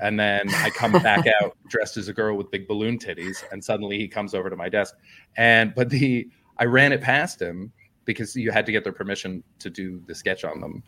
and 0.00 0.18
then 0.18 0.52
I 0.54 0.70
come 0.70 0.92
back 0.92 1.26
out 1.42 1.56
dressed 1.68 1.96
as 1.96 2.08
a 2.08 2.12
girl 2.12 2.36
with 2.36 2.50
big 2.50 2.66
balloon 2.66 2.98
titties, 2.98 3.44
and 3.52 3.62
suddenly 3.62 3.98
he 3.98 4.08
comes 4.08 4.34
over 4.34 4.50
to 4.50 4.56
my 4.56 4.68
desk. 4.68 4.94
And 5.36 5.74
but 5.74 5.90
the 5.90 6.28
I 6.58 6.64
ran 6.64 6.92
it 6.92 7.00
past 7.00 7.40
him 7.40 7.72
because 8.04 8.34
you 8.34 8.50
had 8.50 8.66
to 8.66 8.72
get 8.72 8.84
their 8.84 8.92
permission 8.92 9.42
to 9.60 9.70
do 9.70 10.02
the 10.06 10.14
sketch 10.14 10.44
on 10.44 10.60
them. 10.60 10.82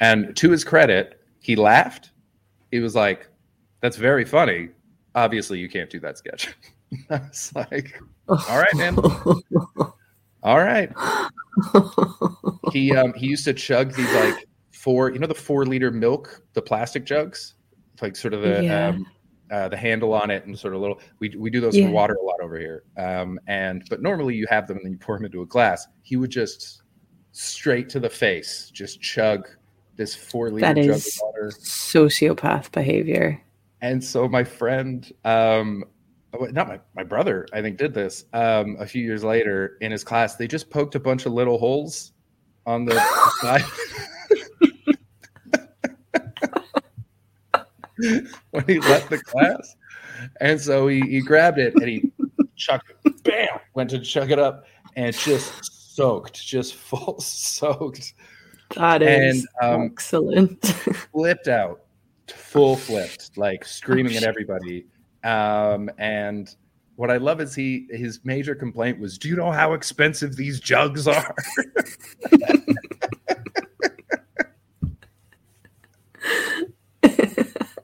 And 0.00 0.36
to 0.36 0.50
his 0.50 0.64
credit, 0.64 1.20
he 1.40 1.56
laughed. 1.56 2.10
He 2.70 2.80
was 2.80 2.94
like, 2.94 3.28
"That's 3.80 3.96
very 3.96 4.24
funny. 4.24 4.70
Obviously, 5.14 5.58
you 5.58 5.68
can't 5.68 5.90
do 5.90 6.00
that 6.00 6.18
sketch." 6.18 6.54
I 7.10 7.18
was 7.18 7.52
like, 7.54 8.00
all 8.28 8.58
right, 8.58 8.74
man. 8.74 8.96
"All 10.42 10.58
right." 10.58 10.90
He 12.72 12.94
um 12.94 13.12
he 13.14 13.26
used 13.26 13.44
to 13.44 13.54
chug 13.54 13.94
these 13.94 14.12
like 14.14 14.46
four, 14.72 15.10
you 15.10 15.18
know, 15.18 15.26
the 15.26 15.34
four 15.34 15.64
liter 15.66 15.90
milk, 15.90 16.42
the 16.52 16.62
plastic 16.62 17.04
jugs, 17.04 17.54
like 18.00 18.14
sort 18.16 18.34
of 18.34 18.42
the 18.42 18.62
Yeah. 18.62 18.88
um, 18.88 19.06
uh, 19.50 19.68
the 19.68 19.76
handle 19.76 20.12
on 20.12 20.30
it 20.30 20.44
and 20.46 20.56
sort 20.58 20.74
of 20.74 20.80
little. 20.80 21.00
We 21.20 21.30
we 21.36 21.50
do 21.50 21.60
those 21.60 21.76
Yeah. 21.76 21.86
for 21.86 21.92
water 21.92 22.14
a 22.14 22.24
lot 22.24 22.40
over 22.42 22.58
here. 22.58 22.84
Um, 22.96 23.40
and 23.48 23.84
but 23.90 24.02
normally 24.02 24.34
you 24.34 24.46
have 24.50 24.66
them 24.68 24.76
and 24.76 24.84
then 24.84 24.92
you 24.92 24.98
pour 24.98 25.16
them 25.16 25.24
into 25.24 25.42
a 25.42 25.46
glass. 25.46 25.86
He 26.02 26.16
would 26.16 26.30
just 26.30 26.82
straight 27.32 27.88
to 27.90 28.00
the 28.00 28.10
face, 28.10 28.70
just 28.72 29.00
chug 29.00 29.48
this 29.96 30.14
four 30.14 30.50
liter 30.50 30.66
That 30.66 30.76
jug 30.76 30.86
is- 30.96 31.16
of 31.16 31.22
water. 31.22 31.50
Sociopath 31.58 32.70
behavior. 32.72 33.40
And 33.80 34.02
so 34.02 34.28
my 34.28 34.42
friend, 34.44 35.10
um, 35.24 35.84
not 36.32 36.68
my, 36.68 36.80
my 36.94 37.04
brother, 37.04 37.46
I 37.52 37.62
think 37.62 37.78
did 37.78 37.94
this 37.94 38.24
um, 38.32 38.76
a 38.78 38.86
few 38.86 39.02
years 39.02 39.24
later 39.24 39.78
in 39.80 39.90
his 39.90 40.04
class. 40.04 40.36
They 40.36 40.46
just 40.46 40.70
poked 40.70 40.94
a 40.94 41.00
bunch 41.00 41.26
of 41.26 41.32
little 41.32 41.58
holes 41.58 42.12
on 42.66 42.84
the 42.84 42.94
side. 43.40 43.64
when 48.50 48.64
he 48.66 48.78
left 48.80 49.10
the 49.10 49.18
class. 49.18 49.76
And 50.40 50.60
so 50.60 50.88
he, 50.88 51.00
he 51.00 51.20
grabbed 51.20 51.58
it 51.58 51.74
and 51.74 51.88
he 51.88 52.12
chucked 52.56 52.92
it, 53.04 53.22
bam, 53.22 53.48
went 53.74 53.90
to 53.90 53.98
chuck 54.00 54.30
it 54.30 54.38
up 54.38 54.64
and 54.96 55.14
just 55.16 55.52
soaked, 55.94 56.44
just 56.44 56.74
full 56.74 57.20
soaked, 57.20 58.14
That 58.76 59.02
is 59.02 59.46
And, 59.60 59.74
um, 59.74 59.82
excellent. 59.86 60.64
flipped 61.12 61.48
out, 61.48 61.80
full 62.28 62.76
flipped, 62.76 63.36
like 63.36 63.64
screaming 63.64 64.16
at 64.16 64.24
everybody. 64.24 64.86
Um, 65.28 65.90
and 65.98 66.54
what 66.96 67.10
I 67.10 67.18
love 67.18 67.40
is 67.40 67.54
he 67.54 67.86
his 67.90 68.20
major 68.24 68.54
complaint 68.54 68.98
was, 68.98 69.18
"Do 69.18 69.28
you 69.28 69.36
know 69.36 69.52
how 69.52 69.74
expensive 69.74 70.36
these 70.36 70.60
jugs 70.60 71.06
are?" 71.06 71.34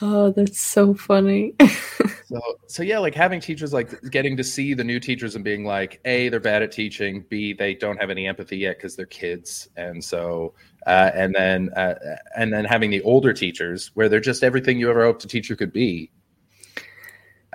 oh, 0.00 0.30
that's 0.30 0.60
so 0.60 0.94
funny. 0.94 1.54
So, 2.28 2.40
so 2.66 2.82
yeah, 2.82 2.98
like 2.98 3.14
having 3.14 3.40
teachers 3.40 3.72
like 3.72 4.00
getting 4.10 4.36
to 4.36 4.42
see 4.42 4.74
the 4.74 4.82
new 4.82 4.98
teachers 4.98 5.36
and 5.36 5.44
being 5.44 5.64
like, 5.64 6.00
a, 6.04 6.28
they're 6.28 6.40
bad 6.40 6.60
at 6.60 6.72
teaching. 6.72 7.24
B, 7.28 7.52
they 7.52 7.74
don't 7.74 8.00
have 8.00 8.10
any 8.10 8.26
empathy 8.26 8.58
yet 8.58 8.78
because 8.78 8.96
they're 8.96 9.06
kids, 9.06 9.68
and 9.76 10.02
so, 10.02 10.52
uh, 10.88 11.12
and 11.14 11.32
then, 11.36 11.70
uh, 11.76 11.94
and 12.36 12.52
then 12.52 12.64
having 12.64 12.90
the 12.90 13.00
older 13.02 13.32
teachers 13.32 13.92
where 13.94 14.08
they're 14.08 14.18
just 14.18 14.42
everything 14.42 14.80
you 14.80 14.90
ever 14.90 15.04
hoped 15.04 15.24
a 15.24 15.28
teacher 15.28 15.54
could 15.54 15.72
be. 15.72 16.10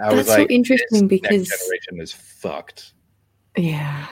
I 0.01 0.13
was 0.13 0.27
That's 0.27 0.37
so 0.37 0.47
interesting 0.47 1.07
because- 1.09 1.49
generation 1.49 1.99
is 1.99 2.13
fucked. 2.13 2.93
Yeah. 3.57 4.07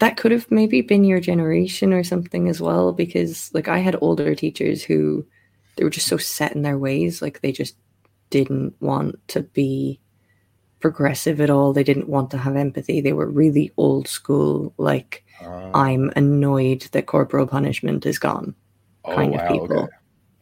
That 0.00 0.16
could 0.16 0.32
have 0.32 0.50
maybe 0.50 0.80
been 0.80 1.04
your 1.04 1.20
generation 1.20 1.92
or 1.92 2.02
something 2.02 2.48
as 2.48 2.60
well, 2.60 2.92
because 2.92 3.54
like 3.54 3.68
I 3.68 3.78
had 3.78 3.96
older 4.00 4.34
teachers 4.34 4.82
who 4.82 5.24
they 5.76 5.84
were 5.84 5.90
just 5.90 6.08
so 6.08 6.16
set 6.16 6.56
in 6.56 6.62
their 6.62 6.78
ways, 6.78 7.22
like 7.22 7.42
they 7.42 7.52
just 7.52 7.76
didn't 8.30 8.74
want 8.80 9.16
to 9.28 9.42
be 9.42 10.00
progressive 10.80 11.40
at 11.40 11.50
all. 11.50 11.72
They 11.72 11.84
didn't 11.84 12.08
want 12.08 12.30
to 12.32 12.38
have 12.38 12.56
empathy. 12.56 13.00
They 13.00 13.12
were 13.12 13.26
really 13.30 13.72
old 13.76 14.08
school, 14.08 14.72
like 14.78 15.24
Uh, 15.42 15.70
I'm 15.74 16.10
annoyed 16.16 16.82
that 16.92 17.06
corporal 17.06 17.46
punishment 17.46 18.06
is 18.06 18.18
gone. 18.18 18.54
kind 19.04 19.34
of 19.34 19.46
people. 19.48 19.88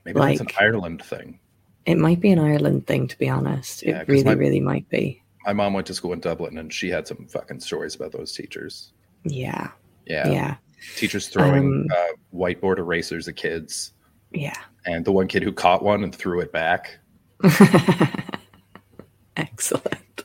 Maybe 0.05 0.18
that's 0.20 0.41
an 0.41 0.47
Ireland 0.59 1.03
thing. 1.03 1.39
It 1.87 1.99
might 1.99 2.20
be 2.20 2.30
an 2.30 2.39
Ireland 2.39 2.87
thing, 2.87 3.09
to 3.09 3.18
be 3.18 3.28
honest. 3.28 3.82
Yeah, 3.82 4.01
it 4.01 4.09
really, 4.09 4.24
my- 4.24 4.32
really 4.32 4.61
might 4.61 4.89
be. 4.89 5.20
my 5.45 5.53
mom 5.53 5.74
went 5.74 5.87
to 5.89 5.95
school 5.95 6.12
in 6.14 6.20
Dublin, 6.20 6.57
and 6.59 6.72
she 6.72 6.89
had 6.89 7.07
some 7.07 7.26
fucking 7.26 7.61
stories 7.61 7.95
about 7.95 8.12
those 8.12 8.32
teachers. 8.32 8.93
Yeah. 9.24 9.68
Yeah, 10.07 10.28
Yeah. 10.30 10.57
teachers 10.97 11.28
throwing 11.28 11.66
Um, 11.66 11.87
uh, 11.95 12.12
whiteboard 12.35 12.78
erasers 12.78 13.28
at 13.28 13.37
kids, 13.37 13.93
Yeah. 14.32 14.57
and 14.87 15.05
the 15.05 15.12
one 15.12 15.28
kid 15.28 15.43
who 15.43 15.53
caught 15.53 15.82
one 15.82 16.03
and 16.05 16.14
threw 16.14 16.41
it 16.41 16.53
back. 16.53 16.99
Excellent. 19.37 20.24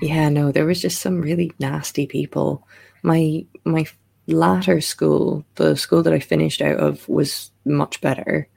Yeah, 0.00 0.28
no, 0.28 0.52
there 0.52 0.66
was 0.66 0.82
just 0.82 1.00
some 1.00 1.20
really 1.20 1.52
nasty 1.58 2.06
people. 2.06 2.66
My 3.02 3.44
my 3.64 3.86
latter 4.26 4.80
school, 4.80 5.44
the 5.56 5.76
school 5.76 6.02
that 6.02 6.12
I 6.12 6.18
finished 6.18 6.60
out 6.62 6.78
of, 6.78 7.08
was 7.08 7.50
much 7.64 8.00
better. 8.00 8.48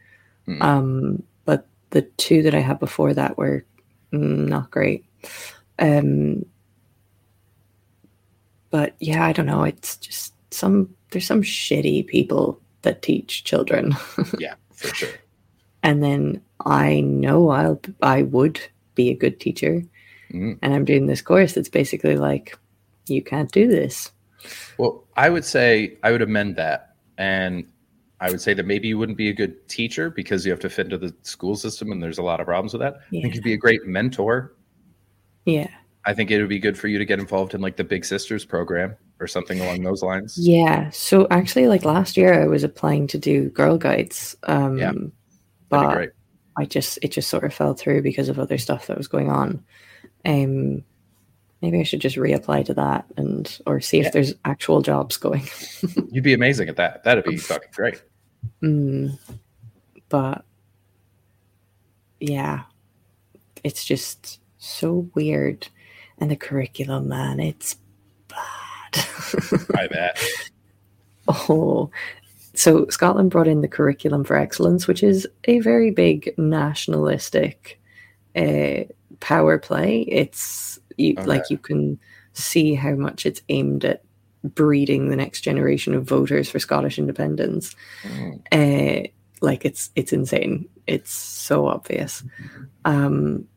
Hmm. 0.45 0.61
Um, 0.61 1.23
but 1.45 1.67
the 1.91 2.03
two 2.17 2.41
that 2.43 2.55
I 2.55 2.59
had 2.59 2.79
before 2.79 3.13
that 3.13 3.37
were 3.37 3.65
mm, 4.11 4.47
not 4.47 4.71
great. 4.71 5.05
Um, 5.79 6.45
but 8.69 8.95
yeah, 8.99 9.25
I 9.25 9.33
don't 9.33 9.45
know. 9.45 9.63
It's 9.63 9.97
just 9.97 10.33
some 10.51 10.93
there's 11.11 11.27
some 11.27 11.43
shitty 11.43 12.07
people 12.07 12.59
that 12.81 13.01
teach 13.01 13.43
children. 13.43 13.95
Yeah, 14.39 14.55
for 14.73 14.93
sure. 14.93 15.09
and 15.83 16.03
then 16.03 16.41
I 16.67 16.99
know 17.01 17.49
I'll 17.49 17.81
I 18.01 18.21
would 18.23 18.59
be 18.95 19.09
a 19.09 19.15
good 19.15 19.39
teacher, 19.39 19.83
Mm. 20.33 20.59
and 20.61 20.73
I'm 20.73 20.83
doing 20.85 21.07
this 21.07 21.21
course 21.21 21.53
that's 21.53 21.69
basically 21.69 22.17
like, 22.17 22.57
you 23.07 23.23
can't 23.23 23.49
do 23.51 23.65
this. 23.67 24.11
Well, 24.77 25.05
I 25.15 25.29
would 25.29 25.45
say 25.45 25.97
I 26.03 26.11
would 26.11 26.21
amend 26.21 26.57
that, 26.57 26.95
and 27.17 27.65
I 28.19 28.29
would 28.29 28.41
say 28.41 28.53
that 28.53 28.65
maybe 28.65 28.89
you 28.89 28.97
wouldn't 28.97 29.17
be 29.17 29.29
a 29.29 29.33
good 29.33 29.67
teacher 29.69 30.09
because 30.09 30.45
you 30.45 30.51
have 30.51 30.59
to 30.61 30.69
fit 30.69 30.87
into 30.87 30.97
the 30.97 31.15
school 31.21 31.55
system, 31.55 31.91
and 31.93 32.03
there's 32.03 32.17
a 32.17 32.23
lot 32.23 32.39
of 32.41 32.45
problems 32.45 32.73
with 32.73 32.81
that. 32.81 32.95
I 33.07 33.21
think 33.21 33.35
you'd 33.35 33.43
be 33.43 33.53
a 33.53 33.57
great 33.57 33.85
mentor. 33.85 34.53
Yeah, 35.45 35.69
I 36.05 36.13
think 36.13 36.29
it 36.29 36.39
would 36.41 36.49
be 36.49 36.59
good 36.59 36.77
for 36.77 36.87
you 36.89 36.97
to 36.97 37.05
get 37.05 37.19
involved 37.19 37.53
in 37.53 37.61
like 37.61 37.77
the 37.77 37.83
Big 37.85 38.03
Sisters 38.03 38.43
program 38.43 38.95
or 39.21 39.27
something 39.27 39.59
along 39.61 39.81
those 39.83 40.03
lines. 40.03 40.37
yeah. 40.37 40.89
So 40.91 41.25
actually, 41.31 41.67
like 41.67 41.85
last 41.85 42.17
year, 42.17 42.43
I 42.43 42.47
was 42.47 42.63
applying 42.63 43.07
to 43.07 43.17
do 43.17 43.49
Girl 43.51 43.77
Guides. 43.77 44.35
Um, 44.43 44.77
Yeah, 44.77 44.91
That'd 44.91 45.11
but 45.69 45.87
be 45.89 45.93
great. 45.95 46.09
I 46.57 46.65
just 46.65 46.97
it 47.01 47.11
just 47.11 47.29
sort 47.29 47.43
of 47.43 47.53
fell 47.53 47.73
through 47.73 48.01
because 48.01 48.29
of 48.29 48.39
other 48.39 48.57
stuff 48.57 48.87
that 48.87 48.97
was 48.97 49.07
going 49.07 49.29
on. 49.29 49.63
Um, 50.25 50.83
maybe 51.61 51.79
I 51.79 51.83
should 51.83 52.01
just 52.01 52.15
reapply 52.17 52.65
to 52.65 52.73
that 52.75 53.05
and 53.15 53.59
or 53.65 53.79
see 53.79 53.99
Yeah. 53.99 54.07
if 54.07 54.13
there's 54.13 54.33
actual 54.45 54.81
jobs 54.81 55.17
going. 55.17 55.47
You'd 56.11 56.23
be 56.23 56.33
amazing 56.33 56.69
at 56.69 56.75
that. 56.77 57.03
That'd 57.03 57.23
be 57.25 57.37
fucking 57.37 57.69
great. 57.73 58.01
Mm, 58.61 59.17
but 60.09 60.45
yeah, 62.19 62.63
it's 63.63 63.85
just 63.85 64.39
so 64.57 65.09
weird. 65.13 65.67
And 66.19 66.31
the 66.31 66.35
curriculum, 66.35 67.07
man, 67.09 67.39
it's 67.39 67.77
bad. 68.27 69.05
I 69.75 69.87
bet. 69.87 70.19
oh, 71.27 71.91
so 72.57 72.87
Scotland 72.89 73.29
brought 73.29 73.47
in 73.47 73.61
the 73.61 73.67
curriculum 73.67 74.23
for 74.23 74.35
excellence, 74.35 74.87
which 74.87 75.03
is 75.03 75.27
a 75.43 75.59
very 75.59 75.91
big 75.91 76.33
nationalistic 76.37 77.79
uh, 78.35 78.83
power 79.19 79.59
play. 79.59 80.01
It's 80.01 80.79
you, 80.97 81.13
like 81.13 81.49
you 81.51 81.59
can 81.59 81.99
see 82.33 82.73
how 82.73 82.95
much 82.95 83.25
it's 83.25 83.41
aimed 83.49 83.85
at 83.85 84.03
breeding 84.43 85.09
the 85.09 85.15
next 85.15 85.41
generation 85.41 85.93
of 85.93 86.05
voters 86.05 86.49
for 86.49 86.59
Scottish 86.59 86.97
independence. 86.97 87.75
Mm. 88.03 89.05
uh, 89.05 89.07
like 89.39 89.63
it's 89.63 89.91
it's 89.95 90.11
insane. 90.11 90.67
It's 90.87 91.13
so 91.13 91.67
obvious. 91.67 92.23
Um 92.85 93.47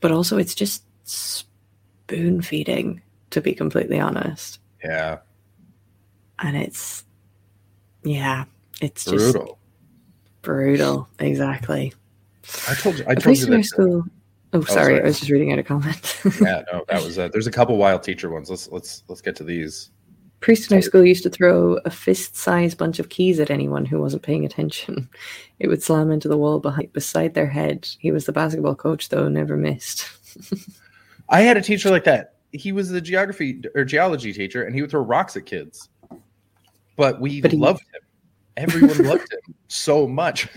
but 0.00 0.10
also 0.10 0.38
it's 0.38 0.54
just 0.54 0.84
spoon 1.04 2.40
feeding 2.40 3.02
to 3.30 3.42
be 3.42 3.52
completely 3.52 4.00
honest. 4.00 4.58
Yeah, 4.82 5.18
and 6.38 6.56
it's 6.56 7.04
yeah 8.08 8.44
it's 8.80 9.04
just 9.04 9.16
brutal. 9.16 9.58
brutal 10.42 11.08
exactly 11.18 11.92
I 12.68 12.74
told 12.74 12.98
you. 12.98 13.04
I 13.06 13.12
a 13.12 13.16
told 13.16 13.36
you 13.36 13.46
that. 13.46 13.64
school 13.64 14.04
oh 14.54 14.62
sorry, 14.62 14.96
sorry. 14.96 15.00
i 15.00 15.04
was 15.04 15.18
just 15.18 15.30
reading 15.30 15.52
out 15.52 15.58
a 15.58 15.62
comment 15.62 16.20
yeah, 16.40 16.62
no, 16.72 16.84
that 16.88 17.04
was. 17.04 17.18
Uh, 17.18 17.28
there's 17.28 17.46
a 17.46 17.50
couple 17.50 17.76
wild 17.76 18.02
teacher 18.02 18.30
ones. 18.30 18.48
Let's 18.48 18.68
let's 18.68 19.02
let's 19.08 19.20
get 19.20 19.36
to 19.36 19.44
these. 19.44 19.90
priest 20.40 20.70
in 20.70 20.76
our 20.76 20.82
school 20.82 21.04
used 21.04 21.22
to 21.24 21.30
throw 21.30 21.74
a 21.84 21.90
fist-sized 21.90 22.78
bunch 22.78 22.98
of 22.98 23.10
keys 23.10 23.38
at 23.40 23.50
anyone 23.50 23.84
who 23.84 24.00
wasn't 24.00 24.22
paying 24.22 24.46
attention 24.46 25.08
it 25.58 25.68
would 25.68 25.82
slam 25.82 26.10
into 26.10 26.28
the 26.28 26.38
wall 26.38 26.60
behind 26.60 26.92
beside 26.92 27.34
their 27.34 27.48
head 27.48 27.86
he 27.98 28.10
was 28.10 28.24
the 28.24 28.32
basketball 28.32 28.74
coach 28.74 29.10
though 29.10 29.28
never 29.28 29.56
missed 29.56 30.08
I 31.28 31.42
had 31.42 31.56
a 31.56 31.62
teacher 31.62 31.90
like 31.90 32.04
that. 32.04 32.34
He 32.52 32.72
was 32.72 32.88
the 32.88 33.00
geography 33.00 33.62
or 33.74 33.84
geology 33.84 34.32
teacher, 34.32 34.64
and 34.64 34.74
he 34.74 34.80
would 34.80 34.90
throw 34.90 35.02
rocks 35.02 35.36
at 35.36 35.46
kids. 35.46 35.88
But 36.98 37.20
we 37.20 37.40
But 37.40 37.52
he- 37.52 37.56
loved 37.56 37.80
him. 37.80 38.02
Everyone 38.58 38.98
loved 39.04 39.32
him 39.32 39.54
so 39.68 40.06
much. 40.06 40.48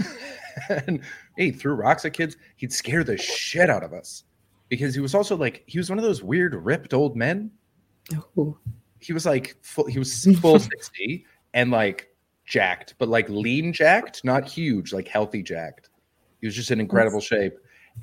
and 0.69 1.01
he 1.37 1.51
threw 1.51 1.73
rocks 1.75 2.03
at 2.03 2.13
kids. 2.13 2.35
He'd 2.57 2.73
scare 2.73 3.03
the 3.05 3.15
shit 3.15 3.69
out 3.69 3.83
of 3.83 3.93
us 3.93 4.23
because 4.67 4.95
he 4.95 5.01
was 5.01 5.13
also 5.15 5.37
like 5.37 5.63
he 5.67 5.77
was 5.77 5.89
one 5.89 5.99
of 5.99 6.03
those 6.03 6.23
weird 6.23 6.55
ripped 6.55 6.93
old 6.95 7.15
men. 7.15 7.51
oh 8.37 8.57
He 8.99 9.13
was 9.13 9.25
like 9.25 9.55
full, 9.61 9.85
he 9.85 9.99
was 9.99 10.25
full 10.41 10.57
sixty 10.73 11.25
and 11.53 11.69
like 11.69 12.07
jacked, 12.45 12.95
but 12.97 13.07
like 13.07 13.29
lean 13.29 13.71
jacked, 13.71 14.25
not 14.25 14.49
huge, 14.49 14.91
like 14.91 15.07
healthy 15.07 15.43
jacked. 15.43 15.89
He 16.41 16.47
was 16.47 16.55
just 16.55 16.71
in 16.71 16.79
incredible 16.79 17.21
shape, 17.21 17.53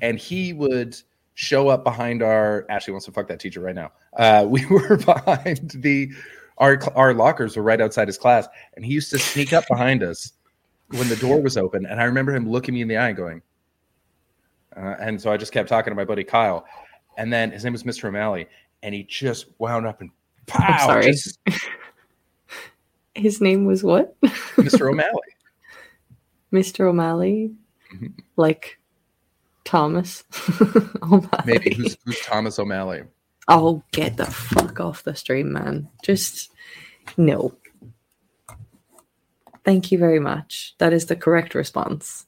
and 0.01 0.17
he 0.17 0.53
would 0.53 0.95
show 1.33 1.67
up 1.67 1.83
behind 1.83 2.23
our. 2.23 2.65
Ashley 2.69 2.93
wants 2.93 3.05
to 3.07 3.11
fuck 3.11 3.27
that 3.27 3.41
teacher 3.41 3.59
right 3.59 3.75
now. 3.75 3.91
Uh, 4.17 4.45
we 4.47 4.65
were 4.69 4.95
behind 4.95 5.71
the 5.75 6.09
our 6.59 6.79
our 6.95 7.13
lockers 7.13 7.55
were 7.57 7.63
right 7.63 7.79
outside 7.81 8.07
his 8.07 8.17
class, 8.17 8.47
and 8.75 8.83
he 8.85 8.93
used 8.93 9.09
to 9.11 9.19
sneak 9.19 9.53
up 9.53 9.65
behind 9.69 10.03
us 10.03 10.33
when 10.89 11.07
the 11.09 11.15
door 11.17 11.41
was 11.41 11.57
open. 11.57 11.85
And 11.85 11.99
I 12.01 12.05
remember 12.05 12.33
him 12.35 12.49
looking 12.49 12.73
me 12.75 12.81
in 12.81 12.87
the 12.87 12.97
eye 12.97 13.09
and 13.09 13.17
going, 13.17 13.41
uh, 14.75 14.95
and 14.99 15.21
so 15.21 15.31
I 15.31 15.37
just 15.37 15.51
kept 15.51 15.69
talking 15.69 15.91
to 15.91 15.95
my 15.95 16.05
buddy 16.05 16.23
Kyle, 16.23 16.65
and 17.17 17.31
then 17.31 17.51
his 17.51 17.63
name 17.63 17.73
was 17.73 17.83
Mr. 17.83 18.05
O'Malley, 18.05 18.47
and 18.83 18.93
he 18.93 19.03
just 19.03 19.45
wound 19.59 19.85
up 19.85 20.01
and 20.01 20.09
pow, 20.47 20.87
sorry. 20.87 21.05
just 21.11 21.39
His 23.15 23.41
name 23.41 23.65
was 23.65 23.83
what? 23.83 24.19
Mr. 24.21 24.87
O'Malley. 24.91 25.21
Mr. 26.53 26.87
O'Malley? 26.87 27.51
Mhm. 27.93 28.13
Like 28.37 28.79
Thomas 29.65 30.23
O'Malley. 31.03 31.29
Maybe 31.45 31.73
who's, 31.73 31.97
who's 32.05 32.19
Thomas 32.21 32.57
O'Malley? 32.59 33.03
Oh, 33.51 33.81
get 33.91 34.15
the 34.17 34.25
fuck 34.27 34.79
off 34.79 35.03
the 35.03 35.15
stream, 35.15 35.51
man. 35.51 35.89
Just 36.03 36.51
no. 37.17 37.53
Thank 39.65 39.91
you 39.91 39.97
very 39.97 40.19
much. 40.19 40.75
That 40.77 40.93
is 40.93 41.07
the 41.07 41.15
correct 41.15 41.53
response. 41.55 42.25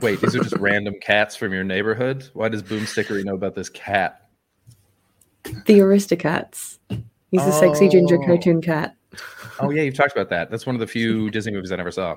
Wait, 0.00 0.20
these 0.20 0.34
are 0.36 0.42
just 0.42 0.56
random 0.58 0.94
cats 1.00 1.36
from 1.36 1.52
your 1.52 1.64
neighborhood. 1.64 2.28
Why 2.32 2.48
does 2.48 2.62
Boomstickery 2.62 3.24
know 3.24 3.34
about 3.34 3.54
this 3.54 3.68
cat? 3.68 4.28
The 5.66 5.80
Aristocats. 5.80 6.78
He's 7.30 7.42
a 7.44 7.52
sexy 7.52 7.88
ginger 7.88 8.20
Oh. 8.22 8.26
cartoon 8.26 8.60
cat. 8.62 8.94
Oh 9.60 9.70
yeah, 9.70 9.82
you've 9.82 9.94
talked 9.94 10.12
about 10.12 10.30
that. 10.30 10.50
That's 10.50 10.66
one 10.66 10.74
of 10.76 10.80
the 10.80 10.86
few 10.86 11.30
Disney 11.30 11.52
movies 11.52 11.72
I 11.72 11.76
never 11.76 11.90
saw. 11.90 12.16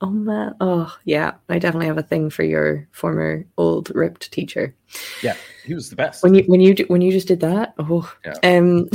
Oh 0.00 0.10
man. 0.10 0.54
Oh 0.60 0.94
yeah. 1.04 1.32
I 1.48 1.58
definitely 1.58 1.86
have 1.86 1.98
a 1.98 2.02
thing 2.02 2.30
for 2.30 2.42
your 2.44 2.88
former 2.92 3.44
old 3.58 3.90
ripped 3.94 4.32
teacher. 4.32 4.74
Yeah, 5.22 5.36
he 5.70 5.74
was 5.74 5.88
the 5.88 5.94
best. 5.94 6.24
When 6.24 6.34
you 6.34 6.42
when 6.48 6.60
you 6.60 6.74
when 6.88 7.00
you 7.00 7.12
just 7.12 7.28
did 7.28 7.38
that, 7.40 7.74
oh 7.78 8.12
Yeah. 8.24 8.34
um 8.42 8.88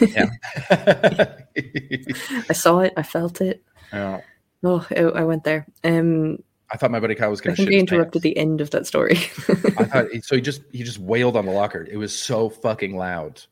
yeah. 0.00 1.26
I 2.48 2.54
saw 2.54 2.78
it, 2.78 2.94
I 2.96 3.02
felt 3.02 3.42
it. 3.42 3.62
Yeah. 3.92 4.22
Oh, 4.64 4.86
I 4.96 5.02
I 5.02 5.24
went 5.24 5.44
there. 5.44 5.66
Um, 5.84 6.38
I 6.72 6.78
thought 6.78 6.90
my 6.90 7.00
buddy 7.00 7.14
Kyle 7.14 7.28
was 7.28 7.42
going 7.42 7.54
to 7.54 7.56
think 7.62 7.68
shit 7.70 7.76
I 7.76 7.80
interrupted 7.80 8.22
the 8.22 8.34
end 8.38 8.62
of 8.62 8.70
that 8.70 8.86
story. 8.86 9.16
I 9.18 9.84
thought 9.84 10.06
so. 10.22 10.36
He 10.36 10.40
just 10.40 10.62
he 10.72 10.82
just 10.82 10.98
wailed 10.98 11.36
on 11.36 11.44
the 11.44 11.52
locker. 11.52 11.86
It 11.90 11.98
was 11.98 12.18
so 12.18 12.48
fucking 12.48 12.96
loud 12.96 13.42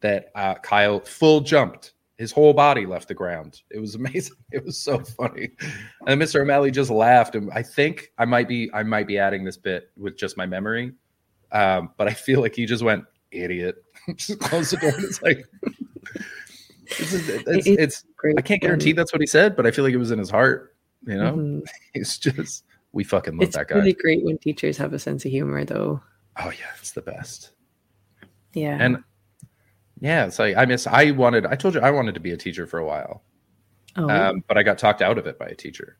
that 0.00 0.30
uh, 0.34 0.56
Kyle 0.56 1.00
full 1.00 1.40
jumped. 1.40 1.94
His 2.18 2.32
whole 2.32 2.52
body 2.52 2.84
left 2.84 3.08
the 3.08 3.14
ground. 3.14 3.62
It 3.70 3.78
was 3.78 3.94
amazing. 3.94 4.36
It 4.52 4.62
was 4.62 4.76
so 4.78 4.98
funny. 5.00 5.52
And 6.06 6.20
Mr. 6.20 6.42
O'Malley 6.42 6.70
just 6.70 6.90
laughed. 6.90 7.34
And 7.34 7.50
I 7.52 7.62
think 7.62 8.12
I 8.18 8.26
might 8.26 8.46
be 8.46 8.70
I 8.74 8.82
might 8.82 9.06
be 9.06 9.16
adding 9.18 9.42
this 9.42 9.56
bit 9.56 9.90
with 9.96 10.18
just 10.18 10.36
my 10.36 10.44
memory, 10.44 10.92
um, 11.54 11.90
but 11.96 12.06
I 12.08 12.12
feel 12.12 12.40
like 12.42 12.54
he 12.54 12.66
just 12.66 12.82
went 12.82 13.04
idiot. 13.30 13.76
just 14.16 14.38
closed 14.40 14.72
the 14.72 14.76
door. 14.76 14.90
And 14.90 15.04
it's 15.04 15.22
like 15.22 15.44
it's, 16.86 17.12
it's, 17.14 17.66
It- 17.66 17.80
it's 17.80 18.04
Great 18.16 18.36
I 18.38 18.42
can't 18.42 18.60
guarantee 18.60 18.92
that's 18.92 19.12
what 19.12 19.20
he 19.20 19.26
said, 19.26 19.56
but 19.56 19.66
I 19.66 19.70
feel 19.70 19.84
like 19.84 19.94
it 19.94 19.98
was 19.98 20.10
in 20.10 20.18
his 20.18 20.30
heart. 20.30 20.74
You 21.06 21.16
know, 21.18 21.32
Mhm. 21.34 21.62
it's 21.94 22.18
just 22.18 22.64
we 22.92 23.04
fucking 23.04 23.36
love 23.36 23.48
It's 23.48 23.56
that 23.56 23.68
guy. 23.68 23.76
It's 23.76 23.80
really 23.82 23.92
great 23.94 24.24
when 24.24 24.38
teachers 24.38 24.76
have 24.78 24.92
a 24.92 24.98
sense 24.98 25.24
of 25.24 25.30
humor, 25.30 25.64
though. 25.64 26.00
Oh 26.38 26.50
yeah, 26.50 26.70
it's 26.78 26.92
the 26.92 27.02
best. 27.02 27.50
Yeah. 28.52 28.76
And 28.80 29.02
yeah, 30.00 30.26
it's 30.26 30.38
like 30.38 30.56
I 30.56 30.64
miss. 30.64 30.86
I 30.86 31.10
wanted. 31.12 31.46
I 31.46 31.54
told 31.56 31.74
you 31.74 31.80
I 31.80 31.90
wanted 31.90 32.14
to 32.14 32.20
be 32.20 32.32
a 32.32 32.36
teacher 32.36 32.66
for 32.66 32.78
a 32.78 32.86
while, 32.86 33.22
oh, 33.96 34.08
um, 34.08 34.44
but 34.48 34.56
I 34.58 34.62
got 34.62 34.78
talked 34.78 35.02
out 35.02 35.18
of 35.18 35.26
it 35.26 35.38
by 35.38 35.46
a 35.46 35.54
teacher. 35.54 35.96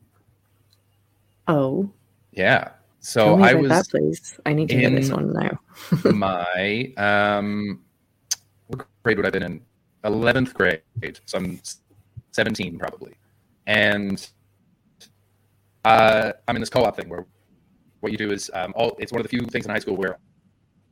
oh, 1.47 1.91
Yeah. 2.31 2.69
So 3.05 3.39
I 3.39 3.53
was 3.53 3.69
that 3.69 3.87
place. 3.87 4.39
I 4.47 4.53
need 4.53 4.67
to 4.69 4.81
know 4.81 4.95
this 4.95 5.11
one 5.11 5.31
now. 5.31 5.59
my 6.11 6.91
um 6.97 7.81
what 8.65 8.87
grade 9.03 9.17
would 9.17 9.25
I 9.25 9.27
have 9.27 9.33
been 9.33 9.43
in? 9.43 9.61
Eleventh 10.03 10.55
grade. 10.55 10.81
So 11.25 11.37
I'm 11.37 11.61
seventeen 12.31 12.79
probably. 12.79 13.13
And 13.67 14.27
uh, 15.83 16.31
I'm 16.47 16.55
in 16.55 16.61
this 16.61 16.69
co-op 16.71 16.95
thing 16.95 17.07
where 17.07 17.27
what 17.99 18.11
you 18.11 18.17
do 18.17 18.31
is 18.31 18.49
um, 18.55 18.73
all 18.75 18.95
it's 18.97 19.11
one 19.11 19.21
of 19.21 19.23
the 19.23 19.29
few 19.29 19.45
things 19.45 19.65
in 19.65 19.71
high 19.71 19.79
school 19.79 19.95
where 19.95 20.17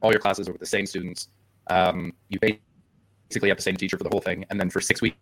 all 0.01 0.11
your 0.11 0.19
classes 0.19 0.47
are 0.47 0.51
with 0.51 0.61
the 0.61 0.67
same 0.67 0.85
students. 0.85 1.29
Um, 1.71 2.13
you 2.29 2.39
basically 2.39 3.49
have 3.49 3.57
the 3.57 3.63
same 3.63 3.75
teacher 3.75 3.97
for 3.97 4.03
the 4.03 4.11
whole 4.11 4.21
thing, 4.21 4.45
and 4.51 4.59
then 4.59 4.69
for 4.69 4.81
six 4.81 5.01
weeks 5.01 5.17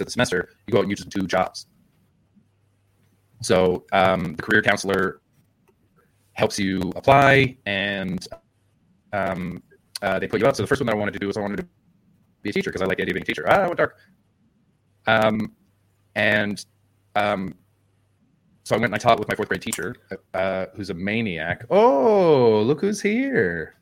of 0.00 0.06
the 0.06 0.10
semester, 0.10 0.48
you 0.66 0.72
go 0.72 0.78
out 0.78 0.82
and 0.82 0.90
you 0.90 0.96
just 0.96 1.10
do 1.10 1.28
jobs. 1.28 1.66
So 3.40 3.84
um, 3.92 4.34
the 4.34 4.42
career 4.42 4.62
counselor 4.62 5.20
helps 6.38 6.58
you 6.58 6.92
apply, 6.94 7.56
and 7.66 8.26
um, 9.12 9.60
uh, 10.02 10.18
they 10.20 10.28
put 10.28 10.40
you 10.40 10.46
up. 10.46 10.54
So 10.54 10.62
the 10.62 10.68
first 10.68 10.80
one 10.80 10.86
that 10.86 10.94
I 10.94 10.98
wanted 10.98 11.12
to 11.12 11.18
do 11.18 11.26
was 11.26 11.36
I 11.36 11.40
wanted 11.40 11.56
to 11.56 11.66
be 12.42 12.50
a 12.50 12.52
teacher 12.52 12.70
because 12.70 12.80
I 12.80 12.86
like 12.86 12.98
the 12.98 13.02
idea 13.02 13.12
of 13.12 13.16
being 13.16 13.24
a 13.24 13.26
teacher. 13.26 13.44
Ah, 13.48 13.56
I 13.56 13.66
went 13.66 13.76
dark. 13.76 13.96
Um, 15.06 15.52
and 16.14 16.64
um, 17.16 17.54
so 18.62 18.76
I 18.76 18.78
went 18.78 18.92
and 18.92 18.94
I 18.94 18.98
taught 18.98 19.18
with 19.18 19.28
my 19.28 19.34
fourth 19.34 19.48
grade 19.48 19.62
teacher, 19.62 19.96
uh, 20.34 20.66
who's 20.76 20.90
a 20.90 20.94
maniac. 20.94 21.64
Oh, 21.70 22.62
look 22.62 22.80
who's 22.80 23.00
here! 23.00 23.74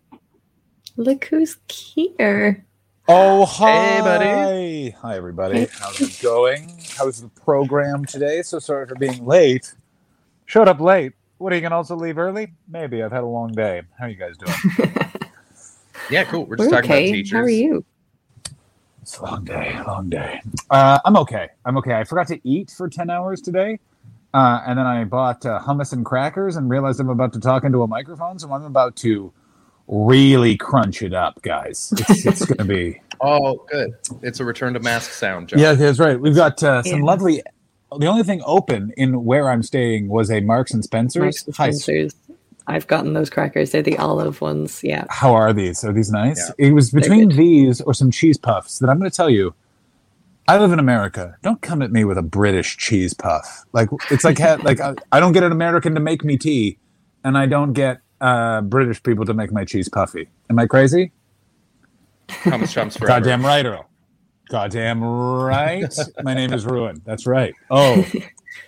Look 0.96 1.26
who's 1.26 1.58
here. 1.68 2.64
Oh, 3.06 3.44
hi. 3.44 3.70
Hey, 3.70 4.00
buddy. 4.00 4.90
Hi, 4.90 5.16
everybody. 5.16 5.68
How's 5.78 6.00
it 6.00 6.18
going? 6.22 6.80
How's 6.96 7.20
the 7.20 7.28
program 7.28 8.06
today? 8.06 8.40
So 8.40 8.58
sorry 8.58 8.86
for 8.86 8.94
being 8.94 9.26
late. 9.26 9.74
Showed 10.46 10.68
up 10.68 10.80
late. 10.80 11.12
What, 11.38 11.52
are 11.52 11.56
you 11.56 11.60
going 11.60 11.70
to 11.70 11.76
also 11.76 11.96
leave 11.96 12.18
early? 12.18 12.52
Maybe. 12.68 13.02
I've 13.02 13.12
had 13.12 13.22
a 13.22 13.26
long 13.26 13.52
day. 13.52 13.82
How 13.98 14.06
are 14.06 14.08
you 14.08 14.16
guys 14.16 14.36
doing? 14.38 14.92
Yeah, 16.10 16.24
cool. 16.24 16.44
We're 16.46 16.56
just 16.56 16.70
We're 16.70 16.76
talking 16.76 16.90
about 16.90 16.98
okay. 16.98 17.12
teachers. 17.12 17.32
How 17.32 17.40
are 17.40 17.48
you? 17.48 17.84
It's 19.02 19.18
a 19.18 19.22
long 19.24 19.44
day. 19.44 19.76
Long 19.86 20.08
day. 20.08 20.40
Uh, 20.70 20.98
I'm 21.04 21.16
okay. 21.16 21.48
I'm 21.64 21.76
okay. 21.78 21.94
I 21.94 22.04
forgot 22.04 22.28
to 22.28 22.40
eat 22.48 22.70
for 22.76 22.88
10 22.88 23.10
hours 23.10 23.40
today. 23.40 23.78
Uh, 24.34 24.60
and 24.66 24.78
then 24.78 24.86
I 24.86 25.04
bought 25.04 25.44
uh, 25.46 25.60
hummus 25.60 25.92
and 25.92 26.04
crackers 26.04 26.56
and 26.56 26.68
realized 26.68 27.00
I'm 27.00 27.08
about 27.08 27.32
to 27.32 27.40
talk 27.40 27.64
into 27.64 27.82
a 27.82 27.86
microphone. 27.86 28.38
So 28.38 28.52
I'm 28.52 28.64
about 28.64 28.94
to 28.96 29.32
really 29.88 30.56
crunch 30.56 31.02
it 31.02 31.14
up, 31.14 31.40
guys. 31.42 31.92
It's, 32.08 32.26
it's 32.26 32.44
going 32.44 32.58
to 32.58 32.64
be. 32.64 33.00
Oh, 33.20 33.64
good. 33.70 33.94
It's 34.22 34.40
a 34.40 34.44
return 34.44 34.74
to 34.74 34.80
mask 34.80 35.12
sound, 35.12 35.48
John. 35.48 35.58
Yeah, 35.58 35.72
that's 35.74 35.98
right. 35.98 36.20
We've 36.20 36.34
got 36.34 36.62
uh, 36.62 36.82
some 36.82 37.00
Yeah. 37.00 37.04
lovely. 37.04 37.42
The 37.98 38.06
only 38.06 38.22
thing 38.24 38.42
open 38.44 38.92
in 38.96 39.24
where 39.24 39.48
I'm 39.50 39.62
staying 39.62 40.08
was 40.08 40.30
a 40.30 40.40
Marks 40.40 40.72
and 40.74 40.82
Spencer's. 40.82 41.22
Marks 41.22 41.44
and 41.44 41.54
Spencer's. 41.54 42.14
I've 42.66 42.86
gotten 42.88 43.12
those 43.12 43.30
crackers. 43.30 43.70
They're 43.70 43.82
the 43.82 43.96
olive 43.96 44.40
ones. 44.40 44.82
Yeah. 44.82 45.04
How 45.08 45.34
are 45.34 45.52
these? 45.52 45.84
Are 45.84 45.92
these 45.92 46.10
nice? 46.10 46.50
It 46.58 46.72
was 46.72 46.90
between 46.90 47.28
these 47.28 47.80
or 47.80 47.94
some 47.94 48.10
cheese 48.10 48.36
puffs 48.36 48.80
that 48.80 48.90
I'm 48.90 48.98
going 48.98 49.10
to 49.10 49.16
tell 49.16 49.30
you. 49.30 49.54
I 50.48 50.58
live 50.58 50.72
in 50.72 50.78
America. 50.78 51.36
Don't 51.42 51.60
come 51.60 51.82
at 51.82 51.90
me 51.90 52.04
with 52.04 52.18
a 52.18 52.22
British 52.22 52.76
cheese 52.76 53.14
puff. 53.14 53.64
Like 53.72 53.88
it's 54.10 54.24
like 54.24 54.38
like 54.62 54.80
I, 54.80 54.94
I 55.10 55.20
don't 55.20 55.32
get 55.32 55.42
an 55.42 55.52
American 55.52 55.94
to 55.94 56.00
make 56.00 56.24
me 56.24 56.36
tea, 56.36 56.78
and 57.24 57.36
I 57.36 57.46
don't 57.46 57.72
get 57.72 58.00
uh, 58.20 58.60
British 58.62 59.02
people 59.02 59.24
to 59.24 59.34
make 59.34 59.50
my 59.52 59.64
cheese 59.64 59.88
puffy. 59.88 60.28
Am 60.48 60.58
I 60.58 60.66
crazy? 60.66 61.12
Hummus 62.28 62.72
chumps 62.72 62.96
forever. 62.98 63.20
Goddamn 63.20 63.44
right, 63.44 63.66
Earl. 63.66 63.88
Goddamn 64.48 65.02
right. 65.02 65.92
my 66.22 66.34
name 66.34 66.52
is 66.52 66.64
Ruin. 66.64 67.00
That's 67.04 67.26
right. 67.26 67.54
Oh, 67.70 68.06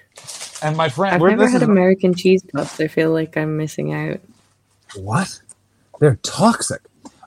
and 0.63 0.77
my 0.77 0.89
friend. 0.89 1.15
I've 1.15 1.23
never 1.23 1.49
had 1.49 1.63
is- 1.63 1.69
American 1.69 2.15
cheese 2.15 2.43
puffs. 2.53 2.81
I 2.81 2.89
feel 2.89 3.13
like 3.13 3.37
I'm 3.37 3.57
missing 3.57 3.93
out. 3.93 4.21
What? 4.97 5.41
They're 6.01 6.19
toxic. 6.23 6.81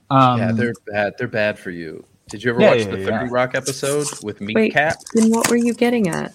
Um, 0.10 0.39
yeah, 0.39 0.52
they're 0.52 0.74
bad. 0.88 1.14
They're 1.18 1.28
bad 1.28 1.58
for 1.58 1.72
you. 1.72 2.04
Did 2.30 2.43
you 2.43 2.52
ever 2.52 2.62
Yeah, 2.62 2.70
watch 2.72 2.80
yeah, 2.80 2.91
the 2.91 2.99
yeah. 2.99 3.06
Thirty 3.06 3.30
Rock 3.32 3.56
episode 3.56 4.08
with 4.24 4.41
Meat 4.41 4.56
Wait, 4.56 4.74
Cat? 4.74 4.97
then 5.14 5.30
what 5.30 5.49
were 5.49 5.58
you 5.58 5.74
getting 5.74 6.08
at? 6.08 6.34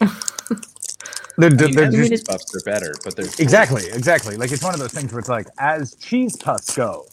they're, 0.00 1.50
they're, 1.50 1.68
mean, 1.68 1.74
they're 1.74 1.84
as 1.86 1.94
just 1.94 2.10
cheese 2.10 2.22
puffs, 2.24 2.50
they're 2.52 2.72
better, 2.74 2.94
but 3.04 3.16
they're 3.16 3.26
exactly, 3.38 3.86
exactly. 3.92 4.36
Like 4.36 4.52
it's 4.52 4.62
one 4.62 4.74
of 4.74 4.80
those 4.80 4.92
things 4.92 5.12
where 5.12 5.20
it's 5.20 5.28
like, 5.28 5.46
as 5.58 5.94
cheese 5.96 6.36
puffs 6.36 6.74
go, 6.76 7.06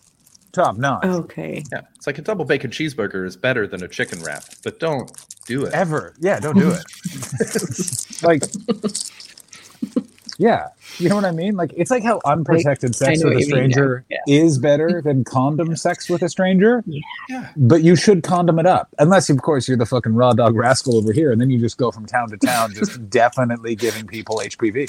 top 0.58 0.78
notch. 0.78 1.06
Okay. 1.06 1.64
Yeah, 1.72 1.82
it's 1.96 2.08
like 2.08 2.18
a 2.18 2.22
double 2.22 2.46
bacon 2.46 2.72
cheeseburger 2.72 3.26
is 3.26 3.38
better 3.38 3.68
than 3.68 3.84
a 3.84 3.88
chicken 3.88 4.22
wrap, 4.24 4.44
but 4.64 4.80
don't 4.80 5.10
do 5.46 5.66
it. 5.66 5.74
Ever, 5.74 6.14
yeah, 6.20 6.40
don't 6.40 6.58
do 6.58 6.72
it. 6.72 6.84
like, 8.24 8.44
yeah, 10.38 10.68
you 10.98 11.10
know 11.10 11.16
what 11.16 11.26
I 11.26 11.32
mean? 11.32 11.56
Like 11.56 11.74
it's 11.76 11.90
like 11.92 12.04
how 12.04 12.20
unprotected 12.26 12.96
sex 12.96 13.24
with 13.24 13.34
a 13.34 13.36
what 13.36 13.38
mean 13.38 13.50
stranger 13.50 14.06
Yeah. 14.10 14.18
is 14.28 14.58
better 14.60 15.02
than 15.06 15.24
condom 15.24 15.76
sex 15.76 16.10
with 16.10 16.22
a 16.22 16.30
stranger. 16.30 16.84
Yeah. 17.30 17.50
But 17.58 17.84
you 17.84 17.96
should 17.96 18.24
condom 18.24 18.60
it 18.60 18.66
up, 18.66 18.90
unless 19.00 19.30
of 19.30 19.42
course 19.42 19.68
you're 19.68 19.78
the 19.78 19.86
fucking 19.86 20.14
raw 20.14 20.34
dog 20.34 20.56
rascal 20.56 20.98
over 20.98 21.12
here, 21.14 21.32
and 21.32 21.40
then 21.42 21.50
you 21.50 21.60
just 21.60 21.78
go 21.78 21.92
from 21.92 22.06
town 22.06 22.30
to 22.30 22.38
town, 22.38 22.74
just 22.74 23.10
definitely 23.10 23.76
giving 23.76 24.06
people 24.08 24.42
HPV. 24.44 24.88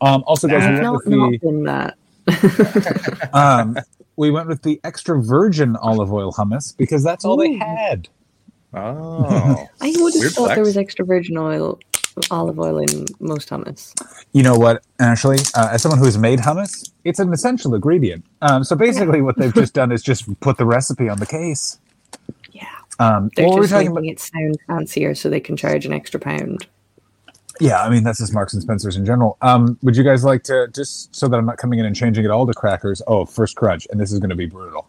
Um, 0.00 0.22
also, 0.26 0.46
guys, 0.46 0.62
we 0.62 0.66
I've 0.66 0.72
went 0.74 0.82
not, 0.82 0.92
with 0.92 1.04
the 1.04 1.38
been 1.46 1.64
that. 1.64 1.98
um, 3.32 3.76
we 4.18 4.32
went 4.32 4.48
with 4.48 4.62
the 4.62 4.80
extra 4.82 5.22
virgin 5.22 5.76
olive 5.76 6.12
oil 6.12 6.32
hummus 6.32 6.76
because 6.76 7.04
that's 7.04 7.24
all 7.24 7.36
they 7.36 7.54
had. 7.54 8.08
Oh, 8.74 9.68
I 9.80 9.94
would 9.96 10.14
have 10.14 10.20
Weird 10.20 10.32
thought 10.32 10.54
there 10.56 10.64
was 10.64 10.76
extra 10.76 11.04
virgin 11.06 11.38
oil, 11.38 11.78
olive 12.30 12.58
oil 12.58 12.78
in 12.80 13.06
most 13.20 13.48
hummus. 13.48 13.94
You 14.32 14.42
know 14.42 14.56
what? 14.56 14.84
Actually, 14.98 15.38
uh, 15.54 15.70
as 15.72 15.82
someone 15.82 16.00
who 16.00 16.04
has 16.04 16.18
made 16.18 16.40
hummus, 16.40 16.90
it's 17.04 17.20
an 17.20 17.32
essential 17.32 17.74
ingredient. 17.74 18.24
Um, 18.42 18.64
so 18.64 18.74
basically, 18.76 19.22
what 19.22 19.38
they've 19.38 19.54
just 19.54 19.72
done 19.72 19.92
is 19.92 20.02
just 20.02 20.28
put 20.40 20.58
the 20.58 20.66
recipe 20.66 21.08
on 21.08 21.18
the 21.20 21.26
case. 21.26 21.78
Yeah. 22.52 22.66
Um, 22.98 23.30
They're 23.36 23.46
what 23.46 23.60
we 23.60 23.62
just 23.62 23.72
talking 23.72 23.92
making 23.92 23.92
about? 23.92 24.04
it 24.04 24.20
sound 24.20 24.58
fancier 24.66 25.14
so 25.14 25.30
they 25.30 25.40
can 25.40 25.56
charge 25.56 25.86
an 25.86 25.92
extra 25.92 26.18
pound. 26.18 26.66
Yeah, 27.60 27.82
I 27.82 27.90
mean 27.90 28.04
that's 28.04 28.18
just 28.18 28.32
Marks 28.32 28.54
and 28.54 28.62
Spencers 28.62 28.96
in 28.96 29.04
general. 29.04 29.36
Um, 29.42 29.78
would 29.82 29.96
you 29.96 30.04
guys 30.04 30.24
like 30.24 30.42
to 30.44 30.68
just 30.74 31.14
so 31.14 31.28
that 31.28 31.36
I'm 31.36 31.46
not 31.46 31.58
coming 31.58 31.78
in 31.78 31.86
and 31.86 31.96
changing 31.96 32.24
it 32.24 32.30
all 32.30 32.46
to 32.46 32.52
crackers? 32.52 33.02
Oh, 33.06 33.24
first 33.24 33.56
crunch, 33.56 33.86
and 33.90 34.00
this 34.00 34.12
is 34.12 34.18
going 34.18 34.30
to 34.30 34.36
be 34.36 34.46
brutal. 34.46 34.88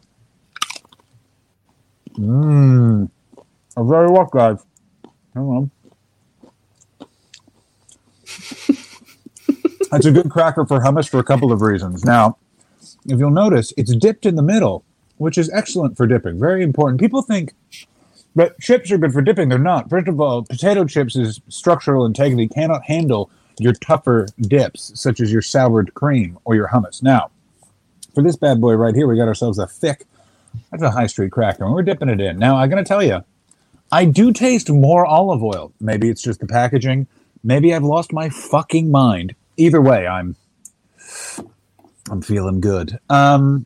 Mmm. 2.17 3.09
I 3.77 3.83
Very 3.83 4.09
well, 4.09 4.25
guys. 4.25 4.63
Hang 5.33 5.43
on. 5.43 5.71
That's 9.91 10.05
a 10.05 10.11
good 10.11 10.29
cracker 10.29 10.65
for 10.65 10.79
hummus 10.81 11.09
for 11.09 11.19
a 11.19 11.23
couple 11.23 11.51
of 11.51 11.61
reasons. 11.61 12.05
Now, 12.05 12.37
if 13.05 13.19
you'll 13.19 13.31
notice, 13.31 13.73
it's 13.77 13.95
dipped 13.95 14.25
in 14.25 14.35
the 14.35 14.43
middle, 14.43 14.83
which 15.17 15.37
is 15.37 15.49
excellent 15.51 15.97
for 15.97 16.05
dipping. 16.05 16.39
Very 16.39 16.61
important. 16.61 16.99
People 16.99 17.21
think 17.21 17.53
that 18.35 18.59
chips 18.59 18.91
are 18.91 18.97
good 18.97 19.13
for 19.13 19.21
dipping. 19.21 19.49
They're 19.49 19.59
not. 19.59 19.89
First 19.89 20.07
of 20.07 20.19
all, 20.21 20.43
potato 20.43 20.85
chips' 20.85 21.15
is 21.15 21.41
structural 21.49 22.05
integrity 22.05 22.47
cannot 22.47 22.83
handle 22.83 23.29
your 23.59 23.73
tougher 23.73 24.27
dips, 24.41 24.91
such 24.99 25.19
as 25.19 25.31
your 25.31 25.41
soured 25.41 25.93
cream 25.93 26.37
or 26.45 26.55
your 26.55 26.69
hummus. 26.69 27.03
Now, 27.03 27.31
for 28.15 28.23
this 28.23 28.35
bad 28.35 28.61
boy 28.61 28.73
right 28.73 28.95
here, 28.95 29.07
we 29.07 29.17
got 29.17 29.27
ourselves 29.27 29.59
a 29.59 29.67
thick, 29.67 30.05
that's 30.71 30.83
a 30.83 30.91
high 30.91 31.07
street 31.07 31.31
cracker, 31.31 31.65
and 31.65 31.73
we're 31.73 31.83
dipping 31.83 32.09
it 32.09 32.21
in. 32.21 32.39
Now, 32.39 32.57
I'm 32.57 32.69
going 32.69 32.83
to 32.83 32.87
tell 32.87 33.03
you, 33.03 33.23
I 33.91 34.05
do 34.05 34.31
taste 34.31 34.69
more 34.69 35.05
olive 35.05 35.43
oil. 35.43 35.73
Maybe 35.81 36.09
it's 36.09 36.21
just 36.21 36.39
the 36.39 36.47
packaging. 36.47 37.07
Maybe 37.43 37.73
I've 37.73 37.83
lost 37.83 38.13
my 38.13 38.29
fucking 38.29 38.91
mind. 38.91 39.35
Either 39.57 39.81
way, 39.81 40.07
I'm 40.07 40.35
I'm 42.09 42.21
feeling 42.21 42.61
good. 42.61 42.99
Um, 43.09 43.65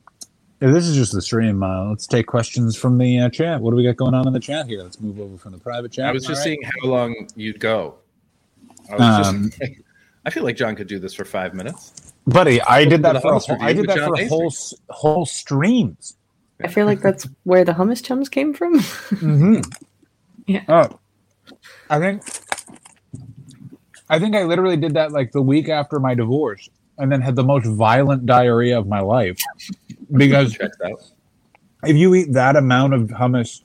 yeah, 0.63 0.71
this 0.71 0.87
is 0.87 0.97
just 0.97 1.13
the 1.13 1.21
stream. 1.23 1.63
Uh, 1.63 1.89
let's 1.91 2.07
take 2.07 2.27
questions 2.27 2.77
from 2.77 2.97
the 2.99 3.19
uh, 3.19 3.29
chat. 3.31 3.61
What 3.61 3.71
do 3.71 3.77
we 3.77 3.83
got 3.85 3.97
going 3.97 4.15
on 4.15 4.27
in 4.27 4.33
the 4.33 4.41
chat 4.41 4.67
here? 4.67 4.83
Let's 4.83 5.01
move 5.01 5.19
over 5.19 5.37
from 5.37 5.53
the 5.53 5.59
private 5.59 5.93
chat. 5.93 6.07
I 6.07 6.13
was 6.13 6.25
just 6.25 6.39
All 6.39 6.51
right. 6.51 6.59
seeing 6.61 6.63
how 6.63 6.89
long 6.89 7.29
you'd 7.35 7.61
go. 7.61 7.97
I 8.91 8.97
was 8.97 9.11
Um, 9.27 9.53
just. 9.61 9.61
I 10.25 10.31
feel 10.31 10.43
like 10.43 10.57
John 10.57 10.75
could 10.75 10.87
do 10.87 10.99
this 10.99 11.13
for 11.15 11.25
five 11.25 11.53
minutes. 11.55 12.13
buddy. 12.27 12.61
I 12.61 12.85
did 12.85 13.03
that 13.03 13.21
for 13.21 13.33
a 13.33 13.39
whole, 13.39 13.57
I 13.61 13.73
did 13.73 13.87
that 13.87 14.01
for 14.03 14.15
John 14.15 14.19
a 14.19 14.27
whole 14.27 14.53
whole 14.89 15.25
streams. 15.25 16.17
I 16.63 16.69
feel 16.69 16.85
like 16.87 17.01
that's 17.01 17.27
where 17.43 17.65
the 17.65 17.73
hummus 17.73 18.03
chums 18.03 18.29
came 18.29 18.53
from. 18.53 18.79
Mm-hmm. 18.79 19.61
Yeah. 20.47 20.63
Oh, 20.67 20.99
I 21.89 21.99
think 21.99 22.23
I 24.09 24.19
think 24.19 24.35
I 24.35 24.43
literally 24.43 24.77
did 24.77 24.95
that 24.95 25.11
like 25.11 25.31
the 25.31 25.41
week 25.41 25.69
after 25.69 25.99
my 25.99 26.15
divorce, 26.15 26.69
and 26.97 27.11
then 27.11 27.21
had 27.21 27.35
the 27.35 27.43
most 27.43 27.65
violent 27.67 28.25
diarrhea 28.25 28.79
of 28.79 28.87
my 28.87 29.01
life 29.01 29.37
because 30.15 30.57
if 31.83 31.95
you 31.97 32.13
eat 32.15 32.33
that 32.33 32.55
amount 32.55 32.93
of 32.93 33.01
hummus, 33.09 33.61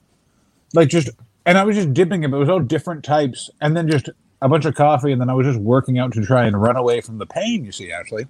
like 0.74 0.88
just, 0.88 1.10
and 1.46 1.56
I 1.58 1.64
was 1.64 1.76
just 1.76 1.92
dipping 1.94 2.24
it, 2.24 2.30
but 2.30 2.36
it 2.38 2.40
was 2.40 2.48
all 2.48 2.60
different 2.60 3.04
types, 3.04 3.50
and 3.60 3.76
then 3.76 3.88
just 3.88 4.08
a 4.42 4.48
bunch 4.48 4.64
of 4.64 4.74
coffee, 4.74 5.12
and 5.12 5.20
then 5.20 5.30
I 5.30 5.34
was 5.34 5.46
just 5.46 5.58
working 5.58 5.98
out 5.98 6.12
to 6.14 6.24
try 6.24 6.46
and 6.46 6.60
run 6.60 6.76
away 6.76 7.00
from 7.00 7.18
the 7.18 7.26
pain. 7.26 7.64
You 7.64 7.72
see, 7.72 7.90
Ashley, 7.92 8.26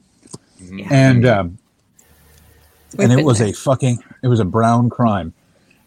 Mhm. 0.61 0.91
and 0.91 1.27
um, 1.27 1.59
We've 2.97 3.11
and 3.11 3.19
it 3.21 3.25
was 3.25 3.39
there. 3.39 3.49
a 3.49 3.53
fucking, 3.53 4.03
it 4.23 4.29
was 4.29 4.41
a 4.41 4.45
brown 4.45 4.89
crime. 4.91 5.33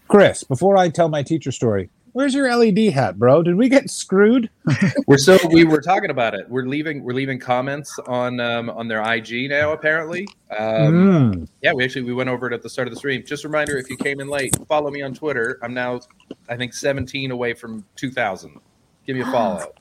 Chris, 0.07 0.43
before 0.43 0.77
I 0.77 0.89
tell 0.89 1.09
my 1.09 1.23
teacher 1.23 1.51
story, 1.51 1.89
Where's 2.13 2.33
your 2.33 2.53
LED 2.53 2.91
hat, 2.93 3.17
bro? 3.17 3.41
Did 3.41 3.55
we 3.55 3.69
get 3.69 3.89
screwed? 3.89 4.49
We're 5.07 5.17
so 5.17 5.37
we 5.51 5.63
were 5.63 5.79
talking 5.81 6.09
about 6.09 6.33
it. 6.35 6.49
We're 6.49 6.65
leaving. 6.65 7.03
We're 7.03 7.13
leaving 7.13 7.39
comments 7.39 7.97
on 8.07 8.39
um, 8.39 8.69
on 8.69 8.87
their 8.87 9.01
IG 9.01 9.49
now. 9.49 9.71
Apparently, 9.71 10.27
um, 10.57 10.93
Mm. 11.39 11.47
yeah. 11.61 11.71
We 11.73 11.83
actually 11.83 12.03
we 12.03 12.13
went 12.13 12.29
over 12.29 12.47
it 12.47 12.53
at 12.53 12.61
the 12.63 12.69
start 12.69 12.87
of 12.87 12.93
the 12.93 12.97
stream. 12.99 13.23
Just 13.25 13.45
a 13.45 13.47
reminder: 13.47 13.77
if 13.77 13.89
you 13.89 13.95
came 13.97 14.19
in 14.19 14.27
late, 14.27 14.55
follow 14.67 14.91
me 14.91 15.01
on 15.01 15.13
Twitter. 15.13 15.57
I'm 15.63 15.73
now, 15.73 16.01
I 16.49 16.57
think, 16.57 16.73
17 16.73 17.31
away 17.31 17.53
from 17.53 17.85
2,000. 17.95 18.59
Give 19.07 19.15
me 19.15 19.21
a 19.21 19.25
follow. 19.25 19.73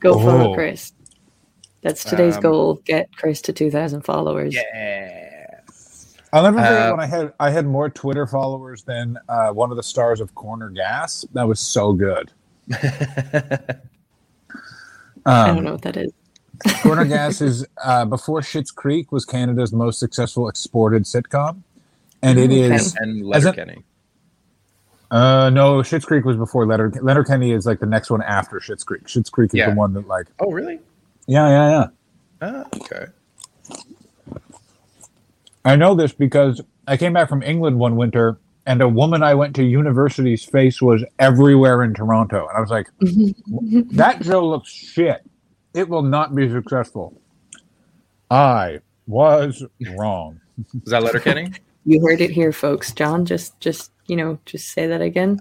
Go 0.00 0.14
Oh. 0.14 0.18
follow 0.20 0.54
Chris. 0.54 0.92
That's 1.82 2.02
today's 2.04 2.36
Um, 2.36 2.42
goal. 2.42 2.74
Get 2.84 3.14
Chris 3.16 3.40
to 3.42 3.52
2,000 3.52 4.00
followers. 4.02 4.54
Yeah. 4.54 5.35
I'll 6.36 6.42
never 6.42 6.58
forget 6.58 6.72
Uh, 6.72 6.90
when 6.90 7.00
I 7.00 7.06
had 7.06 7.32
I 7.40 7.48
had 7.50 7.64
more 7.66 7.88
Twitter 7.88 8.26
followers 8.26 8.82
than 8.82 9.18
uh, 9.26 9.48
one 9.52 9.70
of 9.70 9.78
the 9.78 9.82
stars 9.82 10.20
of 10.20 10.34
Corner 10.34 10.68
Gas. 10.68 11.24
That 11.32 11.48
was 11.48 11.60
so 11.60 11.94
good. 11.94 12.30
I 12.72 13.78
don't 15.46 15.58
Um, 15.58 15.64
know 15.64 15.72
what 15.72 15.82
that 15.82 15.96
is. 15.96 16.12
Corner 16.82 17.06
Gas 17.06 17.40
is 17.40 17.66
uh, 17.82 18.04
before 18.04 18.42
Schitt's 18.42 18.70
Creek 18.70 19.12
was 19.12 19.24
Canada's 19.24 19.72
most 19.72 19.98
successful 19.98 20.46
exported 20.48 21.04
sitcom, 21.04 21.62
and 22.22 22.38
it 22.38 22.52
is 22.52 22.94
Okay. 22.94 23.02
and 23.02 23.34
As 23.34 23.44
a- 23.44 23.48
Letterkenny. 23.48 23.82
uh, 25.10 25.48
no 25.50 25.78
Schitt's 25.80 26.04
Creek 26.04 26.26
was 26.26 26.36
before 26.36 26.66
Letter 26.66 26.92
Letterkenny 27.00 27.52
is 27.52 27.64
like 27.64 27.80
the 27.80 27.86
next 27.86 28.10
one 28.10 28.20
after 28.22 28.60
Schitt's 28.60 28.84
Creek. 28.84 29.04
Schitt's 29.06 29.30
Creek 29.30 29.52
is 29.54 29.58
Yeah. 29.58 29.70
the 29.70 29.76
one 29.76 29.94
that 29.94 30.06
like 30.06 30.26
Oh, 30.38 30.50
really? 30.52 30.80
yeah 31.26 31.48
yeah 31.48 31.70
yeah. 31.70 31.86
Ah, 32.42 32.64
okay. 32.82 33.06
I 35.66 35.74
know 35.74 35.96
this 35.96 36.12
because 36.12 36.60
I 36.86 36.96
came 36.96 37.12
back 37.12 37.28
from 37.28 37.42
England 37.42 37.78
one 37.78 37.96
winter, 37.96 38.38
and 38.66 38.80
a 38.80 38.88
woman 38.88 39.24
I 39.24 39.34
went 39.34 39.56
to 39.56 39.64
university's 39.64 40.44
face 40.44 40.80
was 40.80 41.04
everywhere 41.18 41.82
in 41.82 41.92
Toronto, 41.92 42.46
and 42.46 42.56
I 42.56 42.60
was 42.60 42.70
like, 42.70 42.88
"That 43.96 44.24
show 44.24 44.46
looks 44.46 44.70
shit. 44.70 45.28
It 45.74 45.88
will 45.88 46.02
not 46.02 46.34
be 46.36 46.48
successful." 46.48 47.20
I 48.30 48.78
was 49.08 49.64
wrong. 49.98 50.40
Is 50.84 50.90
that 50.90 51.02
Letterkenny? 51.02 51.52
You 51.88 52.00
heard 52.04 52.20
it 52.20 52.32
here, 52.32 52.50
folks. 52.50 52.92
John, 52.92 53.24
just, 53.24 53.60
just 53.60 53.92
you 54.08 54.16
know, 54.16 54.40
just 54.44 54.70
say 54.72 54.88
that 54.88 55.00
again. 55.00 55.38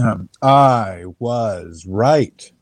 Um, 0.00 0.28
I 0.40 1.06
was 1.18 1.84
right. 1.88 2.52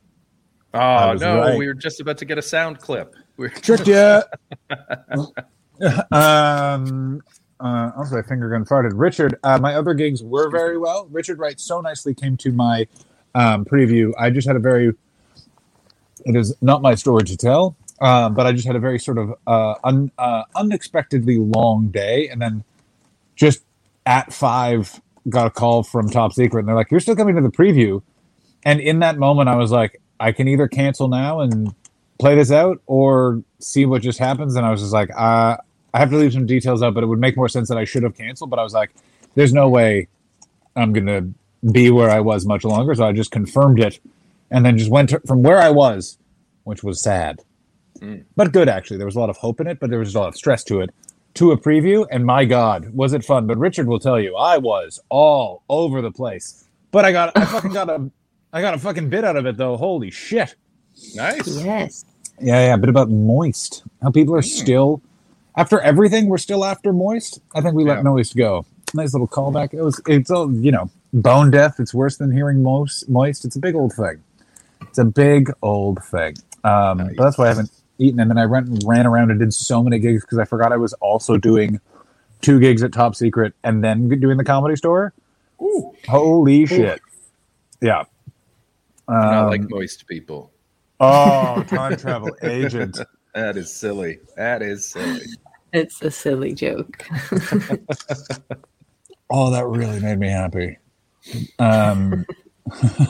Oh 0.73 1.13
was 1.13 1.21
no, 1.21 1.41
right. 1.41 1.59
we 1.59 1.67
were 1.67 1.75
just 1.75 2.01
about 2.01 2.17
to 2.17 2.25
get 2.25 2.39
a 2.39 2.43
sound 2.43 2.79
clip. 2.79 3.15
We're 3.37 3.51
Tricked 3.51 3.89
ya. 3.89 4.23
um, 6.13 7.23
uh, 7.61 7.91
also, 7.97 8.17
my 8.17 8.23
finger 8.23 8.49
gun 8.49 8.65
farted. 8.65 8.93
Richard, 8.95 9.39
uh, 9.43 9.59
my 9.59 9.75
other 9.75 9.95
gigs 9.95 10.23
were 10.23 10.51
very 10.51 10.79
well. 10.79 11.07
Richard 11.11 11.39
Wright 11.39 11.61
so 11.61 11.81
nicely 11.81 12.15
came 12.15 12.37
to 12.39 12.53
my 12.53 12.87
um, 13.35 13.65
preview. 13.65 14.13
I 14.19 14.31
just 14.31 14.47
had 14.47 14.57
a 14.57 14.61
very, 14.61 14.95
it 16.25 16.37
is 16.37 16.55
not 16.63 16.81
my 16.81 16.95
story 16.95 17.25
to 17.25 17.37
tell, 17.37 17.77
um, 18.01 18.35
but 18.35 18.47
I 18.47 18.53
just 18.53 18.67
had 18.67 18.77
a 18.77 18.81
very 18.81 18.99
sort 18.99 19.19
of 19.19 19.35
uh, 19.47 19.75
un, 19.85 20.11
uh, 20.17 20.45
unexpectedly 20.55 21.37
long 21.37 21.89
day. 21.89 22.29
And 22.29 22.41
then 22.41 22.65
just 23.37 23.63
at 24.07 24.33
five, 24.33 25.01
got 25.29 25.47
a 25.47 25.51
call 25.51 25.83
from 25.83 26.09
Top 26.09 26.33
Secret, 26.33 26.61
and 26.61 26.69
they're 26.69 26.77
like, 26.77 26.91
You're 26.91 27.01
still 27.01 27.17
coming 27.17 27.37
to 27.37 27.43
the 27.43 27.51
preview. 27.51 28.03
And 28.65 28.81
in 28.81 29.01
that 29.01 29.19
moment, 29.19 29.49
I 29.49 29.57
was 29.57 29.71
like, 29.71 30.01
I 30.19 30.33
can 30.33 30.49
either 30.49 30.69
cancel 30.69 31.09
now 31.09 31.41
and 31.41 31.75
play 32.19 32.35
this 32.35 32.51
out 32.51 32.81
or 32.87 33.43
see 33.59 33.87
what 33.87 34.03
just 34.03 34.19
happens. 34.19 34.55
And 34.57 34.67
I 34.67 34.71
was 34.71 34.81
just 34.81 34.93
like, 34.93 35.11
uh, 35.17 35.57
I 35.93 35.99
have 35.99 36.11
to 36.11 36.17
leave 36.17 36.33
some 36.33 36.47
details 36.47 36.83
out, 36.83 36.95
but 36.95 37.03
it 37.03 37.07
would 37.07 37.19
make 37.21 37.37
more 37.37 37.49
sense 37.49 37.69
that 37.69 37.79
I 37.79 37.85
should 37.85 38.03
have 38.03 38.17
canceled. 38.17 38.51
But 38.51 38.59
I 38.59 38.63
was 38.63 38.73
like, 38.75 38.91
there's 39.35 39.53
no 39.53 39.69
way 39.69 40.09
I'm 40.77 40.93
going 40.93 41.07
to 41.07 41.29
be 41.73 41.91
where 41.91 42.11
I 42.11 42.21
was 42.21 42.47
much 42.47 42.65
longer. 42.65 42.95
So 42.95 43.05
I 43.07 43.13
just 43.13 43.31
confirmed 43.31 43.81
it 43.81 43.99
and 44.51 44.65
then 44.65 44.79
just 44.79 44.91
went 44.91 45.11
to, 45.11 45.21
from 45.27 45.43
where 45.43 45.59
I 45.59 45.71
was, 45.71 46.19
which 46.65 46.83
was 46.83 47.01
sad, 47.03 47.41
Mm. 48.01 48.25
but 48.35 48.53
good 48.53 48.67
actually. 48.69 48.97
There 48.97 49.05
was 49.07 49.17
a 49.17 49.21
lot 49.21 49.29
of 49.29 49.37
hope 49.37 49.61
in 49.61 49.67
it, 49.67 49.79
but 49.79 49.91
there 49.91 49.99
was 49.99 50.15
a 50.15 50.19
lot 50.19 50.29
of 50.29 50.37
stress 50.37 50.65
to 50.65 50.81
it. 50.81 50.89
To 51.35 51.53
a 51.53 51.59
preview, 51.59 52.07
and 52.11 52.25
my 52.25 52.47
God, 52.47 52.89
was 52.95 53.13
it 53.13 53.25
fun? 53.25 53.47
But 53.47 53.59
Richard 53.59 53.87
will 53.89 53.99
tell 54.01 54.19
you, 54.19 54.35
I 54.37 54.57
was 54.57 54.99
all 55.11 55.63
over 55.69 56.01
the 56.01 56.11
place. 56.11 56.65
But 56.93 57.05
I 57.05 57.13
got, 57.13 57.37
I 57.37 57.45
fucking 57.45 57.73
got 57.75 57.91
a, 57.91 58.11
I 58.55 58.63
got 58.63 58.73
a 58.73 58.79
fucking 58.79 59.11
bit 59.11 59.23
out 59.25 59.37
of 59.37 59.45
it 59.45 59.57
though. 59.59 59.77
Holy 59.77 60.11
shit! 60.11 60.55
nice. 61.15 61.63
Yes. 61.63 62.05
Yeah, 62.41 62.69
yeah, 62.69 62.75
a 62.75 62.79
bit 62.79 62.89
about 62.89 63.11
moist. 63.11 63.83
How 64.03 64.11
people 64.11 64.35
are 64.35 64.41
still 64.43 65.03
after 65.57 65.81
everything, 65.81 66.29
we're 66.29 66.39
still 66.39 66.65
after 66.65 66.93
moist. 66.93 67.41
I 67.55 67.61
think 67.61 67.75
we 67.75 67.85
let 67.85 67.99
Yeah. 67.99 68.03
moist 68.03 68.37
go. 68.37 68.65
Nice 68.95 69.13
little 69.15 69.29
callback. 69.29 69.73
It 69.75 69.83
was 69.83 70.01
it's 70.07 70.31
all 70.31 70.53
you 70.53 70.73
know, 70.73 70.91
bone 71.13 71.51
deaf. 71.51 71.79
It's 71.79 71.95
worse 71.95 72.17
than 72.17 72.31
hearing 72.33 72.63
Moist. 72.63 73.09
moist. 73.09 73.45
It's 73.45 73.57
a 73.57 73.61
big 73.61 73.75
old 73.75 73.93
thing. 73.93 74.23
It's 74.83 74.99
a 74.99 75.05
big 75.05 75.53
old 75.63 76.03
thing. 76.05 76.35
Um, 76.65 76.99
Nice. 76.99 77.15
but 77.17 77.25
that's 77.25 77.39
why 77.39 77.45
I 77.47 77.49
haven't 77.49 77.71
eaten. 77.99 78.19
And 78.21 78.29
then 78.31 78.39
I 78.39 78.47
went 78.47 78.67
and 78.69 78.83
ran 78.85 79.07
around 79.07 79.31
and 79.31 79.39
did 79.39 79.55
so 79.55 79.83
many 79.83 79.99
gigs 79.99 80.23
because 80.23 80.39
I 80.39 80.45
forgot 80.45 80.73
I 80.73 80.77
was 80.77 80.93
also 80.95 81.37
doing 81.37 81.81
two 82.41 82.59
gigs 82.59 82.83
at 82.83 82.93
Top 82.93 83.15
Secret 83.15 83.55
and 83.63 83.85
then 83.85 84.09
doing 84.09 84.37
the 84.39 84.45
comedy 84.45 84.75
store. 84.77 85.13
Ooh, 85.63 85.95
Holy 86.09 86.67
shit! 86.67 87.01
Yeah. 87.81 88.05
not 89.09 89.45
Um, 89.45 89.51
like 89.51 89.71
moist 89.71 90.07
people. 90.09 90.51
oh, 90.99 91.63
time 91.69 91.97
travel 91.97 92.35
agent. 92.43 92.99
That 93.35 93.57
is 93.57 93.73
silly. 93.73 94.19
That 94.37 94.63
is 94.63 94.87
silly. 94.87 95.23
It's 95.73 96.03
a 96.03 96.11
silly 96.11 96.53
joke. 96.53 97.07
Oh, 99.31 99.51
that 99.51 99.67
really 99.67 100.01
made 100.01 100.19
me 100.19 100.29
happy. 100.29 100.79
Um, 101.61 102.27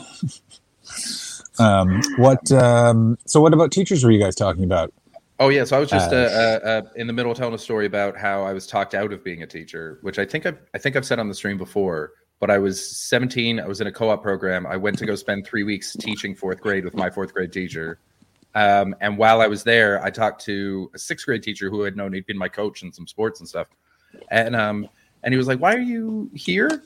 um, 1.59 2.03
what? 2.18 2.53
Um, 2.53 3.16
so, 3.25 3.41
what 3.41 3.55
about 3.55 3.73
teachers? 3.73 4.05
Were 4.05 4.11
you 4.11 4.21
guys 4.21 4.35
talking 4.35 4.64
about? 4.64 4.93
Oh 5.39 5.49
yeah, 5.49 5.64
so 5.64 5.79
I 5.79 5.81
was 5.81 5.89
just 5.89 6.12
uh, 6.12 6.16
Uh, 6.16 6.66
uh, 6.66 6.83
in 6.97 7.07
the 7.07 7.14
middle 7.14 7.33
of 7.33 7.39
telling 7.39 7.55
a 7.55 7.59
story 7.59 7.87
about 7.87 8.18
how 8.18 8.43
I 8.43 8.53
was 8.53 8.66
talked 8.66 8.95
out 8.95 9.14
of 9.14 9.25
being 9.25 9.43
a 9.43 9.47
teacher, 9.47 9.99
which 10.03 10.18
I 10.18 10.27
think 10.27 10.45
I've, 10.45 10.59
I 10.75 10.79
think 10.79 10.97
I've 10.97 11.07
said 11.07 11.18
on 11.18 11.29
the 11.29 11.35
stream 11.35 11.57
before. 11.57 12.12
But 12.39 12.51
I 12.51 12.59
was 12.59 12.85
17. 12.99 13.59
I 13.61 13.66
was 13.66 13.81
in 13.81 13.87
a 13.87 13.93
co-op 13.93 14.23
program. 14.23 14.66
I 14.66 14.77
went 14.77 14.99
to 14.99 15.07
go 15.07 15.14
spend 15.14 15.47
three 15.47 15.62
weeks 15.62 15.95
teaching 15.95 16.35
fourth 16.35 16.61
grade 16.61 16.85
with 16.85 16.95
my 16.95 17.09
fourth 17.11 17.33
grade 17.35 17.53
teacher. 17.53 17.99
Um, 18.55 18.95
and 19.01 19.17
while 19.17 19.41
I 19.41 19.47
was 19.47 19.63
there, 19.63 20.03
I 20.03 20.11
talked 20.11 20.45
to 20.47 20.91
a 20.95 20.99
sixth 20.99 21.27
grade 21.27 21.43
teacher 21.43 21.71
who 21.71 21.83
had 21.83 21.97
known 21.97 22.13
he'd 22.13 22.27
been 22.27 22.39
my 22.39 22.49
coach 22.49 22.83
in 22.83 22.93
some 22.93 23.07
sports 23.07 23.41
and 23.41 23.49
stuff. 23.49 23.69
And 24.31 24.57
um, 24.57 24.89
and 25.23 25.33
he 25.33 25.39
was 25.39 25.47
like, 25.47 25.61
"Why 25.61 25.75
are 25.75 25.81
you 25.81 26.31
here?" 26.35 26.83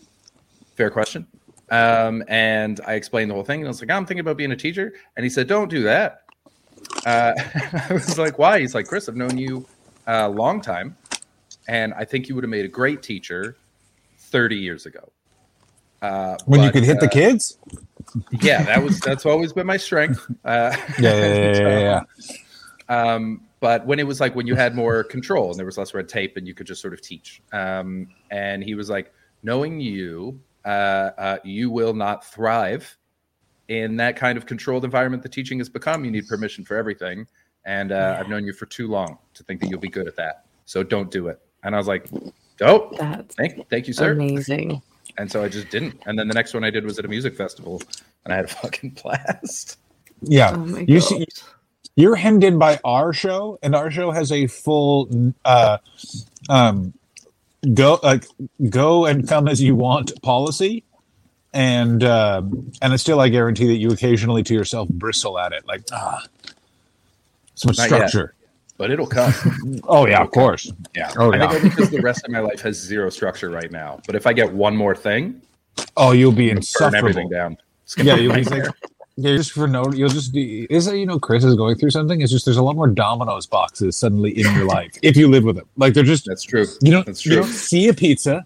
Fair 0.77 0.91
question. 0.91 1.27
Um, 1.71 2.23
and 2.29 2.81
I 2.87 2.95
explained 2.95 3.31
the 3.31 3.35
whole 3.35 3.45
thing. 3.45 3.61
And 3.61 3.69
I 3.69 3.71
was 3.71 3.81
like, 3.81 3.91
"I'm 3.91 4.05
thinking 4.05 4.21
about 4.21 4.37
being 4.37 4.53
a 4.53 4.57
teacher." 4.57 4.93
And 5.17 5.25
he 5.25 5.31
said, 5.31 5.47
"Don't 5.47 5.71
do 5.71 5.83
that." 5.85 6.25
Uh, 7.07 7.33
I 7.89 7.93
was 7.93 8.19
like, 8.19 8.39
"Why?" 8.39 8.61
He's 8.61 8.75
like, 8.75 8.87
"Chris, 8.87 9.09
I've 9.09 9.17
known 9.17 9.39
you 9.39 9.67
a 10.07 10.29
long 10.29 10.61
time, 10.61 10.97
and 11.67 11.95
I 11.95 12.05
think 12.05 12.29
you 12.29 12.35
would 12.35 12.45
have 12.45 12.51
made 12.51 12.67
a 12.67 12.69
great 12.69 13.03
teacher 13.03 13.57
30 14.19 14.57
years 14.57 14.85
ago." 14.85 15.11
Uh, 16.03 16.37
When 16.45 16.63
you 16.63 16.71
could 16.71 16.85
hit 16.85 17.01
the 17.01 17.07
uh, 17.07 17.11
kids? 17.11 17.59
Yeah, 18.41 18.63
that 18.63 18.83
was 18.83 19.01
that's 19.01 19.27
always 19.27 19.53
been 19.53 19.67
my 19.67 19.77
strength. 19.77 20.27
Uh, 20.45 20.77
Yeah, 20.99 21.15
yeah, 21.15 21.19
yeah, 21.19 21.35
yeah, 21.35 21.79
yeah, 21.79 22.03
yeah. 22.89 23.13
um, 23.15 23.41
but 23.61 23.87
when 23.87 23.99
it 23.99 24.07
was 24.07 24.21
like 24.21 24.35
when 24.35 24.47
you 24.47 24.55
had 24.55 24.75
more 24.75 25.03
control 25.05 25.49
and 25.49 25.59
there 25.59 25.65
was 25.65 25.79
less 25.79 25.95
red 25.95 26.09
tape 26.09 26.37
and 26.37 26.47
you 26.47 26.53
could 26.53 26.67
just 26.67 26.83
sort 26.83 26.93
of 26.93 27.01
teach. 27.01 27.43
Um, 27.53 28.09
and 28.31 28.63
he 28.63 28.75
was 28.75 28.91
like, 28.91 29.13
knowing 29.43 29.81
you, 29.81 30.39
uh, 30.65 30.69
uh, 31.17 31.39
you 31.45 31.71
will 31.71 31.95
not 31.95 32.27
thrive 32.27 32.97
in 33.69 33.97
that 33.97 34.17
kind 34.17 34.37
of 34.37 34.45
controlled 34.45 34.85
environment 34.85 35.23
that 35.23 35.33
teaching 35.33 35.59
has 35.59 35.69
become. 35.69 36.05
You 36.05 36.11
need 36.11 36.29
permission 36.29 36.65
for 36.65 36.77
everything. 36.77 37.27
And 37.65 37.93
uh, 37.93 38.19
I've 38.21 38.29
known 38.29 38.45
you 38.45 38.53
for 38.53 38.67
too 38.67 38.89
long 38.89 39.17
to 39.33 39.43
think 39.43 39.61
that 39.63 39.69
you'll 39.69 39.81
be 39.81 39.89
good 39.89 40.07
at 40.07 40.17
that. 40.17 40.45
So 40.67 40.83
don't 40.83 41.11
do 41.11 41.29
it. 41.29 41.41
And 41.63 41.75
I 41.75 41.79
was 41.79 41.87
like, 41.87 42.07
oh, 42.61 42.95
That's 42.99 43.35
thank, 43.35 43.69
thank 43.71 43.87
you, 43.87 43.95
sir. 43.95 44.13
amazing. 44.13 44.83
And 45.17 45.31
so 45.31 45.45
I 45.45 45.49
just 45.49 45.71
didn't. 45.71 46.01
And 46.07 46.19
then 46.19 46.29
the 46.29 46.35
next 46.35 46.55
one 46.55 46.65
I 46.65 46.71
did 46.71 46.85
was 46.85 46.99
at 46.99 47.05
a 47.05 47.09
music 47.09 47.37
festival 47.37 47.83
and 48.25 48.33
I 48.33 48.37
had 48.37 48.47
a 48.47 48.49
fucking 48.63 48.99
blast. 49.03 49.79
Yeah. 50.23 50.55
Oh 50.57 50.79
you 50.79 51.01
see, 51.01 51.27
you're 51.97 52.17
hemmed 52.17 52.45
in 52.45 52.59
by 52.59 52.81
our 52.85 53.13
show, 53.13 53.59
and 53.63 53.75
our 53.75 53.91
show 53.91 54.11
has 54.11 54.33
a 54.33 54.47
full 54.47 55.33
uh, 55.45 55.79
um, 56.49 56.93
go 57.73 58.01
like 58.03 58.27
go 58.69 59.07
and 59.07 59.29
come 59.29 59.49
as 59.49 59.63
you 59.63 59.77
want 59.77 60.21
policy, 60.23 60.83
and 61.53 62.03
um, 62.03 62.73
and 62.83 62.93
it's 62.93 63.03
still 63.03 63.21
I 63.21 63.29
guarantee 63.29 63.67
that 63.69 63.77
you 63.77 63.91
occasionally 63.91 64.43
to 64.45 64.55
yourself 64.55 64.89
bristle 64.89 65.39
at 65.39 65.53
it, 65.53 65.67
like 65.67 65.83
ah, 65.93 66.25
so 67.55 67.69
much 67.69 67.77
structure. 67.77 68.35
yet. 68.39 68.44
But 68.77 68.91
it'll 68.91 69.07
come. 69.07 69.33
Oh 69.87 70.07
yeah, 70.07 70.23
of 70.23 70.31
course. 70.31 70.73
Yeah. 70.97 71.13
Oh, 71.17 71.33
I 71.33 71.37
yeah. 71.37 71.49
think 71.51 71.63
because 71.65 71.91
the 71.91 72.01
rest 72.01 72.25
of 72.25 72.31
my 72.31 72.41
life 72.41 72.61
has 72.63 72.77
zero 72.81 73.09
structure 73.11 73.51
right 73.51 73.71
now. 73.71 74.01
But 74.07 74.17
if 74.17 74.27
I 74.27 74.33
get 74.33 74.53
one 74.53 74.77
more 74.77 74.95
thing, 74.97 75.41
Oh, 75.97 76.13
you'll 76.13 76.33
be 76.33 76.51
insufferable. 76.51 76.97
everything 76.99 77.29
down. 77.29 77.57
Yeah, 77.99 78.17
you'll 78.17 78.35
be 78.35 78.45
like, 78.45 78.65
yeah, 79.17 79.37
just 79.37 79.53
for 79.53 79.67
no, 79.69 79.93
you'll 79.93 80.09
just 80.09 80.33
be. 80.33 80.67
Is 80.71 80.87
that 80.87 80.97
you 80.99 81.07
know 81.07 81.19
Chris 81.21 81.45
is 81.45 81.55
going 81.55 81.77
through 81.77 81.91
something? 81.91 82.21
It's 82.21 82.33
just 82.33 82.45
there's 82.47 82.57
a 82.57 82.63
lot 82.63 82.75
more 82.77 82.89
Domino's 82.89 83.47
boxes 83.47 83.97
suddenly 83.97 84.31
in 84.39 84.53
your 84.55 84.65
life 84.65 84.93
if 85.03 85.17
you 85.17 85.29
live 85.29 85.45
with 85.45 85.57
them. 85.57 85.67
Like 85.77 85.95
they're 85.95 86.03
just 86.03 86.25
That's 86.27 86.43
true. 86.43 86.67
you 86.81 86.91
don't 86.91 87.07
That's 87.07 87.25
you 87.25 87.33
true. 87.33 87.43
don't 87.43 87.51
see 87.53 87.89
a 87.89 87.95
pizza. 87.95 88.45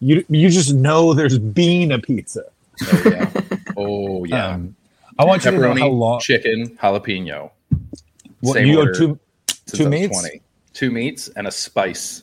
You 0.00 0.24
you 0.28 0.48
just 0.50 0.74
know 0.74 1.14
there's 1.14 1.38
been 1.38 1.92
a 1.92 1.98
pizza. 1.98 2.44
Oh, 2.82 3.02
yeah. 3.06 3.30
Oh 3.76 4.24
yeah. 4.24 4.46
Um, 4.48 4.74
I 5.18 5.24
want 5.24 5.44
you 5.44 5.50
to 5.52 5.56
know 5.58 5.68
how 5.68 5.74
Pepperoni, 5.74 5.98
long. 5.98 6.20
chicken, 6.20 6.76
jalapeno. 6.78 7.50
What, 8.40 8.54
Same 8.54 8.66
you 8.66 8.78
order 8.80 8.92
two. 8.94 9.18
Since 9.76 9.78
two 9.78 9.84
I 9.86 9.88
was 9.88 10.00
meats? 10.00 10.20
20. 10.20 10.42
Two 10.72 10.90
meats 10.90 11.28
and 11.36 11.46
a 11.46 11.50
spice. 11.50 12.22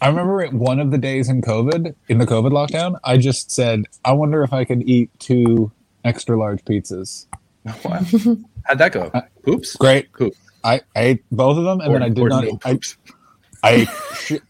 I 0.00 0.08
remember 0.08 0.40
it, 0.40 0.52
one 0.52 0.80
of 0.80 0.90
the 0.90 0.98
days 0.98 1.28
in 1.28 1.42
COVID, 1.42 1.94
in 2.08 2.18
the 2.18 2.26
COVID 2.26 2.52
lockdown, 2.52 2.98
I 3.04 3.18
just 3.18 3.50
said, 3.50 3.84
I 4.04 4.12
wonder 4.12 4.42
if 4.42 4.52
I 4.52 4.64
can 4.64 4.88
eat 4.88 5.10
two 5.18 5.70
extra 6.04 6.38
large 6.38 6.64
pizzas. 6.64 7.26
Wow. 7.84 8.00
How'd 8.64 8.78
that 8.78 8.92
go? 8.92 9.12
Oops. 9.46 9.76
Great. 9.76 10.10
Cool. 10.12 10.30
I, 10.64 10.80
I 10.96 11.00
ate 11.02 11.24
both 11.30 11.58
of 11.58 11.64
them, 11.64 11.82
and 11.82 11.94
then 11.94 12.02
I 12.02 12.08
did 12.08 12.24
not. 12.24 12.44
no 12.44 12.58
I. 12.64 12.78
I 13.62 13.86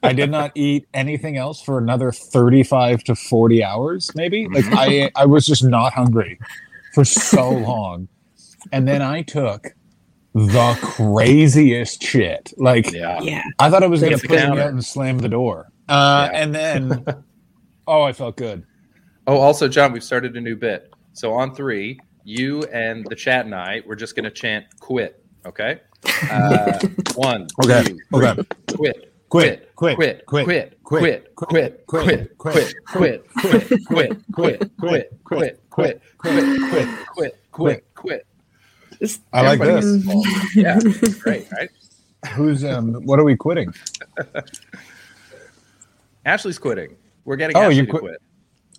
I 0.04 0.12
did 0.12 0.30
not 0.30 0.52
eat 0.54 0.86
anything 0.94 1.36
else 1.36 1.60
for 1.60 1.78
another 1.78 2.12
thirty-five 2.12 3.02
to 3.04 3.16
forty 3.16 3.64
hours, 3.64 4.12
maybe. 4.14 4.46
Mm-hmm. 4.46 4.54
Like 4.54 4.66
I 4.72 5.10
I 5.16 5.26
was 5.26 5.44
just 5.44 5.64
not 5.64 5.92
hungry 5.92 6.38
for 6.94 7.04
so 7.04 7.50
long, 7.70 8.06
and 8.70 8.86
then 8.86 9.02
I 9.02 9.22
took 9.22 9.74
the 10.34 10.78
craziest 10.82 12.02
shit. 12.02 12.52
Like 12.56 12.92
yeah. 12.92 13.20
Yeah. 13.20 13.42
I 13.58 13.70
thought 13.70 13.82
I 13.82 13.86
was 13.86 14.00
going 14.00 14.12
to 14.16 14.18
put 14.18 14.30
me 14.30 14.36
counter. 14.38 14.62
out 14.62 14.70
and 14.70 14.84
slam 14.84 15.18
the 15.18 15.28
door, 15.28 15.70
uh, 15.88 16.28
Yeah. 16.32 16.40
and 16.42 16.54
then 16.54 17.04
oh, 17.86 18.02
I 18.02 18.12
felt 18.12 18.36
good. 18.36 18.64
Oh, 19.26 19.36
also, 19.36 19.68
John, 19.68 19.92
we've 19.92 20.04
started 20.04 20.36
a 20.36 20.40
new 20.40 20.56
bit. 20.56 20.92
So 21.12 21.32
on 21.32 21.54
three, 21.54 22.00
you 22.24 22.62
and 22.72 23.06
the 23.08 23.16
chat 23.16 23.44
and 23.44 23.54
I, 23.54 23.82
we're 23.86 23.96
just 23.96 24.14
going 24.16 24.24
to 24.24 24.30
chant 24.30 24.66
"quit." 24.80 25.22
Okay. 25.46 25.80
Uh, 26.30 26.78
one. 27.14 27.46
Okay, 27.64 27.82
two, 27.84 27.98
okay. 28.14 28.42
three. 28.68 28.92
Quit. 29.30 29.70
Quit, 29.76 29.96
Quit. 29.96 30.26
quit, 30.26 30.26
Quit. 30.26 30.82
quit, 30.84 31.36
Quit. 31.36 31.86
quit, 31.86 31.86
Quit. 31.86 32.36
Quit. 32.36 32.36
quit, 32.36 32.36
Quit. 32.36 32.76
Quit. 32.86 33.16
Quit. 33.86 34.22
Quit. 34.32 34.72
Quit. 34.82 35.20
Quit. 35.24 35.60
Quit. 35.70 35.70
Quit. 35.70 36.02
Quit. 36.18 36.56
Quit. 36.66 36.88
Quit. 37.14 37.36
Quit. 37.52 37.84
Quit. 37.94 38.26
Just- 39.00 39.20
I 39.32 39.42
like 39.42 39.60
Everybody 39.60 39.86
this. 39.86 40.06
gets. 40.06 40.54
Yeah. 40.56 40.80
Great. 41.20 41.50
Right. 41.52 41.70
Who's 42.34 42.64
um? 42.64 42.94
What 43.06 43.18
are 43.18 43.24
we 43.24 43.36
quitting? 43.36 43.72
Ashley's 46.24 46.58
quitting. 46.58 46.96
We're 47.24 47.36
getting 47.36 47.56
Oh, 47.56 47.62
Ashley 47.62 47.76
you 47.76 47.84
to 47.86 47.90
quit- 47.90 48.02
quit. 48.02 48.22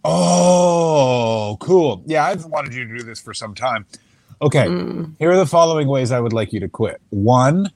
Oh, 0.03 1.57
cool. 1.59 2.03
Yeah, 2.05 2.25
I've 2.25 2.45
wanted 2.45 2.73
you 2.73 2.87
to 2.87 2.97
do 2.97 3.03
this 3.03 3.19
for 3.19 3.33
some 3.33 3.53
time. 3.53 3.85
Okay, 4.41 4.65
Mm. 4.65 5.13
here 5.19 5.31
are 5.31 5.37
the 5.37 5.45
following 5.45 5.87
ways 5.87 6.11
I 6.11 6.19
would 6.19 6.33
like 6.33 6.51
you 6.53 6.59
to 6.61 6.67
quit. 6.67 6.99
One, 7.11 7.67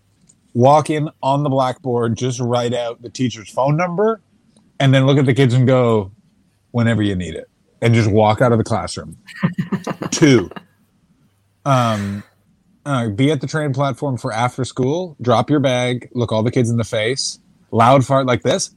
walk 0.55 0.89
in 0.89 1.09
on 1.21 1.43
the 1.43 1.49
blackboard, 1.49 2.17
just 2.17 2.39
write 2.39 2.73
out 2.73 3.01
the 3.03 3.09
teacher's 3.09 3.49
phone 3.49 3.77
number, 3.77 4.21
and 4.79 4.91
then 4.93 5.05
look 5.05 5.19
at 5.19 5.27
the 5.27 5.33
kids 5.35 5.53
and 5.53 5.67
go, 5.67 6.11
whenever 6.71 7.03
you 7.03 7.15
need 7.15 7.35
it, 7.35 7.47
and 7.81 7.93
just 7.93 8.09
walk 8.09 8.41
out 8.41 8.51
of 8.51 8.57
the 8.57 8.63
classroom. 8.63 9.15
Two, 10.09 10.49
um, 11.65 12.23
uh, 12.85 13.09
be 13.09 13.31
at 13.31 13.41
the 13.41 13.47
train 13.47 13.73
platform 13.73 14.17
for 14.17 14.31
after 14.31 14.63
school, 14.65 15.15
drop 15.21 15.49
your 15.49 15.59
bag, 15.59 16.09
look 16.13 16.31
all 16.31 16.43
the 16.43 16.51
kids 16.51 16.69
in 16.69 16.77
the 16.77 16.83
face, 16.83 17.39
loud 17.71 18.05
fart 18.05 18.25
like 18.25 18.43
this, 18.43 18.75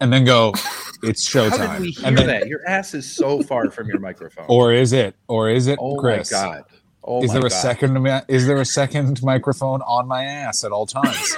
and 0.00 0.12
then 0.12 0.24
go, 0.24 0.52
it's 1.02 1.28
showtime. 1.28 1.58
How 1.58 1.72
did 1.74 1.82
we 1.82 1.90
hear 1.92 2.06
and 2.08 2.18
then, 2.18 2.26
that? 2.26 2.48
Your 2.48 2.66
ass 2.66 2.94
is 2.94 3.10
so 3.10 3.42
far 3.42 3.70
from 3.70 3.88
your 3.88 4.00
microphone. 4.00 4.46
Or 4.48 4.72
is 4.72 4.92
it? 4.92 5.14
Or 5.28 5.48
is 5.48 5.66
it, 5.66 5.78
oh 5.80 5.96
Chris? 5.96 6.32
my 6.32 6.38
god. 6.38 6.64
Oh 7.08 7.22
is 7.22 7.30
there 7.30 7.38
a 7.40 7.42
God. 7.42 7.52
second? 7.52 8.02
ma- 8.02 8.22
Is 8.26 8.48
there 8.48 8.60
a 8.60 8.64
second 8.64 9.22
microphone 9.22 9.80
on 9.82 10.08
my 10.08 10.24
ass 10.24 10.64
at 10.64 10.72
all 10.72 10.86
times? 10.86 11.36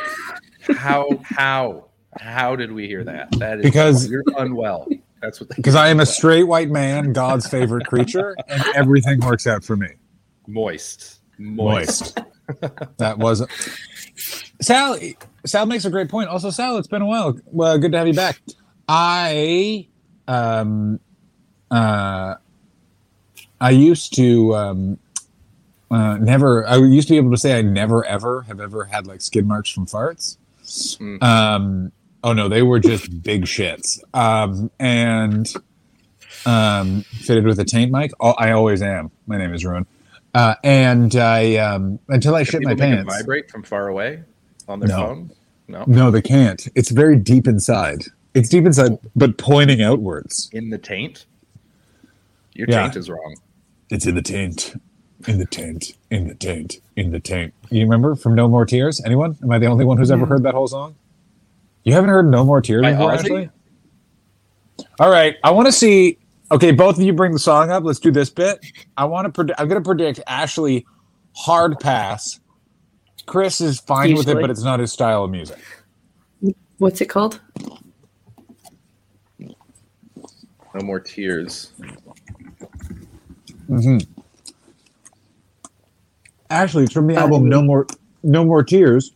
How 0.77 1.09
how 1.25 1.85
how 2.19 2.57
did 2.57 2.73
we 2.73 2.87
hear 2.87 3.05
that? 3.05 3.31
That 3.39 3.59
is 3.59 3.65
Because- 3.65 4.09
you're 4.09 4.25
unwell. 4.39 4.89
That's 5.21 5.41
what. 5.41 5.49
Because 5.51 5.75
I 5.75 5.89
am 5.89 5.99
a 6.01 6.07
straight 6.07 6.45
white 6.45 6.71
man, 6.71 7.13
God's 7.13 7.47
favorite 7.49 7.87
creature, 7.87 8.37
and 8.49 8.63
everything 8.77 9.19
works 9.21 9.47
out 9.49 9.65
for 9.65 9.77
me. 9.77 9.89
moist, 10.47 11.18
moist. 11.39 12.19
That 12.97 13.19
wasn't. 13.19 13.51
Sal. 14.61 14.99
Sal 15.47 15.67
makes 15.67 15.85
a 15.85 15.91
great 15.91 16.09
point. 16.09 16.29
Also, 16.29 16.51
Sal, 16.51 16.79
it's 16.79 16.89
been 16.89 17.03
a 17.03 17.07
while. 17.07 17.39
Well, 17.47 17.79
good 17.79 17.93
to 17.93 17.99
have 17.99 18.07
you 18.07 18.15
back. 18.15 18.41
I, 18.89 19.87
um, 20.27 20.99
uh, 21.71 22.35
I 23.61 23.71
used 23.71 24.15
to 24.17 24.55
um, 24.55 24.99
uh, 25.91 26.17
never. 26.19 26.67
I 26.67 26.77
used 26.77 27.09
to 27.09 27.15
be 27.15 27.19
able 27.19 27.31
to 27.31 27.37
say 27.37 27.59
I 27.59 27.63
never 27.63 28.05
ever 28.05 28.43
have 28.43 28.61
ever 28.61 28.85
had 28.85 29.07
like 29.07 29.21
skid 29.21 29.47
marks 29.47 29.71
from 29.71 29.87
farts. 29.87 30.39
Mm. 30.63 31.23
Um, 31.23 31.93
oh 32.23 32.33
no, 32.33 32.49
they 32.49 32.63
were 32.63 32.79
just 32.79 33.23
big 33.23 33.45
shits. 33.45 34.01
Um, 34.15 34.71
and 34.79 35.53
um, 36.47 37.03
fitted 37.03 37.45
with 37.45 37.59
a 37.59 37.65
taint 37.65 37.93
mic. 37.93 38.13
Oh, 38.21 38.33
I 38.33 38.53
always 38.53 38.83
am. 38.83 39.11
My 39.27 39.39
name 39.39 39.55
is 39.55 39.65
Ruin. 39.65 39.87
Uh, 40.39 40.55
and 40.63 41.17
I 41.17 41.57
um, 41.57 41.99
until 42.09 42.37
I 42.37 42.45
Can 42.45 42.53
shit 42.53 42.63
my 42.63 42.75
people 42.75 42.89
make 42.91 42.97
pants. 42.99 43.17
vibrate 43.17 43.51
from 43.51 43.65
far 43.65 43.89
away 43.89 44.23
on 44.69 44.79
their 44.79 44.89
No. 44.89 44.97
phone? 44.97 45.31
No, 45.67 45.83
No, 45.89 46.11
they 46.13 46.23
can't. 46.23 46.69
It's 46.77 46.91
very 46.91 47.17
deep 47.17 47.49
inside. 47.49 48.05
It's 48.35 48.49
deep 48.49 48.65
inside, 48.65 48.99
but 49.17 49.37
pointing 49.37 49.83
outwards. 49.83 50.49
in 50.53 50.71
the 50.71 50.79
taint. 50.79 51.27
Your 52.55 52.69
Yeah. 52.71 52.83
taint 52.83 52.95
is 52.97 53.11
wrong. 53.11 53.35
It's 53.91 54.07
in 54.07 54.15
the 54.15 54.23
taint. 54.23 54.81
In 55.27 55.39
the 55.39 55.45
taint. 55.47 55.95
In 56.11 56.29
the 56.29 56.35
taint. 56.37 56.81
In 56.95 57.11
the 57.11 57.19
taint. 57.19 57.53
You 57.71 57.81
remember 57.83 58.15
from 58.15 58.37
No 58.37 58.47
More 58.49 58.65
Tears? 58.65 59.03
Anyone? 59.05 59.37
Am 59.43 59.51
I 59.51 59.59
the 59.59 59.67
only 59.67 59.85
one 59.85 59.99
who's 59.99 60.13
ever 60.13 60.25
heard 60.25 60.45
that 60.45 60.55
whole 60.55 60.69
song? 60.69 60.95
You 61.83 61.95
haven't 61.95 62.11
heard 62.11 62.31
No 62.31 62.45
More 62.45 62.61
Tears 62.61 62.83
By 62.83 62.93
before, 62.93 63.11
Ozzy? 63.11 63.19
Ashley? 63.19 63.51
All 65.01 65.11
right. 65.11 65.35
I 65.43 65.51
want 65.51 65.67
to 65.67 65.73
see. 65.73 66.18
Okay, 66.51 66.73
both 66.73 66.97
of 66.99 67.03
you 67.03 67.13
bring 67.13 67.33
the 67.33 67.39
song 67.41 67.71
up. 67.71 67.85
Let's 67.85 68.01
do 68.01 68.11
this 68.11 68.31
bit. 68.31 68.61
I 68.97 69.07
want 69.07 69.27
to. 69.27 69.33
Predict, 69.33 69.61
I'm 69.61 69.69
going 69.69 69.83
to 69.83 69.87
predict 69.87 70.21
Ashley 70.27 70.87
hard 71.37 71.79
pass. 71.81 72.41
Chris 73.27 73.61
is 73.61 73.81
fine 73.81 74.15
with 74.15 74.29
it, 74.29 74.41
but 74.41 74.51
it's 74.51 74.65
not 74.65 74.81
his 74.81 74.93
style 74.93 75.25
of 75.25 75.31
music. 75.31 75.59
What's 76.79 77.01
it 77.01 77.07
called? 77.09 77.41
No 80.75 80.83
more 80.83 81.01
tears. 81.01 81.73
hmm 83.69 83.99
Actually, 86.51 86.85
it's 86.85 86.93
from 86.95 87.09
the 87.09 87.17
Um, 87.17 87.19
album 87.19 87.49
No 87.49 87.63
More 87.63 87.87
No 88.23 88.45
More 88.45 88.65
Tears, 88.65 89.13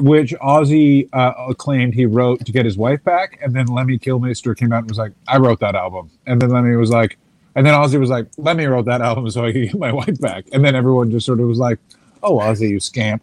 which 0.00 0.32
Ozzy 0.34 1.08
uh, 1.12 1.52
claimed 1.54 1.94
he 1.94 2.06
wrote 2.06 2.44
to 2.44 2.52
get 2.52 2.64
his 2.64 2.76
wife 2.76 3.02
back, 3.04 3.38
and 3.42 3.54
then 3.54 3.66
Lemmy 3.66 3.98
Kilmister 3.98 4.56
came 4.56 4.72
out 4.72 4.80
and 4.80 4.88
was 4.88 4.98
like, 4.98 5.12
"I 5.28 5.38
wrote 5.38 5.60
that 5.60 5.74
album," 5.74 6.10
and 6.26 6.40
then 6.40 6.50
Lemmy 6.50 6.76
was 6.76 6.90
like, 6.90 7.18
and 7.54 7.66
then 7.66 7.74
Ozzy 7.74 7.98
was 7.98 8.10
like, 8.10 8.26
"Lemmy 8.36 8.66
wrote 8.66 8.86
that 8.86 9.00
album 9.00 9.28
so 9.30 9.44
I 9.44 9.52
could 9.52 9.62
get 9.64 9.78
my 9.78 9.92
wife 10.00 10.20
back," 10.20 10.46
and 10.52 10.64
then 10.64 10.74
everyone 10.74 11.10
just 11.10 11.26
sort 11.26 11.40
of 11.40 11.48
was 11.48 11.58
like, 11.58 11.78
"Oh, 12.22 12.38
Ozzy, 12.38 12.68
you 12.70 12.80
scamp." 12.80 13.22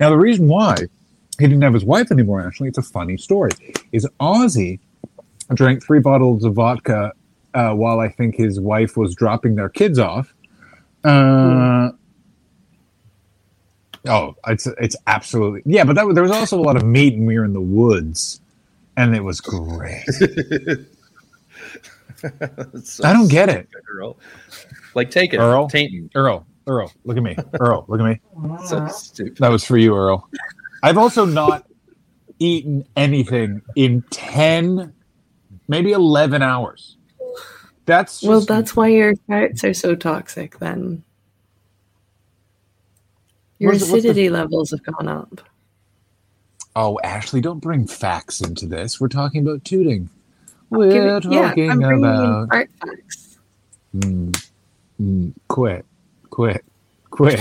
Now 0.00 0.10
the 0.10 0.16
reason 0.16 0.48
why 0.48 0.76
he 1.38 1.46
didn't 1.46 1.62
have 1.62 1.74
his 1.74 1.84
wife 1.84 2.10
anymore, 2.12 2.46
actually, 2.46 2.68
it's 2.68 2.78
a 2.78 2.82
funny 2.82 3.16
story, 3.16 3.50
is 3.92 4.06
Ozzy 4.20 4.78
drank 5.52 5.84
three 5.84 6.00
bottles 6.00 6.44
of 6.44 6.54
vodka 6.54 7.12
uh, 7.54 7.72
while 7.72 8.00
I 8.00 8.08
think 8.08 8.36
his 8.36 8.60
wife 8.60 8.96
was 8.96 9.14
dropping 9.14 9.56
their 9.56 9.68
kids 9.68 9.98
off. 9.98 10.34
Uh, 11.02 11.90
Oh, 14.06 14.34
it's 14.48 14.66
it's 14.66 14.96
absolutely 15.06 15.62
yeah, 15.64 15.84
but 15.84 15.94
that 15.96 16.06
was- 16.06 16.14
there 16.14 16.22
was 16.22 16.32
also 16.32 16.58
a 16.58 16.62
lot 16.62 16.76
of 16.76 16.82
meat, 16.84 17.14
and 17.14 17.26
we 17.26 17.38
were 17.38 17.44
in 17.44 17.52
the 17.54 17.60
woods, 17.60 18.40
and 18.96 19.14
it 19.16 19.22
was 19.24 19.40
great. 19.40 20.04
So 22.82 23.04
I 23.04 23.12
don't 23.12 23.28
get 23.28 23.48
it, 23.48 23.68
Earl. 23.90 24.16
Like 24.94 25.10
take 25.10 25.32
it, 25.34 25.38
Earl? 25.38 25.68
tainting. 25.68 26.10
Earl. 26.14 26.46
Earl, 26.66 26.90
look 27.04 27.18
at 27.18 27.22
me, 27.22 27.36
Earl, 27.60 27.84
look 27.88 28.00
at 28.00 28.06
me. 28.06 28.20
So 28.66 28.86
stupid. 28.88 29.36
That 29.36 29.50
was 29.50 29.64
for 29.64 29.76
you, 29.76 29.94
Earl. 29.94 30.26
I've 30.82 30.96
also 30.96 31.26
not 31.26 31.66
eaten 32.38 32.86
anything 32.96 33.60
in 33.76 34.00
ten, 34.10 34.94
maybe 35.68 35.92
eleven 35.92 36.40
hours. 36.42 36.96
That's 37.84 38.20
just, 38.20 38.28
Well, 38.28 38.40
that's 38.40 38.74
why 38.74 38.88
your 38.88 39.14
farts 39.28 39.62
are 39.62 39.74
so 39.74 39.94
toxic 39.94 40.58
then. 40.58 41.04
Your 43.64 43.72
What's 43.72 43.86
the- 43.86 43.92
the- 43.92 43.98
acidity 43.98 44.28
levels 44.30 44.70
have 44.70 44.82
gone 44.84 45.08
up. 45.08 45.40
oh, 46.76 46.98
Ashley, 47.04 47.40
don't 47.40 47.60
bring 47.60 47.86
facts 47.86 48.40
into 48.40 48.66
this. 48.66 49.00
We're 49.00 49.08
talking 49.08 49.42
about 49.46 49.64
tooting. 49.64 50.08
We're 50.70 51.16
it- 51.16 51.24
yeah, 51.24 51.48
talking 51.48 51.70
I'm 51.70 51.78
bringing 51.80 52.04
in 52.04 52.10
about 52.10 52.48
fart 52.50 52.70
facts. 52.80 53.38
Mm, 53.96 54.44
mm, 55.00 55.32
quit, 55.48 55.84
quit, 56.30 56.64
quit, 57.10 57.40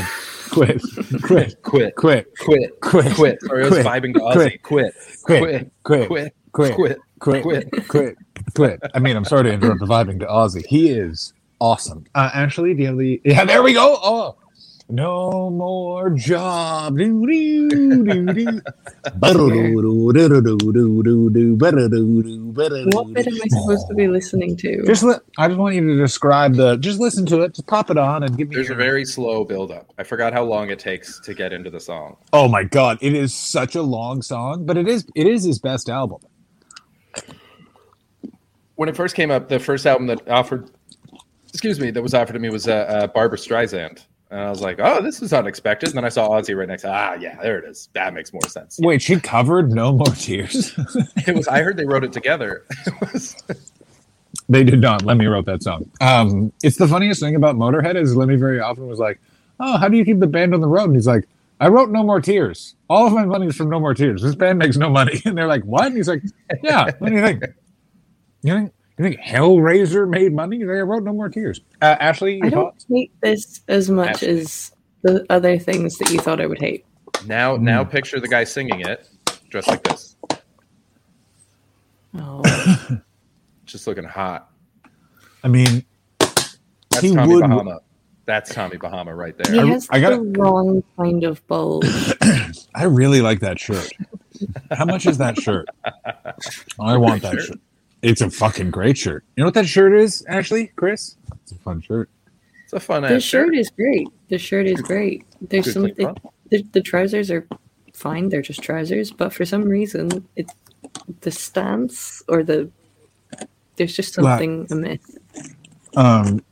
quit, 0.52 0.82
quit, 1.24 1.62
Quit. 1.64 1.96
quit, 1.96 1.96
Quit. 1.96 2.80
quit, 2.82 3.16
Quit. 3.16 3.40
Or 3.50 3.60
I 3.62 3.64
was 3.64 3.70
Quit. 3.70 3.86
vibing 3.86 4.14
to 4.14 4.20
Ozzy. 4.20 4.62
Quit. 4.62 4.62
Quit. 4.62 4.94
quit, 5.24 5.72
Quit. 5.84 6.08
quit, 6.08 6.08
Quit. 6.08 6.34
quit, 6.52 6.70
Quit. 6.76 7.00
quit, 7.20 7.44
Quit. 7.44 7.88
quit, 7.88 8.18
quit. 8.54 8.80
I 8.94 9.00
mean, 9.00 9.16
I'm 9.16 9.26
sorry 9.26 9.44
to 9.44 9.52
interrupt 9.54 9.80
the 9.80 9.88
vibing 9.88 10.20
to 10.20 10.28
Ozzy. 10.28 10.64
He 10.68 10.92
is 10.92 11.34
awesome. 11.60 12.06
Uh, 12.14 12.30
Ashley, 12.34 12.76
do 12.76 12.82
you 12.82 12.88
have 12.90 12.98
the? 13.00 13.20
Yeah, 13.26 13.46
there 13.46 13.64
we 13.64 13.74
go. 13.74 13.98
Oh, 14.04 14.36
no 14.94 15.50
more 15.50 16.12
job. 16.12 16.98
What 17.00 17.08
bit 23.14 23.28
am 23.28 23.34
I 23.34 23.48
supposed 23.48 23.88
to 23.88 23.94
be 23.96 24.08
listening 24.08 24.56
to? 24.58 24.84
Just 24.86 25.04
li- 25.04 25.16
I 25.38 25.48
just 25.48 25.58
want 25.60 25.76
you 25.76 25.82
to 25.88 25.98
describe 25.98 26.54
the. 26.56 26.78
Just 26.78 27.00
listen 27.00 27.26
to 27.28 27.42
it. 27.42 27.56
Just 27.56 27.66
pop 27.68 27.90
it 27.90 27.98
on 27.98 28.24
and 28.24 28.38
give 28.38 28.50
me. 28.50 28.56
There's 28.56 28.68
your- 28.68 28.78
a 28.78 28.84
very 28.84 29.04
slow 29.06 29.44
build 29.44 29.72
up. 29.72 29.92
I 29.98 30.04
forgot 30.04 30.32
how 30.34 30.44
long 30.44 30.70
it 30.70 30.78
takes 30.80 31.20
to 31.22 31.34
get 31.34 31.52
into 31.54 31.70
the 31.72 31.80
song. 31.80 32.18
Oh 32.32 32.48
my 32.48 32.64
god, 32.64 33.00
it 33.02 33.14
is 33.16 33.34
such 33.34 33.76
a 33.76 33.82
long 33.82 34.22
song, 34.22 34.66
but 34.66 34.78
it 34.78 34.88
is 34.88 35.06
it 35.16 35.26
is 35.26 35.44
his 35.44 35.58
best 35.60 35.90
album. 35.90 36.20
When 38.76 38.90
it 38.90 38.96
first 38.96 39.16
came 39.16 39.32
up, 39.32 39.50
the 39.50 39.60
first 39.60 39.86
album 39.86 40.08
that 40.08 40.28
offered, 40.30 40.70
excuse 41.50 41.80
me, 41.80 41.92
that 41.92 42.02
was 42.02 42.14
offered 42.14 42.34
to 42.34 42.40
me 42.40 42.50
was 42.50 42.68
uh, 42.68 42.74
uh, 42.74 43.08
Barbra 43.08 43.38
Streisand 43.38 44.06
and 44.34 44.42
I 44.42 44.50
was 44.50 44.62
like, 44.62 44.80
oh, 44.80 45.00
this 45.00 45.22
is 45.22 45.32
unexpected. 45.32 45.90
And 45.90 45.98
then 45.98 46.06
I 46.06 46.10
saw 46.10 46.28
Ozzy 46.30 46.58
right 46.58 46.68
next. 46.68 46.82
To, 46.82 46.90
Ah, 46.92 47.14
yeah, 47.14 47.40
there 47.40 47.60
it 47.60 47.66
is. 47.70 47.90
That 47.94 48.16
makes 48.16 48.34
more 48.34 48.42
sense. 48.48 48.80
Wait, 48.82 49.00
she 49.00 49.20
covered 49.20 49.72
"No 49.72 49.92
More 49.94 50.08
Tears." 50.08 50.74
It 51.28 51.36
was. 51.36 51.48
I 51.48 51.62
heard 51.62 51.78
they 51.78 51.86
wrote 51.86 52.04
it 52.04 52.12
together. 52.14 52.64
It 52.88 52.94
was- 53.14 53.36
they 54.50 54.64
did 54.64 54.82
not. 54.82 55.04
Lemmy 55.06 55.28
wrote 55.28 55.46
that 55.46 55.62
song. 55.62 55.88
Um, 56.02 56.52
it's 56.64 56.78
the 56.78 56.88
funniest 56.88 57.20
thing 57.22 57.36
about 57.36 57.56
Motorhead 57.58 57.96
is 57.96 58.16
Lemmy 58.16 58.36
very 58.36 58.60
often 58.60 58.88
was 58.88 58.98
like, 59.00 59.22
"Oh, 59.60 59.78
how 59.78 59.88
do 59.88 59.96
you 59.98 60.04
keep 60.04 60.20
the 60.20 60.26
band 60.28 60.56
on 60.56 60.62
the 60.62 60.68
road?" 60.68 60.86
And 60.86 60.96
he's 60.96 61.06
like, 61.08 61.26
"I 61.60 61.68
wrote 61.68 61.92
No 61.92 62.02
More 62.04 62.20
Tears. 62.20 62.74
All 62.90 63.06
of 63.06 63.14
my 63.14 63.26
money 63.26 63.46
is 63.48 63.56
from 63.56 63.70
No 63.70 63.80
More 63.80 63.94
Tears. 63.94 64.24
This 64.24 64.34
band 64.34 64.58
makes 64.58 64.78
no 64.78 64.90
money." 64.90 65.22
And 65.26 65.38
they're 65.38 65.48
like, 65.48 65.64
"What?" 65.64 65.86
And 65.86 65.96
he's 65.96 66.08
like, 66.08 66.24
"Yeah. 66.64 66.90
What 66.98 67.10
do 67.10 67.16
you 67.16 67.22
think? 67.22 67.44
You 68.42 68.54
think 68.56 68.74
you 68.98 69.04
think 69.10 69.20
Hellraiser 69.22 70.08
made 70.10 70.34
money? 70.34 70.60
They 70.60 70.66
wrote 70.66 71.04
No 71.04 71.14
More 71.14 71.30
Tears." 71.30 71.62
Uh, 71.82 71.96
Ashley, 72.00 72.34
I 72.42 72.46
your 72.46 72.50
don't 72.52 72.64
thoughts? 72.72 72.86
hate 72.90 73.12
this 73.22 73.62
as 73.68 73.90
much 73.90 74.10
Ashley. 74.24 74.28
as 74.40 74.72
the 75.02 75.26
other 75.30 75.58
things 75.60 75.98
that 75.98 76.10
you 76.12 76.20
thought 76.20 76.40
I 76.40 76.46
would 76.46 76.60
hate. 76.62 76.86
now, 77.26 77.56
now 77.56 77.84
picture 77.84 78.20
the 78.20 78.28
guy 78.28 78.44
singing 78.44 78.82
it, 78.82 79.08
dressed 79.50 79.68
like 79.68 79.84
this, 79.84 80.16
Oh, 82.16 82.42
just 83.66 83.88
looking 83.88 84.04
hot. 84.04 84.50
I 85.44 85.48
mean, 85.48 85.84
That's 86.20 87.02
He 87.02 87.14
Tommy 87.14 87.34
would- 87.36 87.42
Bahama. 87.42 87.80
That's 88.26 88.54
Tommy 88.54 88.78
Bahama 88.78 89.14
right 89.14 89.36
there. 89.38 89.52
he 89.54 89.58
there. 89.60 89.68
has 89.74 89.88
I 89.92 90.00
gotta- 90.00 90.16
the 90.18 90.40
wrong 90.40 90.82
kind 90.96 91.24
of 91.26 91.46
bulge. 91.48 91.86
I 92.76 92.86
really 92.86 93.20
like 93.22 93.42
that 93.42 93.60
shirt. 93.60 93.92
How 94.72 94.86
much 94.86 95.06
is 95.06 95.18
that 95.18 95.38
shirt? 95.38 95.68
I 96.80 96.96
want 96.98 97.22
that 97.24 97.40
shirt. 97.42 97.60
Shirt. 98.04 98.12
It's 98.12 98.22
a 98.22 98.30
fucking 98.30 98.72
great 98.72 98.98
shirt. 98.98 99.24
You 99.36 99.42
know 99.42 99.48
what 99.48 99.54
that 99.56 99.68
shirt 99.68 99.94
is, 99.94 100.26
Ashley, 100.28 100.68
Chris? 100.76 101.16
It's 101.42 101.52
a 101.52 101.56
fun 101.56 101.82
shirt. 101.82 102.10
It's 102.64 102.74
a 102.74 102.80
fun 102.80 103.04
shirt. 103.04 103.10
The 103.10 103.16
ass 103.16 103.24
shirt 103.24 103.56
is 103.56 103.70
great. 103.70 104.08
The 104.30 104.38
shirt 104.38 104.68
is 104.68 104.82
great. 104.82 105.26
There's 105.42 105.66
Good 105.66 105.74
some 105.74 105.84
the, 105.84 106.16
the, 106.50 106.64
the 106.74 106.82
trousers 106.82 107.32
are 107.32 107.48
fine. 107.94 108.30
They're 108.30 108.42
just 108.42 108.62
trousers, 108.62 109.12
but 109.12 109.34
for 109.34 109.46
some 109.46 109.64
reason, 109.66 110.28
it's 110.36 110.54
the 111.22 111.32
stance 111.32 112.22
or 112.28 112.44
the 112.44 112.70
there's 113.76 113.96
just 113.96 114.18
Well, 114.18 114.26
something 114.26 114.68
amiss. 114.70 115.00
Um, 115.96 116.44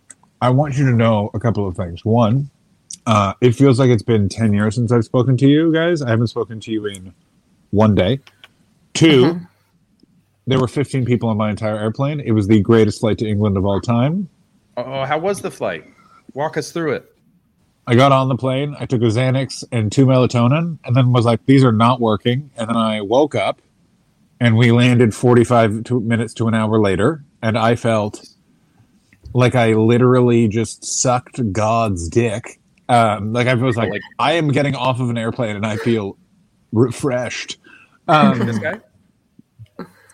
I 0.41 0.49
want 0.49 0.78
you 0.78 0.86
to 0.86 0.91
know 0.91 1.30
a 1.34 1.39
couple 1.39 1.68
of 1.68 1.76
things. 1.76 2.04
One, 2.04 2.49
uh, 3.06 3.34
it 3.41 3.52
feels 3.52 3.80
like 3.80 3.89
it's 3.89 4.04
been 4.04 4.28
10 4.28 4.54
years 4.54 4.76
since 4.76 4.91
I've 4.91 5.06
spoken 5.06 5.38
to 5.38 5.47
you 5.47 5.72
guys. 5.72 6.02
I 6.02 6.10
haven't 6.10 6.28
spoken 6.28 6.60
to 6.62 6.72
you 6.72 6.86
in 6.88 7.14
one 7.70 7.93
day. 7.95 8.20
2 8.95 9.26
Uh-huh. 9.26 9.39
There 10.52 10.60
were 10.60 10.68
15 10.68 11.06
people 11.06 11.30
on 11.30 11.38
my 11.38 11.49
entire 11.49 11.78
airplane. 11.80 12.20
It 12.20 12.32
was 12.32 12.47
the 12.47 12.60
greatest 12.60 12.99
flight 12.99 13.18
to 13.20 13.26
England 13.26 13.56
of 13.56 13.66
all 13.66 13.80
time. 13.80 14.28
Oh, 14.76 15.06
how 15.06 15.18
was 15.18 15.39
the 15.39 15.49
flight? 15.49 15.86
Walk 16.34 16.58
us 16.58 16.74
through 16.74 16.91
it. 16.91 17.16
I 17.88 17.95
got 17.95 18.12
on 18.12 18.28
the 18.28 18.36
plane, 18.36 18.76
I 18.78 18.86
took 18.86 19.02
a 19.02 19.06
Xanax 19.06 19.64
and 19.72 19.91
two 19.91 20.06
melatonin, 20.06 20.78
and 20.84 20.93
then 20.95 21.14
was 21.14 21.26
like, 21.26 21.45
these 21.45 21.64
are 21.64 21.72
not 21.72 22.02
working. 22.02 22.52
And 22.58 22.68
then 22.70 22.76
I 22.76 22.99
woke 22.99 23.34
up 23.34 23.62
and 24.41 24.58
we 24.58 24.74
landed 24.74 25.16
45 25.16 25.86
to, 25.86 26.02
minutes 26.02 26.34
to 26.36 26.47
an 26.49 26.54
hour 26.54 26.80
later. 26.82 27.24
And 27.41 27.58
I 27.58 27.76
felt 27.78 28.28
like 29.34 29.56
I 29.56 29.72
literally 29.74 30.49
just 30.49 30.84
sucked 30.84 31.54
God's 31.54 32.10
dick. 32.10 32.60
Um, 32.89 33.32
like 33.32 33.47
I 33.47 33.54
was 33.54 33.78
like, 33.78 33.89
Like- 33.89 34.02
I 34.20 34.34
am 34.34 34.49
getting 34.49 34.76
off 34.76 34.99
of 34.99 35.10
an 35.10 35.18
airplane 35.18 35.56
and 35.56 35.66
I 35.66 35.78
feel 35.78 36.18
refreshed. 36.74 37.58
Um, 38.10 38.39
This 38.39 38.60
guy? 38.60 38.82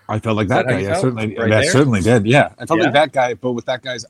I 0.09 0.19
felt 0.19 0.37
like 0.37 0.47
that, 0.49 0.65
that 0.67 0.71
guy. 0.73 0.79
Yeah, 0.79 0.95
certainly. 0.99 1.35
Right 1.37 1.49
that 1.49 1.61
there? 1.63 1.71
certainly 1.71 2.01
did. 2.01 2.25
Yeah, 2.25 2.53
I 2.57 2.65
felt 2.65 2.79
Yeah? 2.79 2.85
like 2.85 2.93
that 2.93 3.11
guy, 3.13 3.33
but 3.33 3.53
with 3.53 3.65
that 3.65 3.81
guy's 3.81 4.05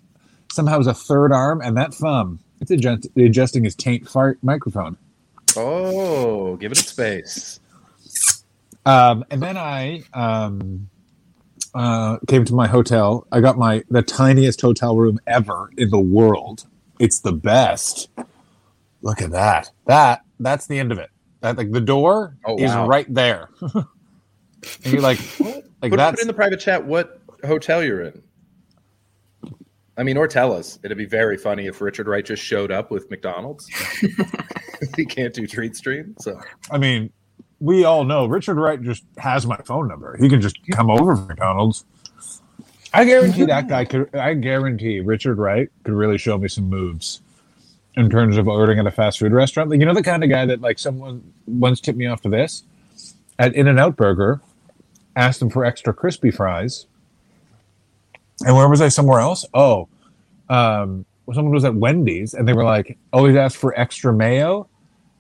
somehow 0.51 0.77
was 0.77 0.87
a 0.87 0.93
third 0.93 1.31
arm 1.31 1.61
and 1.61 1.75
that 1.77 1.93
thumb. 1.93 2.39
It's 2.61 2.71
adjust, 2.71 3.07
adjusting 3.15 3.63
his 3.63 3.75
taint 3.75 4.07
fart 4.09 4.39
microphone. 4.41 4.97
Oh, 5.55 6.55
give 6.57 6.71
it 6.71 6.79
a 6.79 6.83
space. 6.83 7.59
Um, 8.85 9.25
and 9.31 9.41
then 9.41 9.57
I 9.57 10.03
um, 10.13 10.89
uh, 11.73 12.17
came 12.27 12.45
to 12.45 12.53
my 12.53 12.67
hotel. 12.67 13.27
I 13.31 13.41
got 13.41 13.57
my 13.57 13.83
the 13.89 14.01
tiniest 14.01 14.61
hotel 14.61 14.95
room 14.95 15.19
ever 15.27 15.69
in 15.77 15.89
the 15.89 15.99
world. 15.99 16.65
It's 16.99 17.19
the 17.19 17.33
best. 17.33 18.09
Look 19.01 19.21
at 19.21 19.31
that. 19.31 19.69
That 19.85 20.21
that's 20.39 20.67
the 20.67 20.79
end 20.79 20.91
of 20.91 20.97
it. 20.99 21.09
That 21.41 21.57
like 21.57 21.71
the 21.71 21.81
door 21.81 22.37
Oh, 22.45 22.57
is 22.57 22.71
wow. 22.71 22.87
right 22.87 23.11
there. 23.13 23.49
and 24.83 24.93
you're 24.93 25.01
like, 25.01 25.19
like 25.39 25.91
put, 25.91 25.99
put 25.99 26.19
in 26.21 26.27
the 26.27 26.33
private 26.33 26.59
chat 26.59 26.85
what 26.85 27.21
hotel 27.45 27.83
you're 27.83 28.01
in. 28.01 28.21
I 29.97 30.03
mean, 30.03 30.15
or 30.15 30.27
tell 30.27 30.53
us. 30.53 30.77
It'd 30.83 30.97
be 30.97 31.05
very 31.05 31.37
funny 31.37 31.65
if 31.65 31.81
Richard 31.81 32.07
Wright 32.07 32.23
just 32.23 32.43
showed 32.43 32.71
up 32.71 32.91
with 32.91 33.09
McDonald's. 33.09 33.67
he 34.95 35.05
can't 35.05 35.33
do 35.33 35.47
treat 35.47 35.75
stream, 35.75 36.15
so 36.19 36.39
I 36.69 36.77
mean, 36.77 37.11
we 37.59 37.83
all 37.83 38.03
know 38.03 38.27
Richard 38.27 38.57
Wright 38.57 38.81
just 38.81 39.03
has 39.17 39.47
my 39.47 39.57
phone 39.65 39.87
number. 39.87 40.15
He 40.17 40.29
can 40.29 40.39
just 40.39 40.57
come 40.71 40.91
over 40.91 41.15
McDonald's. 41.15 41.83
I 42.93 43.05
guarantee 43.05 43.45
that 43.45 43.67
guy 43.67 43.85
could. 43.85 44.13
I 44.15 44.33
guarantee 44.35 44.99
Richard 44.99 45.37
Wright 45.37 45.69
could 45.83 45.93
really 45.93 46.17
show 46.17 46.37
me 46.37 46.47
some 46.47 46.69
moves 46.69 47.21
in 47.95 48.09
terms 48.09 48.37
of 48.37 48.47
ordering 48.47 48.77
at 48.79 48.85
a 48.85 48.91
fast 48.91 49.19
food 49.19 49.33
restaurant. 49.33 49.71
Like 49.71 49.79
you 49.79 49.85
know, 49.85 49.93
the 49.93 50.03
kind 50.03 50.23
of 50.23 50.29
guy 50.29 50.45
that 50.45 50.61
like 50.61 50.79
someone 50.79 51.33
once 51.47 51.81
tipped 51.81 51.97
me 51.97 52.05
off 52.05 52.21
to 52.21 52.29
this 52.29 52.63
at 53.39 53.55
In 53.55 53.67
and 53.67 53.79
Out 53.79 53.95
Burger, 53.95 54.41
asked 55.17 55.39
them 55.39 55.49
for 55.49 55.65
extra 55.65 55.93
crispy 55.93 56.31
fries, 56.31 56.85
and 58.45 58.55
where 58.55 58.69
was 58.69 58.81
I? 58.81 58.87
Somewhere 58.87 59.19
else? 59.19 59.45
Oh, 59.53 59.89
um, 60.49 61.05
someone 61.33 61.53
was 61.53 61.65
at 61.65 61.75
Wendy's, 61.75 62.33
and 62.33 62.47
they 62.47 62.53
were 62.53 62.63
like, 62.63 62.97
always 63.11 63.35
ask 63.35 63.59
for 63.59 63.77
extra 63.77 64.13
mayo 64.13 64.69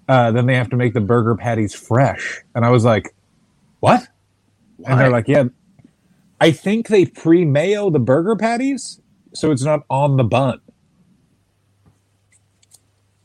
uh, 0.07 0.31
then 0.31 0.45
they 0.45 0.55
have 0.55 0.69
to 0.69 0.75
make 0.77 0.93
the 0.93 1.01
burger 1.01 1.35
patties 1.35 1.75
fresh. 1.75 2.41
And 2.55 2.65
I 2.65 2.69
was 2.69 2.85
like, 2.85 3.13
what? 3.79 4.07
And 4.85 4.99
they're 4.99 5.09
like, 5.09 5.27
yeah, 5.27 5.45
I 6.39 6.51
think 6.51 6.87
they 6.87 7.05
pre 7.05 7.43
mayo 7.45 7.89
the 7.89 7.99
burger 7.99 8.35
patties 8.35 9.01
so 9.33 9.51
it's 9.51 9.63
not 9.63 9.81
on 9.89 10.17
the 10.17 10.23
bun. 10.23 10.61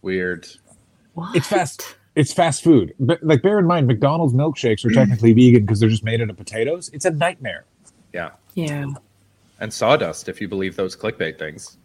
weird. 0.03 0.49
What? 1.14 1.37
It's 1.37 1.47
fast. 1.47 1.97
It's 2.15 2.33
fast 2.33 2.63
food. 2.63 2.95
But 3.01 3.23
like, 3.23 3.43
bear 3.43 3.59
in 3.59 3.67
mind, 3.67 3.87
McDonald's 3.87 4.35
milkshakes 4.35 4.85
are 4.85 4.91
technically 4.91 5.33
vegan 5.33 5.63
because 5.65 5.81
they're 5.81 5.89
just 5.89 6.05
made 6.05 6.21
out 6.21 6.29
of 6.31 6.37
potatoes. 6.37 6.91
It's 6.93 7.05
a 7.07 7.11
nightmare. 7.11 7.65
Yeah, 8.13 8.31
Yeah. 8.55 8.87
and 9.61 9.73
sawdust, 9.73 10.29
if 10.29 10.41
you 10.41 10.49
believe 10.49 10.77
those 10.77 10.95
clickbait 10.95 11.39
things. 11.39 11.79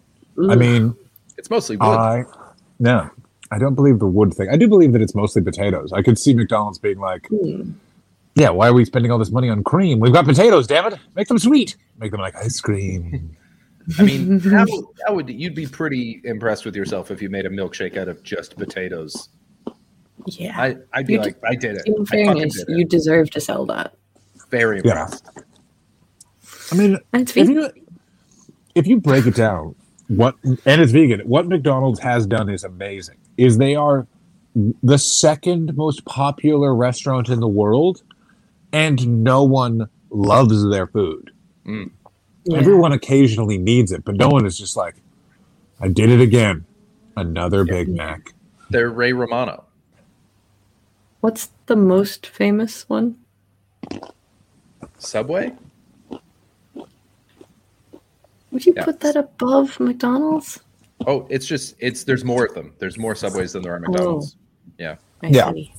I 0.50 0.56
mean, 0.56 0.96
It's 1.38 1.50
mostly 1.50 1.78
wood. 1.78 1.86
I 1.86 2.24
no, 2.80 3.10
I 3.52 3.58
don't 3.60 3.76
believe 3.76 4.00
the 4.00 4.08
wood 4.08 4.34
thing. 4.34 4.50
I 4.50 4.58
do 4.58 4.68
believe 4.68 4.92
that 4.94 5.02
it's 5.02 5.16
mostly 5.16 5.42
potatoes. 5.42 5.94
I 5.94 6.02
could 6.02 6.20
see 6.20 6.34
McDonald's 6.34 6.78
being 6.80 7.00
like, 7.00 7.28
Hmm. 7.30 7.72
yeah, 8.36 8.50
why 8.50 8.68
are 8.68 8.74
we 8.74 8.84
spending 8.84 9.12
all 9.12 9.18
this 9.20 9.32
money 9.32 9.50
on 9.50 9.64
cream? 9.64 10.00
We've 10.02 10.12
got 10.14 10.26
potatoes, 10.26 10.68
damn 10.68 10.92
it. 10.92 11.00
Make 11.16 11.28
them 11.30 11.40
sweet. 11.40 11.78
Make 12.00 12.12
them 12.12 12.20
like 12.20 12.36
ice 12.36 12.60
cream. 12.60 13.38
I 13.98 14.04
mean, 14.04 14.40
how, 14.42 14.66
how 15.08 15.14
would 15.16 15.30
you'd 15.30 15.56
be 15.56 15.66
pretty 15.66 16.20
impressed 16.26 16.66
with 16.66 16.76
yourself 16.76 17.10
if 17.12 17.22
you 17.22 17.30
made 17.30 17.46
a 17.46 17.50
milkshake 17.50 17.96
out 17.98 18.10
of 18.10 18.22
just 18.24 18.58
potatoes? 18.58 19.30
Yeah. 20.28 20.60
I, 20.60 20.76
I'd 20.94 21.08
be 21.08 21.14
You 21.14 21.20
like, 21.20 21.38
I 21.44 21.56
did 21.56 21.78
it. 21.78 21.84
In 21.86 22.06
fairness, 22.06 22.60
it. 22.60 22.70
you 22.70 22.86
deserve 22.86 23.30
to 23.32 23.42
sell 23.42 23.66
that. 23.68 23.96
Very 24.50 24.82
Yeah. 24.84 25.08
I 26.72 26.76
mean, 26.76 26.98
it's 27.14 27.36
if 27.36 27.50
you 27.50 27.70
if 28.76 28.88
you 28.88 29.00
break 29.00 29.26
it 29.26 29.36
down, 29.36 29.76
what 30.08 30.36
and 30.44 30.82
it's 30.82 30.92
vegan. 30.92 31.22
What 31.22 31.48
McDonald's 31.48 32.00
has 32.02 32.26
done 32.26 32.50
is 32.50 32.64
amazing. 32.64 33.18
Is 33.38 33.58
they 33.58 33.76
are 33.76 34.08
the 34.84 34.98
second 34.98 35.76
most 35.76 36.06
popular 36.06 36.76
restaurant 36.76 37.30
in 37.30 37.40
the 37.40 37.48
world, 37.48 38.04
and 38.72 39.24
no 39.24 39.44
one 39.44 39.90
loves 40.10 40.70
their 40.70 40.88
food. 40.88 41.32
Mm. 41.66 41.92
Yeah. 42.46 42.58
Everyone 42.58 42.92
occasionally 42.92 43.58
needs 43.58 43.92
it, 43.92 44.04
but 44.04 44.16
no 44.16 44.30
one 44.30 44.46
is 44.46 44.58
just 44.58 44.76
like, 44.76 44.96
"I 45.80 45.88
did 45.90 46.10
it 46.10 46.22
again, 46.22 46.66
another 47.16 47.66
Big 47.66 47.90
Mac." 47.90 48.34
They're 48.70 48.90
Ray 48.90 49.14
Romano. 49.14 49.67
What's 51.22 51.50
the 51.66 51.76
most 51.76 52.28
famous 52.28 52.88
one? 52.90 53.18
Subway? 55.00 55.54
Would 58.52 58.66
you 58.66 58.74
Yeah. 58.76 58.86
put 58.86 59.00
that 59.02 59.16
above 59.16 59.80
McDonald's? 59.80 60.60
Oh, 61.06 61.28
it's 61.30 61.46
just 61.46 61.76
it's 61.80 62.04
there's 62.04 62.24
more 62.26 62.46
of 62.46 62.56
them. 62.56 62.74
There's 62.80 62.98
more 62.98 63.14
subways 63.16 63.54
than 63.54 63.62
there 63.62 63.76
are 63.76 63.80
McDonald's. 63.80 64.36
Yeah. 64.80 64.96
I 65.22 65.28
Yeah. 65.28 65.54
see. 65.54 65.72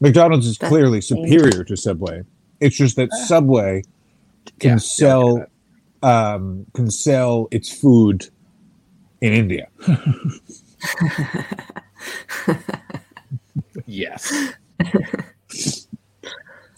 McDonald's 0.00 0.46
is 0.46 0.58
That's 0.58 0.68
clearly 0.68 1.00
strange. 1.00 1.28
superior 1.28 1.64
to 1.64 1.76
Subway. 1.76 2.22
It's 2.60 2.76
just 2.76 2.96
that 2.96 3.12
Subway 3.12 3.82
can 4.58 4.70
Yeah, 4.70 4.74
yeah, 4.74 4.78
sell 4.78 5.36
get 5.38 5.48
um, 6.02 6.66
can 6.74 6.90
sell 6.90 7.48
its 7.50 7.72
food 7.72 8.28
in 9.20 9.32
India. 9.32 9.68
Yes. 13.86 14.32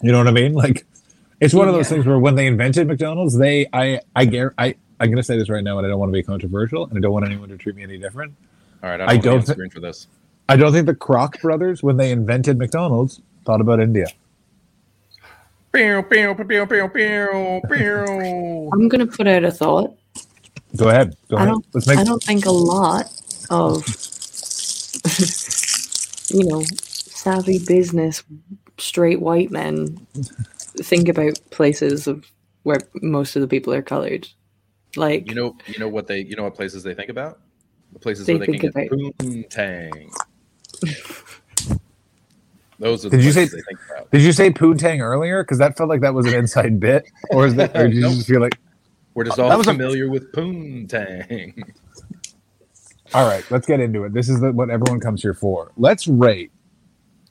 You 0.03 0.11
know 0.11 0.19
what 0.19 0.27
I 0.27 0.31
mean? 0.31 0.53
Like 0.53 0.85
it's 1.41 1.55
one 1.55 1.67
of 1.67 1.73
those 1.73 1.87
Yeah. 1.89 1.95
things 1.95 2.05
where 2.05 2.19
when 2.19 2.35
they 2.35 2.45
invented 2.45 2.87
McDonald's, 2.87 3.35
they 3.35 3.65
I 3.73 3.99
I 4.15 4.25
gar- 4.25 4.53
I 4.59 4.75
I'm 4.99 5.09
gonna 5.09 5.23
say 5.23 5.39
this 5.39 5.49
right 5.49 5.63
now, 5.63 5.79
and 5.79 5.87
I 5.87 5.89
don't 5.89 5.97
want 5.99 6.09
to 6.09 6.13
be 6.13 6.21
controversial, 6.21 6.85
and 6.85 6.95
I 6.95 7.01
don't 7.01 7.11
want 7.11 7.25
anyone 7.25 7.49
to 7.49 7.57
treat 7.57 7.75
me 7.75 7.81
any 7.81 7.97
different. 7.97 8.35
All 8.83 8.91
right. 8.91 9.01
I 9.01 9.05
I 9.05 9.07
don't, 9.07 9.09
I 9.17 9.21
don't 9.21 9.35
don't 9.45 9.47
screen 9.55 9.69
for 9.71 9.79
this. 9.79 10.05
I 10.49 10.55
don't 10.55 10.71
think 10.71 10.85
the 10.85 10.93
Kroc 10.93 11.41
brothers, 11.41 11.81
when 11.81 11.97
they 11.97 12.11
invented 12.11 12.59
McDonald's, 12.59 13.21
thought 13.43 13.59
about 13.59 13.79
India. 13.79 14.05
Pew, 15.73 16.03
pew, 16.03 16.35
pew, 16.35 16.45
pew, 16.45 16.65
pew, 16.67 16.89
pew, 16.89 17.61
pew. 17.69 18.69
I'm 18.71 18.87
gonna 18.87 19.07
put 19.07 19.25
out 19.27 19.43
a 19.43 19.51
thought. 19.51 19.97
Go 20.75 20.89
ahead. 20.89 21.15
Go 21.29 21.37
I 21.37 21.39
ahead. 21.41 21.53
don't. 21.53 21.65
Let's 21.73 21.87
make 21.87 21.97
I 21.97 22.03
don't 22.03 22.21
think 22.21 22.45
a 22.45 22.51
lot 22.51 23.05
of 23.49 23.83
you 26.29 26.43
know 26.45 26.61
savvy 26.81 27.59
business 27.65 28.23
straight 28.77 29.21
white 29.21 29.49
men 29.51 30.05
think 30.77 31.07
about 31.09 31.39
places 31.51 32.05
of 32.07 32.25
where 32.63 32.79
most 33.01 33.35
of 33.35 33.41
the 33.41 33.47
people 33.47 33.73
are 33.73 33.81
colored. 33.81 34.27
Like 34.95 35.27
You 35.29 35.35
know, 35.35 35.55
you 35.67 35.79
know 35.79 35.87
what 35.89 36.07
they, 36.07 36.19
you 36.19 36.35
know 36.35 36.43
what 36.43 36.55
places 36.55 36.83
they 36.83 36.93
think 36.93 37.09
about? 37.09 37.39
The 37.93 37.99
places 37.99 38.25
They 38.25 38.35
where 38.35 38.45
they 38.45 38.57
can 38.57 38.71
think 38.71 38.91
get 38.91 38.91
poontang. 39.51 40.11
Those 42.79 43.05
are 43.05 43.09
the 43.09 43.17
Did 43.17 43.25
you 43.25 43.31
say- 43.31 43.45
they 43.45 43.61
think 43.61 43.79
about. 43.89 44.11
Did 44.11 44.21
you 44.21 44.31
say 44.31 44.49
poontang 44.51 45.01
earlier? 45.01 45.43
Because 45.43 45.57
that 45.57 45.75
felt 45.77 45.89
like 45.89 46.01
that 46.01 46.13
was 46.13 46.25
an 46.27 46.35
inside 46.35 46.79
bit, 46.79 47.05
or 47.31 47.47
is 47.47 47.55
that? 47.55 47.75
Or 47.75 47.87
did 47.87 47.95
you 47.95 48.01
Nope. 48.01 48.13
just 48.13 48.27
feel 48.27 48.39
like? 48.41 48.57
We're 49.15 49.23
just 49.23 49.39
all 49.39 49.47
That 49.49 49.53
all 49.53 49.57
was 49.59 49.67
a- 49.67 49.71
familiar 49.71 50.09
with 50.09 50.31
poontang. 50.31 51.63
All 53.13 53.27
right, 53.27 53.43
let's 53.49 53.65
get 53.65 53.79
into 53.79 54.03
it. 54.03 54.13
This 54.13 54.29
is 54.29 54.41
the, 54.41 54.51
what 54.51 54.69
everyone 54.69 54.99
comes 54.99 55.21
here 55.21 55.33
for. 55.33 55.71
Let's 55.77 56.07
rate 56.07 56.51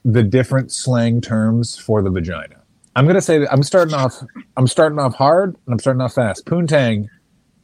the 0.03 0.23
different 0.23 0.71
slang 0.71 1.21
terms 1.21 1.77
for 1.77 2.01
the 2.01 2.09
vagina. 2.09 2.55
I'm 2.95 3.05
gonna 3.05 3.21
say 3.21 3.37
that 3.39 3.51
I'm 3.51 3.61
starting 3.61 3.93
off. 3.93 4.23
I'm 4.55 4.67
starting 4.67 4.97
off 4.97 5.13
hard 5.13 5.49
and 5.49 5.73
I'm 5.73 5.79
starting 5.79 6.01
off 6.01 6.15
fast. 6.15 6.45
Poontang 6.45 7.07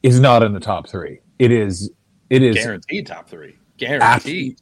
is 0.04 0.20
not 0.20 0.44
in 0.44 0.54
the 0.54 0.60
top 0.60 0.88
three. 0.88 1.20
It 1.40 1.52
is. 1.52 1.90
It 2.30 2.44
is. 2.44 2.56
Guaranteed 2.56 3.08
top 3.08 3.28
three. 3.28 3.58
Guaranteed. 3.78 4.60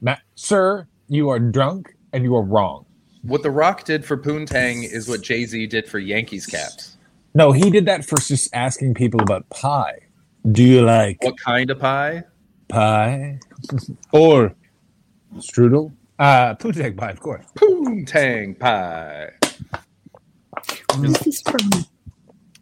Ma- 0.00 0.16
sir, 0.34 0.86
you 1.08 1.28
are 1.28 1.38
drunk 1.38 1.94
and 2.12 2.24
you 2.24 2.34
are 2.36 2.42
wrong. 2.42 2.86
What 3.22 3.42
The 3.42 3.50
Rock 3.50 3.84
did 3.84 4.04
for 4.04 4.16
poontang 4.16 4.90
is 4.90 5.08
what 5.08 5.20
Jay 5.20 5.44
Z 5.44 5.66
did 5.66 5.88
for 5.88 5.98
Yankees 5.98 6.46
caps. 6.46 6.96
No, 7.34 7.52
he 7.52 7.68
did 7.68 7.84
that 7.86 8.04
for 8.04 8.16
just 8.16 8.54
asking 8.54 8.94
people 8.94 9.20
about 9.20 9.48
pie. 9.50 9.98
Do 10.52 10.62
you 10.62 10.82
like 10.82 11.22
What 11.22 11.38
kind 11.38 11.70
of 11.70 11.78
pie? 11.78 12.24
Pie 12.68 13.38
or 14.12 14.54
strudel? 15.36 15.92
Uh, 16.18 16.54
poontang 16.56 16.96
pie, 16.96 17.10
of 17.10 17.20
course. 17.20 17.44
Poontang 17.54 18.58
pie. 18.58 19.30
what 20.94 21.04
is 21.04 21.14
this 21.20 21.42
from? 21.42 21.58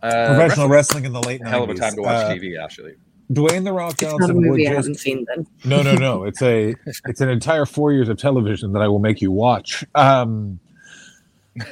Uh, 0.03 0.27
Professional 0.35 0.69
wrestling- 0.69 0.71
wrestling 0.71 1.05
in 1.07 1.13
the 1.13 1.23
late 1.23 1.41
90s. 1.41 1.49
hell 1.49 1.65
of 1.65 1.71
a 1.71 1.75
time 1.75 1.95
to 1.95 2.03
watch 2.03 2.25
Uh, 2.31 2.35
TV, 2.35 2.63
actually. 2.63 2.95
Dwayne 3.33 3.65
the 3.65 3.73
Rock 3.73 3.93
It's 3.95 4.03
not 4.03 4.09
a 4.09 4.19
Johnson 4.19 4.37
would 4.37 4.45
movie 4.47 4.69
I 4.69 4.75
haven't 4.75 4.95
seen. 5.01 5.25
Then 5.35 5.47
no, 5.65 5.83
no, 5.83 5.95
no. 5.97 6.25
It's 6.25 6.41
a 6.43 6.75
it's 7.07 7.21
an 7.21 7.29
entire 7.29 7.67
four 7.67 7.93
years 7.93 8.09
of 8.09 8.19
television 8.19 8.73
that 8.75 8.83
I 8.83 8.89
will 8.89 9.01
make 9.01 9.21
you 9.21 9.33
watch. 9.33 9.85
Um, 9.97 10.61
uh, 11.59 11.67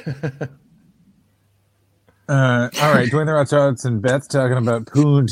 all 2.27 2.93
right, 2.93 3.09
Dwayne 3.09 3.25
the 3.27 3.33
Rock 3.33 3.49
Johnson, 3.49 4.01
Beth 4.01 4.27
talking 4.27 4.57
about 4.57 4.87
poon. 4.87 5.27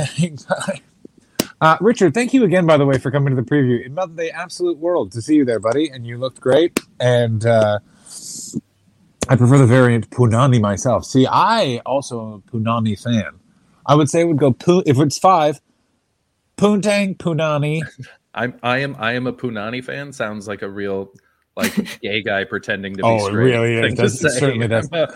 Uh, 1.64 1.78
Richard, 1.80 2.14
thank 2.14 2.34
you 2.34 2.44
again, 2.44 2.66
by 2.66 2.76
the 2.76 2.86
way, 2.86 2.98
for 2.98 3.10
coming 3.10 3.34
to 3.34 3.42
the 3.42 3.48
preview. 3.50 3.86
It 3.86 3.90
meant 3.92 4.18
the 4.18 4.30
absolute 4.36 4.78
world 4.80 5.14
to 5.14 5.22
see 5.22 5.36
you 5.36 5.46
there, 5.46 5.62
buddy, 5.62 5.90
and 5.90 6.06
you 6.06 6.18
looked 6.18 6.42
great. 6.42 6.78
And 7.00 7.46
uh, 7.46 7.80
I 9.30 9.36
prefer 9.38 9.58
the 9.58 9.66
variant 9.66 10.10
Punani 10.10 10.60
myself. 10.60 11.06
See, 11.06 11.26
I 11.26 11.80
also 11.86 12.22
am 12.22 12.34
a 12.34 12.40
Punani 12.52 13.02
fan. 13.02 13.40
I 13.86 13.96
would 13.96 14.10
say 14.10 14.20
it 14.20 14.26
would 14.26 14.40
go 14.40 14.52
Poo- 14.52 14.84
if 14.86 15.00
it's 15.00 15.18
five. 15.18 15.62
Poontang, 16.58 17.16
Punani, 17.18 17.82
I'm 18.36 18.56
I 18.62 18.80
am 18.80 18.96
I 19.00 19.14
am 19.14 19.26
a 19.28 19.32
Punani 19.34 19.82
fan. 19.84 20.12
Sounds 20.12 20.48
like 20.50 20.64
a 20.64 20.70
real 20.70 21.12
like 21.56 22.02
gay 22.02 22.22
guy 22.24 22.44
pretending 22.44 22.94
to 22.98 23.04
be 23.04 23.04
Oh, 23.08 23.16
it 23.16 23.22
straight. 23.22 23.36
really 23.36 23.74
is. 23.76 23.82
thing 23.86 23.96
Does- 23.96 24.22
it 24.24 24.32
certainly 24.32 24.68
does. 24.68 24.90
I'm 24.94 25.00
a, 25.00 25.14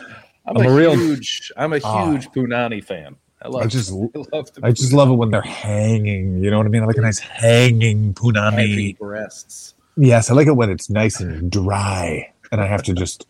I'm 0.48 0.58
I'm 0.58 0.66
a, 0.66 0.70
a 0.70 0.74
real- 0.74 0.96
huge 0.96 1.52
I'm 1.58 1.74
a 1.74 1.80
Ah. 1.84 2.06
huge 2.12 2.30
Punani 2.30 2.82
fan. 2.82 3.18
I 3.42 3.48
love 3.50 3.64
I 3.64 3.68
just 3.68 3.92
I 4.16 4.20
love 4.32 4.54
the 4.54 4.62
I 4.64 4.72
just 4.72 4.94
love 4.94 5.10
it 5.10 5.16
when 5.16 5.32
they're 5.32 5.42
hanging. 5.42 6.44
You 6.44 6.50
know 6.52 6.58
what 6.58 6.66
I 6.66 6.70
mean? 6.70 6.84
I 6.84 6.86
like 6.86 6.98
a 6.98 7.02
nice 7.02 7.20
hanging 7.20 8.04
heavy 8.08 8.14
punani. 8.14 8.98
breasts. 8.98 9.76
Yes, 9.96 10.30
I 10.30 10.34
like 10.34 10.48
it 10.48 10.56
when 10.56 10.70
it's 10.70 10.90
nice 10.90 11.20
and 11.20 11.52
dry, 11.52 12.32
and 12.52 12.62
I 12.62 12.68
have 12.68 12.84
to 12.84 12.94
just 12.94 13.28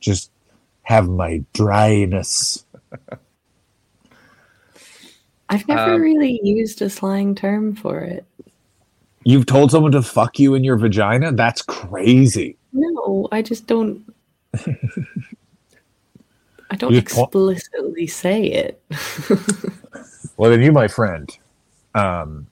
just 0.00 0.30
have 0.82 1.08
my 1.08 1.42
dryness. 1.52 2.64
I've 5.48 5.66
never 5.66 5.94
Um, 5.94 6.00
really 6.00 6.40
used 6.42 6.80
a 6.80 6.88
slang 6.88 7.34
term 7.34 7.74
for 7.74 8.00
it. 8.00 8.24
You've 9.24 9.46
told 9.46 9.70
someone 9.70 9.92
to 9.92 10.02
fuck 10.02 10.38
you 10.38 10.54
in 10.54 10.64
your 10.64 10.76
vagina? 10.76 11.32
That's 11.32 11.60
crazy. 11.60 12.56
No, 12.72 13.28
I 13.32 13.42
just 13.42 13.66
don't. 13.66 14.02
I 16.70 16.76
don't 16.76 16.92
You 16.92 17.02
po- 17.02 17.24
explicitly 17.24 18.06
say 18.06 18.44
it. 18.44 18.82
Well, 20.36 20.50
then 20.50 20.62
you, 20.62 20.72
my 20.72 20.88
friend, 20.88 21.28
um, 21.94 22.46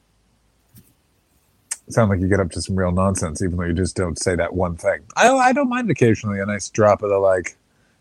sound 1.89 2.11
like 2.11 2.21
you 2.21 2.29
get 2.29 2.39
up 2.39 2.51
to 2.51 2.61
some 2.61 2.77
real 2.77 2.93
nonsense, 2.93 3.41
even 3.41 3.57
though 3.57 3.65
you 3.65 3.73
just 3.73 3.97
don't 3.97 4.19
say 4.19 4.37
that 4.37 4.53
one 4.55 4.77
thing. 4.77 5.01
I 5.17 5.31
I 5.31 5.53
don't 5.55 5.71
mind 5.71 5.91
occasionally 5.91 6.39
a 6.41 6.45
nice 6.47 6.69
drop 6.69 7.03
of 7.03 7.09
the 7.09 7.19
like, 7.19 7.57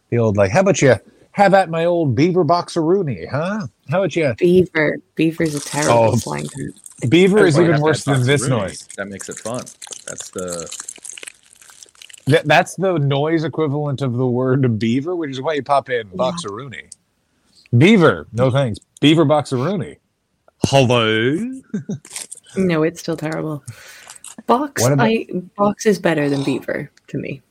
the 0.10 0.18
old 0.18 0.36
like, 0.36 0.52
how 0.52 0.60
about 0.60 0.82
you 0.82 0.96
have 1.32 1.54
at 1.54 1.70
my 1.70 1.86
old 1.86 2.16
beaver 2.16 2.44
boxeroonie, 2.44 3.30
huh? 3.30 3.68
How 3.90 4.00
about 4.00 4.16
you? 4.16 4.34
Beaver. 4.38 4.98
Beaver's 5.16 5.56
a 5.56 5.62
terrible 5.62 5.94
Oh. 5.94 6.16
slang 6.18 6.48
term. 6.48 6.74
Beaver 7.08 7.46
is 7.46 7.56
That's 7.56 7.58
why 7.58 7.62
I 7.64 7.70
even 7.70 7.82
worse 7.82 8.04
than 8.04 8.24
this 8.24 8.48
noise. 8.48 8.88
That 8.98 9.08
makes 9.08 9.30
it 9.30 9.38
fun. 9.40 9.64
That's 10.06 10.32
the 10.32 10.97
That, 12.28 12.46
that's 12.46 12.76
the 12.76 12.98
noise 13.00 13.44
equivalent 13.44 14.02
of 14.02 14.14
the 14.14 14.28
word 14.28 14.80
beaver, 14.80 15.16
which 15.16 15.32
is 15.32 15.42
why 15.42 15.54
you 15.54 15.64
pop 15.64 15.90
in 15.90 16.10
boxeroonie. 16.10 16.92
Beaver, 17.78 18.28
no 18.34 18.52
thanks. 18.52 18.80
Beaver 19.02 19.26
boxeroonie. 19.26 19.98
Hello. 20.64 21.62
No, 22.56 22.84
it's 22.84 23.00
still 23.00 23.18
terrible. 23.18 23.64
Box. 24.48 24.86
About- 24.86 25.00
I 25.06 25.28
box 25.58 25.86
is 25.86 26.00
better 26.00 26.30
than 26.30 26.44
beaver 26.44 26.92
to 27.08 27.18
me. 27.18 27.42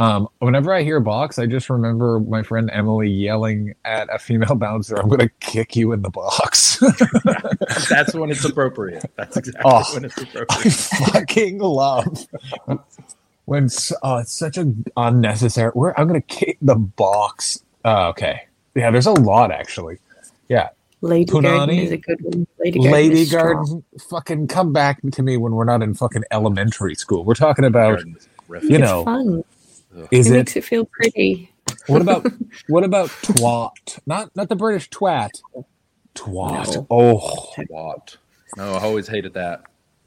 Um, 0.00 0.28
whenever 0.38 0.72
I 0.72 0.82
hear 0.82 0.98
box, 0.98 1.38
I 1.38 1.44
just 1.44 1.68
remember 1.68 2.20
my 2.20 2.42
friend 2.42 2.70
Emily 2.72 3.10
yelling 3.10 3.74
at 3.84 4.08
a 4.12 4.18
female 4.18 4.54
bouncer, 4.56 4.96
"I'm 4.96 5.08
going 5.08 5.20
to 5.20 5.28
kick 5.40 5.76
you 5.76 5.92
in 5.92 6.00
the 6.00 6.08
box." 6.08 6.78
that's 7.90 8.14
when 8.14 8.30
it's 8.30 8.42
appropriate. 8.44 9.04
That's 9.16 9.36
exactly 9.36 9.62
Oh. 9.70 9.84
when 9.92 10.06
it's 10.06 10.16
appropriate. 10.16 10.46
I 10.50 10.54
appropriate. 10.56 11.12
fucking 11.12 11.58
love 11.58 12.26
when 13.44 13.68
oh, 14.02 14.16
it's 14.16 14.32
such 14.32 14.56
a 14.56 14.72
unnecessary. 14.96 15.70
Where 15.72 15.98
I'm 16.00 16.08
going 16.08 16.20
to 16.20 16.26
kick 16.26 16.56
the 16.62 16.76
box. 16.76 17.62
Oh, 17.84 18.06
okay, 18.08 18.44
yeah, 18.74 18.90
there's 18.90 19.06
a 19.06 19.12
lot 19.12 19.52
actually. 19.52 19.98
Yeah, 20.48 20.70
Lady 21.02 21.30
Garden 21.30 21.70
is 21.76 21.92
a 21.92 21.98
good 21.98 22.22
one. 22.22 22.46
Lady 22.58 22.78
Garden. 22.78 22.92
Lady 22.92 23.20
is. 23.20 23.32
Garden, 23.32 23.84
fucking 24.08 24.48
come 24.48 24.72
back 24.72 25.02
to 25.12 25.22
me 25.22 25.36
when 25.36 25.52
we're 25.52 25.64
not 25.64 25.82
in 25.82 25.92
fucking 25.92 26.24
elementary 26.30 26.94
school. 26.94 27.22
We're 27.22 27.34
talking 27.34 27.66
about, 27.66 27.96
Garden 27.96 28.16
is 28.18 28.28
you 28.64 28.76
It's 28.76 28.78
know, 28.78 29.04
fun. 29.04 29.44
Is 30.10 30.28
it, 30.28 30.34
it 30.34 30.36
makes 30.38 30.56
it 30.56 30.64
feel 30.64 30.84
pretty. 30.84 31.52
What 31.86 32.02
about 32.02 32.26
what 32.68 32.84
about 32.84 33.08
twat? 33.10 33.98
Not 34.06 34.34
not 34.36 34.48
the 34.48 34.56
British 34.56 34.88
twat. 34.90 35.30
Twat. 36.14 36.74
No. 36.74 36.86
Oh, 36.90 37.52
Twat. 37.56 38.16
No, 38.56 38.74
I 38.74 38.80
always 38.82 39.06
hated 39.08 39.34
that. 39.34 39.62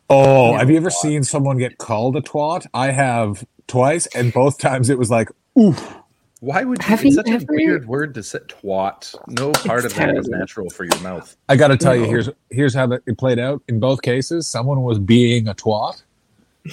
oh. 0.10 0.52
No. 0.52 0.58
Have 0.58 0.70
you 0.70 0.78
ever 0.78 0.90
seen 0.90 1.24
someone 1.24 1.58
get 1.58 1.78
called 1.78 2.16
a 2.18 2.22
twat? 2.22 2.68
I 2.74 2.92
have 2.92 3.46
twice, 3.68 4.06
and 4.08 4.34
both 4.34 4.58
times 4.58 4.90
it 4.90 4.98
was 4.98 5.10
like, 5.10 5.30
oof. 5.60 5.96
Why 6.42 6.66
would 6.66 6.80
you? 6.84 6.88
Have 6.90 7.00
it's 7.06 7.16
you 7.16 7.24
such 7.24 7.30
a 7.30 7.46
weird 7.48 7.88
word 7.88 8.14
to 8.16 8.22
say. 8.24 8.40
Twat. 8.40 9.16
No 9.30 9.54
part 9.54 9.86
It's 9.86 9.94
of 9.94 10.00
that 10.00 10.10
is 10.10 10.28
terrible. 10.28 10.30
natural 10.32 10.70
for 10.70 10.84
your 10.84 11.00
mouth. 11.00 11.38
I 11.48 11.56
got 11.56 11.70
to 11.70 11.78
tell 11.78 11.96
you, 11.96 12.04
here's 12.04 12.30
here's 12.50 12.74
how 12.74 12.86
that 12.88 13.02
it 13.08 13.18
played 13.18 13.40
out. 13.40 13.64
In 13.70 13.80
both 13.80 14.02
cases, 14.02 14.46
someone 14.46 14.82
was 14.84 15.00
being 15.00 15.48
a 15.48 15.54
twat, 15.56 16.04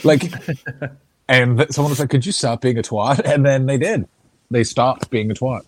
like, 0.03 0.23
and 1.31 1.67
someone 1.75 1.93
was 1.93 2.01
like, 2.01 2.11
"Could 2.11 2.27
you 2.27 2.33
stop 2.33 2.63
being 2.63 2.79
a 2.79 2.83
twat?" 2.83 3.23
And 3.27 3.47
then 3.47 3.67
they 3.67 3.79
did. 3.79 4.09
They 4.51 4.65
stopped 4.65 5.11
being 5.11 5.33
a 5.33 5.35
twat. 5.35 5.63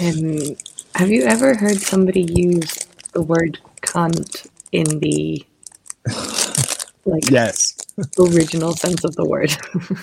Um, 0.00 0.56
have 0.96 1.10
you 1.10 1.24
ever 1.24 1.56
heard 1.56 1.78
somebody 1.80 2.22
use 2.22 2.74
the 3.14 3.22
word 3.22 3.60
cunt 3.82 4.46
in 4.72 5.00
the 5.00 5.44
like 7.06 7.24
Yes. 7.30 7.76
original 8.18 8.74
sense 8.74 9.04
of 9.04 9.16
the 9.16 9.26
word. 9.26 9.56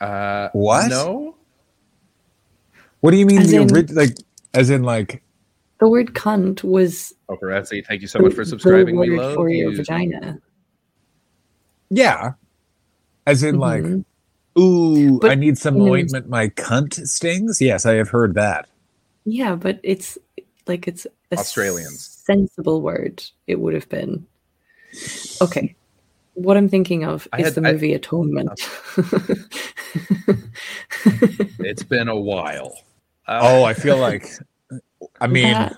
Uh, 0.00 0.50
What? 0.52 0.86
No. 0.88 1.36
What 3.00 3.12
do 3.12 3.18
you 3.18 3.26
mean 3.26 3.42
As 3.42 3.48
the 3.48 3.58
in- 3.58 3.70
orig- 3.70 3.92
like 3.92 4.16
as 4.54 4.70
in 4.70 4.84
like 4.84 5.23
the 5.84 5.90
word 5.90 6.14
cunt 6.14 6.64
was 6.64 7.12
Oh, 7.28 7.36
Parazzi, 7.36 7.84
thank 7.86 8.00
you 8.00 8.08
so 8.08 8.18
much 8.18 8.32
for 8.32 8.44
subscribing. 8.44 8.96
We 8.98 9.10
word 9.10 9.18
love 9.18 9.34
for 9.34 9.50
your 9.50 9.70
you. 9.70 9.76
vagina. 9.76 10.38
yeah. 11.90 12.32
As 13.26 13.42
in 13.42 13.58
like 13.58 13.82
Mhm. 13.82 14.04
ooh, 14.58 15.18
But 15.20 15.30
I 15.30 15.34
need 15.34 15.58
some 15.58 15.76
in 15.76 15.82
an- 15.82 15.88
ointment 15.88 16.28
my 16.28 16.48
cunt 16.48 17.06
stings? 17.06 17.60
Yes, 17.60 17.84
I 17.84 17.94
have 17.94 18.08
heard 18.08 18.34
that. 18.34 18.66
Yeah, 19.26 19.54
but 19.56 19.78
it's 19.82 20.16
like 20.66 20.88
it's 20.88 21.06
a 21.30 21.36
Australians. 21.38 22.00
sensible 22.24 22.80
word. 22.80 23.22
It 23.46 23.60
would 23.60 23.74
have 23.74 23.88
been 23.90 24.26
okay. 25.42 25.74
What 26.34 26.56
I'm 26.56 26.68
thinking 26.68 27.04
of 27.04 27.28
I 27.32 27.40
is 27.40 27.44
had- 27.46 27.54
the 27.62 27.68
I- 27.68 27.72
movie 27.72 27.92
Atonement. 27.94 28.58
It's 31.60 31.82
been 31.82 32.08
a 32.08 32.16
while. 32.18 32.74
Uh, 33.26 33.40
Oh, 33.42 33.64
I 33.64 33.74
feel 33.74 33.96
like 33.98 34.26
I 35.20 35.26
mean 35.26 35.52
That- 35.52 35.76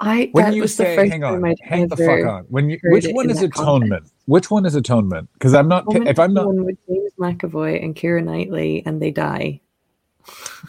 I 0.00 0.28
when 0.32 0.44
that 0.44 0.54
you 0.54 0.62
was 0.62 0.76
the 0.76 0.84
say 0.84 1.08
hang 1.08 1.24
on, 1.24 1.42
hang 1.62 1.88
the 1.88 1.96
fuck 1.96 2.24
on. 2.24 2.44
When 2.48 2.70
you 2.70 2.78
which 2.84 3.06
one 3.08 3.30
is 3.30 3.42
atonement? 3.42 4.04
Which 4.26 4.50
one 4.50 4.64
is 4.64 4.74
atonement? 4.76 5.28
Because 5.32 5.54
I'm 5.54 5.66
not 5.66 5.84
Atonement 5.84 6.08
if 6.10 6.18
I'm 6.18 6.34
not 6.34 6.46
one 6.46 6.64
with 6.64 6.76
James 6.86 7.12
McAvoy 7.18 7.82
and 7.82 7.96
Keira 7.96 8.22
Knightley 8.22 8.82
and 8.86 9.02
they 9.02 9.10
die. 9.10 9.60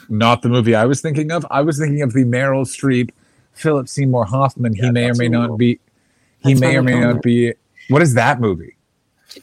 not 0.10 0.42
the 0.42 0.50
movie 0.50 0.74
I 0.74 0.86
was 0.86 1.02
thinking 1.02 1.32
of. 1.32 1.46
I 1.52 1.62
was 1.62 1.78
thinking 1.78 2.02
of 2.02 2.14
the 2.14 2.24
Meryl 2.26 2.66
Streep, 2.66 3.12
Philip 3.54 3.88
Seymour 3.88 4.26
Hoffman. 4.26 4.74
he 4.74 4.90
may 4.90 5.10
or 5.10 5.16
may 5.16 5.28
not 5.28 5.58
be. 5.58 5.80
He 6.40 6.56
may 6.56 6.78
or 6.78 6.82
may 6.82 7.00
not 7.00 7.22
be. 7.22 7.54
What 7.90 8.02
is 8.02 8.14
that 8.16 8.40
movie? 8.40 8.78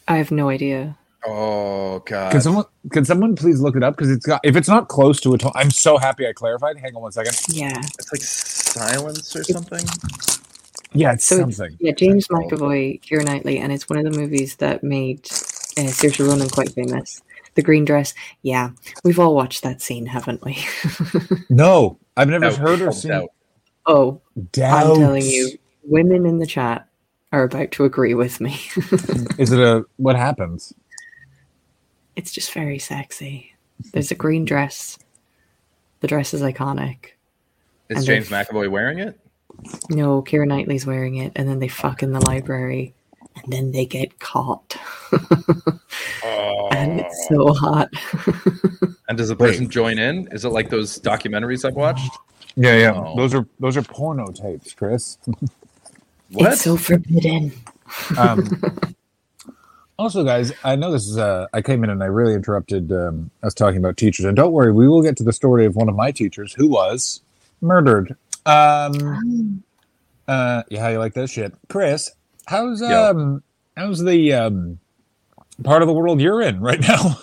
I 0.09 0.17
have 0.17 0.31
no 0.31 0.49
idea. 0.49 0.97
Oh 1.25 2.01
God. 2.01 2.33
Can 2.33 2.41
someone 2.41 2.65
can 2.93 3.05
someone 3.05 3.35
please 3.37 3.61
look 3.61 3.77
it 3.77 3.83
up? 3.83 3.97
Because 3.97 4.11
it's 4.11 4.27
got 4.27 4.41
if 4.45 4.55
it's 4.57 4.69
not 4.69 4.89
close 4.89 5.21
to 5.23 5.35
atonement, 5.35 5.57
I'm 5.57 5.71
so 5.71 5.99
happy 5.99 6.27
I 6.27 6.33
clarified. 6.33 6.77
Hang 6.79 6.95
on 6.95 7.03
one 7.03 7.13
second. 7.13 7.35
Yeah. 7.49 7.73
It's 7.99 8.13
like 8.13 8.23
silence 8.23 9.35
or 9.35 9.43
something. 9.45 9.85
Yeah, 10.93 11.13
it's 11.13 11.25
So 11.25 11.37
it's- 11.37 11.57
something. 11.57 11.77
Yeah, 11.81 11.93
James 11.93 12.29
McAvoy, 12.29 13.03
Keira 13.03 13.25
Knightley, 13.25 13.59
and 13.59 13.73
it's 13.73 13.89
one 13.89 13.99
of 13.99 14.11
the 14.11 14.19
movies 14.19 14.57
that 14.57 14.83
made 14.85 15.21
uh, 15.79 15.91
Saoirse 15.91 16.27
Ronan 16.27 16.49
quite 16.49 16.71
famous. 16.71 17.23
The 17.55 17.63
green 17.63 17.85
dress. 17.85 18.15
Yeah, 18.43 18.71
we've 19.03 19.19
all 19.19 19.35
watched 19.35 19.63
that 19.63 19.81
scene, 19.83 20.07
haven't 20.07 20.45
we? 20.45 20.65
No, 21.51 21.99
I've 22.17 22.29
never 22.29 22.51
Doubt, 22.51 22.57
heard 22.59 22.81
or 22.83 22.87
doubt, 22.87 22.95
seen. 22.95 23.11
doubt. 23.13 23.29
oh, 23.87 24.21
Doubt. 24.53 24.87
I'm 24.87 24.97
telling 25.01 25.25
you, 25.25 25.53
women 25.83 26.27
in 26.27 26.39
the 26.39 26.47
chat 26.47 26.87
are 27.33 27.45
about 27.45 27.73
to 27.73 27.85
agree 27.85 28.15
with 28.15 28.41
me. 28.41 28.61
Is 29.39 29.53
it 29.53 29.59
a 29.61 29.85
what 29.97 30.17
happens? 30.17 30.73
It's 32.17 32.33
just 32.33 32.53
very 32.53 32.79
sexy. 32.79 33.55
There's 33.93 34.11
a 34.11 34.15
green 34.15 34.45
dress. 34.45 34.99
The 36.01 36.09
dress 36.09 36.35
is 36.35 36.43
iconic. 36.43 37.11
Is 37.89 37.99
And 37.99 38.07
James 38.07 38.29
they're- 38.29 38.45
McAvoy 38.45 38.71
wearing 38.71 38.99
it? 38.99 39.19
No, 39.91 40.23
Keira 40.23 40.47
Knightley's 40.47 40.85
wearing 40.87 41.17
it, 41.17 41.33
and 41.37 41.49
then 41.49 41.61
they 41.61 41.69
fuck 41.69 42.03
in 42.03 42.13
the 42.13 42.21
library, 42.27 42.95
and 43.43 43.53
then 43.53 43.73
they 43.73 43.87
get 43.87 44.19
caught, 44.19 44.77
Oh. 45.13 46.69
and 46.73 47.01
it's 47.01 47.29
so 47.29 47.53
hot. 47.55 47.89
And 49.09 49.17
does 49.17 49.29
the 49.29 49.37
person 49.37 49.71
join 49.71 50.01
in? 50.01 50.27
Is 50.33 50.45
it 50.45 50.49
like 50.49 50.69
those 50.69 50.99
documentaries 50.99 51.65
I've 51.65 51.77
watched? 51.77 52.11
Yeah, 52.57 52.77
yeah. 52.77 52.93
Oh. 52.93 53.15
Those 53.17 53.35
are 53.35 53.47
those 53.61 53.77
are 53.77 53.83
porno 53.83 54.27
tapes, 54.33 54.75
Chris. 54.75 55.19
What? 56.33 56.55
It's 56.55 56.63
so 56.63 56.77
forbidden. 56.77 57.53
Um, 58.19 58.49
also, 59.99 60.25
guys, 60.25 60.53
I 60.63 60.77
know 60.77 60.93
this 60.93 61.07
is. 61.07 61.17
Uh, 61.17 61.47
I 61.53 61.63
came 61.63 61.83
in 61.83 61.91
and 61.91 62.03
I 62.03 62.07
really 62.07 62.35
interrupted 62.35 62.93
um, 62.93 63.31
us 63.43 63.55
talking 63.55 63.79
about 63.79 63.97
teachers, 63.97 64.27
and 64.27 64.37
don't 64.37 64.53
worry, 64.53 64.73
we 64.73 64.89
will 64.89 65.03
get 65.03 65.17
to 65.19 65.23
the 65.23 65.33
story 65.33 65.65
of 65.65 65.75
one 65.75 65.89
of 65.89 65.95
my 65.95 66.11
teachers 66.11 66.53
who 66.53 66.69
was 66.69 67.23
murdered. 67.61 68.15
Um, 68.45 69.63
uh, 70.29 70.63
yeah, 70.69 70.81
how 70.81 70.89
you 70.89 70.99
like 70.99 71.15
that 71.15 71.31
shit, 71.31 71.55
Chris? 71.69 72.13
How's 72.47 72.83
um, 72.83 73.43
how's 73.77 74.03
the 74.05 74.35
um, 74.35 74.79
part 75.65 75.83
of 75.83 75.89
the 75.89 75.95
world 75.95 76.21
you're 76.21 76.43
in 76.43 76.61
right 76.61 76.81
now? 76.81 77.19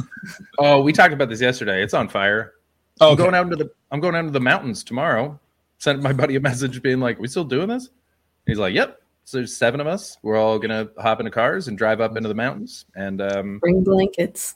oh, 0.58 0.82
we 0.82 0.92
talked 0.92 1.14
about 1.14 1.28
this 1.28 1.40
yesterday. 1.40 1.82
It's 1.82 1.94
on 1.94 2.08
fire. 2.08 2.54
I'm 3.00 3.16
going 3.16 3.34
out 3.34 3.44
into 3.44 3.56
the 3.56 3.70
I'm 3.90 4.00
going 4.00 4.14
out 4.14 4.20
into 4.20 4.32
the 4.32 4.40
mountains 4.40 4.82
tomorrow. 4.82 5.38
Sent 5.78 6.02
my 6.02 6.12
buddy 6.12 6.36
a 6.36 6.40
message 6.40 6.82
being 6.82 6.98
like, 6.98 7.18
"We 7.20 7.28
still 7.28 7.44
doing 7.44 7.68
this?" 7.68 7.90
He's 8.46 8.58
like, 8.58 8.74
"Yep." 8.74 9.00
So 9.26 9.38
there's 9.38 9.56
seven 9.56 9.80
of 9.80 9.88
us. 9.88 10.16
We're 10.22 10.36
all 10.36 10.56
gonna 10.60 10.88
hop 10.98 11.18
into 11.18 11.32
cars 11.32 11.66
and 11.66 11.76
drive 11.76 12.00
up 12.00 12.16
into 12.16 12.28
the 12.28 12.34
mountains 12.34 12.84
and 12.94 13.20
um, 13.20 13.58
Bring 13.58 13.82
blankets. 13.82 14.54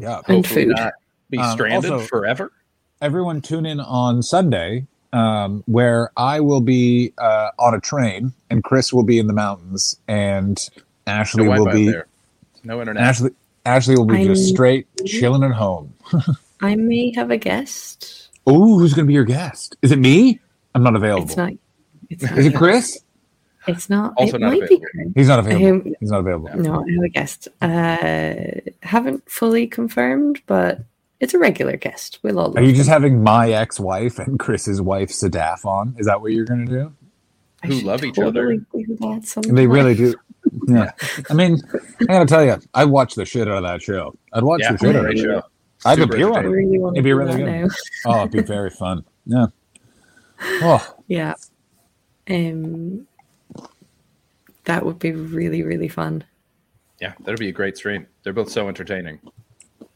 yeah, 0.00 0.16
And 0.26 0.38
hopefully 0.38 0.64
food. 0.66 0.74
not 0.76 0.92
be 1.30 1.38
Um, 1.38 1.52
stranded 1.52 1.92
also- 1.92 2.06
forever. 2.06 2.50
everyone 3.00 3.40
tune 3.40 3.64
in 3.66 3.78
on 3.78 4.20
Sunday, 4.24 4.86
um, 5.12 5.62
where 5.66 6.10
I 6.16 6.40
will 6.40 6.60
be 6.60 7.12
uh, 7.18 7.50
on 7.60 7.72
a 7.74 7.80
train 7.80 8.32
and 8.50 8.64
Chris 8.64 8.92
will 8.92 9.04
be 9.04 9.20
in 9.20 9.28
the 9.28 9.32
mountains 9.32 9.96
and 10.08 10.58
Ashley 11.06 11.44
No 11.44 11.50
will 11.50 11.72
be 11.72 11.88
there. 11.88 12.06
No 12.64 12.80
internet. 12.80 13.02
Ashley. 13.04 13.30
Ashley 13.64 13.94
will 13.96 14.06
be 14.06 14.24
just 14.24 14.46
I'm- 14.46 14.54
straight 14.54 14.86
chilling 15.06 15.44
at 15.44 15.52
home. 15.52 15.94
I 16.60 16.74
may 16.74 17.12
have 17.14 17.30
a 17.30 17.36
guest. 17.38 18.28
Oh, 18.44 18.76
who's 18.78 18.92
going 18.92 19.04
to 19.06 19.08
be 19.08 19.14
your 19.14 19.24
guest? 19.24 19.76
Is 19.82 19.92
it 19.92 20.00
me? 20.00 20.40
I'm 20.74 20.82
not 20.82 20.96
available. 20.96 21.26
It's 21.28 21.36
not. 21.36 21.52
It's 22.10 22.22
not. 22.24 22.36
Is 22.38 22.46
it 22.46 22.56
Chris? 22.56 22.98
It's 23.66 23.90
not. 23.90 24.14
Also 24.16 24.36
it 24.36 24.40
not 24.40 24.52
might 24.52 24.62
available. 24.62 24.86
be 24.94 25.12
He's 25.14 25.28
not 25.28 25.38
available. 25.40 25.88
Um, 25.88 25.94
He's 26.00 26.10
not 26.10 26.20
available. 26.20 26.48
No, 26.56 26.84
I 26.86 26.92
have 26.94 27.04
a 27.04 27.08
guest. 27.08 27.48
Uh, 27.60 28.34
haven't 28.82 29.30
fully 29.30 29.66
confirmed, 29.66 30.40
but 30.46 30.80
it's 31.20 31.34
a 31.34 31.38
regular 31.38 31.76
guest. 31.76 32.18
We'll 32.22 32.38
all. 32.38 32.56
Are 32.56 32.60
you 32.62 32.68
love 32.68 32.76
just 32.76 32.88
them. 32.88 33.02
having 33.02 33.22
my 33.22 33.50
ex-wife 33.52 34.18
and 34.18 34.38
Chris's 34.38 34.80
wife 34.80 35.10
Sadaf 35.10 35.64
on? 35.64 35.94
Is 35.98 36.06
that 36.06 36.20
what 36.22 36.32
you're 36.32 36.46
going 36.46 36.66
to 36.66 36.72
do? 36.72 36.92
I 37.62 37.66
who 37.66 37.80
love 37.82 38.02
each 38.04 38.18
other. 38.18 38.56
totally 38.56 38.86
do 38.86 38.96
that 38.96 39.46
They 39.54 39.66
really 39.66 39.94
do. 39.94 40.14
Yeah. 40.66 40.92
I 41.28 41.34
mean, 41.34 41.58
I 42.00 42.04
got 42.06 42.20
to 42.20 42.26
tell 42.26 42.42
you, 42.44 42.56
I 42.72 42.86
watched 42.86 43.16
the 43.16 43.26
shit 43.26 43.46
out 43.46 43.58
of 43.58 43.62
that 43.64 43.82
show. 43.82 44.16
I'd 44.32 44.42
watch 44.42 44.60
Yeah, 44.62 44.72
the 44.72 44.78
shit 44.78 44.88
out 44.96 45.00
of 45.00 45.02
great 45.02 45.18
it. 45.18 45.22
show. 45.22 45.42
I'd 45.84 45.98
Super 45.98 46.14
appear 46.14 46.32
on 46.32 46.44
it. 46.46 46.48
Really 46.48 46.76
it'd 46.94 47.04
be 47.04 47.12
really 47.12 47.32
that 47.32 47.38
good. 47.38 47.46
now. 47.46 47.68
Oh, 48.06 48.18
it'd 48.20 48.32
be 48.32 48.40
very 48.42 48.70
fun. 48.70 49.04
Yeah. 49.26 49.46
Oh, 50.40 50.94
Yeah. 51.08 51.34
Um, 52.30 53.06
that 54.64 54.84
would 54.84 54.98
be 54.98 55.12
really 55.12 55.62
really 55.62 55.88
fun. 55.88 56.24
Yeah, 57.00 57.14
that'd 57.20 57.40
be 57.40 57.48
a 57.48 57.52
great 57.52 57.76
stream. 57.76 58.06
They're 58.22 58.32
both 58.32 58.50
so 58.50 58.68
entertaining, 58.68 59.20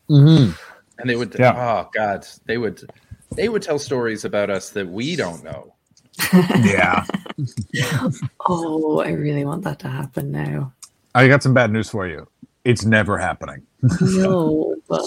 hmm 0.09 0.51
and 0.99 1.11
they 1.11 1.17
would. 1.17 1.35
Yeah. 1.39 1.85
Oh 1.87 1.91
God, 1.95 2.27
they 2.47 2.59
would. 2.59 2.83
They 3.37 3.49
would 3.49 3.63
tell 3.63 3.79
stories 3.79 4.25
about 4.25 4.49
us 4.51 4.71
that 4.71 4.89
we 4.89 5.17
don't 5.17 5.43
know. 5.43 5.75
yeah. 6.63 7.05
Oh, 8.47 9.01
I 9.01 9.11
really 9.11 9.45
want 9.45 9.65
that 9.65 9.79
to 9.81 9.89
happen 9.89 10.31
now. 10.31 10.73
I 11.15 11.27
got 11.29 11.43
some 11.43 11.55
bad 11.55 11.73
news 11.73 11.89
for 11.89 12.07
you. 12.07 12.29
It's 12.65 12.85
never 12.85 13.17
happening. 13.19 13.63
No, 14.01 14.77
but 14.89 15.05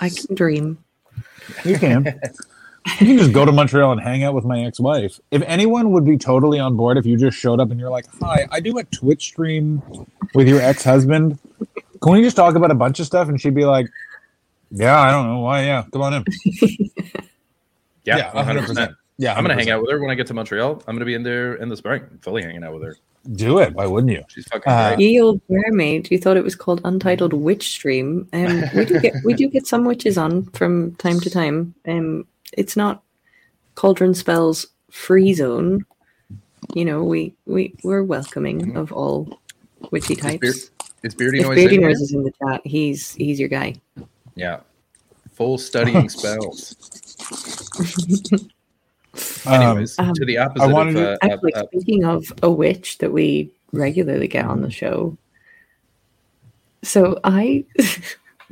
I 0.00 0.10
can 0.10 0.34
dream. 0.34 0.78
You 1.64 1.78
can. 1.78 2.20
you 3.00 3.06
can 3.06 3.18
just 3.18 3.32
go 3.32 3.44
to 3.44 3.52
Montreal 3.52 3.92
and 3.92 4.00
hang 4.00 4.24
out 4.24 4.34
with 4.34 4.44
my 4.44 4.64
ex-wife. 4.64 5.20
If 5.30 5.42
anyone 5.42 5.92
would 5.92 6.04
be 6.04 6.16
totally 6.16 6.58
on 6.58 6.76
board 6.76 6.98
if 6.98 7.06
you 7.06 7.16
just 7.16 7.38
showed 7.38 7.60
up 7.60 7.70
and 7.70 7.78
you're 7.78 7.90
like, 7.90 8.06
"Hi, 8.20 8.46
I 8.50 8.60
do 8.60 8.78
a 8.78 8.84
Twitch 8.84 9.24
stream 9.24 9.82
with 10.34 10.48
your 10.48 10.60
ex-husband. 10.60 11.38
Can 12.02 12.12
we 12.12 12.22
just 12.22 12.36
talk 12.36 12.54
about 12.56 12.70
a 12.70 12.74
bunch 12.74 13.00
of 13.00 13.06
stuff?" 13.06 13.28
And 13.28 13.40
she'd 13.40 13.54
be 13.54 13.64
like, 13.64 13.86
"Yeah, 14.70 14.98
I 14.98 15.10
don't 15.10 15.26
know 15.26 15.40
why. 15.40 15.64
Yeah, 15.64 15.84
come 15.92 16.02
on 16.02 16.14
in." 16.14 16.24
Yeah, 18.04 18.16
Yeah, 18.16 18.42
hundred 18.42 18.66
percent. 18.66 18.92
Yeah, 19.18 19.34
I'm 19.34 19.42
gonna 19.44 19.54
hang 19.54 19.70
out 19.70 19.82
with 19.82 19.90
her 19.90 20.00
when 20.00 20.10
I 20.10 20.14
get 20.14 20.26
to 20.28 20.34
Montreal. 20.34 20.82
I'm 20.86 20.94
gonna 20.96 21.04
be 21.04 21.14
in 21.14 21.22
there 21.22 21.54
in 21.56 21.68
the 21.68 21.76
spring, 21.76 22.02
fully 22.22 22.42
hanging 22.42 22.64
out 22.64 22.74
with 22.74 22.82
her. 22.82 22.96
Do 23.34 23.58
it. 23.60 23.72
Why 23.74 23.86
wouldn't 23.86 24.12
you? 24.12 24.24
She's 24.28 24.46
fucking 24.46 24.72
Uh, 24.72 24.96
great. 24.96 25.00
Ye 25.12 25.20
old 25.20 25.40
mermaid, 25.48 26.10
you 26.10 26.18
thought 26.18 26.36
it 26.36 26.42
was 26.42 26.56
called 26.56 26.80
Untitled 26.84 27.32
Witch 27.32 27.70
Stream. 27.70 28.26
Um, 28.32 28.64
we 28.74 28.84
do 28.84 28.98
get 29.00 29.14
we 29.24 29.34
do 29.34 29.48
get 29.48 29.66
some 29.66 29.84
witches 29.84 30.18
on 30.18 30.44
from 30.46 30.94
time 30.96 31.20
to 31.20 31.30
time. 31.30 31.74
Um, 31.86 32.26
it's 32.56 32.76
not 32.76 33.02
Cauldron 33.76 34.14
Spells 34.14 34.66
free 34.90 35.34
zone. 35.34 35.84
You 36.74 36.84
know, 36.84 37.04
we 37.04 37.34
we 37.46 37.74
we're 37.84 38.02
welcoming 38.02 38.76
of 38.76 38.92
all 38.92 39.38
witchy 39.92 40.14
Is, 40.14 40.20
Beard, 40.20 40.40
types. 40.40 40.70
is 41.04 41.14
Beardy 41.14 41.40
If 41.40 41.46
Noise 41.46 41.56
Beardy? 41.56 41.78
Noise 41.78 42.00
is 42.00 42.12
in 42.12 42.24
the 42.24 42.32
chat, 42.42 42.60
he's 42.64 43.12
he's 43.14 43.38
your 43.38 43.48
guy. 43.48 43.74
Yeah, 44.34 44.60
full 45.32 45.58
studying 45.58 46.08
spells. 46.08 46.74
Um, 49.46 49.52
Anyways, 49.62 49.98
Um, 49.98 50.14
to 50.14 50.24
the 50.24 50.38
opposite 50.38 50.68
wanted 50.68 50.96
of 50.96 51.02
to- 51.02 51.12
uh, 51.12 51.16
Actually, 51.22 51.54
uh, 51.54 51.62
uh, 51.62 51.66
speaking 51.66 52.04
of 52.04 52.32
a 52.42 52.50
witch 52.50 52.98
that 52.98 53.12
we 53.12 53.50
regularly 53.72 54.28
get 54.28 54.44
on 54.46 54.62
the 54.62 54.70
show, 54.70 55.16
so 56.82 57.18
I 57.24 57.64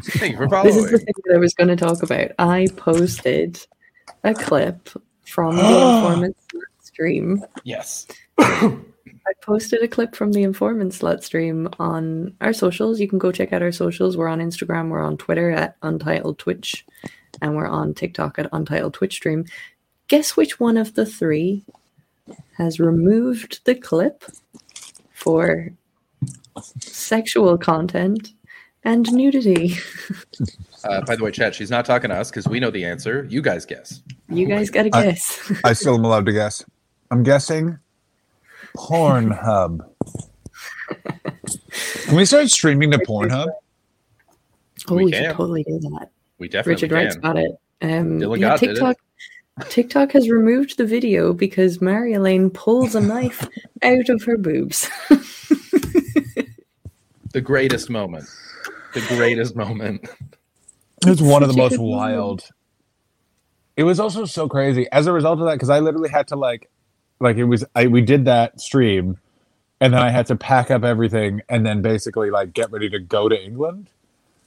Thank 0.02 0.32
you 0.32 0.48
for 0.48 0.62
This 0.62 0.76
is 0.76 0.90
the 0.90 0.98
thing 0.98 1.14
that 1.26 1.34
I 1.34 1.38
was 1.38 1.52
going 1.54 1.68
to 1.68 1.76
talk 1.76 2.02
about. 2.02 2.30
I 2.38 2.68
posted 2.76 3.58
a 4.24 4.32
clip 4.34 4.88
from 5.26 5.56
the 5.56 5.62
Informant 5.62 6.36
Slut 6.48 6.62
stream. 6.84 7.44
Yes. 7.64 8.06
I 8.38 9.32
posted 9.42 9.82
a 9.82 9.88
clip 9.88 10.14
from 10.14 10.32
the 10.32 10.42
Informant 10.42 10.92
Slut 10.92 11.22
stream 11.22 11.68
on 11.78 12.34
our 12.40 12.52
socials. 12.54 12.98
You 12.98 13.08
can 13.08 13.18
go 13.18 13.30
check 13.30 13.52
out 13.52 13.62
our 13.62 13.72
socials. 13.72 14.16
We're 14.16 14.28
on 14.28 14.40
Instagram, 14.40 14.88
we're 14.88 15.02
on 15.02 15.18
Twitter 15.18 15.50
at 15.50 15.76
Untitled 15.82 16.38
Twitch, 16.38 16.86
and 17.42 17.54
we're 17.54 17.68
on 17.68 17.92
TikTok 17.92 18.38
at 18.38 18.48
Untitled 18.52 18.94
Twitch 18.94 19.14
Stream. 19.16 19.44
Guess 20.10 20.36
which 20.36 20.58
one 20.58 20.76
of 20.76 20.94
the 20.94 21.06
three 21.06 21.62
has 22.58 22.80
removed 22.80 23.60
the 23.64 23.76
clip 23.76 24.24
for 25.12 25.70
sexual 26.80 27.56
content 27.56 28.32
and 28.84 29.10
nudity? 29.12 29.76
Uh, 30.82 31.02
by 31.02 31.14
the 31.14 31.22
way, 31.22 31.30
chat, 31.30 31.54
she's 31.54 31.70
not 31.70 31.84
talking 31.84 32.08
to 32.08 32.16
us 32.16 32.30
because 32.30 32.48
we 32.48 32.58
know 32.58 32.70
the 32.70 32.86
answer. 32.86 33.26
You 33.28 33.42
guys 33.42 33.66
guess. 33.66 34.00
You 34.30 34.46
guys 34.46 34.70
got 34.70 34.84
to 34.84 34.88
guess. 34.88 35.52
I 35.64 35.74
still 35.74 35.94
am 35.94 36.06
allowed 36.06 36.24
to 36.24 36.32
guess. 36.32 36.64
I'm 37.10 37.22
guessing 37.22 37.78
Pornhub. 38.78 39.80
Can 42.06 42.16
we 42.16 42.24
start 42.24 42.48
streaming 42.48 42.92
to 42.92 42.98
Pornhub? 43.00 43.48
Oh, 44.88 44.94
We 44.94 45.04
we, 45.04 45.10
can. 45.12 45.24
should 45.24 45.36
totally 45.36 45.64
do 45.64 45.78
that. 45.80 46.10
We 46.38 46.48
definitely 46.48 46.86
Richard 46.86 46.92
Wright's 46.92 47.14
can. 47.16 47.22
got 47.22 47.36
it. 47.36 47.50
Um, 47.82 48.18
Dylan 48.18 48.38
yeah, 48.40 48.48
Gott 48.48 48.60
did 48.60 48.78
it. 48.78 48.96
TikTok. 49.60 49.70
TikTok 49.70 50.12
has 50.12 50.28
removed 50.28 50.76
the 50.76 50.86
video 50.86 51.32
because 51.32 51.80
Mary 51.80 52.14
Elaine 52.14 52.50
pulls 52.50 52.94
a 52.94 53.00
knife 53.00 53.48
out 53.82 54.08
of 54.08 54.24
her 54.24 54.36
boobs. 54.36 54.88
The 57.32 57.40
greatest 57.40 57.90
moment. 57.90 58.28
The 58.92 59.02
greatest 59.02 59.54
moment. 59.54 60.08
It's 61.06 61.20
one 61.20 61.42
of 61.42 61.48
the 61.48 61.56
most 61.56 61.70
good 61.70 61.78
moment. 61.78 61.96
wild. 61.96 62.48
It 63.76 63.84
was 63.84 64.00
also 64.00 64.24
so 64.24 64.48
crazy 64.48 64.88
as 64.90 65.06
a 65.06 65.12
result 65.12 65.38
of 65.38 65.46
that 65.46 65.54
because 65.54 65.70
I 65.70 65.78
literally 65.78 66.10
had 66.10 66.28
to 66.28 66.36
like, 66.36 66.68
like 67.20 67.36
it 67.36 67.44
was 67.44 67.64
I 67.74 67.86
we 67.86 68.00
did 68.00 68.24
that 68.24 68.60
stream, 68.60 69.18
and 69.80 69.94
then 69.94 70.02
I 70.02 70.10
had 70.10 70.26
to 70.26 70.36
pack 70.36 70.70
up 70.70 70.82
everything 70.82 71.40
and 71.48 71.64
then 71.64 71.82
basically 71.82 72.30
like 72.30 72.52
get 72.52 72.72
ready 72.72 72.90
to 72.90 72.98
go 72.98 73.28
to 73.28 73.40
England. 73.40 73.90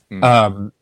Hmm. 0.09 0.23
Um, 0.23 0.73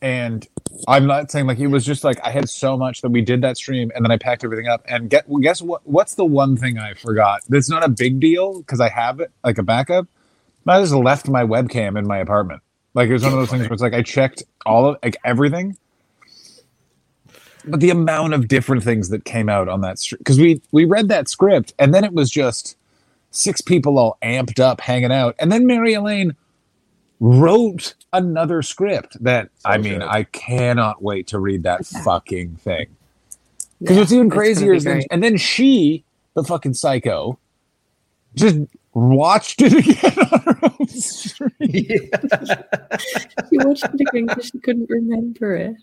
and 0.00 0.46
I'm 0.86 1.06
not 1.06 1.30
saying 1.30 1.46
like 1.46 1.58
it 1.58 1.66
was 1.68 1.84
just 1.84 2.04
like 2.04 2.20
I 2.24 2.30
had 2.30 2.48
so 2.48 2.76
much 2.76 3.00
that 3.02 3.10
we 3.10 3.20
did 3.20 3.42
that 3.42 3.56
stream 3.56 3.90
and 3.94 4.04
then 4.04 4.12
I 4.12 4.16
packed 4.16 4.44
everything 4.44 4.68
up 4.68 4.84
and 4.86 5.10
get 5.10 5.26
guess 5.40 5.60
what 5.60 5.86
what's 5.86 6.14
the 6.14 6.24
one 6.24 6.56
thing 6.56 6.78
I 6.78 6.94
forgot? 6.94 7.40
That's 7.48 7.68
not 7.68 7.84
a 7.84 7.88
big 7.88 8.20
deal 8.20 8.60
because 8.60 8.80
I 8.80 8.88
have 8.88 9.20
it 9.20 9.30
like 9.42 9.58
a 9.58 9.62
backup. 9.62 10.06
I 10.66 10.80
just 10.80 10.92
left 10.92 11.28
my 11.28 11.44
webcam 11.44 11.98
in 11.98 12.06
my 12.06 12.18
apartment. 12.18 12.62
Like 12.94 13.08
it 13.08 13.12
was 13.14 13.22
one 13.22 13.32
of 13.32 13.38
those 13.38 13.50
things 13.50 13.62
where 13.62 13.72
it's 13.72 13.82
like 13.82 13.94
I 13.94 14.02
checked 14.02 14.42
all 14.66 14.86
of 14.86 14.98
like 15.02 15.16
everything. 15.24 15.76
But 17.64 17.80
the 17.80 17.90
amount 17.90 18.34
of 18.34 18.48
different 18.48 18.84
things 18.84 19.08
that 19.08 19.24
came 19.24 19.48
out 19.48 19.68
on 19.68 19.80
that 19.80 19.98
because 20.18 20.38
we 20.38 20.60
we 20.72 20.84
read 20.84 21.08
that 21.08 21.28
script 21.28 21.74
and 21.78 21.94
then 21.94 22.04
it 22.04 22.12
was 22.12 22.30
just 22.30 22.76
six 23.30 23.60
people 23.60 23.98
all 23.98 24.18
amped 24.22 24.60
up 24.60 24.80
hanging 24.80 25.12
out 25.12 25.34
and 25.38 25.50
then 25.52 25.66
Mary 25.66 25.94
Elaine 25.94 26.34
wrote 27.20 27.94
another 28.12 28.62
script 28.62 29.22
that 29.22 29.50
I 29.64 29.78
mean 29.78 30.00
good. 30.00 30.08
I 30.08 30.24
cannot 30.24 31.02
wait 31.02 31.26
to 31.28 31.38
read 31.38 31.64
that 31.64 31.84
fucking 31.86 32.56
thing 32.56 32.86
because 33.80 33.96
Yeah, 33.96 34.00
what's 34.00 34.12
even 34.12 34.26
it's 34.28 34.34
crazier 34.34 34.70
be 34.72 34.76
is 34.78 34.84
then, 34.84 35.02
and 35.10 35.22
then 35.22 35.36
she 35.36 36.04
the 36.34 36.44
fucking 36.44 36.74
psycho 36.74 37.38
just 38.34 38.58
watched 38.94 39.60
it 39.62 39.72
again 39.74 40.18
on 40.32 40.40
her 40.40 40.58
own 40.80 40.88
stream. 40.88 41.50
She 43.50 43.56
watched 43.58 43.84
it 43.84 44.00
again 44.00 44.26
because 44.26 44.46
she 44.46 44.58
couldn't 44.58 44.90
remember 44.90 45.56
it. 45.56 45.76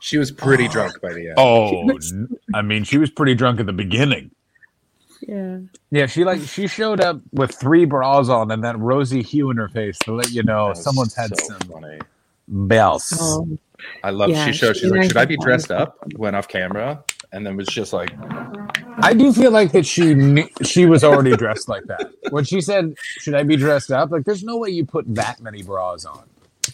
She 0.00 0.18
was 0.18 0.30
pretty 0.30 0.68
drunk 0.68 1.00
by 1.00 1.12
the 1.12 1.28
end. 1.28 1.34
Oh, 1.36 1.88
I 2.54 2.62
mean, 2.62 2.84
she 2.84 2.98
was 2.98 3.10
pretty 3.10 3.34
drunk 3.34 3.60
at 3.60 3.66
the 3.66 3.72
beginning. 3.72 4.30
Yeah. 5.20 5.58
Yeah, 5.90 6.06
she 6.06 6.24
like 6.24 6.40
she 6.42 6.66
showed 6.66 7.00
up 7.00 7.20
with 7.32 7.54
three 7.54 7.84
bras 7.84 8.28
on 8.28 8.50
and 8.50 8.62
that 8.64 8.78
rosy 8.78 9.22
hue 9.22 9.50
in 9.50 9.56
her 9.56 9.68
face 9.68 9.98
to 10.00 10.12
let 10.12 10.30
you 10.30 10.42
know 10.42 10.72
someone's 10.74 11.14
had 11.14 11.36
so 11.38 11.58
some 11.58 11.68
funny. 11.68 11.98
bells. 12.46 13.12
Um, 13.20 13.58
I 14.02 14.10
love 14.10 14.30
Yeah, 14.30 14.46
she 14.46 14.52
showed 14.52 14.76
she 14.76 14.82
she's 14.82 14.90
like, 14.90 15.04
should 15.04 15.16
I 15.16 15.24
be 15.24 15.36
dressed 15.36 15.68
find 15.68 15.82
up? 15.82 15.96
Went 16.16 16.36
off 16.36 16.48
camera 16.48 17.04
and 17.32 17.46
then 17.46 17.56
was 17.56 17.66
just 17.68 17.92
like 17.92 18.10
I 19.00 19.14
do 19.14 19.32
feel 19.32 19.50
like 19.50 19.72
that 19.72 19.86
she 19.86 20.14
knew, 20.14 20.48
she 20.62 20.86
was 20.86 21.04
already 21.04 21.36
dressed 21.36 21.68
like 21.68 21.84
that. 21.84 22.10
When 22.30 22.44
she 22.44 22.60
said, 22.60 22.94
"Should 22.98 23.34
I 23.34 23.44
be 23.44 23.56
dressed 23.56 23.92
up?" 23.92 24.10
Like, 24.10 24.24
there's 24.24 24.42
no 24.42 24.56
way 24.56 24.70
you 24.70 24.84
put 24.84 25.04
that 25.14 25.40
many 25.40 25.62
bras 25.62 26.04
on. 26.04 26.24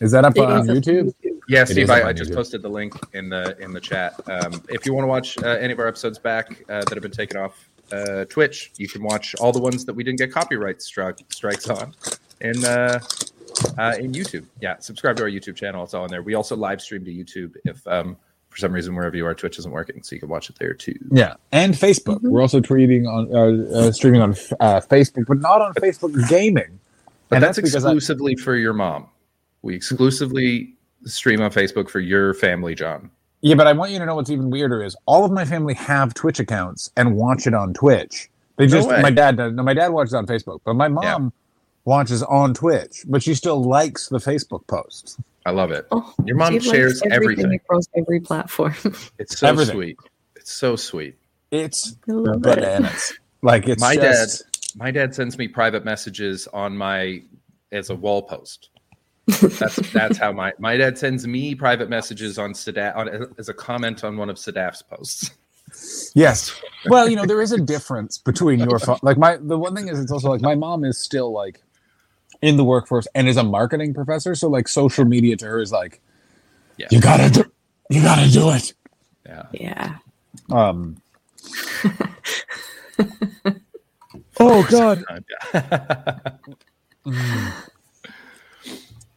Is 0.01 0.13
that 0.13 0.25
up 0.25 0.37
it 0.37 0.43
on 0.43 0.69
is 0.69 0.87
YouTube? 0.87 1.15
Yeah, 1.49 1.63
It 1.63 1.69
Steve, 1.69 1.91
I, 1.91 2.09
I 2.09 2.13
just 2.13 2.33
posted 2.33 2.63
the 2.63 2.69
link 2.69 2.95
in 3.13 3.29
the 3.29 3.57
in 3.61 3.73
the 3.73 3.81
chat. 3.81 4.19
Um, 4.29 4.63
if 4.69 4.87
you 4.87 4.95
want 4.95 5.05
to 5.05 5.09
watch 5.09 5.37
uh, 5.43 5.49
any 5.49 5.73
of 5.73 5.79
our 5.79 5.87
episodes 5.87 6.19
back 6.19 6.65
uh, 6.69 6.81
that 6.81 6.93
have 6.93 7.03
been 7.03 7.11
taken 7.11 7.37
off 7.37 7.69
uh, 7.93 8.25
Twitch, 8.27 8.73
you 8.77 8.89
can 8.89 9.03
watch 9.03 9.35
all 9.37 9.53
the 9.53 9.61
ones 9.61 9.85
that 9.85 9.95
we 9.95 10.03
didn't 10.05 10.19
get 10.19 10.33
copyright 10.33 10.83
struck 10.83 11.19
strikes 11.31 11.69
on 11.69 11.95
in 12.41 12.65
uh, 12.65 12.99
uh, 13.79 13.95
in 13.99 14.13
YouTube. 14.13 14.45
Yeah, 14.61 14.79
subscribe 14.79 15.17
to 15.17 15.23
our 15.25 15.29
YouTube 15.31 15.57
channel; 15.57 15.85
it's 15.85 15.95
all 15.95 16.05
in 16.05 16.11
there. 16.11 16.23
We 16.23 16.35
also 16.35 16.57
live 16.57 16.81
stream 16.81 17.05
to 17.05 17.11
YouTube 17.13 17.55
if 17.65 17.87
um, 17.87 18.17
for 18.51 18.59
some 18.59 18.73
reason 18.73 18.95
wherever 18.95 19.17
you 19.17 19.27
are, 19.27 19.35
Twitch 19.35 19.59
isn't 19.59 19.71
working, 19.71 20.03
so 20.03 20.15
you 20.15 20.21
can 20.21 20.29
watch 20.29 20.49
it 20.51 20.57
there 20.59 20.75
too. 20.75 20.95
Yeah, 21.11 21.35
and 21.53 21.75
Facebook. 21.75 22.21
Mhm. 22.21 22.31
We're 22.31 22.41
also 22.43 22.61
tweeting 22.61 23.07
on 23.09 23.35
uh, 23.35 23.79
uh, 23.89 23.93
streaming 23.93 24.21
on 24.23 24.31
uh, 24.61 24.81
Facebook, 24.81 25.27
but 25.27 25.41
not 25.41 25.61
on 25.61 25.75
Facebook 25.75 26.29
Gaming. 26.29 26.79
But 27.29 27.37
And 27.37 27.43
that's, 27.45 27.57
that's 27.57 27.69
because 27.73 27.85
I- 27.85 27.89
exclusively 27.91 28.37
for 28.37 28.55
your 28.57 28.73
mom. 28.75 29.09
We 29.63 29.75
exclusively 29.75 30.75
stream 31.07 31.41
on 31.41 31.51
Facebook 31.51 31.89
for 31.89 32.01
your 32.01 32.35
family, 32.35 32.75
John. 32.75 33.11
Yeah, 33.45 33.57
but 33.57 33.67
I 33.67 33.75
want 33.75 33.93
you 33.93 33.99
to 33.99 34.07
know 34.07 34.15
what's 34.15 34.31
even 34.31 34.49
weirder 34.49 34.83
is 34.83 34.97
all 35.05 35.23
of 35.27 35.31
my 35.31 35.45
family 35.45 35.75
have 35.75 36.15
Twitch 36.15 36.41
accounts 36.41 36.91
and 36.97 37.15
watch 37.15 37.47
it 37.47 37.53
on 37.53 37.75
Twitch. 37.75 38.31
They 38.57 38.67
just 38.67 38.89
way. 38.89 39.03
my 39.03 39.11
dad 39.11 39.37
does. 39.37 39.53
No, 39.53 39.63
my 39.63 39.75
dad 39.75 39.89
watches 39.93 40.15
on 40.15 40.27
Facebook, 40.27 40.61
but 40.65 40.73
my 40.75 40.89
mom 40.89 41.25
Yeah. 41.25 41.31
watches 41.85 42.23
on 42.23 42.55
Twitch, 42.55 43.03
but 43.07 43.23
she 43.23 43.35
still 43.35 43.63
likes 43.63 44.09
the 44.09 44.17
Facebook 44.17 44.67
posts. 44.67 45.19
I 45.45 45.51
love 45.51 45.73
it. 45.73 45.87
Oh, 45.91 46.15
Your 46.25 46.37
mom 46.39 46.59
shares 46.59 47.03
everything. 47.11 47.53
across 47.53 47.85
every 47.95 48.19
platform. 48.21 48.75
It's 49.19 49.39
so 49.39 49.49
Everything. 49.49 49.75
sweet. 49.75 49.99
It's 50.37 50.51
so 50.53 50.75
sweet. 50.77 51.17
It's 51.51 51.97
I 52.09 52.13
love 52.13 52.47
it. 52.47 53.13
Like 53.43 53.69
it's 53.69 53.83
My 53.83 53.95
just, 53.95 54.75
My 54.75 54.91
dad 54.91 55.15
sends 55.15 55.37
me 55.37 55.49
private 55.49 55.85
messages 55.85 56.49
on 56.55 56.75
my 56.79 57.21
as 57.73 57.91
a 57.91 57.95
wall 57.95 58.23
post. 58.23 58.71
That's 59.27 59.77
that's 59.91 60.19
how 60.19 60.33
my 60.33 60.53
my 60.59 60.77
dad 60.77 60.99
sends 60.99 61.27
me 61.27 61.55
private 61.55 61.89
messages 61.89 62.39
on 62.39 62.53
Sadaf 62.53 62.95
on 62.97 63.27
as 63.39 63.49
a 63.49 63.55
comment 63.55 64.05
on 64.05 64.17
one 64.17 64.29
of 64.29 64.37
Sadaf's 64.37 64.83
posts. 64.83 65.31
Yes. 66.15 66.53
Well, 66.87 67.09
you 67.09 67.17
know, 67.17 67.25
there 67.27 67.41
is 67.43 67.51
a 67.53 67.59
difference 67.61 68.19
between 68.19 68.61
your 68.61 68.79
phone. 68.79 68.99
Like 69.03 69.17
my 69.17 69.39
the 69.39 69.59
one 69.59 69.75
thing 69.75 69.89
is 69.89 69.99
it's 69.99 70.13
also 70.13 70.29
like 70.29 70.43
my 70.43 70.55
mom 70.55 70.85
is 70.85 70.99
still 70.99 71.33
like 71.33 71.63
in 72.43 72.57
the 72.59 72.65
workforce 72.65 73.07
and 73.15 73.27
is 73.29 73.37
a 73.39 73.43
marketing 73.43 73.95
professor, 73.95 74.35
so 74.35 74.49
like 74.49 74.69
social 74.69 75.05
media 75.07 75.37
to 75.39 75.47
her 75.47 75.61
is 75.61 75.73
like 75.73 76.01
Yeah. 76.77 76.89
you 76.91 77.01
gotta 77.01 77.31
do 77.31 77.45
you 77.91 78.03
gotta 78.03 78.31
do 78.31 78.51
it. 78.51 78.75
Yeah. 79.27 79.47
yeah. 79.53 79.97
Um 80.51 80.97
Oh 84.39 84.67
god. 84.71 85.03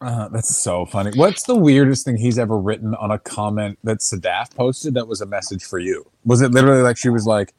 Uh, 0.00 0.28
that's 0.28 0.56
so 0.56 0.86
funny. 0.86 1.10
What's 1.16 1.42
the 1.44 1.56
weirdest 1.56 2.04
thing 2.04 2.16
he's 2.16 2.38
ever 2.38 2.58
written 2.58 2.94
on 2.94 3.10
a 3.10 3.18
comment 3.18 3.78
that 3.84 3.98
Sadaf 3.98 4.54
posted 4.54 4.94
that 4.94 5.08
was 5.08 5.20
a 5.20 5.26
message 5.26 5.64
for 5.64 5.78
you? 5.78 6.08
Was 6.24 6.40
it 6.40 6.52
literally 6.52 6.82
like 6.82 6.96
she 6.96 7.08
was 7.08 7.26
like, 7.26 7.52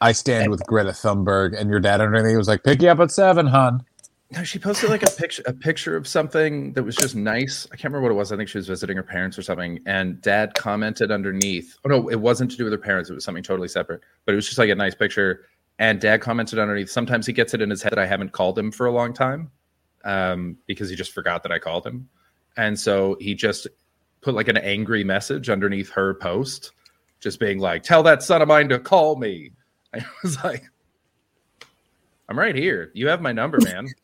I 0.00 0.12
stand 0.12 0.50
with 0.50 0.64
Greta 0.66 0.90
Thunberg 0.90 1.58
and 1.58 1.68
your 1.68 1.80
dad 1.80 2.00
underneath 2.00 2.36
was 2.36 2.48
like, 2.48 2.64
pick 2.64 2.80
you 2.80 2.88
up 2.88 3.00
at 3.00 3.10
seven, 3.10 3.46
hun. 3.46 3.84
No, 4.32 4.44
she 4.44 4.60
posted 4.60 4.90
like 4.90 5.02
a 5.02 5.10
picture 5.10 5.42
a 5.46 5.52
picture 5.52 5.96
of 5.96 6.06
something 6.06 6.72
that 6.74 6.84
was 6.84 6.94
just 6.94 7.16
nice. 7.16 7.66
I 7.72 7.76
can't 7.76 7.92
remember 7.92 8.02
what 8.02 8.12
it 8.12 8.18
was. 8.18 8.30
I 8.30 8.36
think 8.36 8.48
she 8.48 8.58
was 8.58 8.68
visiting 8.68 8.96
her 8.96 9.02
parents 9.02 9.36
or 9.36 9.42
something. 9.42 9.80
And 9.86 10.22
dad 10.22 10.54
commented 10.54 11.10
underneath. 11.10 11.76
Oh 11.84 11.88
no, 11.88 12.08
it 12.08 12.20
wasn't 12.20 12.52
to 12.52 12.56
do 12.56 12.62
with 12.62 12.72
her 12.72 12.78
parents. 12.78 13.10
It 13.10 13.14
was 13.14 13.24
something 13.24 13.42
totally 13.42 13.66
separate. 13.66 14.02
But 14.24 14.32
it 14.32 14.36
was 14.36 14.46
just 14.46 14.58
like 14.58 14.70
a 14.70 14.74
nice 14.74 14.94
picture. 14.94 15.46
And 15.80 16.00
dad 16.00 16.20
commented 16.20 16.60
underneath. 16.60 16.90
Sometimes 16.90 17.26
he 17.26 17.32
gets 17.32 17.54
it 17.54 17.60
in 17.60 17.70
his 17.70 17.82
head 17.82 17.90
that 17.90 17.98
I 17.98 18.06
haven't 18.06 18.30
called 18.30 18.56
him 18.56 18.70
for 18.70 18.86
a 18.86 18.92
long 18.92 19.12
time. 19.12 19.50
Um, 20.04 20.56
because 20.66 20.88
he 20.88 20.96
just 20.96 21.12
forgot 21.12 21.42
that 21.42 21.52
I 21.52 21.58
called 21.58 21.86
him. 21.86 22.08
And 22.56 22.78
so 22.78 23.16
he 23.20 23.34
just 23.34 23.66
put 24.22 24.34
like 24.34 24.48
an 24.48 24.56
angry 24.56 25.04
message 25.04 25.48
underneath 25.50 25.90
her 25.90 26.14
post, 26.14 26.72
just 27.20 27.38
being 27.38 27.58
like, 27.58 27.82
Tell 27.82 28.02
that 28.04 28.22
son 28.22 28.40
of 28.42 28.48
mine 28.48 28.68
to 28.70 28.78
call 28.78 29.16
me. 29.16 29.50
I 29.94 30.04
was 30.22 30.42
like, 30.44 30.64
I'm 32.28 32.38
right 32.38 32.54
here. 32.54 32.90
You 32.94 33.08
have 33.08 33.20
my 33.20 33.32
number, 33.32 33.58
man. 33.60 33.86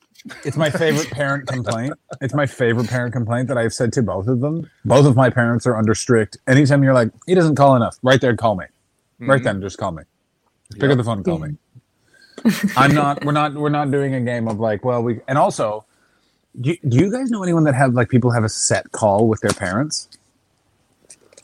It's 0.45 0.57
my 0.57 0.71
favorite 0.71 1.09
parent 1.11 1.47
complaint. 1.47 1.93
It's 2.21 2.35
my 2.35 2.47
favorite 2.47 2.89
parent 2.89 3.13
complaint 3.13 3.47
that 3.47 3.57
I've 3.59 3.73
said 3.73 3.93
to 3.93 4.03
both 4.03 4.27
of 4.27 4.41
them. 4.41 4.69
Both 4.85 5.07
of 5.07 5.15
my 5.15 5.31
parents 5.31 5.69
are 5.69 5.77
under 5.77 5.95
strict. 5.95 6.37
Anytime 6.49 6.83
you're 6.83 6.95
like, 6.95 7.11
he 7.29 7.35
doesn't 7.37 7.55
call 7.55 7.77
enough, 7.77 7.97
right 8.03 8.21
there, 8.21 8.35
call 8.35 8.57
me. 8.57 8.65
Right 9.21 9.41
Mhm. 9.41 9.45
then, 9.45 9.61
just 9.61 9.79
call 9.79 9.93
me. 9.93 10.03
Pick 10.73 10.83
Yep. 10.83 10.91
up 10.91 10.97
the 10.97 11.05
phone, 11.05 11.19
and 11.19 11.25
call 11.25 11.39
me. 11.39 11.57
I'm 12.77 12.93
not. 12.93 13.25
We're 13.25 13.33
not. 13.33 13.55
We're 13.55 13.69
not 13.69 13.93
doing 13.93 14.15
a 14.15 14.21
game 14.21 14.49
of 14.49 14.59
like. 14.59 14.85
Well, 14.85 15.01
we 15.01 15.21
and 15.29 15.39
also, 15.39 15.85
Do 16.61 16.71
you, 16.71 16.79
do 16.89 16.97
you 16.97 17.13
guys 17.13 17.31
know 17.31 17.43
anyone 17.43 17.65
that 17.65 17.75
have 17.75 17.95
like 17.95 18.09
people 18.09 18.31
have 18.31 18.45
a 18.45 18.49
set 18.49 18.91
call 18.93 19.29
with 19.29 19.41
their 19.41 19.53
parents? 19.53 20.09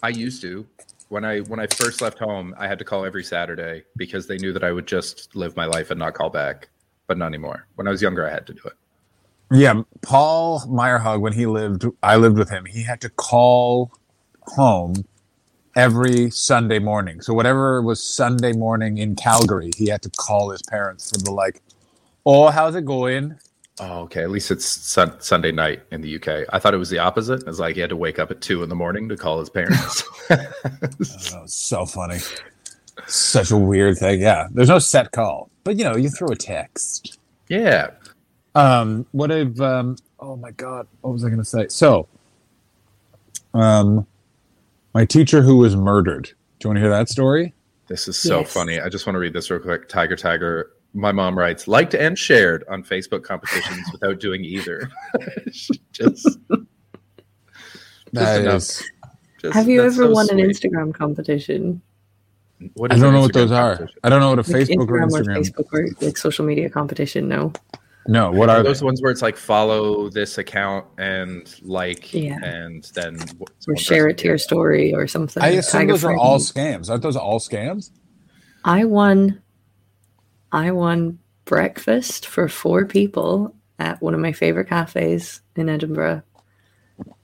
I 0.03 0.09
used 0.09 0.41
to. 0.43 0.67
When 1.09 1.25
I 1.25 1.41
when 1.41 1.61
I 1.61 1.67
first 1.67 2.01
left 2.01 2.19
home, 2.19 2.55
I 2.59 2.67
had 2.67 2.79
to 2.79 2.85
call 2.85 3.05
every 3.05 3.23
Saturday 3.23 3.85
because 3.97 4.27
they 4.27 4.39
knew 4.39 4.53
that 4.55 4.65
I 4.65 4.73
would 4.73 4.87
just 4.87 5.37
live 5.37 5.55
my 5.57 5.67
life 5.67 5.91
and 5.91 5.99
not 5.99 6.15
call 6.15 6.31
back. 6.31 6.69
But 7.07 7.19
not 7.19 7.27
anymore. 7.27 7.67
When 7.75 7.87
I 7.87 7.91
was 7.91 8.01
younger, 8.01 8.27
I 8.27 8.31
had 8.31 8.47
to 8.47 8.55
do 8.55 8.63
it. 8.65 8.73
Yeah, 9.51 9.83
Paul 10.01 10.61
Meyerhog, 10.61 11.21
when 11.21 11.35
he 11.35 11.45
lived, 11.45 11.85
I 12.03 12.17
lived 12.17 12.39
with 12.39 12.49
him. 12.49 12.65
He 12.65 12.83
had 12.83 13.03
to 13.03 13.11
call 13.11 13.93
home 14.43 15.05
every 15.77 16.31
Sunday 16.31 16.79
morning. 16.79 17.21
So 17.21 17.35
whatever 17.35 17.83
was 17.83 18.03
Sunday 18.03 18.53
morning 18.55 18.97
in 18.97 19.15
Calgary, 19.15 19.71
he 19.77 19.89
had 19.89 20.01
to 20.03 20.11
call 20.11 20.51
his 20.51 20.63
parents 20.63 21.11
for 21.11 21.19
the 21.19 21.33
like, 21.33 21.61
"Oh, 22.25 22.49
how's 22.49 22.77
it 22.77 22.87
going?" 22.87 23.39
Oh, 23.85 24.01
okay. 24.03 24.23
At 24.23 24.31
least 24.31 24.51
it's 24.53 24.65
sun- 24.65 25.21
Sunday 25.21 25.51
night 25.51 25.83
in 25.91 26.03
the 26.03 26.15
UK. 26.17 26.47
I 26.53 26.59
thought 26.59 26.73
it 26.73 26.79
was 26.79 26.91
the 26.91 26.99
opposite. 27.01 27.41
It 27.41 27.47
was 27.47 27.59
like 27.59 27.75
he 27.75 27.81
had 27.81 27.91
to 27.91 27.97
wake 27.97 28.19
up 28.21 28.31
at 28.31 28.41
two 28.41 28.63
in 28.63 28.69
the 28.69 28.75
morning 28.77 29.09
to 29.09 29.17
call 29.17 29.41
his 29.41 29.51
parents. 29.51 30.05
That 30.29 30.95
was 30.99 31.53
so 31.53 31.85
funny. 31.85 32.19
Such 33.07 33.51
a 33.51 33.57
weird 33.57 33.99
thing. 33.99 34.21
Yeah, 34.21 34.47
there's 34.53 34.69
no 34.69 34.79
set 34.79 35.11
call, 35.13 35.51
but 35.65 35.77
you 35.79 35.85
know, 35.85 35.97
you 35.97 36.09
throw 36.11 36.29
a 36.29 36.37
text. 36.37 37.19
yeah. 37.49 37.91
Um, 38.55 39.07
what 39.13 39.33
I've 39.33 39.59
um, 39.61 39.97
oh 40.21 40.37
my 40.37 40.51
god, 40.53 40.87
what 41.01 41.13
was 41.13 41.25
I 41.25 41.29
going 41.29 41.39
to 41.41 41.45
say? 41.45 41.69
So, 41.69 42.07
um, 43.55 44.07
my 44.95 45.05
teacher 45.05 45.43
who 45.43 45.57
was 45.57 45.75
murdered. 45.75 46.25
Do 46.59 46.67
you 46.67 46.69
want 46.71 46.77
to 46.77 46.81
hear 46.83 46.91
that 46.91 47.09
story? 47.09 47.55
This 47.89 48.07
is 48.09 48.17
so 48.19 48.41
Yes. 48.41 48.53
funny. 48.53 48.81
I 48.81 48.89
just 48.89 49.07
want 49.07 49.15
to 49.17 49.21
read 49.21 49.33
this 49.33 49.51
real 49.51 49.61
quick. 49.61 49.89
Tiger 49.89 50.17
Tiger. 50.17 50.71
My 50.95 51.11
mom 51.13 51.39
writes, 51.39 51.67
liked 51.67 51.95
and 51.95 52.19
shared 52.19 52.65
on 52.69 52.83
Facebook 52.85 53.23
competitions 53.23 53.87
without 53.93 54.21
doing 54.21 54.45
either. 54.45 54.91
just, 55.93 56.39
That 58.13 58.41
enough. 58.43 58.57
is- 58.57 58.91
just- 59.41 59.55
Have 59.55 59.69
you 59.69 59.83
ever 59.83 59.91
so 59.93 60.11
won 60.11 60.29
an. 60.31 60.39
Instagram 60.39 60.95
competition? 60.95 61.81
What 62.75 62.93
I 62.93 62.99
don't 62.99 63.13
know 63.13 63.23
what 63.23 63.33
those 63.33 63.51
are. 63.51 63.89
I 64.05 64.09
don't 64.09 64.21
know 64.21 64.31
what 64.31 64.39
a 64.39 64.53
Like 64.53 64.63
Facebook 64.69 64.89
or 64.89 64.99
Instagram 65.01 65.13
or 65.13 65.41
Facebook 65.41 65.67
or 65.73 65.89
like 66.07 66.17
social 66.17 66.45
media 66.45 66.71
competition? 66.71 67.27
No. 67.29 67.53
No, 68.07 68.31
what 68.31 68.49
Are 68.51 68.59
are 68.59 68.63
those 68.63 68.81
they? 68.81 68.85
ones 68.87 69.01
where 69.03 69.11
it's 69.11 69.23
like 69.23 69.37
follow 69.37 70.09
this 70.11 70.39
account 70.39 70.85
and 70.99 71.53
like 71.63 72.13
Yeah. 72.13 72.39
and 72.43 72.85
then 72.95 73.17
Or 73.67 73.77
share 73.77 74.09
it 74.09 74.19
to 74.19 74.29
your 74.29 74.39
story 74.39 74.95
or 74.95 75.07
something. 75.09 75.43
I 75.43 75.49
assume 75.49 75.81
Tag 75.81 75.89
a 75.89 75.93
those 75.93 76.05
are 76.05 76.17
all 76.17 76.39
scams. 76.39 76.89
Aren't 76.91 77.03
those 77.03 77.17
all 77.17 77.41
scams? 77.41 77.91
I 78.65 78.85
won. 78.85 79.42
I 80.53 80.71
won 80.71 81.19
breakfast 81.45 82.27
for 82.27 82.49
four 82.49 82.85
people 82.87 83.55
at 83.79 84.01
one 84.03 84.15
of 84.15 84.21
my 84.21 84.33
favorite 84.33 84.69
cafes 84.69 85.41
in 85.57 85.69
Edinburgh 85.69 86.23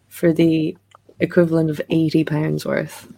for 0.09 0.33
the 0.33 0.77
equivalent 1.21 1.71
of 1.71 1.81
eighty 1.91 2.25
pounds 2.25 2.65
worth. 2.65 3.13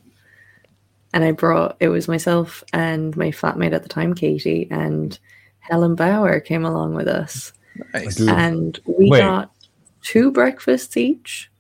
And 1.13 1.25
I 1.25 1.33
brought 1.33 1.77
it 1.81 1.89
was 1.89 2.07
myself 2.09 2.63
and 2.73 3.17
my 3.17 3.29
flatmate 3.31 3.73
at 3.73 3.83
the 3.83 3.89
time, 3.89 4.15
Katie, 4.15 4.69
and 4.71 5.19
Helen 5.61 5.95
Bauer 5.95 6.41
came 6.41 6.65
along 6.65 6.95
with 6.95 7.09
us, 7.09 7.53
Nice. 7.95 8.21
And 8.21 8.79
we 8.87 9.11
Wait. 9.11 9.21
got 9.21 9.53
two 10.03 10.31
breakfasts 10.31 10.97
each. 10.97 11.51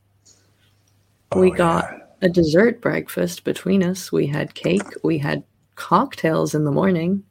we 1.36 1.50
Oh, 1.52 1.54
got 1.54 1.84
yeah. 1.92 1.98
a 2.22 2.28
dessert 2.28 2.80
breakfast 2.80 3.44
between 3.44 3.82
us. 3.82 4.10
We 4.12 4.26
had 4.26 4.54
cake. 4.54 4.82
We 5.04 5.18
had 5.18 5.44
cocktails 5.76 6.54
in 6.54 6.64
the 6.64 6.70
morning. 6.72 7.22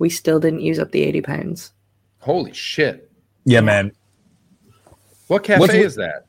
We 0.00 0.08
still 0.08 0.40
didn't 0.40 0.62
use 0.62 0.78
up 0.78 0.90
the 0.92 1.02
80 1.02 1.20
pounds. 1.20 1.72
Holy 2.20 2.52
shit. 2.54 3.10
Yeah, 3.44 3.60
man. 3.60 3.92
What 5.28 5.44
cafe 5.44 5.60
What's- 5.60 5.74
is 5.74 5.94
that? 5.96 6.24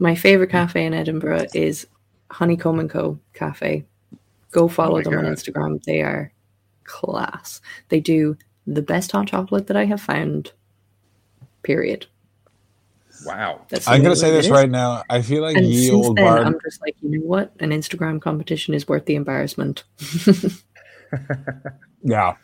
My 0.00 0.16
favorite 0.16 0.50
cafe 0.50 0.84
in 0.84 0.92
Edinburgh 0.92 1.46
is 1.54 1.86
Honeycomb 2.32 2.80
and 2.80 2.90
Co. 2.90 3.20
Cafe. 3.32 3.84
Go 4.50 4.66
follow 4.66 4.94
oh 4.94 4.96
my 4.96 5.02
them 5.04 5.18
on 5.20 5.24
Instagram. 5.26 5.82
They 5.84 6.02
are 6.02 6.32
class. 6.82 7.60
They 7.88 8.00
do 8.00 8.36
the 8.66 8.82
best 8.82 9.12
hot 9.12 9.28
chocolate 9.28 9.68
that 9.68 9.76
I 9.76 9.84
have 9.84 10.00
found. 10.00 10.50
Period. 11.62 12.06
Wow. 13.24 13.60
That's 13.68 13.86
I'm 13.86 14.02
gonna 14.02 14.16
say 14.16 14.32
this 14.32 14.48
right 14.48 14.68
now. 14.68 15.04
I 15.08 15.22
feel 15.22 15.42
like 15.42 15.56
And 15.56 15.66
ye 15.66 15.86
since 15.86 16.06
old 16.06 16.16
then, 16.16 16.24
bar. 16.24 16.38
I'm 16.38 16.58
just 16.64 16.80
like, 16.80 16.96
you 17.00 17.20
know 17.20 17.24
what? 17.24 17.52
An 17.60 17.70
Instagram 17.70 18.20
competition 18.20 18.74
is 18.74 18.88
worth 18.88 19.06
the 19.06 19.14
embarrassment. 19.14 19.84
Yeah. 22.02 22.34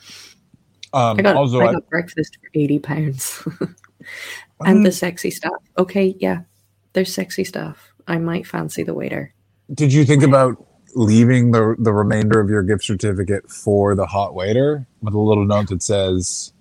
Um, 0.93 1.19
I 1.19 1.23
got, 1.23 1.36
also, 1.36 1.60
I 1.60 1.69
I, 1.69 1.73
got 1.74 1.89
breakfast 1.89 2.39
for 2.40 2.51
80 2.55 2.78
pounds. 2.78 3.48
And 4.60 4.85
the 4.85 4.93
sexy 4.93 5.31
stuff. 5.31 5.62
Okay, 5.77 6.16
yeah, 6.19 6.40
there's 6.93 7.15
sexy 7.15 7.44
stuff. 7.44 7.93
I 8.06 8.19
might 8.19 8.47
fancy 8.47 8.82
the 8.82 8.94
waiter. 8.94 9.32
did 9.73 9.93
you 9.93 10.05
think 10.05 10.23
about 10.23 10.65
leaving 10.94 11.52
the 11.52 11.77
the 11.78 11.93
remainder 11.93 12.40
of 12.40 12.48
your 12.48 12.62
gift 12.62 12.85
certificate 12.85 13.51
for 13.51 13.94
the 13.94 14.06
hot 14.06 14.35
waiter 14.35 14.86
with 15.02 15.15
a 15.15 15.19
little 15.19 15.44
note 15.44 15.69
that 15.69 15.82
says, 15.82 16.52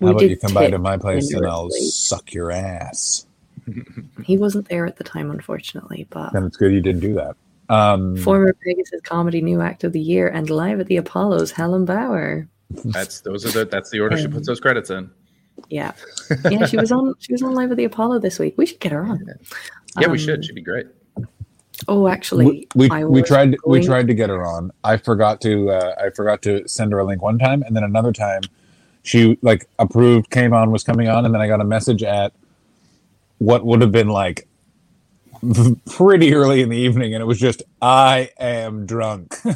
"How 0.00 0.06
We 0.06 0.10
about 0.12 0.30
you 0.30 0.36
come 0.36 0.54
by 0.54 0.70
to 0.70 0.78
my 0.78 0.96
place 0.96 1.32
and 1.32 1.46
I'll 1.46 1.70
suck 1.70 2.32
your 2.32 2.52
ass?" 2.52 3.26
He 4.24 4.36
wasn't 4.36 4.68
there 4.68 4.86
at 4.86 4.96
the 4.96 5.04
time, 5.04 5.30
unfortunately, 5.30 6.06
but 6.10 6.32
Then 6.32 6.44
it's 6.44 6.56
good 6.56 6.72
you 6.72 6.80
didn't 6.80 7.00
do 7.00 7.14
that. 7.14 7.36
Um, 7.68 8.16
former 8.16 8.52
Pegasus 8.52 9.00
Comedy 9.02 9.40
New 9.40 9.60
Act 9.60 9.84
of 9.84 9.92
the 9.92 10.00
Year 10.00 10.28
and 10.28 10.50
live 10.50 10.80
at 10.80 10.86
the 10.86 10.96
Apollos, 10.96 11.52
Helen 11.52 11.84
Bauer. 11.84 12.48
That's 12.84 13.20
those 13.20 13.44
are 13.44 13.50
the 13.50 13.64
that's 13.64 13.90
the 13.90 14.00
order 14.00 14.16
she 14.16 14.28
puts 14.28 14.46
those 14.46 14.60
credits 14.60 14.90
in. 14.90 15.10
Yeah, 15.68 15.92
yeah, 16.50 16.66
she 16.66 16.76
was 16.76 16.90
on. 16.92 17.14
She 17.18 17.32
was 17.32 17.42
on 17.42 17.54
live 17.54 17.70
at 17.70 17.76
the 17.76 17.84
Apollo 17.84 18.20
this 18.20 18.38
week. 18.38 18.54
We 18.56 18.66
should 18.66 18.80
get 18.80 18.92
her 18.92 19.04
on. 19.04 19.24
Yeah, 20.00 20.08
we 20.08 20.12
Um, 20.12 20.18
should. 20.18 20.44
She'd 20.44 20.54
be 20.54 20.62
great. 20.62 20.86
Oh, 21.88 22.08
actually, 22.08 22.44
we 22.46 22.68
we, 22.74 22.90
I 22.90 23.04
we 23.04 23.20
was 23.20 23.28
tried 23.28 23.56
we 23.66 23.84
tried 23.84 24.06
to 24.06 24.14
get 24.14 24.30
her 24.30 24.46
on. 24.46 24.70
I 24.84 24.96
forgot 24.96 25.40
to 25.42 25.70
uh, 25.70 25.94
I 26.00 26.10
forgot 26.10 26.42
to 26.42 26.66
send 26.68 26.92
her 26.92 26.98
a 26.98 27.04
link 27.04 27.22
one 27.22 27.38
time, 27.38 27.62
and 27.62 27.76
then 27.76 27.84
another 27.84 28.12
time 28.12 28.42
she 29.02 29.38
like 29.42 29.66
approved, 29.78 30.30
came 30.30 30.52
on, 30.54 30.70
was 30.70 30.84
coming 30.84 31.08
on, 31.08 31.24
and 31.24 31.34
then 31.34 31.40
I 31.42 31.48
got 31.48 31.60
a 31.60 31.64
message 31.64 32.02
at 32.02 32.32
what 33.38 33.64
would 33.64 33.80
have 33.80 33.92
been 33.92 34.08
like 34.08 34.46
pretty 35.86 36.34
early 36.34 36.62
in 36.62 36.68
the 36.68 36.76
evening, 36.76 37.14
and 37.14 37.22
it 37.22 37.26
was 37.26 37.38
just 37.40 37.62
I 37.80 38.30
am 38.38 38.86
drunk, 38.86 39.34
and 39.44 39.54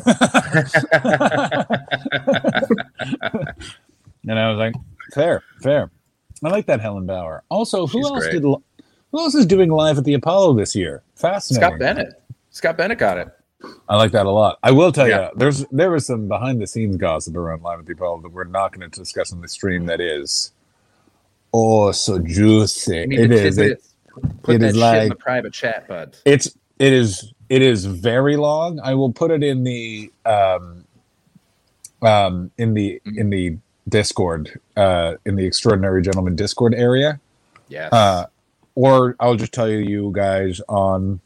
I 4.39 4.51
was 4.51 4.59
like, 4.59 4.75
fair, 5.15 5.43
fair. 5.63 5.91
I 6.45 6.49
like 6.49 6.67
that 6.67 6.81
Helen 6.81 7.07
Bauer. 7.07 7.43
Also, 7.49 7.87
who 7.87 7.99
She's 8.01 8.07
else 8.07 8.25
great. 8.25 8.33
did? 8.43 8.43
Who 8.43 9.19
else 9.21 9.35
is 9.35 9.47
doing 9.47 9.71
live 9.71 9.99
at 9.99 10.05
the 10.05 10.15
Apollo 10.15 10.55
this 10.55 10.75
year? 10.75 11.03
Fascinating. 11.15 11.69
Scott 11.69 11.79
Bennett. 11.79 12.23
Scott 12.51 12.77
Bennett 12.77 12.99
got 12.99 13.19
it. 13.19 13.29
I 13.89 13.97
like 13.97 14.13
that 14.13 14.27
a 14.27 14.31
lot. 14.31 14.59
I 14.63 14.71
will 14.71 14.93
tell 14.93 15.09
Yeah. 15.09 15.29
you, 15.29 15.31
there's 15.37 15.65
there 15.73 15.91
was 15.91 16.07
some 16.07 16.29
behind 16.29 16.61
the 16.61 16.67
scenes 16.67 16.97
gossip 16.97 17.37
around 17.37 17.63
Live 17.63 17.79
at 17.81 17.87
the 17.87 17.93
Apollo 17.93 18.21
that 18.23 18.33
we're 18.33 18.45
not 18.45 18.73
going 18.77 18.89
to 18.91 19.01
discuss 19.01 19.33
on 19.33 19.41
the 19.41 19.49
stream. 19.49 19.87
That 19.87 20.01
is, 20.01 20.53
oh, 21.55 21.91
so 21.93 22.19
juicy. 22.19 22.99
It 22.99 23.05
is. 23.05 23.09
need 23.09 23.21
It 23.21 23.29
to 23.29 23.35
is. 23.35 23.59
It, 23.59 23.63
tidbits. 23.63 23.95
Put 24.43 24.57
it 24.57 24.59
that 24.59 24.69
is 24.69 24.77
shit 24.77 25.03
in 25.03 25.09
the 25.11 25.15
private 25.15 25.53
chat, 25.53 25.89
bud. 25.89 26.17
it's 26.25 26.57
it 26.79 26.93
is 26.93 27.33
it 27.49 27.63
is 27.63 27.85
very 27.85 28.37
long. 28.37 28.81
I 28.81 28.95
will 28.95 29.13
put 29.13 29.31
it 29.31 29.43
in 29.43 29.65
the 29.65 30.11
um 30.25 30.85
um 32.03 32.51
in 32.59 32.75
the 32.75 33.01
Mm-hmm. 33.07 33.19
in 33.19 33.31
the 33.31 33.57
Discord 33.89 34.61
uh 34.77 35.15
in 35.25 35.37
the 35.37 35.45
Extraordinary 35.47 36.03
Gentleman 36.03 36.37
Discord 36.37 36.75
area. 36.75 37.21
Yes. 37.69 37.93
Uh, 37.93 38.27
or 38.75 39.17
I'll 39.21 39.37
just 39.37 39.53
tell 39.53 39.69
you, 39.69 39.79
you 39.79 40.13
guys 40.15 40.61
on 40.69 41.21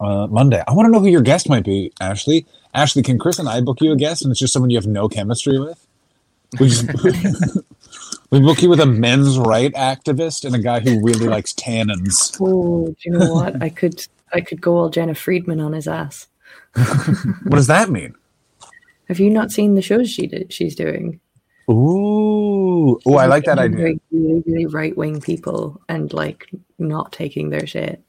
uh, 0.00 0.26
Monday. 0.28 0.62
I 0.68 0.72
want 0.72 0.86
to 0.86 0.92
know 0.92 1.00
who 1.00 1.08
your 1.08 1.22
guest 1.22 1.48
might 1.48 1.64
be, 1.64 1.92
Ashley. 2.00 2.46
Ashley, 2.74 3.02
can 3.02 3.18
Chris 3.18 3.38
and 3.38 3.48
I 3.48 3.60
book 3.60 3.80
you 3.80 3.90
a 3.92 3.96
guest, 3.96 4.22
and 4.22 4.30
it's 4.30 4.38
just 4.38 4.52
someone 4.52 4.70
you 4.70 4.76
have 4.76 4.86
no 4.86 5.08
chemistry 5.08 5.58
with? 5.58 5.84
We 6.60 6.68
just 6.68 6.86
we 8.30 8.40
book 8.40 8.62
you 8.62 8.68
with 8.68 8.80
a 8.80 8.86
men's 8.86 9.38
right 9.38 9.72
activist 9.74 10.44
and 10.44 10.54
a 10.54 10.58
guy 10.58 10.80
who 10.80 11.02
really 11.02 11.26
likes 11.26 11.52
tannins. 11.52 12.38
Oh, 12.40 12.86
do 12.86 12.94
you 13.04 13.12
know 13.12 13.32
what? 13.32 13.62
I 13.62 13.68
could 13.68 14.06
I 14.32 14.40
could 14.40 14.60
go 14.60 14.76
all 14.76 14.90
Jena 14.90 15.14
Friedman 15.14 15.60
on 15.60 15.72
his 15.72 15.88
ass. 15.88 16.26
What 16.74 17.56
does 17.56 17.66
that 17.66 17.90
mean? 17.90 18.14
Have 19.08 19.18
you 19.18 19.30
not 19.30 19.50
seen 19.50 19.74
the 19.74 19.82
shows 19.82 20.10
she 20.10 20.26
did? 20.26 20.52
She's 20.52 20.74
doing. 20.74 21.20
Ooh, 21.70 22.98
oh, 23.04 23.16
I 23.16 23.26
like 23.26 23.44
that 23.44 23.58
idea. 23.58 23.78
Really, 23.78 24.00
really, 24.10 24.42
really 24.46 24.66
right 24.66 24.96
wing 24.96 25.20
people 25.20 25.80
and 25.88 26.12
like 26.12 26.48
not 26.78 27.12
taking 27.12 27.50
their 27.50 27.66
shit. 27.66 28.02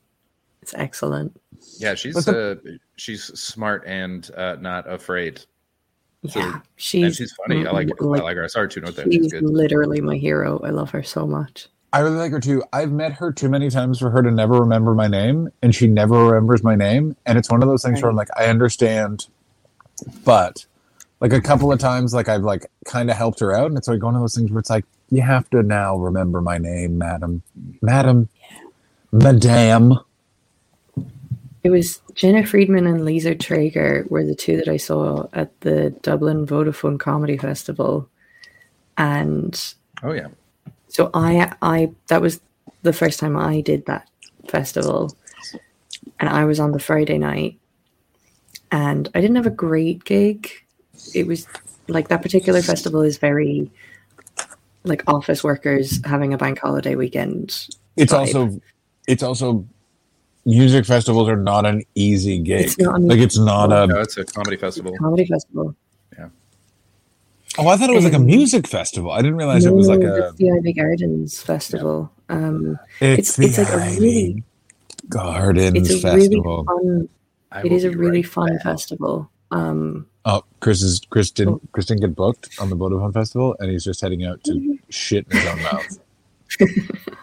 It's 0.62 0.74
excellent. 0.74 1.40
yeah, 1.78 1.96
she's 1.96 2.16
What's 2.16 2.28
uh, 2.28 2.56
she's 2.98 3.24
smart 3.40 3.84
and 3.86 4.30
uh, 4.36 4.58
not 4.60 4.90
afraid. 4.92 5.42
So- 6.28 6.40
Yeah, 6.40 6.54
and 6.54 6.62
she's 6.76 7.16
she's 7.16 7.32
funny. 7.34 7.66
I 7.66 7.72
like, 7.72 7.90
I 8.02 8.04
like 8.06 8.36
her. 8.36 8.44
I 8.44 8.48
saw 8.48 8.60
her 8.60 8.68
two 8.68 8.82
notes 8.82 8.96
there. 8.98 9.06
She's 9.06 9.24
She's 9.24 9.32
good. 9.32 9.44
literally 9.44 10.02
my 10.02 10.18
hero. 10.18 10.60
I 10.64 10.70
love 10.72 10.90
her 10.92 11.02
so 11.04 11.26
much. 11.26 11.68
I 11.94 12.00
really 12.00 12.18
like 12.18 12.32
her 12.34 12.40
too. 12.40 12.62
I've 12.74 12.92
met 12.92 13.14
her 13.14 13.32
too 13.32 13.50
many 13.50 13.70
times 13.70 13.98
for 14.00 14.10
her 14.12 14.22
to 14.22 14.30
never 14.30 14.60
remember 14.60 14.94
my 14.94 15.08
name, 15.08 15.50
and 15.64 15.74
she 15.74 15.88
never 15.88 16.26
remembers 16.26 16.62
my 16.64 16.76
name. 16.76 17.16
And 17.26 17.38
it's 17.38 17.50
one 17.50 17.64
of 17.64 17.70
those 17.70 17.84
things 17.84 18.02
where 18.02 18.12
I'm 18.12 18.16
like, 18.18 18.28
I 18.38 18.46
understand, 18.46 19.28
but 20.24 20.66
like 21.20 21.34
a 21.34 21.42
couple 21.42 21.72
of 21.72 21.80
times, 21.80 22.14
like 22.14 22.30
I've 22.30 22.44
like 22.44 22.70
kind 22.86 23.10
of 23.10 23.18
helped 23.18 23.40
her 23.40 23.54
out, 23.54 23.68
and 23.68 23.78
it's 23.78 23.88
like 23.88 24.04
one 24.04 24.14
of 24.16 24.22
those 24.22 24.36
things 24.36 24.52
where 24.52 24.60
it's 24.60 24.70
like, 24.70 24.86
you 25.10 25.22
have 25.24 25.50
to 25.50 25.64
now 25.64 25.96
remember 25.98 26.42
my 26.42 26.58
name, 26.60 26.98
madam, 26.98 27.42
madam, 27.82 28.30
Madame. 29.12 29.98
It 31.64 31.70
was 31.70 32.02
Jena 32.16 32.46
Friedman 32.46 32.88
and 32.88 33.04
Lisa 33.04 33.36
Treyger 33.36 34.10
were 34.10 34.24
the 34.24 34.36
two 34.36 34.58
that 34.58 34.68
I 34.68 34.78
saw 34.78 35.28
at 35.34 35.60
the 35.62 35.92
Dublin 36.02 36.46
Vodafone 36.46 37.00
Comedy 37.00 37.38
Festival, 37.38 38.10
and 38.98 39.74
Oh 40.02 40.14
yeah. 40.14 40.28
so 40.88 41.10
I 41.14 41.54
I 41.62 41.92
that 42.08 42.22
was 42.22 42.40
the 42.84 42.94
first 42.94 43.20
time 43.20 43.36
I 43.36 43.62
did 43.62 43.86
that 43.88 44.10
festival, 44.48 45.16
and 46.20 46.30
I 46.30 46.46
was 46.46 46.60
on 46.60 46.72
the 46.72 46.80
Friday 46.80 47.18
night, 47.18 47.60
and 48.72 49.10
I 49.14 49.22
didn't 49.22 49.36
have 49.36 49.48
a 49.48 49.52
great 49.52 50.06
gig. 50.06 50.50
It 51.14 51.28
was 51.28 51.46
like 51.88 52.08
that 52.08 52.22
particular 52.22 52.62
festival 52.62 53.02
is 53.02 53.18
very 53.18 53.70
like 54.84 55.04
office 55.08 55.44
workers 55.44 56.00
having 56.06 56.34
a 56.34 56.38
bank 56.38 56.60
holiday 56.60 56.96
weekend. 56.96 57.68
It's 57.98 58.14
vibe. 58.14 58.18
also, 58.18 58.62
it's 59.08 59.24
also, 59.24 59.68
music 60.46 60.86
festivals 60.86 61.28
are 61.30 61.36
not 61.36 61.66
an 61.66 61.84
easy 61.96 62.40
gig. 62.40 62.66
It's 62.66 62.78
not 62.80 63.02
like 63.02 63.20
it's 63.20 63.38
not 63.38 63.72
a. 63.72 63.88
No, 63.88 64.00
it's 64.02 64.18
a 64.18 64.26
comedy 64.26 64.58
festival. 64.58 64.96
comedy 64.98 65.26
festival. 65.26 65.76
Yeah. 66.18 66.30
Oh, 67.58 67.68
I 67.68 67.78
thought 67.78 67.90
it 67.90 67.96
was 67.96 68.04
like 68.06 68.14
a 68.14 68.20
music 68.20 68.68
festival. 68.68 69.12
I 69.12 69.18
didn't 69.22 69.38
realize 69.38 69.66
it 69.66 69.74
was 69.74 69.88
like 69.88 70.02
a. 70.02 70.10
that's 70.12 70.36
the 70.36 70.46
Iveagh 70.46 70.76
Gardens 70.76 71.42
festival. 71.42 72.12
Um, 72.30 72.78
It's, 73.00 73.38
it's- 73.38 73.38
the 73.38 73.46
it's 73.46 73.58
like 73.58 73.68
a 73.70 73.72
Iveagh 73.86 74.00
really- 74.00 74.44
Gardens 75.10 75.78
it's 75.78 75.90
a 75.92 76.00
festival. 76.00 76.66
really 76.66 76.98
fun. 77.08 77.10
I 77.52 77.60
It 77.62 77.64
will 77.66 77.72
is 77.74 77.84
a 77.84 77.90
really 77.92 78.22
right 78.22 78.28
fun 78.28 78.54
back. 78.54 78.64
festival. 78.64 79.30
Um, 79.52 80.06
Oh, 80.26 80.44
Chris 80.60 80.82
is 80.84 81.02
Chris 81.10 81.32
Oh. 81.32 81.34
didn't 81.36 81.72
Chris 81.72 81.86
didn't 81.88 82.02
get 82.02 82.16
booked 82.16 82.50
on 82.60 82.70
the 82.70 82.76
Vodafone 82.76 83.14
Festival, 83.14 83.56
and 83.60 83.72
he's 83.72 83.84
just 83.86 84.02
heading 84.02 84.24
out 84.26 84.44
to 84.44 84.78
shit 84.90 85.26
in 85.32 85.38
his 85.38 85.48
own 85.48 85.62
mouth. 85.64 86.00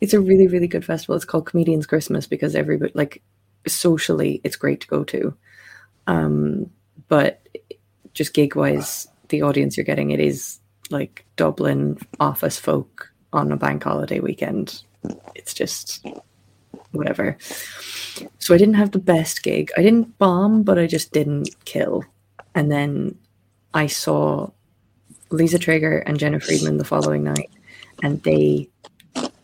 it's 0.00 0.14
a 0.14 0.20
really 0.20 0.46
really 0.46 0.68
good 0.68 0.84
festival. 0.84 1.16
It's 1.16 1.24
called 1.24 1.46
Comedians 1.46 1.86
Christmas 1.86 2.26
because 2.26 2.54
everybody 2.54 2.92
like 2.94 3.22
socially 3.66 4.40
it's 4.44 4.56
great 4.56 4.80
to 4.80 4.86
go 4.88 5.04
to. 5.04 5.34
Um, 6.06 6.70
but 7.08 7.46
just 8.14 8.34
gig 8.34 8.56
wise, 8.56 9.08
the 9.28 9.42
audience 9.42 9.76
you're 9.76 9.84
getting 9.84 10.10
it 10.10 10.20
is 10.20 10.58
like 10.90 11.24
Dublin 11.36 11.98
office 12.18 12.58
folk 12.58 13.12
on 13.32 13.52
a 13.52 13.56
bank 13.56 13.84
holiday 13.84 14.20
weekend. 14.20 14.82
It's 15.34 15.54
just 15.54 16.06
whatever. 16.92 17.36
So 18.38 18.54
I 18.54 18.58
didn't 18.58 18.74
have 18.74 18.92
the 18.92 18.98
best 18.98 19.42
gig. 19.42 19.70
I 19.76 19.82
didn't 19.82 20.18
bomb, 20.18 20.62
but 20.62 20.78
I 20.78 20.86
just 20.86 21.12
didn't 21.12 21.50
kill. 21.64 22.04
And 22.54 22.72
then 22.72 23.16
I 23.74 23.86
saw 23.86 24.50
Lisa 25.30 25.58
Treyger 25.58 26.02
and 26.06 26.18
Jena 26.18 26.40
Friedman 26.40 26.78
the 26.78 26.84
following 26.84 27.22
night, 27.22 27.50
and 28.02 28.22
they 28.22 28.68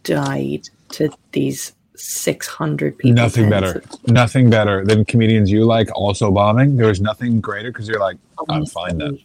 died 0.05 0.69
to 0.91 1.11
these 1.33 1.73
600 1.97 2.99
people. 2.99 3.15
nothing 3.15 3.51
better, 3.51 3.83
nothing 4.07 4.51
better 4.51 4.85
than 4.85 5.05
comedians 5.05 5.51
you 5.51 5.65
like 5.65 5.89
also 5.95 6.31
bombing. 6.31 6.77
There 6.77 6.87
was 6.87 7.01
nothing 7.01 7.41
greater 7.41 7.71
because 7.71 7.89
you're 7.89 8.01
like, 8.01 8.17
I'm 8.49 8.67
fine 8.67 8.99
then. 8.99 9.19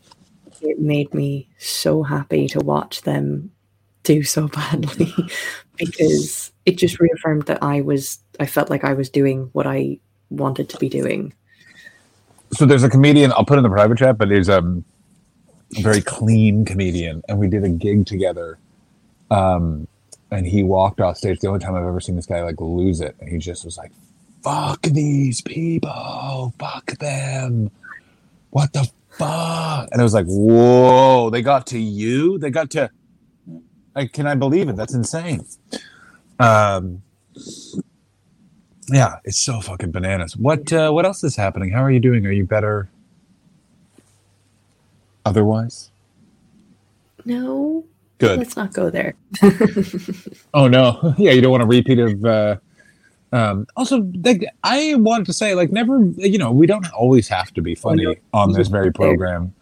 It 0.61 0.79
made 0.79 1.13
me 1.13 1.47
so 1.57 2.03
happy 2.03 2.47
to 2.49 2.59
watch 2.59 3.01
them 3.01 3.51
do 4.03 4.23
so 4.23 4.47
badly 4.59 5.13
because 5.77 6.51
it 6.65 6.77
just 6.77 6.99
reaffirmed 6.99 7.43
that 7.43 7.61
I 7.63 7.81
was, 7.81 8.19
I 8.39 8.45
felt 8.45 8.69
like 8.69 8.83
I 8.83 8.93
was 8.93 9.09
doing 9.09 9.49
what 9.53 9.65
I 9.65 9.99
wanted 10.29 10.69
to 10.69 10.77
be 10.77 10.89
doing. 10.89 11.33
So 12.51 12.65
there's 12.65 12.83
a 12.83 12.89
comedian. 12.89 13.31
I'll 13.33 13.45
put 13.45 13.57
in 13.57 13.63
the 13.63 13.69
private 13.69 13.97
chat, 13.97 14.17
but 14.17 14.31
he's 14.31 14.49
um, 14.49 14.83
a 15.77 15.81
very 15.81 16.01
clean 16.01 16.65
comedian, 16.65 17.21
and 17.29 17.37
we 17.37 17.47
did 17.47 17.63
a 17.63 17.69
gig 17.69 18.05
together. 18.05 18.57
Um, 19.29 19.87
and 20.31 20.45
he 20.45 20.63
walked 20.63 21.01
off 21.01 21.17
stage. 21.17 21.39
The 21.39 21.47
only 21.47 21.59
time 21.59 21.75
I've 21.75 21.83
ever 21.85 21.99
seen 21.99 22.15
this 22.15 22.25
guy 22.25 22.43
like 22.43 22.59
lose 22.59 23.01
it, 23.01 23.15
and 23.19 23.29
he 23.29 23.37
just 23.37 23.65
was 23.65 23.77
like, 23.77 23.91
"Fuck 24.43 24.81
these 24.83 25.41
people! 25.41 26.53
Fuck 26.59 26.97
them! 26.99 27.71
What 28.51 28.73
the 28.73 28.89
fuck?" 29.11 29.89
And 29.91 29.99
it 29.99 30.03
was 30.03 30.13
like, 30.13 30.27
"Whoa! 30.27 31.29
They 31.29 31.41
got 31.41 31.67
to 31.67 31.79
you. 31.79 32.37
They 32.37 32.49
got 32.51 32.69
to." 32.71 32.89
Like, 33.95 34.13
can 34.13 34.27
I 34.27 34.35
believe 34.35 34.69
it? 34.69 34.75
That's 34.75 34.93
insane. 34.93 35.45
Um, 36.39 37.01
yeah, 38.89 39.17
it's 39.25 39.37
so 39.37 39.61
fucking 39.61 39.91
bananas. 39.91 40.37
What 40.37 40.71
uh, 40.71 40.91
what 40.91 41.05
else 41.05 41.23
is 41.23 41.35
happening? 41.35 41.71
How 41.71 41.83
are 41.83 41.91
you 41.91 41.99
doing? 41.99 42.25
Are 42.25 42.31
you 42.31 42.45
better? 42.45 42.89
Otherwise, 45.25 45.91
No, 47.25 47.85
good. 48.19 48.37
let's 48.39 48.55
not 48.55 48.73
go 48.73 48.89
there. 48.89 49.15
Oh 50.53 50.67
no, 50.67 51.13
yeah, 51.17 51.31
you 51.31 51.41
don't 51.41 51.51
want 51.51 51.63
a 51.63 51.67
repeat 51.67 51.99
of. 51.99 52.25
Uh, 52.25 52.57
um, 53.31 53.67
also, 53.75 54.11
like 54.25 54.43
I 54.63 54.95
wanted 54.95 55.25
to 55.27 55.33
say, 55.33 55.53
like, 55.53 55.71
never, 55.71 55.99
you 56.17 56.37
know, 56.39 56.51
we 56.51 56.65
don't 56.65 56.89
always 56.93 57.27
have 57.27 57.53
to 57.53 57.61
be 57.61 57.75
funny 57.75 58.03
no, 58.03 58.15
on 58.33 58.53
this 58.53 58.67
very 58.67 58.91
program. 58.91 59.53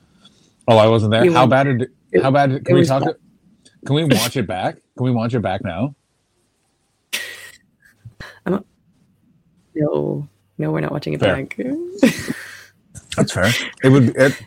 Oh, 0.70 0.78
I 0.78 0.88
wasn't 0.88 1.12
there. 1.12 1.26
You 1.26 1.34
How 1.34 1.46
bad 1.48 1.64
did? 1.64 1.92
it- 2.12 2.24
How 2.24 2.32
bad? 2.32 2.64
Can 2.66 2.76
we 2.76 2.86
talk? 2.86 3.04
bad. 3.04 3.16
Can 3.86 3.96
we 3.96 4.06
watch 4.06 4.38
it 4.38 4.48
back? 4.48 4.76
Can 4.96 5.06
we 5.06 5.12
watch 5.12 5.34
it 5.34 5.42
back 5.42 5.64
now? 5.64 5.94
I'm, 8.46 8.64
No, 9.76 10.28
no, 10.58 10.72
we're 10.72 10.80
not 10.80 10.92
watching 10.92 11.14
it 11.14 11.20
Fair. 11.20 11.36
back. 11.36 11.58
That's 13.18 13.32
fair. 13.34 13.52
It 13.84 13.90
would. 13.90 14.16
It, 14.16 14.42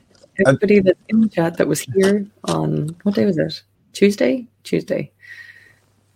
Everybody 0.47 0.81
that's 0.81 1.01
in 1.09 1.21
the 1.21 1.29
chat 1.29 1.59
that 1.59 1.69
was 1.69 1.81
here 1.81 2.27
on 2.45 2.97
what 3.03 3.15
day 3.15 3.27
was 3.27 3.37
it? 3.37 3.63
Tuesday? 3.93 4.47
Tuesday. 4.65 5.13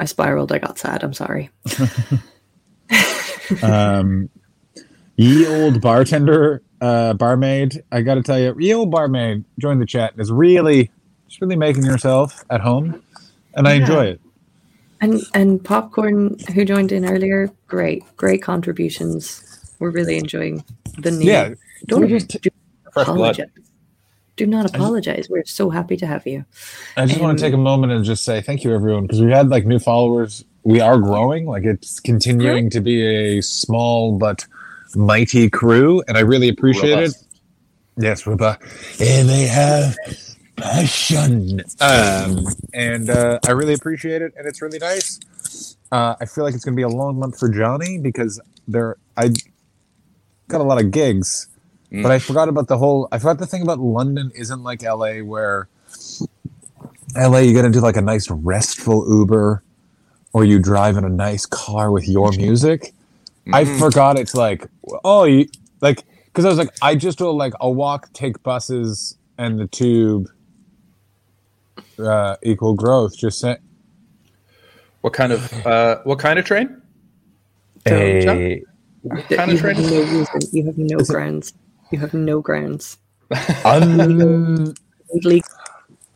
I 0.01 0.05
spiraled. 0.05 0.53
I 0.53 0.59
got 0.59 0.79
sad. 0.79 1.03
I'm 1.03 1.15
sorry. 1.15 1.51
um, 3.63 4.29
ye 5.17 5.47
old 5.47 5.81
bartender, 5.81 6.63
uh, 6.81 7.15
barmaid. 7.15 7.83
I 7.93 8.03
got 8.03 8.15
to 8.15 8.23
tell 8.23 8.39
you, 8.39 8.55
ye 8.59 8.75
old 8.75 8.91
barmaid 8.91 9.45
joined 9.59 9.81
the 9.81 9.87
chat 9.87 10.15
is 10.19 10.33
really, 10.33 10.91
just 11.29 11.41
really 11.41 11.57
making 11.57 11.85
yourself 11.85 12.45
at 12.51 12.61
home, 12.61 13.03
and 13.55 13.69
I 13.69 13.75
enjoy 13.75 14.07
it. 14.07 14.21
And 15.01 15.23
and 15.35 15.65
popcorn, 15.65 16.39
who 16.55 16.65
joined 16.65 16.93
in 16.93 17.05
earlier, 17.05 17.51
great, 17.67 18.05
great 18.17 18.43
contributions. 18.43 19.43
We're 19.79 19.91
really 19.91 20.17
enjoying 20.17 20.65
the 20.99 21.11
new. 21.11 21.27
Yeah, 21.27 21.55
don't 21.87 22.09
just 22.09 22.41
do 22.41 22.51
apologize. 22.97 23.49
Do 24.37 24.47
not 24.47 24.67
apologize. 24.67 25.29
We're 25.31 25.45
so 25.45 25.71
happy 25.71 25.97
to 25.97 26.07
have 26.07 26.27
you. 26.27 26.45
I 26.97 27.07
just 27.07 27.21
want 27.21 27.31
Um, 27.33 27.37
to 27.37 27.43
take 27.43 27.55
a 27.55 27.59
moment 27.59 27.93
and 27.93 28.05
just 28.05 28.25
say 28.25 28.41
thank 28.41 28.65
you, 28.65 28.75
everyone, 28.75 29.03
because 29.05 29.23
we 29.23 29.31
had 29.31 29.49
like 29.49 29.65
new 29.65 29.79
followers. 29.79 30.45
We 30.65 30.81
are 30.81 30.99
growing. 30.99 31.47
Like 31.47 31.65
it's 31.65 32.01
continuing 32.01 32.71
to 32.71 32.81
be 32.81 33.03
a 33.03 33.41
small 33.43 34.19
but 34.19 34.45
mighty 34.97 35.49
crew, 35.51 36.03
and 36.09 36.17
I 36.17 36.21
really 36.21 36.49
appreciate 36.49 36.95
Robust. 36.95 37.23
it. 37.23 38.03
Yes, 38.03 38.27
Ruba. 38.27 38.59
And 39.01 39.29
they 39.29 39.45
have 39.47 39.97
passion. 40.57 41.61
Um, 41.81 42.47
and 42.73 43.11
uh, 43.11 43.39
I 43.47 43.53
really 43.53 43.75
appreciate 43.75 44.21
it, 44.23 44.33
and 44.37 44.47
it's 44.49 44.61
really 44.61 44.79
nice. 44.79 45.21
Uh, 45.93 46.17
I 46.21 46.25
feel 46.25 46.43
like 46.43 46.55
it's 46.55 46.65
going 46.65 46.75
to 46.75 46.77
be 46.77 46.83
a 46.83 46.89
long 46.89 47.19
month 47.21 47.39
for 47.39 47.49
Johnny 47.49 47.99
because 47.99 48.41
there 48.67 48.97
I 49.17 49.31
got 50.49 50.61
a 50.61 50.65
lot 50.65 50.81
of 50.83 50.91
gigs, 50.91 51.47
but 51.91 52.11
I 52.11 52.19
forgot 52.19 52.49
about 52.49 52.69
the 52.69 52.79
whole. 52.79 53.09
I 53.13 53.19
forgot 53.19 53.39
the 53.39 53.47
thing 53.47 53.63
about 53.63 53.79
London 53.79 54.33
isn't 54.35 54.63
like 54.63 54.83
LA 54.83 55.19
where 55.19 55.69
LA 57.17 57.39
you 57.41 57.55
got 57.55 57.63
to 57.63 57.71
do 57.71 57.81
like 57.81 57.97
a 57.97 58.03
nice 58.03 58.31
restful 58.31 59.07
Uber, 59.09 59.63
or 60.33 60.45
you 60.45 60.59
drive 60.59 60.97
in 60.97 61.05
a 61.05 61.09
nice 61.09 61.47
car 61.47 61.91
with 61.93 62.09
your 62.09 62.33
music. 62.33 62.93
I 63.53 63.65
Mhm. 63.65 63.79
forgot 63.79 64.19
it's 64.19 64.35
like 64.35 64.67
oh 65.05 65.25
you 65.25 65.47
like 65.81 66.05
because 66.27 66.45
I 66.45 66.49
was 66.49 66.59
like 66.59 66.71
I 66.83 66.95
just 66.97 67.21
will 67.21 67.37
like 67.37 67.53
I'll 67.61 67.75
walk, 67.75 68.13
take 68.13 68.43
buses, 68.43 69.17
and 69.39 69.59
the 69.61 69.67
tube 69.69 70.29
uh, 71.99 72.37
equal 72.43 72.75
growth. 72.75 73.17
Just 73.17 73.39
say 73.41 73.57
What 75.03 75.13
kind 75.13 75.33
of 75.33 75.53
uh, 75.67 75.99
what 76.05 76.19
kind 76.19 76.39
of 76.39 76.45
train? 76.45 76.81
a 77.87 78.65
What 79.03 79.29
That 79.29 79.37
kind 79.37 79.51
you 79.51 79.57
of 79.57 79.63
have 79.63 79.77
train? 79.77 79.91
no. 79.91 80.27
You 80.53 80.65
have 80.67 80.79
no 80.79 80.99
grounds. 81.05 81.53
You 81.95 82.01
have 82.01 82.13
no 82.13 82.41
grounds. 82.41 82.99
un- 83.65 84.21
um, 84.21 84.75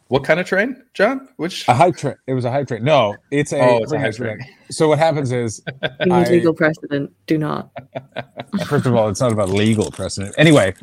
What 0.09 0.24
kind 0.24 0.40
of 0.40 0.46
train, 0.46 0.82
John? 0.92 1.28
Which? 1.36 1.68
a 1.68 1.74
high 1.74 1.92
train. 1.92 2.16
It 2.26 2.34
was 2.34 2.44
a 2.44 2.50
high 2.50 2.64
train. 2.64 2.82
No, 2.82 3.14
it's 3.30 3.52
a. 3.52 3.60
Oh, 3.60 3.78
it's 3.84 3.92
a 3.92 3.98
high 4.00 4.09
it 4.09 4.12
to 4.14 4.18
train. 4.18 4.38
So 4.72 4.88
what 4.88 4.98
happens 4.98 5.30
is, 5.30 5.62
you 6.00 6.06
need 6.06 6.12
I- 6.12 6.30
legal 6.30 6.52
precedent. 6.52 7.12
Do 7.28 7.38
not. 7.38 7.70
first 8.66 8.86
of 8.86 8.96
all, 8.96 9.09
it's 9.09 9.20
not 9.20 9.30
about 9.30 9.50
legal 9.50 9.92
precedent. 9.92 10.34
Anyway, 10.36 10.74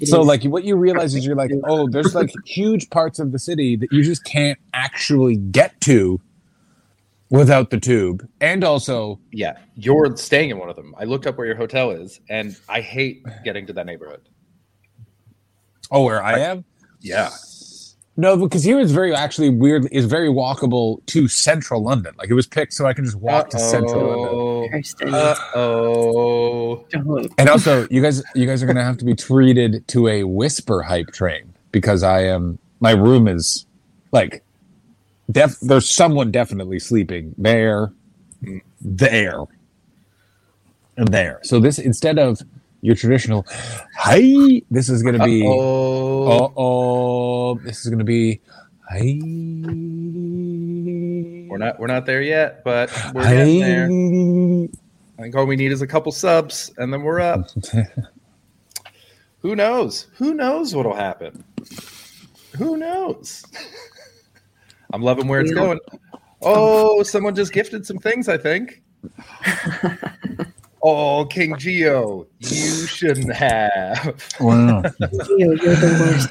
It 0.00 0.08
so 0.08 0.22
is. 0.22 0.26
like 0.26 0.42
what 0.42 0.64
you 0.64 0.74
realize 0.74 1.14
is 1.14 1.24
you're 1.24 1.36
like, 1.36 1.52
oh, 1.68 1.88
there's 1.88 2.12
like 2.16 2.32
huge 2.44 2.90
parts 2.90 3.20
of 3.20 3.30
the 3.30 3.38
city 3.38 3.76
that 3.76 3.92
you 3.92 4.02
just 4.02 4.24
can't 4.24 4.58
actually 4.74 5.36
get 5.36 5.80
to 5.82 6.20
without 7.28 7.70
the 7.70 7.78
tube, 7.78 8.28
and 8.40 8.64
also 8.64 9.20
Yeah, 9.30 9.58
you're 9.76 10.16
staying 10.16 10.50
in 10.50 10.58
one 10.58 10.70
of 10.70 10.74
them. 10.74 10.92
I 10.98 11.04
looked 11.04 11.28
up 11.28 11.38
where 11.38 11.46
your 11.46 11.54
hotel 11.54 11.92
is, 11.92 12.18
and 12.28 12.56
I 12.68 12.80
hate 12.80 13.24
getting 13.44 13.64
to 13.68 13.72
that 13.74 13.86
neighborhood. 13.86 14.22
Oh, 15.90 16.04
where 16.04 16.22
I 16.22 16.38
am. 16.40 16.64
Yeah, 17.00 17.30
No, 18.16 18.36
because 18.36 18.62
here 18.62 18.78
is 18.78 18.92
very 18.92 19.14
actually 19.14 19.48
weird. 19.50 19.88
Is 19.90 20.04
very 20.04 20.28
walkable 20.28 21.04
to 21.06 21.28
central 21.28 21.82
London. 21.82 22.14
Like 22.18 22.28
it 22.30 22.34
was 22.34 22.46
picked 22.46 22.74
so 22.74 22.86
I 22.86 22.92
can 22.92 23.04
just 23.04 23.16
walk 23.16 23.50
to 23.50 23.58
central 23.58 24.06
London. 24.06 24.28
oh. 24.32 24.68
Kirsten. 24.70 25.14
Uh 25.14 25.34
oh. 25.54 26.86
And 27.38 27.48
also, 27.48 27.88
you 27.90 28.02
guys, 28.02 28.22
you 28.34 28.46
guys 28.46 28.62
are 28.62 28.66
gonna 28.66 28.84
have 28.84 28.98
to 28.98 29.04
be 29.04 29.14
treated 29.14 29.86
to 29.88 30.08
a 30.08 30.24
whisper 30.24 30.82
hype 30.82 31.08
train 31.12 31.54
because 31.72 32.02
I 32.02 32.24
am. 32.24 32.58
My 32.80 32.92
room 32.92 33.28
is 33.28 33.66
like, 34.12 34.42
def. 35.30 35.58
There's 35.60 35.88
someone 35.88 36.30
definitely 36.30 36.78
sleeping 36.78 37.34
there, 37.38 37.92
there, 38.80 39.44
and 40.96 41.08
there. 41.08 41.40
So 41.42 41.60
this 41.60 41.78
instead 41.78 42.18
of 42.18 42.40
your 42.82 42.94
traditional, 42.94 43.46
hi, 43.96 44.62
this 44.70 44.88
is 44.88 45.02
gonna 45.02 45.24
be. 45.24 45.44
Oh. 45.46 46.28
Uh 46.28 46.48
oh, 46.56 47.54
this 47.56 47.84
is 47.84 47.90
gonna 47.90 48.04
be. 48.04 48.40
Hi. 48.90 49.18
We're 51.48 51.58
not 51.58 51.78
we're 51.78 51.86
not 51.86 52.06
there 52.06 52.22
yet, 52.22 52.64
but 52.64 52.90
we're 53.14 53.24
getting 53.24 53.60
there. 53.60 53.86
I 55.18 55.22
think 55.22 55.36
all 55.36 55.46
we 55.46 55.56
need 55.56 55.72
is 55.72 55.82
a 55.82 55.86
couple 55.86 56.12
subs 56.12 56.72
and 56.78 56.92
then 56.92 57.02
we're 57.02 57.20
up. 57.20 57.50
Who 59.40 59.54
knows? 59.56 60.06
Who 60.14 60.34
knows 60.34 60.74
what'll 60.74 60.94
happen? 60.94 61.44
Who 62.56 62.76
knows? 62.76 63.44
I'm 64.92 65.02
loving 65.02 65.28
where 65.28 65.40
it's 65.40 65.52
going. 65.52 65.78
Oh, 66.42 67.02
someone 67.02 67.34
just 67.34 67.52
gifted 67.52 67.86
some 67.86 67.98
things, 67.98 68.28
I 68.28 68.38
think. 68.38 68.82
oh, 70.82 71.24
King 71.26 71.56
Geo, 71.56 72.26
you 72.38 72.86
shouldn't 72.86 73.32
have. 73.34 74.14
Wow. 74.40 74.82
Gio, 75.00 75.62
you're 75.62 75.76
the 75.76 75.96
worst. 76.00 76.28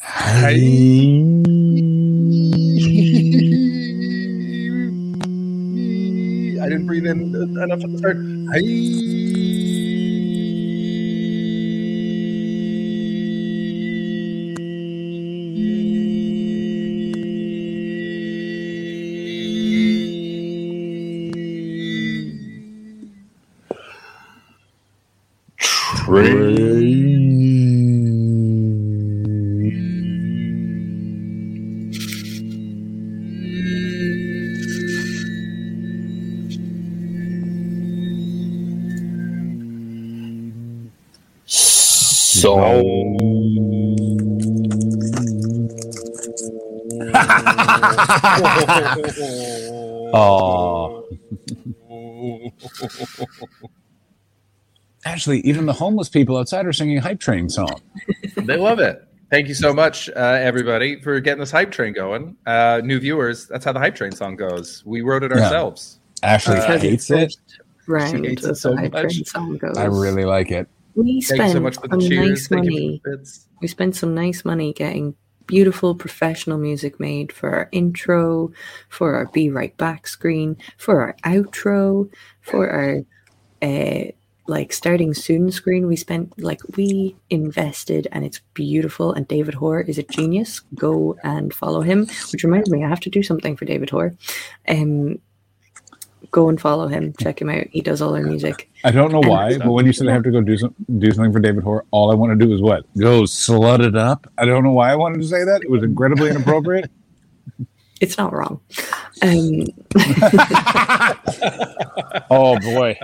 Hi. 0.00 0.52
I 6.58 6.68
didn't 6.68 6.86
breathe 6.86 7.06
in 7.06 7.34
enough 7.34 7.84
at 7.84 7.92
the 7.92 7.98
start. 7.98 8.16
So. 8.16 9.25
Oh. 50.12 51.04
Actually, 55.04 55.40
even 55.40 55.66
the 55.66 55.72
homeless 55.72 56.08
people 56.08 56.36
outside 56.36 56.66
are 56.66 56.72
singing 56.72 56.98
hype 56.98 57.20
train 57.20 57.48
song. 57.48 57.80
They 58.36 58.56
love 58.56 58.80
it. 58.80 59.02
Thank 59.30 59.48
you 59.48 59.54
so 59.54 59.72
much, 59.72 60.08
uh, 60.10 60.12
everybody, 60.40 61.00
for 61.00 61.18
getting 61.20 61.40
this 61.40 61.50
hype 61.50 61.70
train 61.70 61.92
going. 61.92 62.36
Uh, 62.46 62.80
new 62.84 62.98
viewers, 63.00 63.46
that's 63.46 63.64
how 63.64 63.72
the 63.72 63.78
hype 63.80 63.94
train 63.94 64.12
song 64.12 64.36
goes. 64.36 64.82
We 64.86 65.02
wrote 65.02 65.22
it 65.22 65.32
Yeah. 65.34 65.44
ourselves. 65.44 66.00
Ashley 66.22 66.56
Uh, 66.56 66.78
hates 66.78 67.10
it. 67.10 67.36
Round 67.88 68.24
hates 68.24 68.44
it 68.44 68.56
so 68.56 68.74
Hype 68.76 68.92
much. 68.92 69.02
Train 69.14 69.24
song 69.24 69.56
goes. 69.58 69.76
I 69.76 69.84
really 69.84 70.24
like 70.24 70.50
it. 70.50 70.68
We 70.96 71.20
spent 71.20 71.52
so 71.52 71.60
much 71.60 71.76
for 71.76 71.88
the 71.88 72.00
some 72.00 72.00
cheers. 72.00 72.28
nice 72.28 72.48
Thank 72.48 72.64
money. 72.64 72.84
you 72.84 73.00
for 73.04 73.10
the 73.10 73.16
bits. 73.18 73.48
we 73.60 73.68
spent 73.68 73.94
some 73.96 74.14
nice 74.14 74.44
money 74.44 74.72
getting 74.72 75.14
beautiful 75.46 75.94
professional 75.94 76.58
music 76.58 76.98
made 76.98 77.32
for 77.32 77.50
our 77.50 77.68
intro, 77.72 78.50
for 78.88 79.14
our 79.14 79.26
Be 79.26 79.50
Right 79.50 79.76
Back 79.76 80.08
screen, 80.08 80.56
for 80.76 81.00
our 81.00 81.16
outro, 81.24 82.10
for 82.40 82.68
our 82.68 83.02
uh, 83.62 84.10
like 84.48 84.72
starting 84.72 85.14
soon 85.14 85.50
screen. 85.50 85.86
We 85.86 85.96
spent 85.96 86.40
like 86.42 86.60
we 86.76 87.16
invested 87.30 88.08
and 88.12 88.24
it's 88.24 88.40
beautiful. 88.54 89.12
And 89.12 89.26
David 89.26 89.54
Hoare 89.54 89.80
is 89.82 89.98
a 89.98 90.02
genius. 90.04 90.60
Go 90.74 91.16
and 91.22 91.52
follow 91.52 91.80
him. 91.80 92.06
Which 92.32 92.44
reminds 92.44 92.70
me, 92.70 92.84
I 92.84 92.88
have 92.88 93.00
to 93.00 93.10
do 93.10 93.22
something 93.22 93.56
for 93.56 93.64
David 93.64 93.90
Hoare. 93.90 94.14
Um, 94.68 95.20
go 96.30 96.48
and 96.48 96.60
follow 96.60 96.88
him. 96.88 97.14
Check 97.20 97.40
him 97.40 97.50
out. 97.50 97.66
He 97.70 97.80
does 97.80 98.02
all 98.02 98.14
our 98.14 98.22
music. 98.22 98.70
I 98.84 98.90
don't 98.90 99.12
know 99.12 99.20
why, 99.20 99.58
but 99.58 99.72
when 99.72 99.86
you 99.86 99.92
said 99.92 100.08
I 100.08 100.12
have 100.12 100.22
to 100.24 100.30
go 100.30 100.40
do 100.40 100.56
some 100.56 100.74
do 100.98 101.10
something 101.12 101.32
for 101.32 101.40
David 101.40 101.64
Hoare, 101.64 101.84
all 101.90 102.10
I 102.10 102.14
want 102.14 102.38
to 102.38 102.46
do 102.46 102.52
is 102.52 102.60
what? 102.60 102.84
Go 102.96 103.22
slut 103.22 103.86
it 103.86 103.96
up. 103.96 104.26
I 104.38 104.44
don't 104.44 104.64
know 104.64 104.72
why 104.72 104.92
I 104.92 104.96
wanted 104.96 105.20
to 105.20 105.26
say 105.26 105.44
that. 105.44 105.62
It 105.62 105.70
was 105.70 105.82
incredibly 105.82 106.30
inappropriate. 106.30 106.90
It's 107.98 108.18
not 108.18 108.34
wrong. 108.34 108.60
Um, 109.22 109.64
oh 112.30 112.58
boy. 112.60 112.98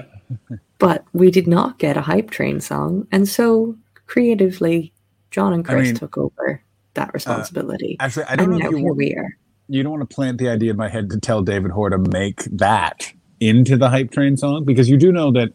but 0.79 1.03
we 1.15 1.31
did 1.31 1.47
not 1.47 1.79
get 1.79 1.97
a 1.97 2.03
hype 2.03 2.31
train 2.31 2.61
song 2.61 3.09
and 3.11 3.27
so 3.27 3.75
creatively 4.07 4.93
john 5.31 5.55
and 5.55 5.67
I 5.67 5.73
chris 5.73 5.87
mean, 5.89 5.95
took 5.95 6.19
over 6.19 6.63
that 6.93 7.15
responsibility 7.15 7.97
Actually, 8.01 8.27
I 8.27 8.37
don't 8.37 8.53
and 8.53 8.55
know 8.59 8.59
now 8.59 8.67
if 8.67 8.71
you 8.73 8.77
here 8.77 8.87
want, 8.89 8.99
we 8.99 9.15
are 9.15 9.35
you 9.69 9.83
don't 9.83 9.93
want 9.93 10.09
to 10.09 10.15
plant 10.15 10.39
the 10.39 10.49
idea 10.49 10.71
in 10.71 10.77
my 10.77 10.89
head 10.89 11.11
to 11.11 11.19
tell 11.21 11.43
David 11.43 11.71
Hoare 11.71 11.91
to 11.91 11.99
make 11.99 12.45
that 12.45 13.13
into 13.41 13.77
the 13.77 13.89
hype 13.89 14.11
train 14.11 14.37
song 14.37 14.65
because 14.65 14.89
you 14.89 14.97
do 14.97 15.13
know 15.13 15.33
that 15.33 15.53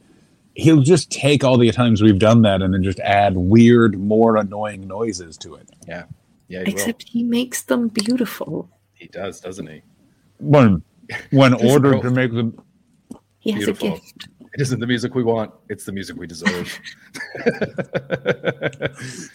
he'll 0.56 0.82
just 0.82 1.12
take 1.12 1.44
all 1.44 1.58
the 1.58 1.72
times 1.72 2.02
we've 2.02 2.20
done 2.20 2.42
that 2.42 2.62
and 2.62 2.74
then 2.74 2.84
just 2.84 3.00
add 3.02 3.36
weird, 3.38 4.00
more 4.00 4.38
annoying 4.38 4.88
noises 4.88 5.38
to 5.38 5.56
it. 5.56 5.70
Yeah. 5.88 6.06
Yeah, 6.50 6.64
he, 6.64 6.72
except 6.72 7.10
he 7.10 7.24
makes 7.24 7.64
them 7.64 7.90
beautiful 7.90 8.70
he 8.98 9.08
does, 9.08 9.40
doesn't 9.40 9.68
he? 9.68 9.82
When 10.40 10.84
when 11.32 11.54
He's 11.60 11.72
ordered 11.72 12.02
to 12.02 12.12
make 12.12 12.34
them 12.34 12.60
he 13.40 13.52
has 13.52 13.66
Beautiful. 13.66 13.88
a 13.88 13.92
gift 13.92 14.28
It 14.58 14.62
isn't 14.62 14.80
the 14.80 14.88
music 14.88 15.14
we 15.14 15.22
want, 15.22 15.54
it's 15.70 15.86
the 15.86 15.92
music 15.92 16.18
we 16.18 16.26
deserve. 16.26 16.80
I'm 17.46 17.46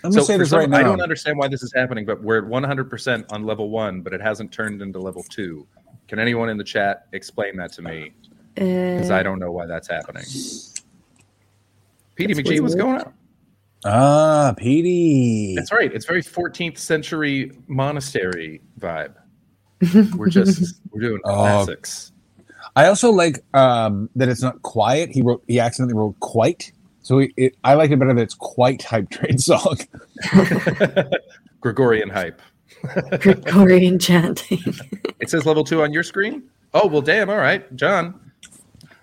gonna 0.02 0.12
so 0.12 0.22
say 0.22 0.34
for 0.34 0.38
this 0.38 0.50
some, 0.50 0.58
right 0.58 0.68
now. 0.68 0.78
I 0.78 0.82
don't 0.82 1.00
understand 1.00 1.38
why 1.38 1.46
this 1.46 1.62
is 1.62 1.72
happening, 1.72 2.04
but 2.04 2.20
we're 2.20 2.38
at 2.38 2.50
100% 2.50 3.32
on 3.32 3.44
level 3.44 3.70
one, 3.70 4.00
but 4.00 4.12
it 4.12 4.20
hasn't 4.20 4.50
turned 4.50 4.82
into 4.82 4.98
level 4.98 5.22
two. 5.30 5.64
Can 6.08 6.18
anyone 6.18 6.48
in 6.48 6.56
the 6.56 6.64
chat 6.64 7.06
explain 7.12 7.56
that 7.58 7.72
to 7.74 7.82
me? 7.82 8.10
Because 8.56 9.12
uh, 9.12 9.14
I 9.14 9.22
don't 9.22 9.38
know 9.38 9.52
why 9.52 9.66
that's 9.66 9.86
happening. 9.86 10.24
Petey 12.16 12.34
McGee, 12.34 12.60
what's 12.60 12.74
going 12.74 12.96
on? 13.02 13.14
Ah, 13.84 14.54
Petey. 14.58 15.54
That's 15.54 15.70
right. 15.70 15.92
It's 15.92 16.04
very 16.04 16.22
14th 16.24 16.78
century 16.78 17.52
monastery 17.68 18.60
vibe. 18.80 19.14
We're 20.16 20.30
just 20.30 20.80
we're 20.90 21.00
doing 21.00 21.20
Oh. 21.24 21.34
classics. 21.34 22.11
I 22.74 22.86
also 22.86 23.10
like 23.10 23.44
um, 23.54 24.08
that 24.16 24.28
it's 24.28 24.42
not 24.42 24.62
quiet. 24.62 25.10
He 25.10 25.22
wrote 25.22 25.42
he 25.46 25.60
accidentally 25.60 25.98
wrote 25.98 26.18
quite. 26.20 26.72
So 27.02 27.18
it, 27.18 27.32
it, 27.36 27.56
I 27.64 27.74
like 27.74 27.90
it 27.90 27.98
better 27.98 28.14
that 28.14 28.22
it's 28.22 28.34
quite 28.34 28.82
hype 28.82 29.10
train 29.10 29.38
song. 29.38 29.78
Gregorian 31.60 32.08
hype. 32.08 32.40
gregorian 33.20 33.96
chanting 33.96 34.58
It 35.20 35.30
says 35.30 35.46
level 35.46 35.62
two 35.62 35.82
on 35.82 35.92
your 35.92 36.02
screen. 36.02 36.42
Oh 36.74 36.86
well, 36.86 37.02
damn. 37.02 37.28
All 37.28 37.36
right, 37.36 37.74
John. 37.76 38.18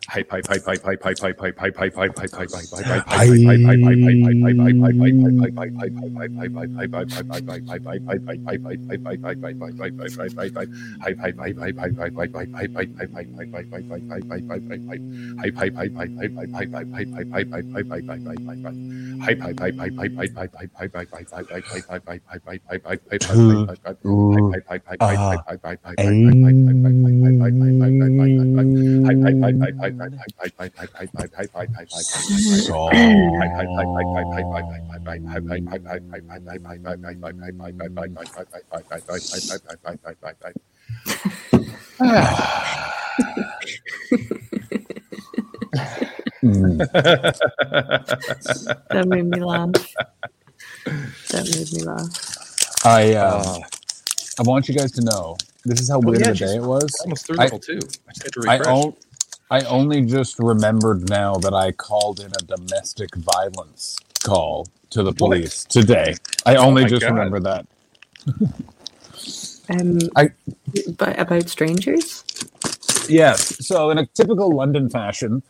Hype, 0.09 0.27
hype, 0.31 0.47
hype, 0.47 0.65
hype, 0.65 0.83
hype, 0.83 1.03
hype, 1.03 1.29
hype, 1.29 1.29
hype, 1.29 1.59
hype, 1.59 1.95
hype, 1.95 1.95
hype, 1.95 2.33
hype, 2.33 2.49
hype, 2.49 2.49
hype, 2.49 2.99
hype, 3.05 3.19
hype, 3.19 3.19
Mm. 29.89 29.98
That 48.91 49.05
made 49.07 49.25
me 49.25 49.39
laugh 49.39 49.71
that 51.29 51.45
made 51.55 51.73
me 51.73 51.83
laugh 51.83 52.85
I 52.85 53.13
uh, 53.13 53.59
I 54.39 54.43
want 54.43 54.69
you 54.69 54.75
guys 54.75 54.91
to 54.93 55.01
know 55.01 55.35
This 55.65 55.81
is 55.81 55.89
how 55.89 55.99
weird 55.99 56.21
yeah, 56.21 56.29
of 56.29 56.35
a 56.35 56.39
day 56.39 56.55
it 56.55 56.61
was. 56.63 56.89
Almost 57.03 57.25
through 57.25 57.37
I- 57.39 57.43
level 57.43 57.59
two. 57.59 57.79
I 58.07 58.11
just 58.13 58.23
had 58.23 58.33
to 58.33 58.39
refresh. 58.39 58.67
on, 58.67 58.93
I 59.51 59.61
only 59.61 60.01
just 60.05 60.37
remembered 60.39 61.09
now 61.09 61.35
that 61.37 61.53
I 61.53 61.71
called 61.71 62.19
in 62.19 62.27
a 62.39 62.57
domestic 62.57 63.15
violence 63.15 63.97
call 64.23 64.67
to 64.91 65.01
the 65.03 65.11
police 65.13 65.63
today. 65.65 66.15
I 66.45 66.55
only 66.55 66.83
Oh 66.83 66.87
just 66.87 67.01
God. 67.01 67.13
remembered 67.13 67.43
that. 67.43 67.65
Um, 69.69 69.99
I- 70.15 70.31
but 70.97 71.19
about 71.19 71.49
strangers. 71.49 72.23
Yes. 73.07 73.65
So, 73.65 73.89
in 73.89 73.97
a 73.97 74.05
typical 74.07 74.51
London 74.55 74.89
fashion, 74.89 75.41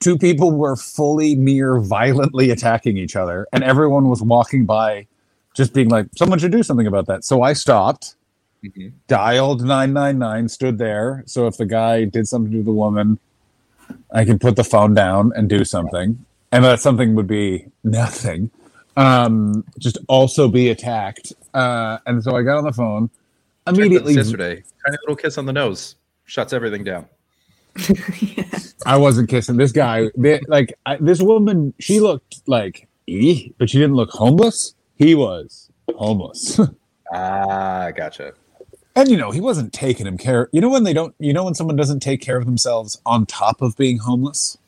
two 0.00 0.18
people 0.18 0.50
were 0.52 0.76
fully 0.76 1.34
near 1.36 1.78
violently 1.78 2.50
attacking 2.50 2.96
each 2.98 3.14
other, 3.16 3.46
and 3.52 3.62
everyone 3.62 4.08
was 4.08 4.20
walking 4.22 4.64
by 4.66 5.06
just 5.54 5.72
being 5.72 5.88
like, 5.88 6.06
someone 6.16 6.38
should 6.40 6.50
do 6.52 6.62
something 6.64 6.86
about 6.88 7.06
that. 7.06 7.24
So 7.24 7.42
I 7.42 7.52
stopped, 7.52 8.16
Mhm. 8.64 8.92
dialed 9.06 9.62
999, 9.64 10.48
stood 10.48 10.78
there. 10.78 11.22
So 11.26 11.46
if 11.46 11.56
the 11.56 11.66
guy 11.66 12.04
did 12.04 12.26
something 12.26 12.50
to 12.52 12.62
the 12.64 12.72
woman, 12.72 13.18
I 14.12 14.24
can 14.24 14.38
put 14.38 14.56
the 14.56 14.64
phone 14.64 14.94
down 14.94 15.32
and 15.34 15.48
do 15.48 15.64
something. 15.64 16.24
And 16.52 16.64
that 16.64 16.80
something 16.80 17.14
would 17.16 17.26
be 17.26 17.66
nothing. 17.82 18.50
Um, 18.96 19.64
just 19.78 19.98
also 20.08 20.46
be 20.48 20.68
attacked. 20.70 21.32
Uh, 21.52 21.98
and 22.06 22.22
so 22.22 22.36
I 22.36 22.42
got 22.42 22.58
on 22.58 22.64
the 22.64 22.72
phone. 22.72 23.10
Immediately, 23.66 24.14
yesterday. 24.14 24.62
Tiny 24.84 24.96
little 25.02 25.16
kiss 25.16 25.36
on 25.38 25.46
the 25.46 25.52
nose 25.52 25.96
shuts 26.26 26.52
everything 26.52 26.84
down. 26.84 27.06
I 28.86 28.96
wasn't 28.96 29.28
kissing 29.28 29.56
this 29.56 29.72
guy. 29.72 30.10
They- 30.16 30.40
Like 30.46 30.74
I, 30.86 30.96
this 30.96 31.20
woman, 31.20 31.74
she 31.80 31.98
looked 32.00 32.42
like, 32.46 32.86
"Eh," 33.08 33.48
but 33.58 33.70
she 33.70 33.78
didn't 33.78 33.96
look 33.96 34.10
homeless. 34.10 34.74
He 34.96 35.14
was 35.16 35.70
homeless, 35.96 36.60
Ah, 37.12 37.90
gotcha. 37.96 38.32
And 38.96 39.08
you 39.08 39.16
know 39.16 39.30
he 39.30 39.40
wasn't 39.40 39.72
taking 39.72 40.06
him 40.06 40.18
care. 40.18 40.48
You 40.52 40.60
know 40.60 40.68
when 40.68 40.84
they 40.84 40.92
don't. 40.92 41.14
You 41.18 41.32
know 41.32 41.44
when 41.44 41.54
someone 41.54 41.76
doesn't 41.76 42.00
take 42.00 42.20
care 42.20 42.36
of 42.36 42.46
themselves 42.46 43.00
on 43.04 43.26
top 43.26 43.62
of 43.62 43.76
being 43.76 43.98
homeless. 43.98 44.58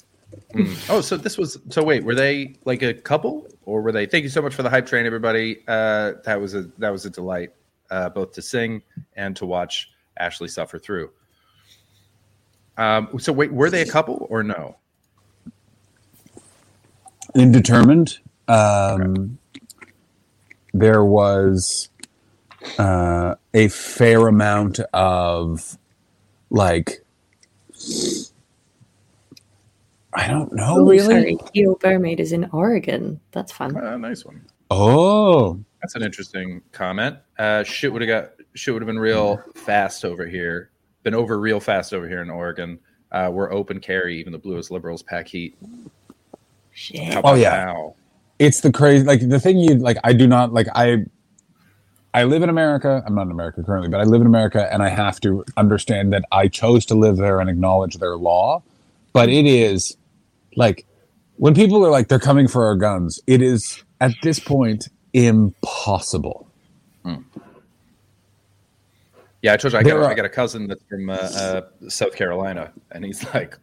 Oh, 0.88 1.00
so 1.00 1.16
this 1.16 1.38
was 1.38 1.58
so. 1.70 1.82
Wait, 1.82 2.04
were 2.04 2.14
they 2.14 2.56
like 2.64 2.82
a 2.82 2.94
couple, 2.94 3.46
or 3.64 3.82
were 3.82 3.92
they? 3.92 4.06
Thank 4.06 4.24
you 4.24 4.30
so 4.30 4.42
much 4.42 4.54
for 4.54 4.62
the 4.62 4.70
hype 4.70 4.86
train, 4.86 5.06
everybody. 5.06 5.62
Uh, 5.68 6.14
that 6.24 6.40
was 6.40 6.54
a 6.54 6.62
that 6.78 6.90
was 6.90 7.04
a 7.04 7.10
delight, 7.10 7.52
uh, 7.90 8.08
both 8.08 8.32
to 8.32 8.42
sing 8.42 8.82
and 9.16 9.36
to 9.36 9.46
watch 9.46 9.90
Ashley 10.18 10.48
suffer 10.48 10.78
through. 10.78 11.10
Um, 12.78 13.18
so 13.18 13.32
wait, 13.32 13.52
were 13.52 13.70
they 13.70 13.82
a 13.82 13.86
couple 13.86 14.26
or 14.28 14.42
no? 14.42 14.76
Indetermined. 17.34 18.18
Um, 18.48 19.38
there 20.72 21.04
was 21.04 21.88
uh, 22.78 23.34
a 23.54 23.68
fair 23.68 24.28
amount 24.28 24.80
of 24.92 25.78
like. 26.50 27.02
I 30.14 30.28
don't 30.28 30.52
know, 30.54 30.76
Oh, 30.78 30.88
really. 30.88 30.98
sorry. 31.04 31.38
Keo 31.52 31.74
Barmaid 31.76 32.20
is 32.20 32.32
in 32.32 32.48
Oregon. 32.52 33.20
That's 33.32 33.52
fun. 33.52 33.76
Uh, 33.76 33.96
nice 33.98 34.24
one. 34.24 34.40
Oh, 34.70 35.60
That's 35.82 35.94
an 35.94 36.02
interesting 36.02 36.62
comment. 36.72 37.18
Uh, 37.38 37.62
shit 37.64 37.92
would 37.92 38.00
have 38.02 38.08
got 38.08 38.32
shit 38.54 38.72
would 38.72 38.82
have 38.82 38.86
been 38.86 38.98
real 38.98 39.42
fast 39.54 40.04
over 40.04 40.26
here. 40.26 40.70
Been 41.02 41.14
over 41.14 41.38
real 41.38 41.60
fast 41.60 41.92
over 41.92 42.08
here 42.08 42.22
in 42.22 42.30
Oregon. 42.30 42.78
Uh, 43.12 43.30
we're 43.32 43.52
open 43.52 43.78
carry, 43.78 44.18
even 44.18 44.32
the 44.32 44.38
bluest 44.38 44.70
liberals 44.70 45.02
pack 45.02 45.28
heat. 45.28 45.54
Shit. 46.72 47.20
Oh, 47.22 47.34
yeah. 47.34 47.66
now? 47.66 47.94
it's 48.38 48.60
the 48.60 48.70
crazy 48.70 49.02
like 49.02 49.26
the 49.26 49.40
thing 49.40 49.56
you 49.56 49.76
like 49.76 49.96
i 50.04 50.12
do 50.12 50.26
not 50.26 50.52
like 50.52 50.66
i 50.74 51.02
i 52.16 52.24
live 52.24 52.42
in 52.42 52.48
america. 52.48 53.02
I'm 53.06 53.14
not 53.14 53.22
in 53.26 53.30
america 53.30 53.62
currently 53.62 53.88
but 53.90 54.00
i 54.00 54.04
live 54.04 54.20
in 54.20 54.26
america 54.26 54.68
and 54.72 54.82
i 54.82 54.88
have 54.88 55.20
to 55.20 55.44
understand 55.56 56.12
that 56.12 56.24
i 56.32 56.48
chose 56.48 56.84
to 56.86 56.94
live 56.94 57.16
there 57.18 57.38
and 57.40 57.48
acknowledge 57.48 57.98
their 57.98 58.16
law. 58.16 58.62
But 59.12 59.28
it 59.28 59.46
is 59.46 59.96
like 60.56 60.84
when 61.36 61.54
people 61.54 61.84
are 61.86 61.90
like 61.90 62.08
they're 62.08 62.18
coming 62.18 62.48
for 62.48 62.64
our 62.66 62.74
guns 62.76 63.20
it 63.26 63.40
is 63.42 63.82
at 64.00 64.12
this 64.22 64.38
point 64.40 64.88
impossible. 65.12 66.48
Yeah, 69.42 69.52
I 69.52 69.56
told 69.58 69.72
you 69.74 69.78
I 69.78 69.82
got, 69.82 69.96
are- 69.96 70.04
I 70.10 70.14
got 70.14 70.24
a 70.24 70.30
cousin 70.30 70.66
that's 70.66 70.82
from 70.88 71.08
uh, 71.08 71.14
uh, 71.14 71.60
South 71.88 72.16
Carolina, 72.16 72.72
and 72.90 73.04
he's 73.04 73.22
like, 73.32 73.56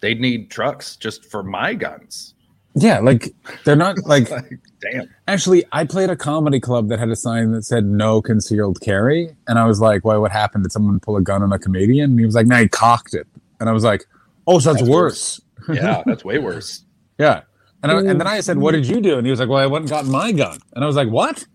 they'd 0.00 0.20
need 0.20 0.50
trucks 0.50 0.96
just 0.96 1.26
for 1.26 1.42
my 1.42 1.74
guns. 1.74 2.34
Yeah 2.80 2.98
like 2.98 3.34
they're 3.64 3.76
not 3.76 3.96
like 4.06 4.30
Like, 4.30 4.58
damn. 4.80 5.08
Actually, 5.28 5.64
I 5.72 5.84
played 5.84 6.10
a 6.10 6.16
comedy 6.16 6.60
club 6.60 6.88
that 6.88 6.98
had 6.98 7.08
a 7.08 7.16
sign 7.16 7.52
that 7.52 7.64
said 7.64 7.84
"No 7.84 8.22
concealed 8.22 8.80
carry," 8.80 9.34
and 9.46 9.58
I 9.58 9.66
was 9.66 9.80
like, 9.80 10.04
"Why? 10.04 10.16
What 10.16 10.32
happened? 10.32 10.64
Did 10.64 10.72
someone 10.72 11.00
pull 11.00 11.16
a 11.16 11.22
gun 11.22 11.42
on 11.42 11.52
a 11.52 11.58
comedian?" 11.58 12.10
And 12.10 12.18
he 12.18 12.26
was 12.26 12.34
like, 12.34 12.46
"No, 12.46 12.56
he 12.56 12.68
cocked 12.68 13.14
it." 13.14 13.26
And 13.58 13.68
I 13.68 13.72
was 13.72 13.84
like, 13.84 14.06
"Oh, 14.46 14.58
so 14.58 14.72
that's, 14.72 14.82
That's 14.82 14.90
worse." 14.90 15.40
Yeah, 15.68 16.02
that's 16.06 16.24
way 16.24 16.38
worse. 16.38 16.84
Yeah. 17.18 17.42
And 17.82 17.92
I, 17.92 17.98
and 17.98 18.18
then 18.18 18.26
I 18.26 18.40
said, 18.40 18.58
"What 18.58 18.72
did 18.72 18.84
mm. 18.84 18.94
you 18.94 19.00
do?" 19.00 19.18
And 19.18 19.26
he 19.26 19.30
was 19.30 19.38
like, 19.38 19.48
"Well, 19.48 19.58
I 19.58 19.66
went 19.66 19.82
and 19.82 19.90
got 19.90 20.06
my 20.06 20.32
gun." 20.32 20.58
And 20.74 20.82
I 20.82 20.86
was 20.86 20.96
like, 20.96 21.08
"What?" 21.08 21.46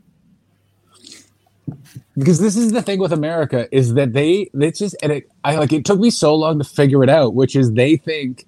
Because 2.17 2.39
this 2.39 2.55
is 2.55 2.71
the 2.71 2.81
thing 2.81 2.99
with 2.99 3.11
America 3.11 3.67
is 3.75 3.95
that 3.95 4.13
they 4.13 4.49
it's 4.53 4.79
just 4.79 4.95
and 5.01 5.11
it 5.11 5.29
I 5.43 5.55
like 5.55 5.73
it 5.73 5.85
took 5.85 5.99
me 5.99 6.11
so 6.11 6.35
long 6.35 6.59
to 6.59 6.63
figure 6.63 7.03
it 7.03 7.09
out, 7.09 7.33
which 7.33 7.55
is 7.55 7.73
they 7.73 7.97
think 7.97 8.45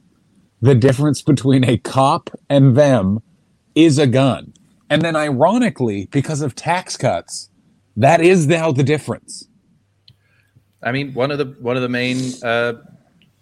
the 0.61 0.75
difference 0.75 1.21
between 1.21 1.63
a 1.63 1.77
cop 1.77 2.29
and 2.49 2.75
them 2.75 3.19
is 3.75 3.97
a 3.99 4.07
gun. 4.07 4.53
And 4.89 5.01
then 5.01 5.15
ironically, 5.15 6.07
because 6.11 6.41
of 6.41 6.55
tax 6.55 6.95
cuts, 6.97 7.49
that 7.97 8.21
is 8.21 8.47
now 8.47 8.71
the 8.71 8.83
difference. 8.83 9.47
I 10.83 10.91
mean, 10.91 11.13
one 11.13 11.31
of 11.31 11.37
the 11.39 11.55
one 11.59 11.75
of 11.75 11.81
the 11.81 11.89
main 11.89 12.17
uh, 12.43 12.73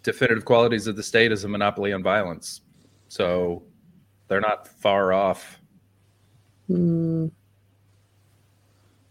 definitive 0.02 0.44
qualities 0.44 0.86
of 0.86 0.96
the 0.96 1.02
state 1.02 1.30
is 1.32 1.44
a 1.44 1.48
monopoly 1.48 1.92
on 1.92 2.02
violence. 2.02 2.62
So 3.08 3.62
they're 4.28 4.40
not 4.40 4.66
far 4.66 5.12
off. 5.12 5.60
Mm, 6.68 7.30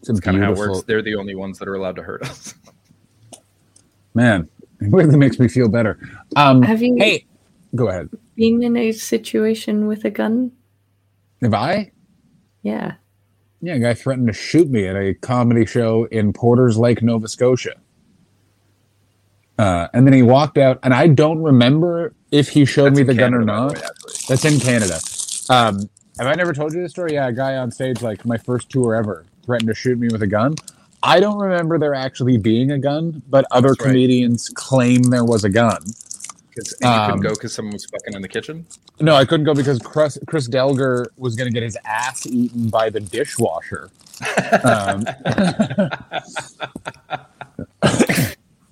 It's, 0.00 0.10
It's 0.10 0.20
kind 0.20 0.36
of 0.36 0.42
how 0.42 0.52
it 0.52 0.58
works. 0.58 0.82
They're 0.82 1.02
the 1.02 1.14
only 1.14 1.34
ones 1.34 1.58
that 1.58 1.68
are 1.68 1.74
allowed 1.74 1.96
to 1.96 2.02
hurt 2.02 2.22
us. 2.22 2.54
man. 4.14 4.48
It 4.80 4.92
really 4.92 5.16
makes 5.16 5.38
me 5.38 5.48
feel 5.48 5.68
better. 5.70 5.98
Um, 6.36 6.62
Have 6.62 6.82
you- 6.82 6.96
Hey, 6.98 7.24
go 7.76 7.88
ahead. 7.88 8.08
being 8.34 8.62
in 8.62 8.76
a 8.76 8.92
situation 8.92 9.86
with 9.86 10.04
a 10.04 10.10
gun? 10.10 10.52
Have 11.42 11.54
I? 11.54 11.92
Yeah. 12.62 12.94
Yeah, 13.62 13.74
a 13.74 13.78
guy 13.78 13.94
threatened 13.94 14.26
to 14.28 14.32
shoot 14.32 14.68
me 14.70 14.86
at 14.86 14.96
a 14.96 15.14
comedy 15.14 15.64
show 15.66 16.04
in 16.04 16.32
Porter's 16.32 16.76
Lake, 16.78 17.02
Nova 17.02 17.28
Scotia. 17.28 17.74
Uh, 19.58 19.88
and 19.94 20.06
then 20.06 20.12
he 20.12 20.22
walked 20.22 20.58
out, 20.58 20.78
and 20.82 20.92
I 20.92 21.06
don't 21.08 21.42
remember 21.42 22.14
if 22.30 22.48
he 22.50 22.64
showed 22.66 22.94
That's 22.94 22.96
me 22.96 23.02
in 23.02 23.06
the 23.06 23.14
gun 23.14 23.34
or 23.34 23.42
Canada, 23.42 23.46
by 23.46 23.60
not. 23.60 23.72
way, 23.72 23.80
actually. 23.82 24.14
That's 24.28 24.44
in 24.44 24.60
Canada. 24.60 24.98
Um, 25.48 25.88
have 26.18 26.26
I 26.26 26.34
never 26.34 26.52
told 26.52 26.74
you 26.74 26.82
this 26.82 26.90
story? 26.92 27.14
Yeah, 27.14 27.28
a 27.28 27.32
guy 27.32 27.56
on 27.56 27.70
stage, 27.70 28.02
like 28.02 28.24
my 28.26 28.36
first 28.36 28.68
tour 28.70 28.94
ever, 28.94 29.24
threatened 29.44 29.68
to 29.68 29.74
shoot 29.74 29.98
me 29.98 30.08
with 30.10 30.22
a 30.22 30.26
gun. 30.26 30.54
I 31.02 31.20
don't 31.20 31.38
remember 31.38 31.78
there 31.78 31.94
actually 31.94 32.36
being 32.38 32.72
a 32.72 32.78
gun, 32.78 33.22
but 33.28 33.46
other 33.50 33.68
That's 33.68 33.80
right. 33.80 33.86
comedians 33.88 34.48
claim 34.50 35.02
there 35.04 35.24
was 35.24 35.44
a 35.44 35.48
gun. 35.50 35.82
'Cause- 36.56 36.72
and 36.80 36.88
you 36.90 37.00
Um, 37.00 37.06
couldn't 37.10 37.22
go 37.22 37.30
because 37.34 37.52
someone 37.54 37.72
was 37.74 37.84
fucking 37.84 38.14
in 38.14 38.22
the 38.22 38.28
kitchen. 38.28 38.66
No, 39.00 39.14
I 39.14 39.24
couldn't 39.26 39.44
go 39.44 39.54
because 39.54 39.78
Chris, 39.78 40.18
Chris 40.26 40.48
Delger 40.48 41.06
was 41.18 41.34
going 41.36 41.48
to 41.48 41.52
get 41.52 41.62
his 41.62 41.76
ass 41.84 42.26
eaten 42.26 42.68
by 42.70 42.88
the 42.90 43.00
dishwasher. 43.00 43.90
Um, 44.64 45.04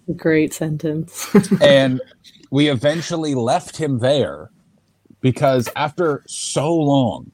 Great 0.17 0.53
sentence. 0.53 1.29
and 1.63 2.01
we 2.51 2.69
eventually 2.69 3.35
left 3.35 3.77
him 3.77 3.99
there 3.99 4.51
because 5.21 5.69
after 5.77 6.23
so 6.27 6.75
long 6.75 7.31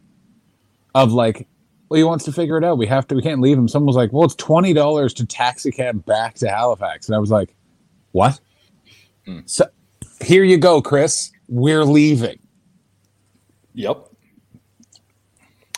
of 0.95 1.13
like 1.13 1.47
well 1.89 1.99
he 1.99 2.05
wants 2.05 2.25
to 2.25 2.33
figure 2.33 2.57
it 2.57 2.65
out 2.65 2.79
we 2.79 2.87
have 2.87 3.07
to 3.09 3.15
we 3.17 3.23
can't 3.23 3.41
leave 3.41 3.57
him 3.59 3.67
someone 3.69 3.87
was 3.89 3.97
like 3.97 4.13
well 4.13 4.25
it's 4.25 4.35
$20 4.37 5.15
to 5.15 5.27
taxi 5.27 5.71
cab 5.73 6.05
back 6.05 6.35
to 6.37 6.49
halifax 6.49 7.09
and 7.09 7.15
i 7.17 7.19
was 7.19 7.31
like 7.31 7.55
what 8.13 8.41
Hmm. 9.27 9.41
so 9.47 9.67
here 10.23 10.45
you 10.45 10.57
go 10.59 10.81
chris 10.83 11.31
we're 11.49 11.85
leaving 11.85 12.39
Yep. 13.75 14.07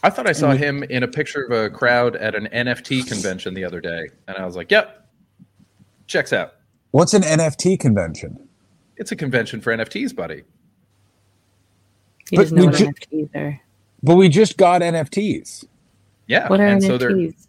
I 0.02 0.08
thought 0.10 0.26
I 0.26 0.32
saw 0.32 0.52
him 0.52 0.82
in 0.84 1.02
a 1.02 1.08
picture 1.08 1.44
of 1.44 1.52
a 1.52 1.68
crowd 1.70 2.16
at 2.16 2.34
an 2.34 2.48
NFT 2.52 3.06
convention 3.06 3.52
the 3.54 3.64
other 3.64 3.80
day, 3.82 4.08
and 4.26 4.36
I 4.38 4.44
was 4.46 4.56
like, 4.56 4.70
"Yep, 4.70 5.06
checks 6.08 6.32
out. 6.32 6.54
what's 6.92 7.12
an 7.14 7.22
nft 7.22 7.78
convention 7.78 8.48
It's 8.96 9.12
a 9.12 9.16
convention 9.16 9.60
for 9.60 9.72
NFTs, 9.72 10.16
buddy." 10.16 10.42
He 12.30 12.36
But 12.36 12.42
doesn't 12.44 12.56
know 12.56 12.62
we 12.62 12.66
what 12.68 12.76
ju- 12.78 12.86
NFTs 12.86 13.36
are. 13.36 13.60
but 14.02 14.16
we 14.16 14.28
just 14.30 14.56
got 14.56 14.80
nfts 14.82 15.66
Yeah, 16.26 16.48
What 16.48 16.58
are 16.60 16.66
and 16.66 16.82
so 16.82 16.96
they're 16.98 17.10
NFTs? 17.12 17.46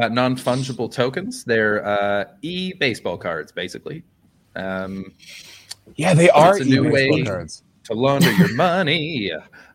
uh, 0.00 0.08
non 0.08 0.36
fungible 0.36 0.92
tokens. 0.92 1.42
They're 1.44 1.84
uh, 1.84 2.24
e 2.42 2.74
baseball 2.74 3.16
cards, 3.16 3.50
basically, 3.50 4.04
um, 4.54 5.12
yeah 5.94 6.14
they 6.14 6.28
are 6.30 6.56
it's 6.56 6.66
a 6.66 6.68
new 6.68 6.90
way. 6.90 7.22
cards 7.22 7.62
to 7.84 7.94
launder 7.94 8.30
your 8.32 8.52
money. 8.54 9.30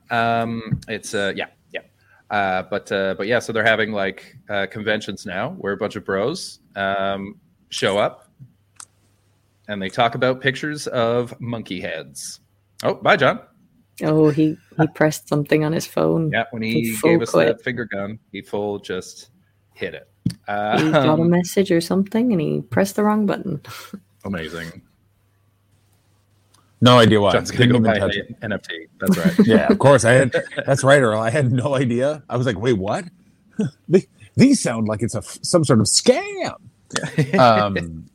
Um, 0.10 0.80
it's 0.90 1.14
uh, 1.14 1.32
yeah, 1.36 1.46
yeah. 1.72 1.82
Uh, 2.30 2.64
but 2.64 2.92
uh, 2.92 3.16
but 3.18 3.28
yeah, 3.28 3.40
so 3.40 3.54
they're 3.54 3.64
having 3.64 3.94
like 3.94 4.36
uh, 4.50 4.68
conventions 4.70 5.26
now 5.26 5.52
where 5.52 5.72
a 5.74 5.78
bunch 5.78 5.96
of 5.96 6.04
bros 6.04 6.60
um, 6.76 7.40
show 7.70 7.98
up 7.98 8.28
and 9.70 9.82
they 9.82 9.88
talk 9.90 10.16
about 10.16 10.42
pictures 10.42 10.88
of 10.88 11.40
monkey 11.40 11.80
heads. 11.80 12.42
Oh, 12.84 12.96
bye, 12.96 13.16
John. 13.16 13.40
Oh, 14.04 14.30
he 14.30 14.58
he 14.78 14.88
pressed 14.96 15.30
something 15.30 15.64
on 15.64 15.72
his 15.72 15.86
phone. 15.86 16.32
Yeah, 16.32 16.46
when 16.52 16.62
He 16.64 16.82
he 16.92 16.98
gave 17.02 17.22
us 17.22 17.30
quit. 17.32 17.48
that 17.48 17.64
finger 17.64 17.86
gun, 17.86 18.20
he 18.32 18.42
full 18.42 18.80
just 18.80 19.30
hit 19.74 19.94
it. 19.94 20.10
Uh, 20.48 20.82
He 20.82 20.92
got 20.92 21.06
a 21.20 21.22
Um, 21.22 21.30
message 21.30 21.72
or 21.72 21.80
something, 21.80 22.32
and 22.34 22.42
he 22.42 22.62
pressed 22.62 22.96
the 22.98 23.04
wrong 23.04 23.26
button. 23.26 23.62
amazing. 24.26 24.82
No 26.82 26.98
idea 26.98 27.22
why. 27.22 27.32
John's 27.32 27.52
gonna 27.52 27.68
Didn't 27.68 27.84
go 27.84 27.90
buy 27.92 27.98
an 28.42 28.60
NFT. 28.60 28.88
That's 29.00 29.18
right. 29.18 29.40
Yeah, 29.48 29.68
of 29.72 29.78
course. 29.78 30.04
I 30.04 30.14
had. 30.14 30.36
That's 30.66 30.84
right, 30.84 31.00
Earl. 31.02 31.20
I 31.20 31.30
had 31.30 31.52
no 31.52 31.76
idea. 31.76 32.24
I 32.28 32.38
was 32.38 32.48
like, 32.48 32.58
wait, 32.58 32.74
what? 32.74 33.06
These 34.36 34.62
sound 34.62 34.88
like 34.88 35.04
it's 35.04 35.14
a 35.14 35.22
some 35.22 35.64
sort 35.64 35.80
of 35.80 35.86
scam. 35.86 36.56
Um, 37.40 38.10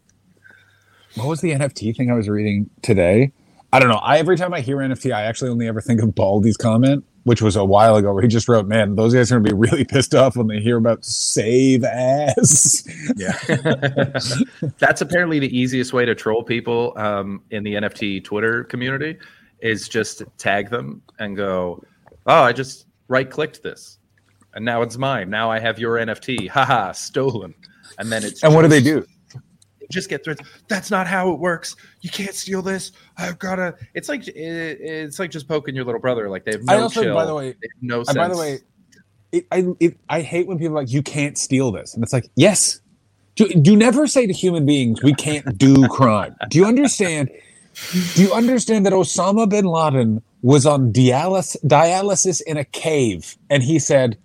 what 1.15 1.29
was 1.29 1.41
the 1.41 1.53
NFT 1.53 1.97
thing 1.97 2.11
I 2.11 2.15
was 2.15 2.29
reading 2.29 2.69
today? 2.83 3.33
I 3.73 3.79
don't 3.79 3.89
know. 3.89 3.97
I 3.97 4.19
every 4.19 4.37
time 4.37 4.53
I 4.53 4.61
hear 4.61 4.77
NFT, 4.77 5.15
I 5.15 5.23
actually 5.23 5.51
only 5.51 5.67
ever 5.67 5.81
think 5.81 6.03
of 6.03 6.15
Baldy's 6.15 6.59
comment, 6.59 7.05
which 7.27 7.43
was 7.43 7.57
a 7.57 7.65
while 7.65 7.97
ago, 7.97 8.13
where 8.13 8.23
he 8.23 8.29
just 8.29 8.49
wrote, 8.49 8.69
"Man, 8.69 8.95
those 8.95 9.13
guys 9.13 9.33
are 9.33 9.41
gonna 9.41 9.51
be 9.51 9.53
really 9.69 9.85
pissed 9.85 10.15
off 10.15 10.37
when 10.37 10.47
they 10.47 10.61
hear 10.61 10.77
about 10.77 11.05
save 11.05 11.83
ass." 11.83 12.85
Yeah. 13.17 13.37
That's 14.79 15.01
apparently 15.01 15.41
the 15.41 15.59
easiest 15.59 15.93
way 15.93 16.05
to 16.05 16.15
troll 16.15 16.45
people 16.45 16.93
um, 16.97 17.43
in 17.51 17.65
the 17.65 17.75
NFT 17.75 18.23
Twitter 18.23 18.63
community 18.63 19.19
is 19.59 19.89
just 19.89 20.23
tag 20.39 20.71
them 20.71 21.03
and 21.19 21.37
go, 21.37 21.83
"Oh, 22.27 22.43
I 22.43 22.53
just 22.53 22.87
right 23.09 23.29
clicked 23.29 23.61
this, 23.61 23.99
and 24.55 24.65
now 24.65 24.83
it's 24.83 24.97
mine. 24.97 25.29
Now 25.29 25.51
I 25.51 25.59
have 25.59 25.81
your 25.81 25.97
NFT. 25.97 26.49
Haha, 26.49 26.93
stolen." 26.93 27.55
And 27.99 28.13
then 28.13 28.23
it's 28.23 28.45
And 28.45 28.55
what 28.55 28.63
do 28.63 28.69
they 28.69 28.81
do? 28.81 29.05
Just 29.91 30.09
get 30.09 30.25
threats. 30.25 30.41
That's 30.69 30.91
not 30.91 31.07
how 31.07 31.33
it 31.33 31.39
works. 31.39 31.77
You 32.01 32.11
can't 32.11 32.35
steal 32.35 32.63
this. 32.63 32.93
I've 33.17 33.39
gotta. 33.39 33.75
It's 33.95 34.09
like 34.09 34.27
it, 34.29 34.35
it's 34.35 35.19
like 35.19 35.31
just 35.31 35.49
poking 35.49 35.75
your 35.75 35.85
little 35.85 36.01
brother. 36.01 36.29
Like 36.29 36.45
they 36.45 36.53
have 36.53 36.65
no 36.65 36.73
I 36.73 36.81
also, 36.81 37.03
chill. 37.03 37.15
by 37.15 37.25
the 37.25 37.35
way, 37.35 37.55
no 37.81 38.03
sense. 38.03 38.17
by 38.17 38.29
the 38.29 38.37
way, 38.37 38.59
it, 39.33 39.47
I 39.53 39.65
it, 39.81 39.99
I 40.09 40.21
hate 40.23 40.47
when 40.47 40.59
people 40.59 40.77
are 40.77 40.81
like 40.83 40.93
you 40.93 41.03
can't 41.03 41.39
steal 41.39 41.71
this, 41.73 41.95
and 41.95 42.03
it's 42.03 42.13
like 42.13 42.29
yes. 42.37 42.81
Do, 43.37 43.47
do 43.49 43.77
never 43.77 44.07
say 44.07 44.27
to 44.27 44.33
human 44.33 44.65
beings 44.65 45.03
we 45.03 45.13
can't 45.13 45.59
do 45.59 45.87
crime. 45.89 46.35
Do 46.49 46.59
you 46.59 46.65
understand? 46.65 47.31
Do 48.15 48.23
you 48.23 48.33
understand 48.33 48.87
that 48.87 48.95
Osama 48.95 49.47
bin 49.47 49.67
Laden 49.67 50.23
was 50.41 50.65
on 50.65 50.91
dialysis 50.91 51.63
dialysis 51.65 52.41
in 52.47 52.57
a 52.57 52.65
cave, 52.65 53.37
and 53.51 53.63
he 53.63 53.79
said, 53.79 54.17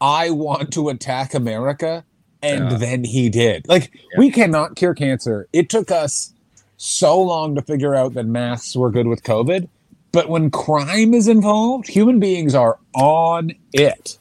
"I 0.00 0.30
want 0.30 0.72
to 0.74 0.88
attack 0.88 1.34
America," 1.34 2.04
and 2.42 2.70
Yeah. 2.72 2.76
then 2.78 3.04
he 3.04 3.28
did. 3.28 3.68
Like 3.68 3.92
we 4.16 4.30
cannot 4.30 4.76
cure 4.76 4.94
cancer. 4.94 5.46
It 5.52 5.68
took 5.68 5.90
us 5.90 6.32
so 6.76 7.20
long 7.20 7.54
to 7.56 7.62
figure 7.62 7.94
out 7.94 8.14
that 8.14 8.26
masks 8.26 8.74
were 8.76 8.90
good 8.90 9.06
with 9.06 9.22
COVID. 9.22 9.68
But 10.12 10.28
when 10.28 10.50
crime 10.50 11.14
is 11.14 11.28
involved, 11.28 11.86
human 11.86 12.18
beings 12.18 12.54
are 12.54 12.78
on 12.94 13.52
it. 13.72 14.18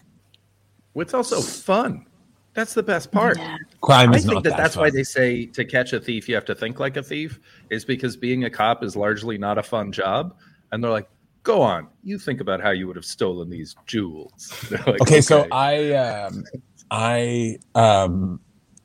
it's 0.96 1.14
also 1.14 1.42
fun. 1.42 2.06
That's 2.54 2.74
the 2.74 2.84
best 2.84 3.12
part. 3.12 3.38
Crime 3.82 4.12
I 4.12 4.18
is 4.18 4.24
think 4.24 4.34
not 4.34 4.44
that, 4.44 4.50
that 4.52 4.58
that's 4.58 4.76
why 4.76 4.90
they 4.90 5.04
say 5.04 5.46
to 5.48 5.64
catch 5.64 5.94
a 5.94 6.00
thief, 6.00 6.28
you 6.28 6.36
have 6.36 6.46
to 6.46 6.56
think 6.56 6.80
like 6.80 6.98
a 6.98 7.04
thief, 7.04 7.40
is 7.70 7.86
because 7.86 8.18
being 8.18 8.44
a 8.44 8.50
cop 8.50 8.84
is 8.84 8.96
largely 8.96 9.38
not 9.38 9.58
a 9.58 9.64
fun 9.64 9.92
job. 9.92 10.36
And 10.72 10.84
they're 10.84 10.92
like, 10.92 11.10
go 11.44 11.62
on, 11.62 11.88
you 12.04 12.20
think 12.20 12.42
about 12.42 12.60
how 12.62 12.72
you 12.72 12.86
would 12.86 12.98
have 12.98 13.06
stolen 13.06 13.50
these 13.50 13.76
jewels. 13.88 14.54
They're 14.70 14.84
like, 14.86 15.02
okay, 15.02 15.22
so 15.22 15.48
I 15.52 15.94
um 15.94 16.44
I 16.92 17.58
um 17.76 18.40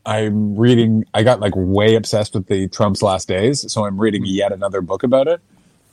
I'm 0.06 0.56
reading 0.56 1.04
I 1.14 1.22
got 1.22 1.40
like 1.40 1.54
way 1.56 1.94
obsessed 1.94 2.34
with 2.34 2.46
the 2.46 2.68
Trump's 2.68 3.02
last 3.02 3.28
days, 3.28 3.70
so 3.72 3.84
I'm 3.86 3.98
reading 4.00 4.24
yet 4.26 4.52
another 4.52 4.80
book 4.80 5.02
about 5.02 5.28
it. 5.28 5.40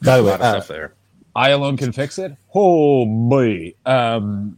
By 0.04 0.16
a 0.16 0.18
the 0.18 0.24
way, 0.24 0.32
lot 0.32 0.42
of 0.42 0.46
uh, 0.46 0.52
stuff 0.62 0.68
there. 0.68 0.94
I 1.36 1.50
alone 1.52 1.78
can 1.78 1.92
fix 1.92 2.18
it. 2.20 2.36
Oh 2.54 3.06
boy. 3.06 3.74
Um 3.86 4.58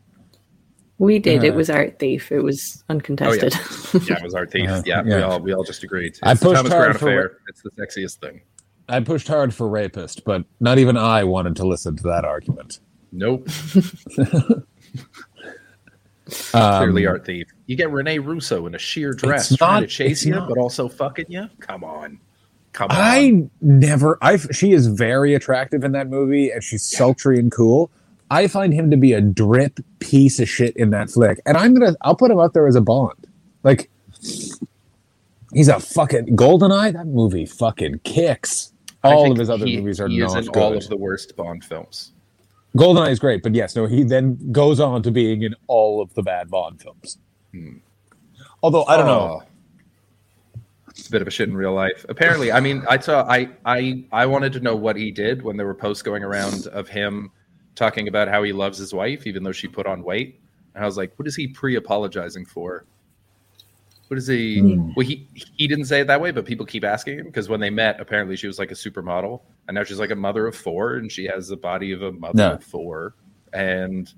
We 0.98 1.20
did. 1.20 1.44
It 1.44 1.54
Uh, 1.54 1.58
was 1.58 1.70
Art 1.70 2.00
Thief. 2.00 2.32
It 2.32 2.40
was 2.42 2.84
uncontested. 2.90 3.54
Yeah, 4.08 4.18
it 4.18 4.24
was 4.24 4.34
our 4.34 4.48
thief. 4.48 4.70
Uh, 4.70 4.82
yeah, 4.86 5.04
we 5.04 5.14
all 5.14 5.40
we 5.40 5.54
all 5.54 5.64
just 5.64 5.84
agreed. 5.84 6.14
It's 6.14 6.20
I 6.24 6.34
pushed 6.34 6.56
Thomas 6.56 6.72
hard 6.74 6.86
Crown 6.86 6.98
for 6.98 7.08
affair. 7.08 7.38
It's 7.50 7.62
the 7.62 7.70
sexiest 7.72 8.16
thing. 8.20 8.42
I 8.90 9.00
pushed 9.02 9.28
hard 9.28 9.54
for 9.54 9.68
rapist, 9.70 10.24
but 10.26 10.44
not 10.60 10.78
even 10.80 10.98
I 10.98 11.24
wanted 11.26 11.56
to 11.58 11.68
listen 11.68 11.96
to 11.98 12.04
that 12.04 12.26
argument. 12.26 12.80
Nope. 13.12 13.48
Um, 16.54 16.84
Clearly, 16.84 17.06
art 17.08 17.26
thief. 17.26 17.48
You 17.68 17.76
get 17.76 17.92
Rene 17.92 18.20
Russo 18.20 18.66
in 18.68 18.76
a 18.76 18.78
sheer 18.80 19.14
dress 19.14 19.50
It's 19.52 19.58
trying 19.58 19.82
to 19.82 19.88
chase 19.88 20.26
you, 20.26 20.34
not- 20.36 20.50
but 20.50 20.58
also 20.58 20.88
fucking 20.90 21.26
you. 21.30 21.48
Come 21.60 21.84
on, 21.84 22.20
come 22.74 22.90
on. 22.92 22.98
I 22.98 23.44
never. 23.62 24.18
I 24.22 24.38
she 24.38 24.72
is 24.74 24.88
very 24.88 25.34
attractive 25.34 25.84
in 25.84 25.92
that 25.94 26.10
movie, 26.10 26.50
and 26.52 26.64
she's 26.64 26.84
sultry 26.84 27.40
and 27.40 27.52
cool. 27.52 27.90
I 28.32 28.48
find 28.48 28.74
him 28.74 28.90
to 28.92 28.98
be 28.98 29.14
a 29.14 29.22
drip 29.22 29.80
piece 30.00 30.40
of 30.40 30.50
shit 30.50 30.76
in 30.78 30.90
that 30.92 31.10
flick, 31.10 31.40
and 31.46 31.58
I'm 31.58 31.74
gonna. 31.74 31.96
I'll 32.02 32.16
put 32.16 32.32
him 32.32 32.40
out 32.40 32.54
there 32.54 32.68
as 32.68 32.76
a 32.76 32.82
Bond. 32.82 33.28
Like 33.64 33.90
he's 35.54 35.68
a 35.68 35.80
fucking 35.80 36.36
Goldeneye. 36.36 36.94
That 36.94 37.08
movie 37.08 37.46
fucking 37.46 38.00
kicks. 38.04 38.72
All 39.04 39.30
of 39.32 39.38
his 39.38 39.50
other 39.50 39.66
he- 39.66 39.78
movies 39.78 40.00
are 40.00 40.08
he 40.08 40.20
not 40.20 40.38
in 40.38 40.46
good. 40.46 40.56
all 40.64 40.78
of 40.78 40.88
the 40.88 40.96
worst 40.98 41.36
Bond 41.36 41.64
films. 41.66 42.13
Goldeneye 42.76 43.12
is 43.12 43.20
great, 43.20 43.44
but 43.44 43.54
yes, 43.54 43.76
no, 43.76 43.86
he 43.86 44.04
then 44.04 44.52
goes 44.52 44.80
on 44.80 45.04
to 45.04 45.12
being 45.12 45.44
in 45.44 45.56
all 45.68 46.02
of 46.02 46.14
the 46.16 46.24
bad 46.24 46.50
Bond 46.50 46.82
films. 46.82 47.20
Hmm. 47.52 47.78
Although 48.64 48.86
I 48.86 48.98
don't 48.98 49.06
know. 49.06 49.42
Oh. 49.42 49.44
It's 50.90 51.08
a 51.08 51.12
bit 51.12 51.22
of 51.22 51.28
a 51.28 51.32
shit 51.32 51.50
in 51.50 51.58
real 51.58 51.74
life. 51.74 52.06
Apparently, 52.08 52.52
I 52.52 52.60
mean, 52.60 52.84
I 52.88 53.00
saw. 53.00 53.24
I 53.28 53.50
I 53.66 54.06
I 54.12 54.26
wanted 54.26 54.54
to 54.54 54.60
know 54.60 54.76
what 54.76 54.96
he 54.96 55.12
did 55.12 55.42
when 55.42 55.58
there 55.58 55.66
were 55.66 55.74
posts 55.74 56.04
going 56.04 56.24
around 56.24 56.68
of 56.68 56.88
him 56.88 57.32
talking 57.76 58.08
about 58.08 58.28
how 58.28 58.44
he 58.44 58.54
loves 58.54 58.78
his 58.78 58.94
wife, 58.94 59.26
even 59.26 59.44
though 59.44 59.52
she 59.52 59.68
put 59.68 59.88
on 59.88 60.04
weight. 60.04 60.40
And 60.76 60.84
I 60.84 60.88
was 60.88 60.98
like, 60.98 61.14
what 61.18 61.28
is 61.28 61.36
he 61.36 61.48
pre-apologizing 61.48 62.46
for? 62.46 62.86
What 64.10 64.18
is 64.18 64.28
he? 64.28 64.62
Well, 64.96 65.06
he 65.06 65.28
he 65.34 65.68
didn't 65.68 65.86
say 65.86 66.02
it 66.02 66.08
that 66.08 66.22
way, 66.22 66.32
but 66.32 66.46
people 66.46 66.66
keep 66.66 66.84
asking 66.84 67.20
him 67.20 67.26
because 67.26 67.50
when 67.50 67.60
they 67.60 67.70
met, 67.70 68.00
apparently 68.00 68.36
she 68.36 68.48
was 68.48 68.60
like 68.60 68.70
a 68.72 68.76
supermodel, 68.76 69.42
and 69.68 69.76
now 69.76 69.84
she's 69.84 70.00
like 70.00 70.12
a 70.12 70.16
mother 70.16 70.46
of 70.46 70.56
four, 70.56 70.96
and 70.96 71.12
she 71.12 71.26
has 71.26 71.48
the 71.48 71.58
body 71.58 71.92
of 71.94 72.02
a 72.04 72.12
mother 72.12 72.34
No. 72.36 72.52
of 72.54 72.64
four. 72.64 73.16
And 73.54 74.12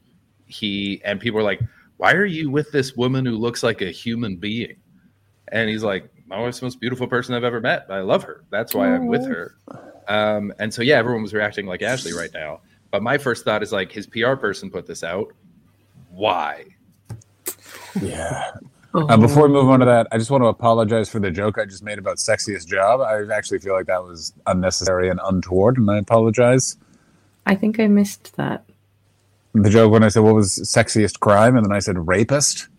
he 0.47 1.01
and 1.05 1.19
people 1.19 1.39
are 1.39 1.43
like, 1.43 1.61
"Why 1.97 2.13
are 2.13 2.25
you 2.25 2.49
with 2.49 2.71
this 2.71 2.95
woman 2.95 3.25
who 3.25 3.37
looks 3.37 3.63
like 3.63 3.81
a 3.81 3.91
human 3.91 4.35
being?" 4.37 4.75
And 5.49 5.69
he's 5.69 5.83
like, 5.83 6.09
"My 6.25 6.39
wife's 6.41 6.59
the 6.59 6.65
most 6.65 6.81
beautiful 6.81 7.07
person 7.07 7.33
I've 7.35 7.43
ever 7.43 7.61
met. 7.61 7.85
I 7.89 7.99
love 8.01 8.23
her. 8.23 8.43
That's 8.49 8.73
why 8.73 8.93
I'm 8.93 9.07
with 9.07 9.25
her." 9.27 9.55
Um, 10.07 10.51
and 10.59 10.73
so 10.73 10.81
yeah, 10.81 10.97
everyone 10.97 11.21
was 11.21 11.33
reacting 11.33 11.67
like 11.67 11.81
Ashley 11.81 12.13
right 12.13 12.31
now. 12.33 12.61
But 12.91 13.01
my 13.03 13.17
first 13.17 13.43
thought 13.45 13.61
is 13.63 13.71
like, 13.71 13.91
his 13.91 14.07
PR 14.07 14.35
person 14.35 14.69
put 14.69 14.85
this 14.85 15.03
out. 15.03 15.33
Why? 16.11 16.65
Yeah. 18.01 18.51
Oh, 18.97 19.05
Uh, 19.09 19.17
before 19.17 19.47
we 19.47 19.53
move 19.53 19.67
on 19.69 19.81
to 19.81 19.85
that, 19.85 20.07
I 20.13 20.17
just 20.17 20.31
want 20.31 20.41
to 20.43 20.47
apologize 20.47 21.09
for 21.09 21.19
the 21.19 21.29
joke 21.29 21.57
I 21.57 21.65
just 21.65 21.83
made 21.83 21.99
about 21.99 22.15
sexiest 22.15 22.65
job. 22.67 23.01
I 23.01 23.23
actually 23.35 23.59
feel 23.59 23.73
like 23.73 23.87
that 23.87 24.01
was 24.01 24.31
unnecessary 24.47 25.09
and 25.09 25.19
untoward, 25.25 25.77
and 25.77 25.91
I 25.91 25.97
apologize. 25.97 26.77
I 27.45 27.55
think 27.55 27.77
I 27.79 27.87
missed 27.87 28.37
that. 28.37 28.63
The 29.53 29.69
joke 29.69 29.91
when 29.91 30.03
I 30.03 30.07
said 30.07 30.21
what 30.23 30.33
was 30.33 30.49
sexiest 30.59 31.19
crime, 31.19 31.57
and 31.57 31.65
then 31.65 31.73
I 31.73 31.79
said 31.79 32.07
rapist. 32.07 32.69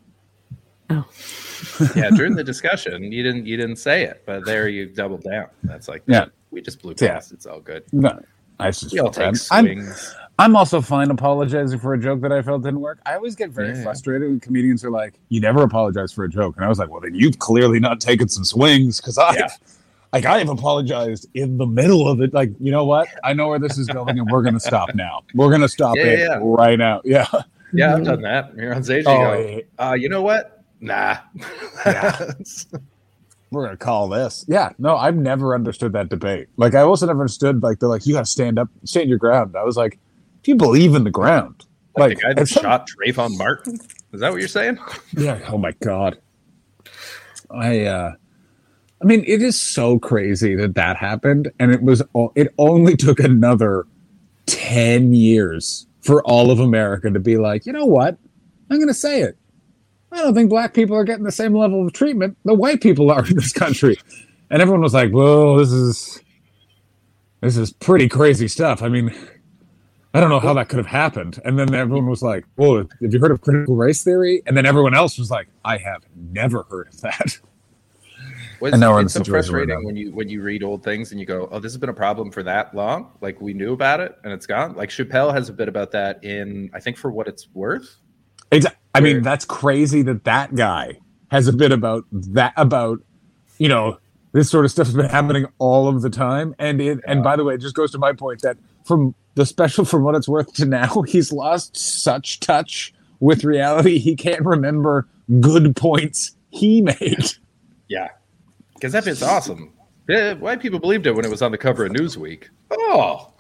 Oh, 0.89 1.05
yeah, 1.97 2.09
during 2.11 2.35
the 2.35 2.45
discussion, 2.53 3.13
you 3.13 3.23
didn't 3.23 3.45
you 3.45 3.59
didn't 3.59 3.77
say 3.77 4.05
it, 4.05 4.23
but 4.25 4.47
there 4.47 4.69
you 4.69 4.87
doubled 4.87 5.23
down. 5.23 5.49
That's 5.65 5.87
like, 5.89 6.03
Yeah. 6.07 6.27
we 6.51 6.63
just 6.63 6.81
blew 6.81 6.95
Yeah. 6.99 7.15
past. 7.15 7.33
It's 7.33 7.45
all 7.45 7.61
good. 7.61 7.85
No, 7.93 8.19
I 8.59 8.71
just 8.71 8.91
We 8.93 9.01
all 9.01 9.09
take 9.11 9.17
bad. 9.19 9.41
I'm, 9.51 9.67
swings. 9.67 10.15
I'm 10.39 10.55
also 10.55 10.81
fine 10.83 11.11
apologizing 11.11 11.79
for 11.79 11.95
a 11.95 11.99
joke 11.99 12.21
that 12.21 12.31
I 12.31 12.43
felt 12.43 12.63
didn't 12.63 12.81
work. 12.81 12.99
I 13.07 13.15
always 13.15 13.35
get 13.35 13.51
very 13.51 13.69
Yeah. 13.69 13.83
frustrated 13.83 14.29
when 14.29 14.39
comedians 14.41 14.85
are 14.85 14.91
like, 14.91 15.15
"You 15.31 15.41
never 15.41 15.63
apologize 15.63 16.13
for 16.13 16.25
a 16.25 16.29
joke," 16.29 16.57
and 16.57 16.65
I 16.65 16.69
was 16.69 16.79
like, 16.79 16.91
"Well, 16.91 17.01
then 17.01 17.15
you've 17.15 17.39
clearly 17.39 17.81
not 17.81 18.01
taken 18.01 18.29
some 18.29 18.45
swings 18.45 19.01
because 19.01 19.19
I." 19.19 19.35
Yeah. 19.35 19.49
Like 20.13 20.25
I 20.25 20.39
have 20.39 20.49
apologized 20.49 21.27
in 21.35 21.59
the 21.59 21.67
middle 21.67 22.09
of 22.09 22.23
it. 22.23 22.33
Like 22.33 22.51
you 22.59 22.71
know 22.71 22.87
what? 22.87 23.07
I 23.25 23.35
know 23.35 23.49
where 23.49 23.59
this 23.59 23.77
is 23.77 23.87
going, 23.89 24.19
and 24.19 24.31
we're 24.31 24.41
gonna 24.41 24.61
stop 24.61 24.95
now. 24.95 25.23
We're 25.35 25.51
gonna 25.51 25.69
stop 25.69 25.97
Yeah, 25.97 26.37
it 26.37 26.41
right 26.43 26.79
now. 26.79 27.03
Yeah. 27.05 27.27
Yeah, 27.73 27.97
I've 27.97 28.05
done 28.05 28.23
that. 28.23 28.57
You're 28.57 28.73
on 28.75 28.83
stage. 28.85 29.05
You 29.05 29.11
Oh, 29.11 29.61
go, 29.79 29.85
uh, 29.91 29.93
you 29.95 30.09
know 30.09 30.23
what? 30.23 30.63
Nah. 30.81 31.17
Yeah. 31.85 32.31
we're 33.51 33.65
gonna 33.65 33.77
call 33.77 34.09
this. 34.09 34.45
Yeah, 34.49 34.71
no, 34.79 34.97
I've 34.97 35.17
never 35.17 35.55
understood 35.55 35.93
that 35.95 36.09
debate. 36.09 36.47
Like 36.57 36.75
I 36.75 36.81
also 36.83 37.05
never 37.07 37.21
understood 37.21 37.63
like 37.63 37.81
they're 37.81 37.89
like 37.89 38.07
you 38.07 38.15
gotta 38.15 38.27
stand 38.27 38.59
up, 38.59 38.69
stand 38.85 39.11
your 39.11 39.19
ground. 39.19 39.55
I 39.57 39.65
was 39.65 39.77
like, 39.77 39.99
do 40.47 40.53
you 40.53 40.57
believe 40.57 40.95
in 40.95 41.03
the 41.03 41.11
ground? 41.11 41.67
like, 41.97 42.17
the 42.17 42.23
guy 42.23 42.29
that 42.35 42.43
at 42.43 42.49
some- 42.49 42.63
shot 42.63 42.89
Trayvon 42.89 43.37
Martin. 43.37 43.81
Is 44.13 44.21
that 44.21 44.31
what 44.31 44.39
you're 44.39 44.47
saying? 44.49 44.79
Yeah. 45.17 45.41
Oh 45.49 45.59
my 45.59 45.73
god. 45.83 46.19
I 47.51 47.81
uh 47.83 48.13
I 49.03 49.05
mean, 49.05 49.25
it 49.27 49.43
is 49.43 49.61
so 49.61 49.99
crazy 49.99 50.55
that 50.55 50.75
that 50.77 50.97
happened, 50.97 51.51
and 51.59 51.71
it 51.73 51.83
was. 51.83 52.03
It 52.35 52.55
only 52.59 52.97
took 52.97 53.19
another 53.21 53.87
ten 54.47 55.13
years 55.13 55.87
for 56.01 56.23
all 56.25 56.51
of 56.51 56.61
America 56.61 57.11
to 57.11 57.19
be 57.21 57.37
like, 57.37 57.67
you 57.67 57.73
know 57.73 57.85
what? 57.85 58.17
I'm 58.71 58.79
going 58.79 58.89
to 58.89 58.95
say 58.95 59.21
it. 59.21 59.37
I 60.13 60.19
don't 60.19 60.35
think 60.35 60.49
black 60.49 60.73
people 60.73 60.97
are 60.97 61.05
getting 61.05 61.25
the 61.25 61.33
same 61.33 61.55
level 61.55 61.85
of 61.87 61.93
treatment 61.93 62.39
that 62.45 62.55
white 62.55 62.81
people 62.81 63.11
are 63.11 63.27
in 63.27 63.35
this 63.35 63.53
country. 63.53 63.97
and 64.51 64.63
everyone 64.63 64.81
was 64.81 64.95
like, 64.95 65.11
"Whoa, 65.11 65.59
this 65.59 65.73
is 65.73 66.23
this 67.43 67.57
is 67.57 67.73
pretty 67.73 68.09
crazy 68.09 68.49
stuff." 68.49 68.81
I 68.83 68.89
mean, 68.89 69.15
I 70.17 70.21
don't 70.21 70.31
know 70.31 70.41
how 70.41 70.55
that 70.55 70.71
could 70.71 70.79
have 70.79 70.87
happened. 70.87 71.39
And 71.45 71.59
then 71.59 71.75
everyone 71.75 72.07
was 72.07 72.23
like, 72.23 72.47
"Well, 72.57 72.77
have 73.03 73.13
you 73.13 73.21
heard 73.21 73.33
of 73.33 73.43
critical 73.43 73.77
race 73.77 74.03
theory?" 74.03 74.43
And 74.47 74.57
then 74.57 74.65
everyone 74.65 74.95
else 74.95 75.19
was 75.19 75.31
like, 75.31 75.49
"I 75.63 75.77
have 75.77 76.05
never 76.15 76.63
heard 76.71 76.89
of 76.89 77.01
that." 77.03 77.39
Was, 78.61 78.73
And 78.73 78.81
now 78.81 78.95
we're 78.95 79.01
in 79.01 79.05
it's 79.05 79.13
the 79.13 79.23
so 79.23 79.31
frustrating 79.31 79.85
when 79.85 79.95
you 79.95 80.13
when 80.13 80.31
you 80.31 80.41
read 80.41 80.63
old 80.63 80.83
things 80.83 81.11
and 81.11 81.21
you 81.21 81.27
go, 81.27 81.51
"Oh, 81.53 81.59
this 81.59 81.73
has 81.73 81.77
been 81.77 81.91
a 81.91 81.95
problem 81.95 82.31
for 82.31 82.43
that 82.45 82.75
long." 82.75 83.11
Like 83.21 83.39
we 83.43 83.53
knew 83.53 83.75
about 83.75 84.01
it 84.01 84.17
and 84.25 84.33
it's 84.33 84.47
gone. 84.47 84.75
Like 84.75 84.89
Chappelle 84.89 85.35
has 85.35 85.51
a 85.51 85.53
bit 85.53 85.69
about 85.69 85.91
that 85.91 86.25
in, 86.25 86.71
I 86.73 86.81
think, 86.81 86.97
for 86.97 87.11
what 87.11 87.29
it's 87.29 87.49
worth. 87.53 87.97
Exa- 88.51 88.75
I 88.95 89.01
mean, 89.01 89.21
that's 89.21 89.45
crazy 89.45 90.01
that 90.01 90.25
that 90.25 90.55
guy 90.55 90.99
has 91.31 91.47
a 91.47 91.53
bit 91.53 91.73
about 91.73 92.07
that 92.11 92.55
about 92.57 93.01
you 93.59 93.69
know 93.69 93.99
this 94.33 94.49
sort 94.49 94.65
of 94.65 94.71
stuff 94.71 94.87
has 94.87 94.97
been 94.97 95.11
happening 95.11 95.47
all 95.59 95.89
of 95.89 96.01
the 96.01 96.09
time. 96.09 96.55
And 96.59 96.81
it 96.81 97.01
and 97.07 97.23
by 97.23 97.37
the 97.37 97.45
way, 97.45 97.57
it 97.57 97.61
just 97.61 97.75
goes 97.75 97.91
to 97.93 97.99
my 97.99 98.15
point 98.15 98.41
that 98.41 98.57
from 98.87 99.15
the 99.35 99.45
special 99.45 99.85
from 99.93 100.03
what 100.03 100.15
it's 100.15 100.29
worth 100.29 100.53
to 100.55 100.65
now, 100.65 101.03
he's 101.07 101.33
lost 101.33 101.77
such 101.77 102.41
touch 102.41 102.95
with 103.21 103.45
reality. 103.45 103.99
He 103.99 104.17
can't 104.17 104.45
remember 104.45 105.07
good 105.41 105.75
points 105.77 106.37
he 106.51 106.81
made. 106.81 107.33
Yeah, 107.89 108.09
because 108.75 108.93
that 108.93 109.05
bit's 109.05 109.23
awesome. 109.23 109.73
Yeah, 110.09 110.35
white 110.35 110.61
people 110.61 110.79
believed 110.79 111.07
it 111.07 111.13
when 111.13 111.25
it 111.25 111.31
was 111.31 111.43
on 111.43 111.51
the 111.51 111.59
cover 111.59 111.85
of 111.85 111.93
Newsweek. 111.93 112.45
Oh, 112.71 113.33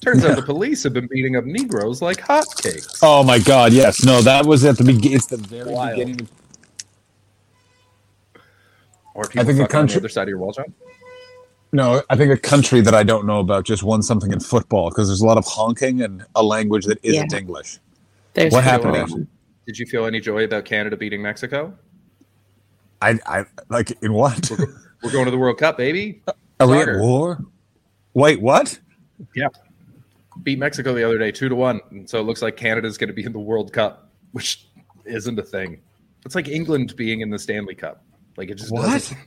turns 0.00 0.24
out 0.24 0.34
the 0.36 0.42
police 0.42 0.82
have 0.82 0.92
been 0.92 1.06
beating 1.06 1.36
up 1.36 1.44
Negroes 1.44 2.02
like 2.02 2.18
hotcakes. 2.18 2.98
Oh 3.02 3.22
my 3.22 3.38
God! 3.38 3.72
Yes, 3.72 4.04
no, 4.04 4.20
that 4.22 4.46
was 4.46 4.64
at 4.64 4.78
the 4.78 4.84
beginning. 4.84 5.16
It's 5.16 5.26
the 5.26 5.36
very 5.36 5.70
Wild. 5.70 5.98
beginning. 5.98 6.28
Or 9.14 9.24
people 9.24 9.40
I 9.40 9.44
think 9.44 9.58
the 9.58 9.64
fucking 9.64 9.78
on 9.78 9.86
the 9.86 9.96
other 9.96 10.08
side 10.08 10.22
of 10.22 10.28
your 10.28 10.38
wall, 10.38 10.52
John. 10.52 10.72
No, 11.72 12.02
I 12.10 12.16
think 12.16 12.30
a 12.30 12.36
country 12.36 12.82
that 12.82 12.94
I 12.94 13.02
don't 13.02 13.26
know 13.26 13.40
about 13.40 13.64
just 13.64 13.82
won 13.82 14.02
something 14.02 14.30
in 14.30 14.40
football 14.40 14.90
because 14.90 15.08
there's 15.08 15.22
a 15.22 15.26
lot 15.26 15.38
of 15.38 15.46
honking 15.46 16.02
and 16.02 16.24
a 16.34 16.42
language 16.42 16.84
that 16.84 16.98
isn't 17.02 17.32
Yeah. 17.32 17.38
English. 17.38 17.78
There's 18.34 18.52
What 18.52 18.64
happened, 18.64 19.08
sure. 19.08 19.26
Did 19.66 19.78
you 19.78 19.86
feel 19.86 20.04
any 20.06 20.20
joy 20.20 20.44
about 20.44 20.64
Canada 20.66 20.96
beating 20.96 21.22
Mexico? 21.22 21.72
I, 23.00 23.18
I 23.26 23.44
like 23.70 23.90
in 24.02 24.12
what? 24.12 24.50
We're 25.02 25.12
going 25.12 25.24
to 25.24 25.30
the 25.30 25.38
World 25.38 25.58
Cup, 25.58 25.76
baby. 25.78 26.22
Are 26.60 26.68
we 26.68 26.78
at 26.78 26.98
war? 26.98 27.38
Wait, 28.14 28.40
what? 28.40 28.78
Yeah. 29.34 29.48
Beat 30.42 30.58
Mexico 30.58 30.92
the 30.94 31.04
other 31.04 31.18
day, 31.18 31.32
two 31.32 31.48
to 31.48 31.54
one. 31.54 31.80
And 31.90 32.08
so 32.08 32.20
it 32.20 32.24
looks 32.24 32.42
like 32.42 32.56
Canada's 32.56 32.98
going 32.98 33.08
to 33.08 33.14
be 33.14 33.24
in 33.24 33.32
the 33.32 33.38
World 33.40 33.72
Cup, 33.72 34.10
which 34.32 34.66
isn't 35.06 35.38
a 35.38 35.42
thing. 35.42 35.80
It's 36.26 36.34
like 36.34 36.48
England 36.48 36.94
being 36.96 37.20
in 37.22 37.30
the 37.30 37.38
Stanley 37.38 37.74
Cup. 37.74 38.04
Like 38.36 38.50
it 38.50 38.56
just 38.56 38.70
What? 38.72 38.82
doesn't- 38.90 39.18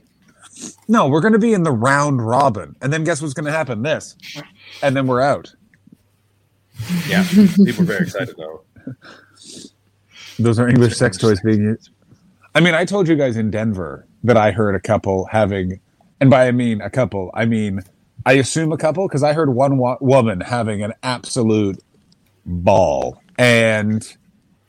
No, 0.88 1.08
we're 1.08 1.20
going 1.20 1.32
to 1.32 1.38
be 1.38 1.52
in 1.52 1.62
the 1.62 1.72
round 1.72 2.26
robin, 2.26 2.76
and 2.80 2.92
then 2.92 3.04
guess 3.04 3.20
what's 3.20 3.34
going 3.34 3.46
to 3.46 3.52
happen? 3.52 3.82
This, 3.82 4.16
and 4.82 4.96
then 4.96 5.06
we're 5.06 5.20
out. 5.20 5.54
Yeah. 7.08 7.26
People 7.28 7.82
are 7.82 7.86
very 7.86 8.04
excited 8.04 8.34
though. 8.36 8.62
Those 10.38 10.58
are 10.58 10.68
English 10.68 10.96
sex 10.96 11.16
toys 11.16 11.40
being 11.40 11.62
used. 11.62 11.90
I 12.54 12.60
mean, 12.60 12.74
I 12.74 12.84
told 12.84 13.08
you 13.08 13.16
guys 13.16 13.36
in 13.36 13.50
Denver 13.50 14.06
that 14.24 14.36
I 14.36 14.50
heard 14.50 14.74
a 14.74 14.80
couple 14.80 15.26
having, 15.26 15.80
and 16.20 16.30
by 16.30 16.46
I 16.46 16.52
mean 16.52 16.80
a 16.80 16.90
couple, 16.90 17.30
I 17.34 17.46
mean 17.46 17.82
I 18.26 18.32
assume 18.34 18.72
a 18.72 18.76
couple 18.76 19.06
because 19.08 19.22
I 19.22 19.32
heard 19.32 19.54
one 19.54 19.78
wo- 19.78 19.98
woman 20.00 20.40
having 20.40 20.82
an 20.82 20.92
absolute 21.02 21.82
ball, 22.44 23.22
and 23.38 24.16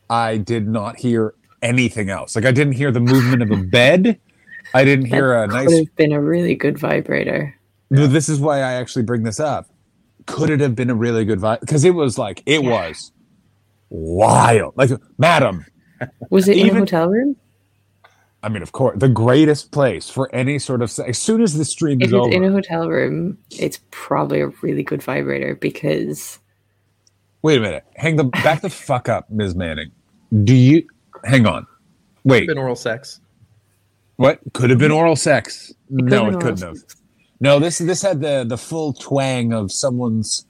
I 0.10 0.38
did 0.38 0.68
not 0.68 0.98
hear 0.98 1.34
anything 1.62 2.10
else. 2.10 2.36
Like 2.36 2.46
I 2.46 2.52
didn't 2.52 2.74
hear 2.74 2.92
the 2.92 3.00
movement 3.00 3.42
of 3.42 3.52
a 3.52 3.58
bed. 3.58 4.20
I 4.73 4.84
didn't 4.84 5.06
hear 5.06 5.34
a 5.34 5.48
nice 5.48 5.68
Could 5.68 5.77
have 5.77 5.95
been 5.95 6.11
a 6.11 6.22
really 6.22 6.56
good 6.56 6.77
vibrator. 6.77 7.56
No, 7.89 8.07
this 8.07 8.30
is 8.30 8.39
why 8.39 8.57
I 8.57 8.73
actually 8.73 9.03
bring 9.03 9.23
this 9.23 9.39
up. 9.39 9.69
Could 10.26 10.49
it 10.49 10.60
have 10.60 10.76
been 10.76 10.89
a 10.89 10.95
really 10.95 11.23
good 11.23 11.39
vibe? 11.39 11.61
Because 11.61 11.85
it 11.85 11.95
was 11.95 12.18
like 12.18 12.44
it 12.45 12.64
was 12.64 13.11
wild. 13.89 14.73
Like, 14.76 14.91
madam, 15.18 15.65
Was 16.30 16.48
it 16.48 16.57
even, 16.57 16.69
in 16.69 16.76
a 16.76 16.80
hotel 16.80 17.10
room? 17.10 17.35
I 18.44 18.49
mean, 18.49 18.61
of 18.61 18.72
course, 18.72 18.99
the 18.99 19.10
greatest 19.10 19.72
place 19.72 20.10
for 20.10 20.34
any 20.34 20.60
sort 20.60 20.81
of. 20.81 20.98
As 20.99 21.18
soon 21.18 21.41
as 21.41 21.57
the 21.57 21.65
stream 21.65 22.02
If 22.02 22.07
is 22.07 22.14
it's 22.14 22.19
over, 22.19 22.34
in 22.34 22.44
a 22.44 22.52
hotel 22.52 22.89
room, 22.89 23.38
it's 23.52 23.80
probably 23.91 24.41
a 24.41 24.48
really 24.61 24.84
good 24.84 25.02
vibrator 25.02 25.56
because 25.56 26.39
wait 27.41 27.57
a 27.57 27.61
minute, 27.61 27.85
hang 27.95 28.18
the 28.18 28.26
back 28.26 28.61
the 28.61 28.69
fuck 28.69 29.10
up, 29.10 29.30
Ms. 29.30 29.56
Manning. 29.56 29.91
Do 30.44 30.53
you 30.53 30.88
hang 31.23 31.48
on? 31.48 31.65
Wait, 32.26 32.48
Been 32.48 32.57
oral 32.57 32.76
sex. 32.76 33.22
What 34.18 34.39
could 34.53 34.69
have 34.69 34.80
been 34.80 34.91
oral 34.91 35.15
sex? 35.15 35.73
could 35.89 36.06
no, 36.06 36.27
it 36.27 36.39
couldn't 36.39 36.61
oral 36.64 36.76
have. 36.76 36.84
No, 37.39 37.60
this 37.60 37.77
this 37.80 38.02
had 38.02 38.22
the 38.22 38.44
the 38.48 38.57
full 38.57 38.94
twang 38.94 39.53
of 39.53 39.72
someone's 39.72 40.45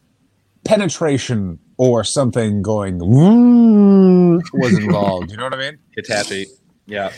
penetration 0.65 1.59
or 1.77 2.03
something 2.03 2.61
going 2.61 2.97
was 2.99 4.77
involved. 4.79 5.31
You 5.31 5.37
know 5.37 5.43
what 5.43 5.53
I 5.53 5.57
mean? 5.57 5.77
It's 5.95 6.09
happy. 6.09 6.45
Yeah. 6.87 7.11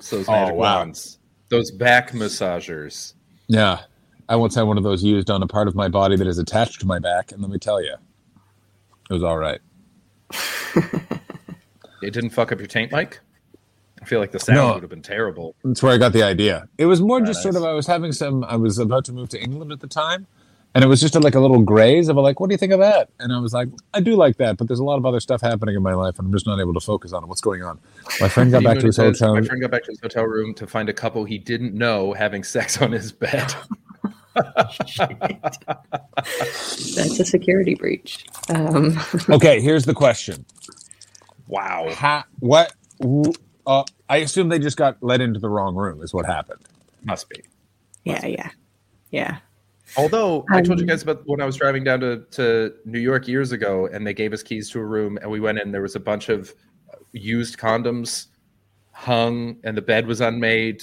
so 0.00 0.16
those 0.18 0.28
Oh, 0.28 0.32
wow. 0.32 0.54
wands. 0.54 1.18
Those 1.48 1.70
back 1.70 2.10
massagers. 2.12 3.14
Yeah. 3.48 3.80
I 4.28 4.36
once 4.36 4.54
had 4.54 4.62
one 4.62 4.78
of 4.78 4.84
those 4.84 5.02
used 5.04 5.30
on 5.30 5.42
a 5.42 5.46
part 5.46 5.68
of 5.68 5.74
my 5.74 5.88
body 5.88 6.16
that 6.16 6.26
is 6.26 6.38
attached 6.38 6.80
to 6.80 6.86
my 6.86 6.98
back, 6.98 7.30
and 7.32 7.40
let 7.42 7.50
me 7.50 7.58
tell 7.58 7.82
you, 7.82 7.94
it 9.10 9.12
was 9.12 9.22
all 9.22 9.36
right. 9.36 9.60
It 12.04 12.12
didn't 12.12 12.30
fuck 12.30 12.52
up 12.52 12.58
your 12.58 12.66
taint 12.68 12.92
mic? 12.92 13.20
I 14.02 14.06
feel 14.06 14.20
like 14.20 14.32
the 14.32 14.40
sound 14.40 14.56
No. 14.58 14.74
would 14.74 14.82
have 14.82 14.90
been 14.90 15.02
terrible. 15.02 15.54
That's 15.64 15.82
where 15.82 15.92
I 15.92 15.98
got 15.98 16.12
the 16.12 16.22
idea. 16.22 16.68
It 16.78 16.86
was 16.86 17.00
more 17.00 17.20
Ah, 17.22 17.26
just 17.26 17.42
sort 17.42 17.56
of 17.56 17.64
I 17.64 17.72
was 17.72 17.86
having 17.86 18.12
some. 18.12 18.44
I 18.44 18.56
was 18.56 18.78
about 18.78 19.04
to 19.06 19.12
move 19.12 19.28
to 19.30 19.40
England 19.42 19.72
at 19.72 19.80
the 19.80 19.86
time, 19.86 20.26
and 20.74 20.84
it 20.84 20.88
was 20.88 21.00
just 21.00 21.16
a, 21.16 21.20
like 21.20 21.34
a 21.34 21.40
little 21.40 21.62
graze 21.62 22.08
of 22.08 22.16
a 22.16 22.20
like, 22.20 22.38
what 22.38 22.50
do 22.50 22.54
you 22.54 22.58
think 22.58 22.72
of 22.72 22.80
that? 22.80 23.08
And 23.18 23.32
I 23.32 23.38
was 23.38 23.54
like, 23.54 23.68
I 23.94 24.00
do 24.00 24.14
like 24.16 24.36
that, 24.36 24.58
but 24.58 24.66
there's 24.68 24.80
a 24.80 24.84
lot 24.84 24.98
of 24.98 25.06
other 25.06 25.20
stuff 25.20 25.40
happening 25.40 25.74
in 25.74 25.82
my 25.82 25.94
life, 25.94 26.18
and 26.18 26.26
I'm 26.26 26.32
just 26.32 26.46
not 26.46 26.60
able 26.60 26.74
to 26.74 26.80
focus 26.80 27.12
on 27.14 27.22
it. 27.24 27.28
What's 27.28 27.40
going 27.40 27.62
on? 27.62 27.80
My 28.20 28.28
friend 28.28 28.50
got 28.50 28.62
back 28.64 28.78
to 28.80 28.86
his 28.86 28.98
hotel. 28.98 29.34
My 29.34 29.40
friend 29.42 29.62
got 29.62 29.70
back 29.70 29.84
to 29.84 29.92
his 29.92 30.00
hotel 30.00 30.24
room 30.24 30.52
to 30.54 30.66
find 30.66 30.88
a 30.90 30.94
couple 30.94 31.24
he 31.24 31.38
didn't 31.38 31.72
know 31.74 32.12
having 32.12 32.44
sex 32.54 32.82
on 32.82 32.92
his 32.92 33.10
bed. 33.12 33.54
that's 34.34 34.80
a 37.20 37.24
security 37.24 37.74
breach. 37.74 38.24
Um, 38.48 38.98
Okay, 39.30 39.60
here's 39.60 39.84
the 39.84 39.94
question: 39.94 40.44
wow. 41.46 41.88
How, 41.92 42.24
What? 42.40 42.72
Uh, 43.66 43.84
I 44.08 44.18
assume 44.18 44.48
they 44.50 44.58
just 44.58 44.76
got 44.76 45.02
let 45.02 45.20
into 45.20 45.40
the 45.40 45.48
wrong 45.48 45.74
room. 45.74 46.02
Is 46.02 46.12
what 46.12 46.26
happened. 46.26 46.60
Must 47.04 47.28
be. 47.28 47.40
yeah, 48.04 48.24
yeah, 48.26 48.50
yeah. 49.10 49.38
Although 49.96 50.44
I 50.50 50.60
told 50.62 50.78
you 50.78 50.84
Um, 50.84 50.88
guys 50.88 51.02
about 51.02 51.22
when 51.26 51.40
I 51.40 51.44
was 51.44 51.56
driving 51.56 51.84
down 51.84 52.00
to, 52.00 52.24
to 52.32 52.74
New 52.84 52.98
York 52.98 53.28
years 53.28 53.52
ago 53.52 53.86
and 53.86 54.06
they 54.06 54.14
gave 54.14 54.32
us 54.32 54.42
keys 54.42 54.70
to 54.70 54.80
a 54.80 54.84
room 54.84 55.18
and 55.20 55.30
we 55.30 55.40
went 55.40 55.58
in, 55.58 55.72
there 55.72 55.82
was 55.82 55.94
a 55.94 56.00
bunch 56.00 56.28
of 56.30 56.52
used 57.12 57.58
condoms 57.58 58.26
hung 58.92 59.56
and 59.64 59.76
the 59.76 59.82
bed 59.82 60.06
was 60.06 60.20
unmade. 60.20 60.82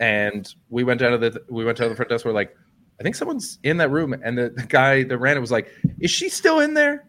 And 0.00 0.52
we 0.70 0.82
went 0.84 1.00
down 1.00 1.12
to 1.12 1.18
the 1.18 1.42
we 1.48 1.64
went 1.64 1.78
down 1.78 1.86
to 1.86 1.90
the 1.90 1.96
front 1.96 2.08
desk. 2.10 2.24
We're 2.24 2.32
like, 2.32 2.56
I 2.98 3.02
think 3.02 3.14
someone's 3.14 3.58
in 3.62 3.76
that 3.78 3.90
room. 3.90 4.14
And 4.24 4.36
the, 4.36 4.50
the 4.50 4.66
guy 4.66 5.04
that 5.04 5.18
ran 5.18 5.36
it 5.36 5.40
was 5.40 5.52
like, 5.52 5.70
Is 6.00 6.10
she 6.10 6.28
still 6.28 6.58
in 6.60 6.74
there? 6.74 7.06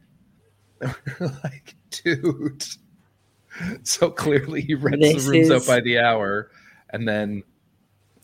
And 0.84 0.96
we're 1.20 1.40
like, 1.44 1.76
dude. 1.92 2.64
So 3.84 4.10
clearly 4.10 4.62
he 4.62 4.74
rents 4.76 5.00
This 5.00 5.26
the 5.26 5.32
rooms 5.32 5.52
out 5.52 5.68
by 5.68 5.80
the 5.82 6.00
hour. 6.00 6.50
And 6.92 7.08
then 7.08 7.44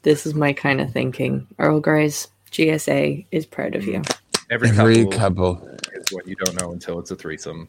This 0.04 0.26
is 0.26 0.34
my 0.34 0.54
kind 0.54 0.82
of 0.82 0.92
thinking. 0.92 1.48
Earl 1.60 1.80
Grey's 1.80 2.28
GSA 2.52 3.26
is 3.32 3.46
proud 3.46 3.76
of 3.76 3.86
you. 3.86 4.02
every, 4.50 4.70
Every 4.70 5.06
couple, 5.06 5.56
couple. 5.58 5.78
is 5.94 6.12
what 6.12 6.28
you 6.28 6.36
don't 6.36 6.60
know 6.62 6.72
until 6.72 7.00
it's 7.00 7.12
a 7.12 7.16
threesome. 7.16 7.68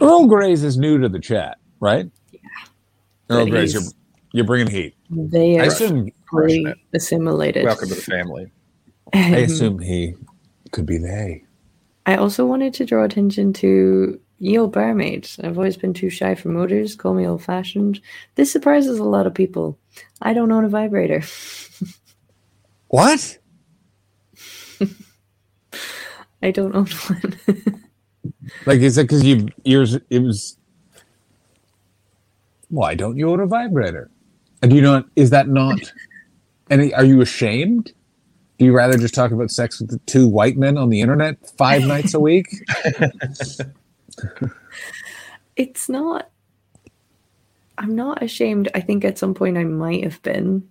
Earl 0.00 0.26
Grey's 0.26 0.62
is 0.64 0.76
new 0.78 0.98
to 0.98 1.08
the 1.08 1.18
chat, 1.20 1.58
right? 1.80 2.10
Yeah. 2.32 2.40
Earl 3.30 3.44
But 3.44 3.50
Grey's, 3.50 3.72
you're 3.74 3.82
you're 4.32 4.44
bringing 4.44 4.68
heat. 4.68 4.94
They 5.10 5.58
I 5.58 5.64
are 5.64 5.66
assume. 5.68 6.10
fully 6.30 6.66
assimilated. 6.92 7.64
Welcome 7.64 7.88
to 7.88 7.94
the 7.94 8.00
family. 8.00 8.50
I 9.14 9.28
Um, 9.28 9.34
assume 9.44 9.78
he 9.78 10.14
could 10.70 10.86
be 10.86 10.98
they. 10.98 11.44
I 12.08 12.16
also 12.16 12.46
wanted 12.46 12.72
to 12.72 12.86
draw 12.86 13.04
attention 13.04 13.52
to 13.54 14.18
ye 14.38 14.58
old 14.58 14.72
barmaid. 14.72 15.28
I've 15.44 15.58
always 15.58 15.76
been 15.76 15.92
too 15.92 16.08
shy 16.08 16.34
for 16.34 16.48
motors. 16.48 16.96
Call 16.96 17.12
me 17.12 17.26
old 17.26 17.44
fashioned. 17.44 18.00
This 18.34 18.50
surprises 18.50 18.98
a 18.98 19.04
lot 19.04 19.26
of 19.26 19.34
people. 19.34 19.78
I 20.22 20.32
don't 20.32 20.50
own 20.50 20.64
a 20.64 20.70
vibrator. 20.70 21.22
What? 22.90 23.36
I 26.42 26.50
don't 26.50 26.74
own 26.74 26.86
one. 26.86 27.38
Like 28.64 28.80
is 28.80 28.96
it 28.96 29.02
because 29.02 29.22
you 29.24 29.48
yours 29.64 29.98
it 30.08 30.22
was? 30.22 30.56
Why 32.70 32.94
don't 32.94 33.18
you 33.18 33.30
own 33.30 33.40
a 33.40 33.46
vibrator? 33.46 34.10
And 34.62 34.70
do 34.70 34.76
you 34.76 34.82
not? 34.82 35.04
Is 35.16 35.28
that 35.30 35.48
not? 35.48 35.92
And 36.70 36.90
are 36.94 37.04
you 37.04 37.20
ashamed? 37.20 37.92
Do 38.58 38.64
you 38.64 38.72
rather 38.72 38.98
just 38.98 39.14
talk 39.14 39.30
about 39.30 39.50
sex 39.50 39.80
with 39.80 39.90
the 39.90 39.98
two 40.06 40.28
white 40.28 40.56
men 40.56 40.76
on 40.76 40.88
the 40.88 41.00
internet 41.00 41.36
five 41.56 41.84
nights 41.84 42.14
a 42.14 42.20
week? 42.20 42.48
it's 45.56 45.88
not 45.88 46.30
I'm 47.78 47.94
not 47.94 48.22
ashamed. 48.22 48.68
I 48.74 48.80
think 48.80 49.04
at 49.04 49.18
some 49.18 49.34
point 49.34 49.56
I 49.56 49.64
might 49.64 50.02
have 50.02 50.20
been. 50.22 50.68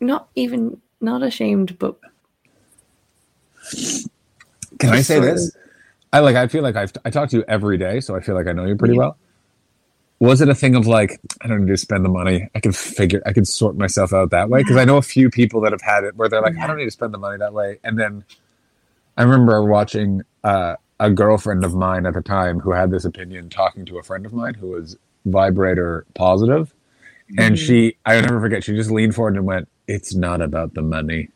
Not 0.00 0.28
even 0.34 0.80
not 1.00 1.22
ashamed, 1.22 1.78
but 1.78 1.96
Can 4.80 4.90
I 4.90 5.02
say 5.02 5.20
this? 5.20 5.56
I 6.12 6.18
like. 6.18 6.34
I 6.34 6.48
feel 6.48 6.64
like 6.64 6.74
I've 6.74 6.92
I 7.04 7.10
talk 7.10 7.30
to 7.30 7.36
you 7.36 7.44
every 7.46 7.78
day, 7.78 8.00
so 8.00 8.16
I 8.16 8.20
feel 8.20 8.34
like 8.34 8.48
I 8.48 8.52
know 8.52 8.64
you 8.64 8.76
pretty 8.76 8.98
well. 8.98 9.16
Was 10.18 10.40
it 10.40 10.48
a 10.48 10.54
thing 10.54 10.76
of 10.76 10.86
like 10.86 11.20
I 11.40 11.48
don't 11.48 11.64
need 11.64 11.72
to 11.72 11.76
spend 11.76 12.04
the 12.04 12.08
money? 12.08 12.48
I 12.54 12.60
can 12.60 12.72
figure. 12.72 13.22
I 13.26 13.32
can 13.32 13.44
sort 13.44 13.76
myself 13.76 14.12
out 14.12 14.30
that 14.30 14.48
way 14.48 14.60
because 14.60 14.76
I 14.76 14.84
know 14.84 14.96
a 14.96 15.02
few 15.02 15.30
people 15.30 15.60
that 15.62 15.72
have 15.72 15.82
had 15.82 16.04
it 16.04 16.16
where 16.16 16.28
they're 16.28 16.42
like, 16.42 16.56
I 16.56 16.66
don't 16.66 16.76
need 16.76 16.84
to 16.84 16.90
spend 16.92 17.12
the 17.12 17.18
money 17.18 17.38
that 17.38 17.52
way. 17.52 17.78
And 17.82 17.98
then 17.98 18.24
I 19.16 19.22
remember 19.22 19.62
watching 19.64 20.22
uh, 20.44 20.76
a 21.00 21.10
girlfriend 21.10 21.64
of 21.64 21.74
mine 21.74 22.06
at 22.06 22.14
the 22.14 22.22
time 22.22 22.60
who 22.60 22.72
had 22.72 22.90
this 22.90 23.04
opinion, 23.04 23.50
talking 23.50 23.84
to 23.86 23.98
a 23.98 24.02
friend 24.02 24.24
of 24.24 24.32
mine 24.32 24.54
who 24.54 24.68
was 24.68 24.96
vibrator 25.26 26.06
positive, 26.14 26.72
and 27.38 27.58
she 27.58 27.96
I 28.06 28.16
will 28.16 28.22
never 28.22 28.40
forget. 28.40 28.64
She 28.64 28.74
just 28.74 28.90
leaned 28.90 29.14
forward 29.14 29.36
and 29.36 29.44
went, 29.44 29.68
"It's 29.88 30.14
not 30.14 30.40
about 30.40 30.74
the 30.74 30.82
money." 30.82 31.28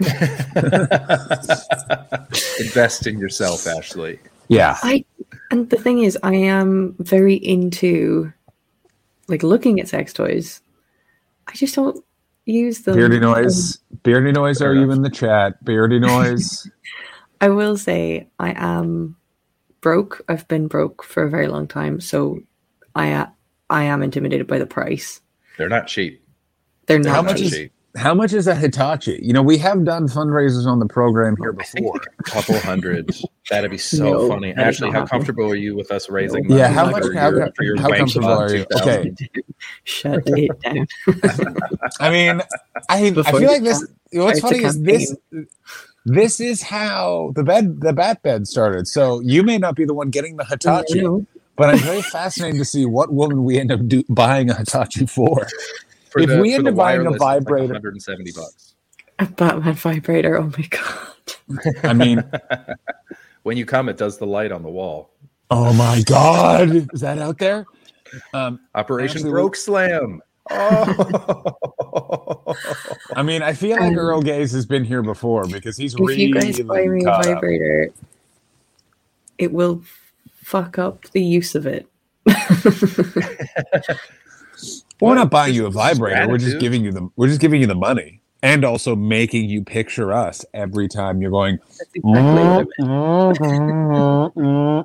Invest 2.60 3.06
in 3.06 3.18
yourself, 3.18 3.66
Ashley. 3.66 4.18
Yeah. 4.50 4.76
I 4.82 5.04
and 5.52 5.70
the 5.70 5.76
thing 5.76 6.00
is, 6.00 6.18
I 6.22 6.34
am 6.34 6.96
very 6.98 7.34
into 7.34 8.32
like 9.28 9.42
looking 9.44 9.80
at 9.80 9.88
sex 9.88 10.12
toys. 10.12 10.60
I 11.46 11.52
just 11.52 11.74
don't 11.76 12.04
use 12.46 12.80
them. 12.82 12.96
Beardy 12.96 13.20
noise. 13.20 13.78
Beardy 14.02 14.32
noise. 14.32 14.60
Are 14.60 14.74
you 14.74 14.90
in 14.90 15.02
the 15.02 15.10
chat? 15.10 15.64
Beardy 15.64 15.98
noise. 16.00 16.68
I 17.40 17.48
will 17.48 17.76
say 17.76 18.28
I 18.40 18.52
am 18.56 19.16
broke. 19.80 20.20
I've 20.28 20.46
been 20.48 20.66
broke 20.66 21.04
for 21.04 21.22
a 21.22 21.30
very 21.30 21.46
long 21.46 21.68
time, 21.68 22.00
so 22.00 22.40
I 22.96 23.12
uh, 23.12 23.26
I 23.70 23.84
am 23.84 24.02
intimidated 24.02 24.48
by 24.48 24.58
the 24.58 24.66
price. 24.66 25.20
They're 25.58 25.68
not 25.68 25.86
cheap. 25.86 26.22
They're 26.86 26.98
not 26.98 27.14
How 27.14 27.22
much 27.22 27.36
cheap. 27.36 27.46
is- 27.46 27.52
cheap. 27.52 27.72
How 27.96 28.14
much 28.14 28.32
is 28.32 28.46
a 28.46 28.54
Hitachi? 28.54 29.18
You 29.20 29.32
know, 29.32 29.42
we 29.42 29.58
have 29.58 29.84
done 29.84 30.06
fundraisers 30.06 30.64
on 30.66 30.78
the 30.78 30.86
program 30.86 31.36
here 31.40 31.52
before. 31.52 32.00
a 32.20 32.22
couple 32.22 32.58
hundred. 32.60 33.10
That'd 33.50 33.70
be 33.70 33.78
so 33.78 34.04
No, 34.12 34.28
funny. 34.28 34.52
Actually, 34.56 34.92
how 34.92 35.00
happening. 35.00 35.08
comfortable 35.08 35.50
are 35.50 35.56
you 35.56 35.74
with 35.74 35.90
us 35.90 36.08
raising 36.08 36.46
money? 36.46 36.60
Yeah, 36.60 36.68
money 36.70 36.74
how 36.74 36.84
for 36.86 36.90
much- 36.92 37.04
your- 37.04 37.14
how- 37.14 37.50
for 37.56 37.64
your 37.64 37.80
how 37.80 37.92
comfortable 37.92 38.28
are 38.28 38.54
you? 38.54 38.66
Okay. 38.80 39.12
Shut 39.84 40.22
it 40.26 40.60
down. 40.60 40.86
I 42.00 42.10
mean, 42.10 42.40
I 42.88 43.06
I 43.06 43.10
feel 43.32 43.48
like 43.50 43.62
this. 43.64 43.84
What's 44.12 44.40
funny 44.40 44.62
is 44.62 44.80
this. 44.82 45.14
This 46.06 46.40
is 46.40 46.62
how 46.62 47.32
the 47.34 47.42
bed 47.44 47.80
the 47.80 47.92
bat 47.92 48.22
bed 48.22 48.46
started. 48.46 48.86
So 48.86 49.20
you 49.20 49.42
may 49.42 49.58
not 49.58 49.74
be 49.74 49.84
the 49.84 49.94
one 49.94 50.10
getting 50.10 50.36
the 50.36 50.44
Hitachi, 50.44 51.02
but 51.56 51.68
I'm 51.70 51.78
very 51.78 52.02
fascinated 52.02 52.58
to 52.60 52.64
see 52.64 52.86
what 52.86 53.12
woman 53.12 53.44
we 53.44 53.58
end 53.58 53.70
up 53.72 53.86
do, 53.86 54.02
buying 54.08 54.48
a 54.48 54.54
Hitachi 54.54 55.06
for. 55.06 55.46
For 56.10 56.20
If 56.20 56.28
the- 56.28 56.40
we 56.40 56.50
for 56.50 56.56
end 56.56 56.66
the 56.66 56.70
up 56.70 56.76
buying 56.76 57.00
a 57.00 57.04
wireless, 57.04 57.16
it's 57.16 57.22
like 57.22 57.38
vibrator- 57.44 57.72
170 57.74 58.32
bucks. 58.32 58.74
a 59.18 59.26
Batman 59.26 59.74
vibrator. 59.74 60.38
Oh 60.38 60.50
my 60.56 60.66
god. 60.70 61.84
I 61.84 61.92
mean, 61.92 62.22
When 63.42 63.56
you 63.56 63.64
come, 63.64 63.88
it 63.88 63.96
does 63.96 64.18
the 64.18 64.26
light 64.26 64.52
on 64.52 64.62
the 64.62 64.68
wall. 64.68 65.10
oh 65.50 65.72
my 65.72 66.02
god, 66.02 66.70
is 66.92 67.00
that 67.00 67.18
out 67.18 67.38
there? 67.38 67.64
Um, 68.34 68.60
Operation 68.74 69.18
Actually, 69.18 69.30
Broke 69.30 69.56
Slam. 69.56 70.20
Oh. 70.50 72.54
I 73.16 73.22
mean, 73.22 73.40
I 73.42 73.52
feel 73.54 73.76
like 73.78 73.92
Um, 73.92 73.98
Earl 73.98 74.20
Gaze 74.20 74.52
has 74.52 74.66
been 74.66 74.84
here 74.84 75.02
before 75.02 75.46
because 75.46 75.76
he's 75.76 75.94
If 75.94 76.00
really 76.00 76.24
you 76.24 76.34
guys 76.34 76.60
buy 76.60 76.86
me 76.86 77.02
a 77.02 77.04
caught 77.04 77.26
up. 77.26 77.34
vibrator, 77.34 77.90
it 79.38 79.52
will 79.52 79.82
fuck 80.42 80.78
up 80.78 81.04
the 81.12 81.22
use 81.22 81.54
of 81.54 81.66
it. 81.66 81.86
We're 85.00 85.14
not 85.14 85.30
buying 85.30 85.54
you 85.54 85.66
a 85.66 85.70
vibrator. 85.70 86.28
We're 86.28 86.38
just 86.38 86.58
giving 86.58 86.84
you 86.84 86.92
the 86.92 87.08
we're 87.16 87.28
just 87.28 87.40
giving 87.40 87.60
you 87.60 87.66
the 87.66 87.74
money, 87.74 88.20
and 88.42 88.64
also 88.64 88.96
making 88.96 89.48
you 89.48 89.64
picture 89.64 90.12
us 90.12 90.44
every 90.54 90.88
time 90.88 91.22
you're 91.22 91.30
going. 91.30 91.58
Exactly 91.94 92.02
I. 92.02 92.64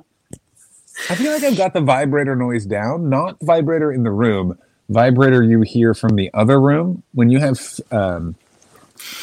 I 1.10 1.14
feel 1.14 1.32
like 1.32 1.42
I've 1.42 1.58
got 1.58 1.74
the 1.74 1.82
vibrator 1.82 2.34
noise 2.36 2.64
down. 2.66 3.10
Not 3.10 3.36
vibrator 3.42 3.92
in 3.92 4.02
the 4.02 4.10
room, 4.10 4.58
vibrator 4.88 5.42
you 5.42 5.60
hear 5.62 5.94
from 5.94 6.16
the 6.16 6.30
other 6.32 6.60
room 6.60 7.02
when 7.12 7.30
you 7.30 7.38
have 7.38 7.60
um, 7.90 8.34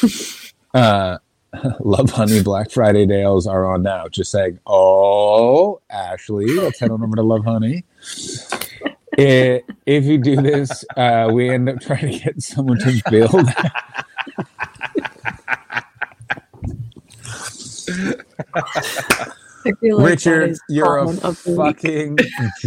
uh, 0.74 1.18
Lovehoney 1.80 2.42
Black 2.42 2.70
Friday 2.70 3.06
Dales 3.06 3.46
are 3.46 3.66
on 3.66 3.82
now. 3.82 4.08
Just 4.08 4.30
saying, 4.30 4.58
oh, 4.66 5.80
Ashley, 5.90 6.46
let's 6.46 6.80
head 6.80 6.90
on 6.90 7.02
over 7.02 7.16
to 7.16 7.22
Lovehoney. 7.22 7.84
I- 9.18 9.62
if 9.86 10.04
you 10.04 10.18
do 10.18 10.36
this, 10.42 10.84
uh, 10.96 11.28
we 11.32 11.50
end 11.50 11.68
up 11.68 11.80
trying 11.80 12.12
to 12.12 12.18
get 12.18 12.42
someone 12.42 12.78
to 12.78 13.02
build. 13.10 13.48
I 19.66 19.72
feel 19.80 19.98
like 19.98 20.06
Richard, 20.10 20.50
is 20.50 20.60
you're 20.68 20.98
a 20.98 21.04
comment 21.04 21.24
of 21.24 21.42
the 21.42 21.50
week. 21.50 21.58
fucking 21.58 22.18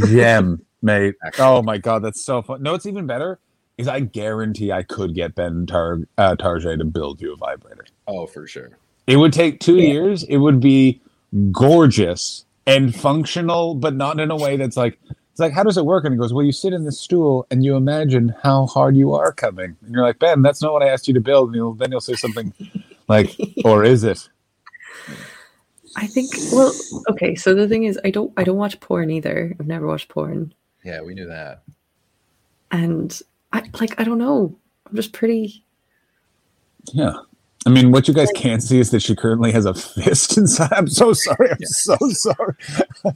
gem, 0.08 0.66
mate. 0.82 1.16
Oh 1.40 1.62
my 1.62 1.78
god, 1.78 2.04
that's 2.04 2.24
so 2.24 2.42
fun. 2.42 2.64
No, 2.64 2.74
it's 2.74 2.86
even 2.86 3.06
better. 3.06 3.40
Is 3.78 3.88
I 3.88 4.00
guarantee 4.00 4.72
I 4.72 4.82
could 4.84 5.14
get 5.14 5.36
Ben 5.36 5.68
Tar- 5.68 6.00
uh, 6.18 6.36
Tarjay 6.36 6.78
to 6.80 6.86
build 6.86 7.22
you 7.22 7.34
a 7.34 7.36
vibrator. 7.38 7.86
oh, 8.08 8.26
for 8.26 8.48
sure. 8.48 8.78
It 9.06 9.18
would 9.18 9.32
take 9.34 9.60
two 9.60 9.76
Yeah. 9.78 9.94
years. 9.94 10.24
It 10.24 10.38
would 10.38 10.60
be 10.60 11.00
gorgeous 11.52 12.46
and 12.66 12.94
functional, 12.96 13.76
but 13.76 13.96
not 13.96 14.20
in 14.20 14.32
a 14.32 14.36
way 14.36 14.58
that's 14.58 14.76
like 14.76 14.98
it's 15.38 15.40
like 15.40 15.54
how 15.54 15.62
does 15.62 15.78
it 15.78 15.86
work? 15.86 16.04
And 16.04 16.12
he 16.16 16.18
goes, 16.18 16.34
well, 16.34 16.44
you 16.44 16.52
sit 16.52 16.74
in 16.74 16.84
this 16.84 17.00
stool 17.00 17.46
and 17.52 17.64
you 17.64 17.76
imagine 17.76 18.34
how 18.42 18.66
hard 18.66 18.98
you 18.98 19.14
are 19.14 19.32
coming, 19.32 19.78
and 19.86 19.94
you're 19.94 20.02
like, 20.02 20.18
Ben, 20.18 20.42
that's 20.42 20.64
not 20.64 20.74
what 20.74 20.82
I 20.82 20.88
asked 20.88 21.08
you 21.08 21.14
to 21.14 21.22
build. 21.22 21.50
And 21.50 21.56
he'll, 21.56 21.74
then 21.76 21.92
he'll 21.92 22.02
say 22.02 22.16
something 22.16 22.52
like, 23.08 23.38
or 23.64 23.84
is 23.84 24.04
it? 24.04 24.28
I 25.96 26.08
think. 26.08 26.32
Well, 26.52 26.74
okay. 27.12 27.36
So 27.36 27.54
the 27.54 27.68
thing 27.68 27.84
is, 27.84 28.00
I 28.04 28.10
don't. 28.10 28.34
I 28.36 28.44
don't 28.44 28.58
watch 28.58 28.80
porn 28.80 29.12
either. 29.12 29.56
I've 29.60 29.68
never 29.68 29.86
watched 29.86 30.10
porn, 30.10 30.56
Yeah, 30.84 31.02
we 31.04 31.14
knew 31.14 31.28
that. 31.28 31.62
and 32.72 33.22
I 33.54 33.62
like. 33.80 34.00
I 34.02 34.06
don't 34.06 34.18
know. 34.18 34.58
I'm 34.90 34.96
just 34.96 35.14
pretty. 35.14 35.64
Yeah. 36.94 37.14
I 37.68 37.70
mean, 37.70 37.92
what 37.92 38.08
you 38.08 38.14
guys 38.16 38.30
can't 38.34 38.64
see 38.64 38.80
is 38.80 38.90
that 38.90 39.02
she 39.04 39.16
currently 39.16 39.52
has 39.52 39.66
a 39.66 39.76
fist 39.76 40.36
inside. 40.40 40.72
I'm 40.74 40.88
so 40.88 41.14
sorry. 41.14 41.52
I'm 41.52 41.58
so 41.66 41.96
sorry. 42.10 42.56
One 43.04 43.16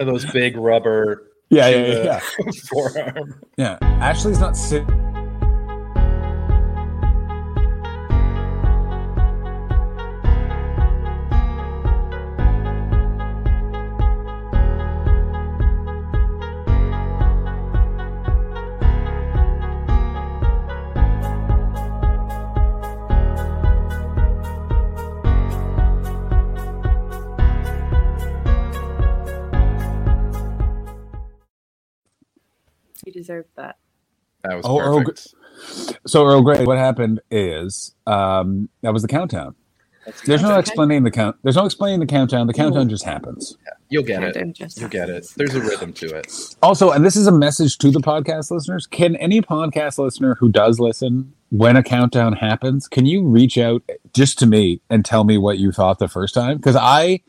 of 0.00 0.06
those 0.06 0.24
big 0.32 0.56
rubber 0.56 1.22
Yeah, 1.50 1.68
yeah, 1.68 1.86
yeah, 1.86 2.04
yeah. 2.04 2.50
forearm. 2.68 3.40
Yeah. 3.56 3.78
Ashley's 3.80 4.40
not 4.40 4.56
sitting. 4.56 5.13
That 34.44 34.56
was 34.56 34.66
Oh, 34.66 34.78
Earl. 34.78 35.04
So, 36.06 36.26
Earl 36.26 36.42
Grey, 36.42 36.64
what 36.64 36.78
happened 36.78 37.20
is 37.30 37.94
um, 38.06 38.68
that 38.82 38.92
was 38.92 39.02
the 39.02 39.08
countdown. 39.08 39.54
There's 40.26 40.42
no 40.42 40.58
explaining 40.58 41.02
the 41.04 41.10
count. 41.10 41.36
There's 41.42 41.56
no 41.56 41.64
explaining 41.64 42.00
the 42.00 42.06
countdown. 42.06 42.46
The 42.46 42.52
countdown 42.52 42.90
just 42.90 43.04
happens. 43.04 43.56
You'll 43.88 44.02
get 44.02 44.20
Countdown 44.20 44.50
it. 44.50 44.76
You'll 44.76 44.88
get 44.90 45.08
it. 45.08 45.26
There's 45.36 45.54
a 45.54 45.60
rhythm 45.60 45.92
to 45.94 46.06
it. 46.16 46.56
Also, 46.62 46.90
and 46.90 47.04
this 47.04 47.16
is 47.16 47.26
a 47.26 47.32
message 47.32 47.78
to 47.78 47.90
the 47.90 48.00
podcast 48.00 48.50
listeners. 48.50 48.86
Can 48.86 49.16
any 49.16 49.40
podcast 49.40 49.98
listener 49.98 50.34
who 50.34 50.50
does 50.50 50.78
listen, 50.78 51.32
when 51.50 51.76
a 51.76 51.82
countdown 51.82 52.34
happens, 52.34 52.88
can 52.88 53.06
you 53.06 53.22
reach 53.26 53.56
out 53.56 53.82
just 54.12 54.38
to 54.40 54.46
me 54.46 54.80
and 54.90 55.04
tell 55.04 55.24
me 55.24 55.38
what 55.38 55.58
you 55.58 55.72
thought 55.72 55.98
the 55.98 56.08
first 56.08 56.34
time? 56.34 56.58
Because 56.58 56.76
I 56.76 57.20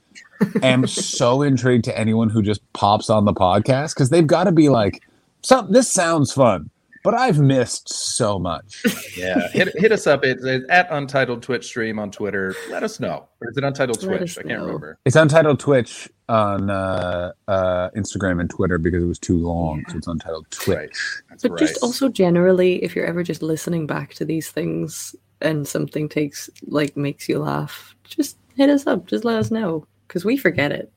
am 0.62 0.88
so 0.88 1.44
intrigued 1.44 1.86
to 1.86 1.98
anyone 1.98 2.30
who 2.30 2.42
just 2.42 2.62
pops 2.74 3.10
on 3.10 3.24
the 3.26 3.34
podcast 3.34 3.94
because 3.94 4.10
they've 4.10 4.28
got 4.28 4.46
to 4.46 4.52
be 4.52 4.68
like, 4.70 5.02
"So 5.44 5.62
this 5.62 5.90
sounds 5.92 6.34
fun," 6.34 6.72
but 7.06 7.14
I've 7.14 7.40
missed 7.40 7.88
so 7.88 8.38
much. 8.38 8.84
Yeah, 9.16 9.48
hit, 9.50 9.70
hit 9.78 9.92
us 9.94 10.08
up. 10.08 10.26
It's, 10.26 10.44
it's 10.44 10.66
at 10.70 10.88
Untitled 10.92 11.42
Twitch 11.42 11.64
stream 11.66 12.00
on 12.00 12.12
Twitter. 12.12 12.54
Let 12.70 12.84
us 12.84 13.00
know. 13.00 13.30
Or 13.40 13.50
is 13.50 13.56
it 13.58 13.64
Untitled 13.64 14.04
Let 14.04 14.18
Twitch? 14.18 14.38
I 14.38 14.42
can't 14.42 14.60
know. 14.60 14.66
remember. 14.66 14.98
It's 15.06 15.16
Untitled 15.16 15.60
Twitch 15.60 16.10
on 16.28 16.70
uh, 16.70 17.32
uh, 17.48 17.90
Instagram 17.92 18.42
and 18.42 18.50
Twitter 18.50 18.78
because 18.78 19.04
it 19.04 19.08
was 19.08 19.20
too 19.20 19.38
long, 19.38 19.86
so 19.88 19.98
it's 19.98 20.08
Untitled 20.08 20.50
Twitch. 20.52 20.78
Right. 20.78 20.90
That's 21.30 21.44
But 21.44 21.52
right. 21.52 21.60
just 21.60 21.82
also 21.82 22.10
generally, 22.10 22.84
if 22.84 22.96
you're 22.96 23.06
ever 23.06 23.24
just 23.24 23.42
listening 23.42 23.88
back 23.88 24.14
to 24.16 24.26
these 24.26 24.50
things 24.50 25.16
and 25.42 25.66
something 25.68 26.10
takes 26.10 26.50
like 26.68 26.98
makes 26.98 27.30
you 27.30 27.40
laugh, 27.40 27.96
just 28.04 28.38
hit 28.56 28.70
us 28.70 28.86
up. 28.88 29.06
Just 29.06 29.24
let 29.24 29.38
us 29.38 29.52
know 29.52 29.88
because 30.08 30.26
we 30.26 30.36
forget 30.36 30.72
it. 30.72 30.92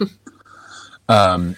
Um, 1.08 1.56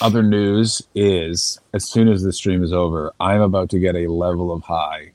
other 0.00 0.22
news 0.22 0.82
is 0.94 1.60
as 1.74 1.88
soon 1.88 2.08
as 2.08 2.22
the 2.22 2.32
stream 2.32 2.62
is 2.62 2.72
over, 2.72 3.12
I'm 3.20 3.40
about 3.40 3.70
to 3.70 3.78
get 3.78 3.94
a 3.96 4.06
level 4.08 4.52
of 4.52 4.62
high 4.62 5.12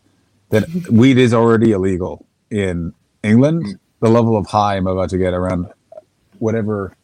that 0.50 0.68
weed 0.92 1.18
is 1.18 1.34
already 1.34 1.72
illegal 1.72 2.26
in 2.52 2.94
England. 3.24 3.80
The 4.00 4.10
level 4.10 4.38
of 4.38 4.46
high 4.48 4.76
I'm 4.78 4.88
about 4.88 5.10
to 5.12 5.18
get 5.18 5.34
around 5.34 5.72
whatever 6.40 6.96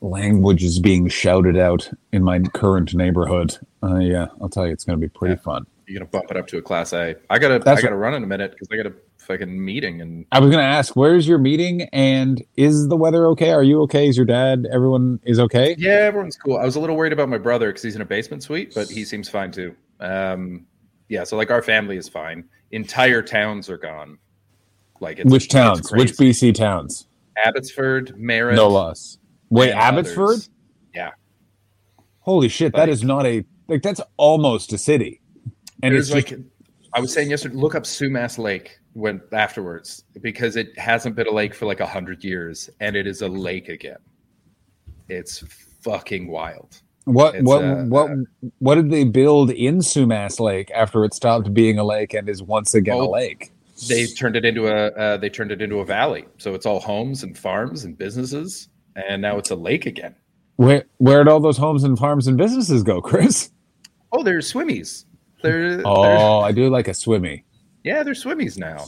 language 0.00 0.62
is 0.64 0.78
being 0.78 1.08
shouted 1.08 1.56
out 1.56 1.88
in 2.12 2.22
my 2.22 2.40
current 2.40 2.94
neighborhood. 2.94 3.56
Uh, 3.82 3.96
yeah, 3.96 4.26
I'll 4.40 4.48
tell 4.48 4.66
you, 4.66 4.72
it's 4.72 4.84
going 4.84 4.98
to 4.98 5.00
be 5.00 5.08
pretty 5.08 5.34
Yeah. 5.34 5.40
fun. 5.40 5.66
You're 5.88 6.00
gonna 6.00 6.10
bump 6.10 6.32
it 6.32 6.36
up 6.36 6.48
to 6.48 6.58
a 6.58 6.62
class 6.62 6.92
A. 6.92 7.14
I 7.30 7.38
gotta 7.38 7.60
That's 7.60 7.78
I 7.78 7.82
gotta 7.82 7.94
run 7.94 8.12
in 8.14 8.24
a 8.24 8.26
minute 8.26 8.50
because 8.50 8.66
I 8.72 8.76
got 8.76 8.86
a 8.86 8.92
fucking 9.26 9.62
meeting 9.64 10.00
and 10.00 10.24
I 10.32 10.38
was 10.38 10.50
going 10.50 10.62
to 10.62 10.68
ask, 10.68 10.94
where's 10.94 11.26
your 11.26 11.38
meeting 11.38 11.82
and 11.92 12.42
is 12.56 12.88
the 12.88 12.96
weather 12.96 13.26
okay? 13.28 13.50
Are 13.50 13.62
you 13.62 13.82
okay? 13.82 14.08
Is 14.08 14.16
your 14.16 14.26
dad? 14.26 14.66
Everyone 14.72 15.20
is 15.24 15.38
okay? 15.40 15.74
yeah, 15.78 15.90
everyone's 15.90 16.36
cool. 16.36 16.56
I 16.58 16.64
was 16.64 16.76
a 16.76 16.80
little 16.80 16.96
worried 16.96 17.12
about 17.12 17.28
my 17.28 17.38
brother 17.38 17.68
because 17.68 17.82
he's 17.82 17.96
in 17.96 18.02
a 18.02 18.06
basement 18.06 18.42
suite, 18.42 18.72
but 18.74 18.88
he 18.88 19.04
seems 19.04 19.28
fine 19.28 19.50
too. 19.50 19.74
Um, 20.00 20.66
yeah, 21.08 21.24
so 21.24 21.36
like 21.36 21.50
our 21.50 21.62
family 21.62 21.96
is 21.96 22.08
fine. 22.08 22.44
Entire 22.70 23.22
towns 23.22 23.68
are 23.68 23.78
gone. 23.78 24.18
Like 25.00 25.18
it's, 25.18 25.30
Which 25.30 25.48
towns? 25.48 25.90
Which. 25.92 26.12
BC 26.12 26.54
towns? 26.54 27.06
Abbotsford, 27.36 28.16
Merritt, 28.16 28.56
No 28.56 28.68
loss. 28.68 29.18
Wait, 29.50 29.72
Abbotsford? 29.72 30.24
others. 30.30 30.50
Yeah, 30.94 31.10
Holy 32.20 32.48
shit, 32.48 32.72
that 32.72 32.80
Like- 32.82 32.88
is 32.88 33.02
not 33.04 33.26
a 33.26 33.44
like 33.68 33.82
that's 33.82 34.00
almost 34.16 34.72
a 34.72 34.78
city. 34.78 35.20
And 35.82 35.94
it's 35.94 36.08
just, 36.08 36.30
like 36.30 36.40
I 36.94 37.00
was 37.00 37.12
saying 37.12 37.30
yesterday. 37.30 37.56
Look 37.56 37.74
up 37.74 37.82
Sumas 37.82 38.38
Lake 38.38 38.78
when 38.96 39.20
afterwards 39.32 40.04
because 40.22 40.56
it 40.56 40.76
hasn't 40.78 41.14
been 41.14 41.26
a 41.26 41.30
lake 41.32 41.54
for 41.54 41.66
like 41.66 41.80
a 41.80 41.86
hundred 41.86 42.24
years, 42.24 42.70
and 42.80 42.96
it 42.96 43.06
is 43.06 43.20
a 43.22 43.28
lake 43.28 43.68
again. 43.68 43.98
It's 45.08 45.44
fucking 45.82 46.28
wild. 46.28 46.80
what 47.04 47.34
it's, 47.36 47.44
what 47.44 47.62
uh, 47.64 47.84
what 47.84 48.10
what 48.58 48.74
did 48.76 48.90
they 48.90 49.04
build 49.04 49.50
in 49.50 49.78
Sumas 49.78 50.40
Lake 50.40 50.70
after 50.74 51.04
it 51.04 51.12
stopped 51.14 51.52
being 51.52 51.78
a 51.78 51.84
lake 51.84 52.14
and 52.14 52.28
is 52.28 52.42
once 52.42 52.74
again 52.74 52.96
a 52.96 53.00
Oh. 53.00 53.10
lake? 53.10 53.52
They 53.88 54.06
turned 54.06 54.36
it 54.36 54.46
into 54.46 54.66
a 54.68 54.86
uh, 54.92 55.16
they 55.18 55.28
turned 55.28 55.52
it 55.52 55.60
into 55.60 55.80
a 55.80 55.84
valley, 55.84 56.24
so 56.38 56.54
it's 56.54 56.64
all 56.64 56.80
homes 56.80 57.22
and 57.22 57.36
farms 57.36 57.84
and 57.84 57.96
businesses, 57.98 58.68
and 58.96 59.20
now 59.20 59.36
it's 59.36 59.50
a 59.50 59.56
lake 59.56 59.84
again. 59.84 60.14
Where 60.56 60.84
where'd 60.96 61.28
all 61.28 61.40
those 61.40 61.58
homes 61.58 61.84
and 61.84 61.98
farms 61.98 62.26
and 62.26 62.38
businesses 62.38 62.82
go, 62.82 63.02
Chris? 63.02 63.50
Oh, 64.12 64.22
there's 64.22 64.50
swimmies. 64.50 65.04
They're, 65.42 65.76
they're 65.76 65.86
Oh, 65.86 66.40
I 66.40 66.52
do 66.52 66.70
like 66.70 66.88
a 66.88 66.94
swimmy. 66.94 67.44
Yeah, 67.86 68.02
they're 68.02 68.12
swimmies 68.14 68.58
now. 68.58 68.84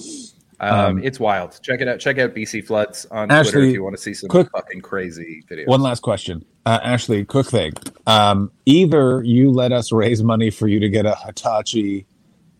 Um, 0.61 0.81
Um, 0.99 1.05
it's 1.05 1.20
wild. 1.20 1.59
Check 1.62 1.81
it 1.81 1.87
out. 1.89 2.01
Check 2.01 2.19
out 2.19 2.35
BC 2.35 2.61
Floods 2.66 3.07
on 3.12 3.29
Twitter 3.29 3.61
if 3.69 3.75
you 3.75 3.85
want 3.85 3.95
to 3.97 4.03
see 4.03 4.12
some 4.12 4.29
quick- 4.29 4.51
fucking 4.51 4.81
crazy 4.81 5.45
videos. 5.49 5.69
One 5.69 5.81
last 5.83 6.01
question, 6.01 6.45
uh, 6.66 6.81
Ashley. 6.83 7.25
Quick 7.25 7.47
thing. 7.47 7.73
Um, 8.09 8.51
either 8.66 9.23
you 9.23 9.53
let 9.53 9.70
us 9.70 9.93
raise 9.93 10.20
money 10.23 10.51
for 10.51 10.66
you 10.66 10.81
to 10.81 10.89
get 10.89 11.07
a 11.07 11.15
Hitachi 11.15 12.07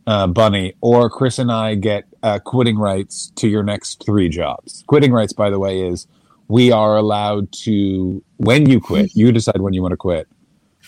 uh, 0.07 0.29
bunny, 0.29 0.75
or 0.81 1.11
Chris 1.11 1.39
and 1.41 1.51
I 1.53 1.75
get 1.75 2.05
uh, 2.23 2.39
quitting 2.39 2.79
rights 2.79 3.31
to 3.37 3.49
your 3.49 3.63
next 3.65 4.05
three 4.07 4.29
jobs. 4.31 4.85
Quitting 4.87 5.13
rights, 5.13 5.33
by 5.35 5.51
the 5.51 5.59
way, 5.59 5.83
is 5.83 6.07
we 6.47 6.71
are 6.73 6.97
allowed 6.97 7.51
to 7.65 8.23
when 8.39 8.71
you 8.71 8.81
quit. 8.81 9.15
You 9.15 9.33
decide 9.33 9.61
when 9.61 9.75
you 9.75 9.83
want 9.83 9.93
to 9.93 9.97
quit. 9.99 10.27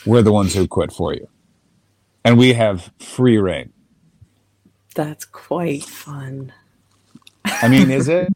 We're 0.07 0.23
the 0.23 0.33
ones 0.33 0.55
who 0.55 0.67
quit 0.69 0.91
for 0.93 1.13
you, 1.13 1.27
and 2.25 2.39
we 2.39 2.53
have 2.55 2.91
free 3.01 3.37
reign. 3.37 3.73
That's 4.95 5.25
quite 5.25 5.85
fun. 5.85 6.53
I 7.45 7.69
mean, 7.69 7.91
is 7.91 8.09
it? 8.09 8.29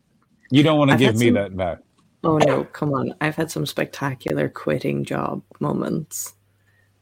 You 0.50 0.62
don't 0.62 0.78
want 0.78 0.90
to 0.90 0.94
I've 0.94 1.00
give 1.00 1.16
me 1.16 1.26
some- 1.26 1.34
that 1.34 1.56
back. 1.56 1.78
Oh 2.22 2.38
no, 2.38 2.64
come 2.64 2.92
on. 2.94 3.14
I've 3.20 3.36
had 3.36 3.50
some 3.50 3.66
spectacular 3.66 4.48
quitting 4.48 5.04
job 5.04 5.42
moments. 5.60 6.32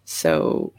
So 0.04 0.72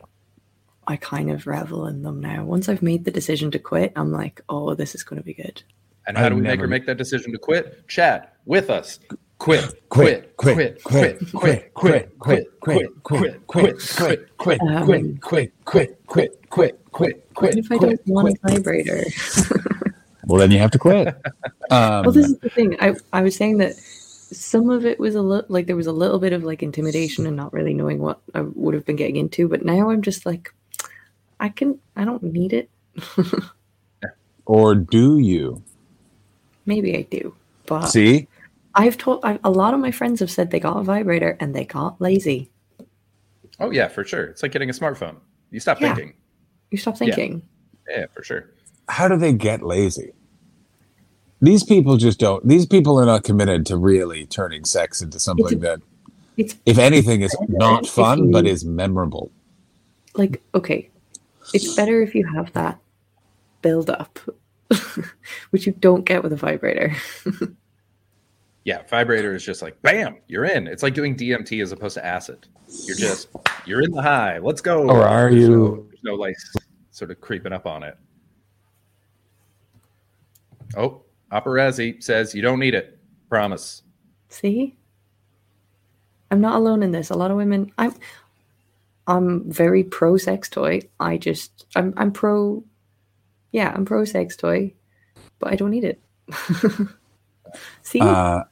I 0.86 0.98
kind 0.98 1.32
of 1.32 1.48
revel 1.48 1.88
in 1.88 2.02
them 2.04 2.20
now. 2.20 2.44
Once 2.44 2.68
I've 2.68 2.82
made 2.82 3.06
the 3.06 3.12
decision 3.12 3.52
to 3.52 3.60
quit, 3.60 3.94
I'm 3.96 4.12
like, 4.12 4.42
oh, 4.50 4.74
this 4.76 4.96
is 4.96 5.04
going 5.04 5.22
to 5.22 5.24
be 5.26 5.34
good. 5.34 5.64
and 6.08 6.18
how 6.18 6.26
I've 6.26 6.32
do 6.32 6.36
we 6.36 6.42
make 6.42 6.50
never- 6.50 6.62
her 6.64 6.68
make 6.68 6.86
that 6.88 6.98
decision 6.98 7.32
to 7.32 7.38
quit? 7.38 7.88
Chat 7.88 8.36
with 8.46 8.70
us. 8.70 9.00
Quit. 9.44 9.90
Quit, 9.90 10.38
Quit. 10.38 10.82
quit, 10.84 10.84
Quit. 10.84 11.34
Quit. 11.34 11.74
Quit. 11.74 11.74
Quit. 11.74 12.20
Quit. 12.20 12.60
Quit. 12.62 13.04
Quit. 13.04 13.48
Quit. 13.48 13.78
Quit. 13.98 14.38
Quit. 14.38 14.62
Um, 14.62 15.18
quit, 15.18 15.52
quit, 15.66 16.06
quit, 16.06 16.08
quit, 16.08 16.40
quit, 16.50 16.80
quit, 16.94 17.16
What 17.18 17.36
quit. 17.36 17.58
if 17.58 17.70
I 17.70 17.78
don't 17.78 18.08
want 18.08 18.38
a 18.42 18.52
vibrator? 18.52 19.04
Well, 20.26 20.40
then 20.40 20.52
you 20.52 20.60
have 20.60 20.72
to 20.72 20.80
quit. 20.80 21.10
Um, 21.72 22.04
well, 22.06 22.12
this 22.14 22.28
is 22.28 22.38
the 22.40 22.50
thing. 22.50 22.78
I, 22.80 22.94
I 23.12 23.22
was 23.22 23.36
saying 23.36 23.58
that 23.58 23.76
some 23.76 24.70
of 24.70 24.86
it 24.86 24.98
was 24.98 25.16
a 25.16 25.22
little 25.22 25.46
like 25.50 25.68
there 25.68 25.76
was 25.76 25.88
a 25.88 25.92
little 25.92 26.20
bit 26.20 26.32
of 26.32 26.46
like 26.46 26.64
intimidation 26.64 27.28
and 27.28 27.36
not 27.36 27.52
really 27.52 27.74
knowing 27.74 28.00
what 28.00 28.22
I 28.34 28.42
would 28.42 28.74
have 28.74 28.86
been 28.86 28.96
getting 28.96 29.18
into. 29.18 29.50
But 29.50 29.66
now 29.66 29.90
I'm 29.90 30.02
just 30.02 30.26
like, 30.26 30.54
I 31.42 31.50
can, 31.50 31.80
I 31.98 32.06
don't 32.06 32.24
need 32.24 32.54
it. 32.54 32.70
or 34.46 34.76
do 34.76 35.18
you? 35.18 35.62
Maybe 36.66 36.98
I 36.98 37.02
do. 37.02 37.36
But 37.66 37.88
See, 37.88 38.28
I've 38.76 38.98
told 38.98 39.24
a 39.24 39.50
lot 39.52 39.74
of 39.74 39.80
my 39.80 39.92
friends 39.92 40.20
have 40.20 40.32
said 40.32 40.50
they 40.52 40.60
got 40.60 40.78
a 40.78 40.84
vibrator 40.84 41.38
and 41.40 41.54
they 41.56 41.66
got 41.66 42.00
lazy. 42.02 42.50
Oh 43.60 43.70
yeah, 43.72 43.88
for 43.88 44.04
sure. 44.04 44.26
It's 44.26 44.42
like 44.42 44.52
getting 44.52 44.70
a 44.70 44.74
smartphone. 44.74 45.18
You 45.52 45.60
stop 45.60 45.80
Yeah. 45.80 45.94
thinking. 45.94 46.14
You 46.72 46.78
stop 46.80 46.98
thinking. 46.98 47.44
Yeah, 47.90 48.06
for 48.14 48.24
sure. 48.24 48.50
how 48.90 49.08
do 49.08 49.16
they 49.18 49.32
get 49.34 49.62
lazy? 49.64 50.12
These 51.42 51.64
people 51.64 51.98
just 51.98 52.20
don't. 52.20 52.46
These 52.48 52.66
people 52.66 53.00
are 53.00 53.06
not 53.06 53.24
committed 53.24 53.66
to 53.68 53.78
really 53.78 54.26
turning 54.26 54.66
sex 54.66 55.02
into 55.02 55.20
something 55.20 55.60
that, 55.60 55.80
It's 56.38 56.56
if 56.66 56.78
anything, 56.80 57.22
is 57.22 57.36
not 57.50 57.84
If 57.86 57.92
fun 57.92 58.32
but 58.32 58.48
is 58.48 58.66
memorable. 58.66 59.32
like 60.16 60.42
okay, 60.56 60.90
it's 61.54 61.76
better 61.76 62.02
if 62.02 62.16
you 62.16 62.26
have 62.34 62.52
that 62.54 62.80
build 63.62 63.90
up, 63.90 64.20
which 65.52 65.68
you 65.68 65.74
don't 65.74 66.06
get 66.06 66.24
with 66.24 66.34
a 66.34 66.38
vibrator. 66.38 66.96
Yeah, 68.66 68.84
vibrator 68.90 69.36
is 69.36 69.44
just 69.44 69.62
like 69.62 69.82
bam, 69.82 70.18
you're 70.28 70.46
in. 70.46 70.68
It's 70.68 70.84
like 70.84 70.94
doing 70.94 71.16
DMT 71.16 71.62
as 71.62 71.72
opposed 71.72 71.96
to 71.96 72.06
acid. 72.06 72.48
You're 72.86 72.96
just 72.96 73.28
you're 73.66 73.82
in 73.82 73.92
the 73.92 74.02
high. 74.02 74.38
Let's 74.40 74.62
go. 74.62 74.90
Or 74.90 75.04
are 75.04 75.30
There's 75.30 75.44
you- 75.44 75.50
No, 75.50 75.76
there's 75.90 76.04
no 76.04 76.16
like 76.16 76.36
sort 76.92 77.12
of 77.12 77.20
creeping 77.20 77.52
up 77.54 77.66
on 77.66 77.84
it. 77.84 77.98
Oh, 80.76 81.04
Paparazzi 81.32 82.02
says 82.04 82.34
you 82.34 82.42
don't 82.42 82.60
need 82.60 82.74
it. 82.76 82.98
Promise. 83.30 83.84
See, 84.30 84.76
I'm 86.32 86.42
not 86.42 86.56
alone 86.56 86.84
in 86.84 86.92
this. 86.92 87.10
A 87.10 87.16
lot 87.16 87.32
of 87.32 87.38
women. 87.38 87.72
I'm. 87.78 87.94
I'm 89.06 89.52
very 89.52 89.84
pro 89.84 90.16
sex 90.18 90.48
toy. 90.50 90.82
I 91.00 91.18
just. 91.18 91.66
I'm. 91.76 91.94
I'm 91.98 92.12
pro. 92.12 92.64
Yeah, 93.52 93.72
I'm 93.76 93.86
pro 93.86 94.06
sex 94.06 94.36
toy, 94.38 94.74
but 95.40 95.52
I 95.52 95.56
don't 95.56 95.72
need 95.72 95.84
it. 95.84 96.02
See, 97.84 98.00
Uh, 98.00 98.44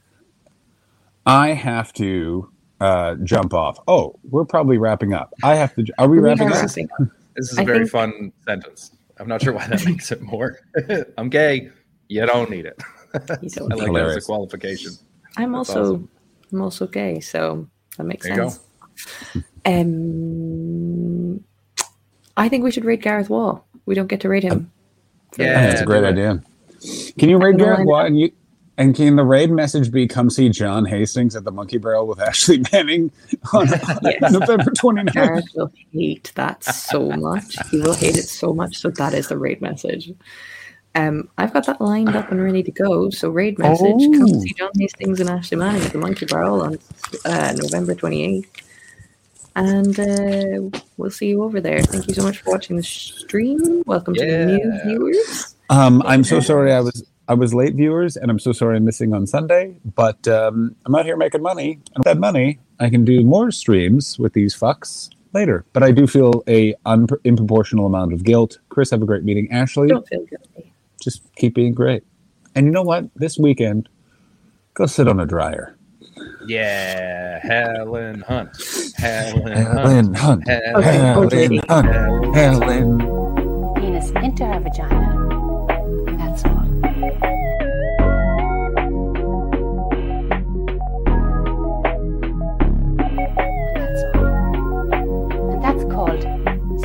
I 1.26 1.50
have 1.50 1.94
to 1.94 2.50
uh, 2.80 3.16
jump 3.24 3.54
off. 3.54 3.80
Oh, 3.88 4.16
we're 4.30 4.46
probably 4.46 4.78
wrapping 4.78 5.14
up. 5.14 5.34
I 5.44 5.56
have 5.56 5.76
to. 5.76 5.86
Are 5.98 6.08
we 6.08 6.18
we 6.18 6.24
wrapping 6.24 6.48
are 6.48 6.54
up? 6.54 6.62
wrapping 6.64 6.90
up. 7.00 7.08
This 7.36 7.52
is 7.52 7.58
a 7.58 7.62
I 7.62 7.66
very 7.66 7.80
think- 7.80 7.92
fun 7.92 8.32
sentence. 8.46 8.96
I'm 9.20 9.28
not 9.28 9.42
sure 9.42 9.54
why 9.54 9.68
that 9.68 9.86
makes 9.86 10.12
it 10.12 10.22
more. 10.22 10.58
I'm 11.18 11.30
gay. 11.30 11.70
You 12.08 12.26
don't 12.26 12.50
need 12.50 12.66
it. 12.66 12.82
You 13.42 13.50
don't 13.52 13.72
I 13.72 13.76
like 13.76 13.94
that 13.94 14.06
as 14.08 14.18
a 14.18 14.22
qualification. 14.22 14.94
I'm 15.38 15.52
That's 15.52 15.70
also 15.70 15.82
awesome. 15.84 16.10
I'm 16.52 16.62
also 16.62 16.88
gay, 16.88 17.20
so 17.20 17.68
that 17.98 18.06
makes 18.06 18.26
There 18.28 18.36
you 18.44 18.50
sense. 18.50 18.60
Um, 19.66 21.44
I 22.36 22.50
think 22.50 22.64
we 22.64 22.72
should 22.72 22.86
rate 22.86 23.02
Gareth 23.02 23.30
Wall. 23.30 23.66
We 23.86 23.94
don't 23.96 24.08
get 24.08 24.22
to 24.22 24.30
rate 24.30 24.44
him. 24.44 24.72
Yeah, 25.38 25.46
Yeah, 25.46 25.68
that's 25.68 25.82
a 25.82 25.86
great 25.86 26.04
idea. 26.04 26.42
Can 27.18 27.30
you 27.30 27.38
raid 27.38 27.58
gonna 27.60 27.76
Gareth 27.76 27.86
Wall? 27.86 28.06
And 28.06 28.20
you? 28.20 28.32
And 28.82 28.96
can 28.96 29.16
the 29.16 29.24
raid 29.24 29.52
message 29.52 29.92
be 29.92 30.08
come 30.08 30.32
see 30.32 30.50
John 30.50 30.86
Hastings 30.86 31.36
at 31.36 31.44
the 31.44 31.52
Monkey 31.52 31.78
Barrel 31.78 32.08
with 32.08 32.20
Ashley 32.20 32.64
Manning 32.74 33.12
on 33.54 33.68
Yes. 33.68 34.32
November 34.32 34.72
29th? 34.72 35.14
Gareth 35.14 35.46
will 35.56 35.72
hate 35.94 36.32
that 36.34 36.64
so 36.64 37.12
much. 37.12 37.58
He 37.70 37.80
will 37.80 37.94
hate 37.94 38.18
it 38.18 38.28
so 38.28 38.54
much. 38.54 38.78
So 38.78 38.90
that 38.90 39.14
is 39.14 39.28
the 39.28 39.38
raid 39.38 39.62
message. 39.62 40.12
Um, 40.96 41.30
I've 41.38 41.54
got 41.54 41.68
that 41.68 41.80
lined 41.80 42.16
up 42.16 42.32
and 42.32 42.42
ready 42.42 42.64
to 42.64 42.72
go. 42.72 43.12
So 43.12 43.30
raid 43.30 43.60
message, 43.60 43.86
come 43.86 44.24
Oh. 44.24 44.40
see 44.42 44.54
John 44.58 44.72
Hastings 44.80 45.20
and 45.20 45.30
Ashley 45.30 45.58
Manning 45.58 45.84
at 45.84 45.92
the 45.92 46.00
Monkey 46.00 46.26
Barrel 46.26 46.62
on 46.64 46.80
uh, 47.24 47.54
November 47.58 47.94
twenty 47.94 48.24
eighth, 48.26 48.52
and 49.56 50.00
uh, 50.00 50.80
we'll 50.98 51.12
see 51.12 51.28
you 51.28 51.44
over 51.44 51.62
there. 51.62 51.84
Thank 51.84 52.08
you 52.08 52.16
so 52.16 52.24
much 52.24 52.40
for 52.40 52.50
watching 52.50 52.78
the 52.78 52.84
stream. 52.84 53.84
Welcome 53.86 54.16
to 54.16 54.26
the 54.26 54.46
new 54.48 54.82
viewers. 54.84 55.56
Um, 55.70 56.02
I'm 56.06 56.24
so 56.24 56.40
sorry 56.42 56.74
I 56.74 56.80
was 56.82 57.06
I 57.32 57.34
was 57.34 57.54
late, 57.54 57.76
viewers, 57.76 58.18
and 58.18 58.30
I'm 58.30 58.40
so 58.40 58.52
sorry 58.52 58.76
I'm 58.76 58.84
missing 58.84 59.14
on 59.14 59.26
Sunday. 59.26 59.78
But 59.96 60.28
um, 60.28 60.76
I'm 60.86 60.94
out 60.94 61.06
here 61.06 61.16
making 61.16 61.42
money, 61.42 61.80
and 61.96 62.00
with 62.00 62.04
that 62.04 62.18
money, 62.18 62.60
I 62.82 62.90
can 62.90 63.06
do 63.06 63.24
more 63.24 63.52
streams 63.52 64.20
with 64.20 64.34
these 64.34 64.54
fucks 64.54 65.10
later. 65.32 65.64
But 65.72 65.82
I 65.82 65.92
do 65.94 66.08
feel 66.08 66.44
a 66.50 66.76
un- 66.86 67.08
unproportional 67.08 67.86
amount 67.86 68.12
of 68.12 68.26
guilt. 68.26 68.58
Chris, 68.68 68.90
have 68.92 69.02
a 69.02 69.06
great 69.06 69.24
meeting. 69.24 69.50
Ashley, 69.50 69.88
Don't 69.88 70.06
feel 70.10 70.26
guilty. 70.26 70.74
just 71.02 71.22
keep 71.38 71.56
being 71.56 71.74
great. 71.74 72.04
And 72.54 72.66
you 72.66 72.72
know 72.74 72.84
what? 72.84 73.06
This 73.16 73.38
weekend, 73.40 73.88
go 74.74 74.86
sit 74.86 75.08
on 75.08 75.22
a 75.22 75.26
dryer. 75.26 75.78
Yeah, 76.46 77.40
Helen 77.42 78.20
Hunt. 78.28 78.50
Helen, 78.98 79.48
Helen 79.54 80.14
Hunt. 80.16 80.48
Helen 80.50 80.84
Helen 80.84 81.62
Hunt. 81.70 82.36
Helen. 82.36 83.00
Penis 83.76 84.10
into 84.22 84.46
her 84.46 84.60
vagina. 84.60 85.11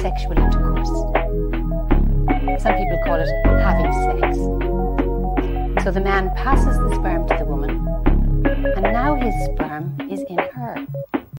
Sexual 0.07 0.39
intercourse. 0.39 0.89
Some 2.63 2.75
people 2.77 2.99
call 3.05 3.19
it 3.19 3.29
having 3.45 3.93
sex. 4.07 4.37
So 5.83 5.91
the 5.91 6.01
man 6.01 6.31
passes 6.37 6.79
the 6.79 6.95
sperm 6.95 7.27
to 7.27 7.35
the 7.37 7.45
woman, 7.45 7.73
and 8.77 8.83
now 8.85 9.17
his 9.17 9.35
sperm 9.47 9.99
is 10.09 10.23
in 10.29 10.39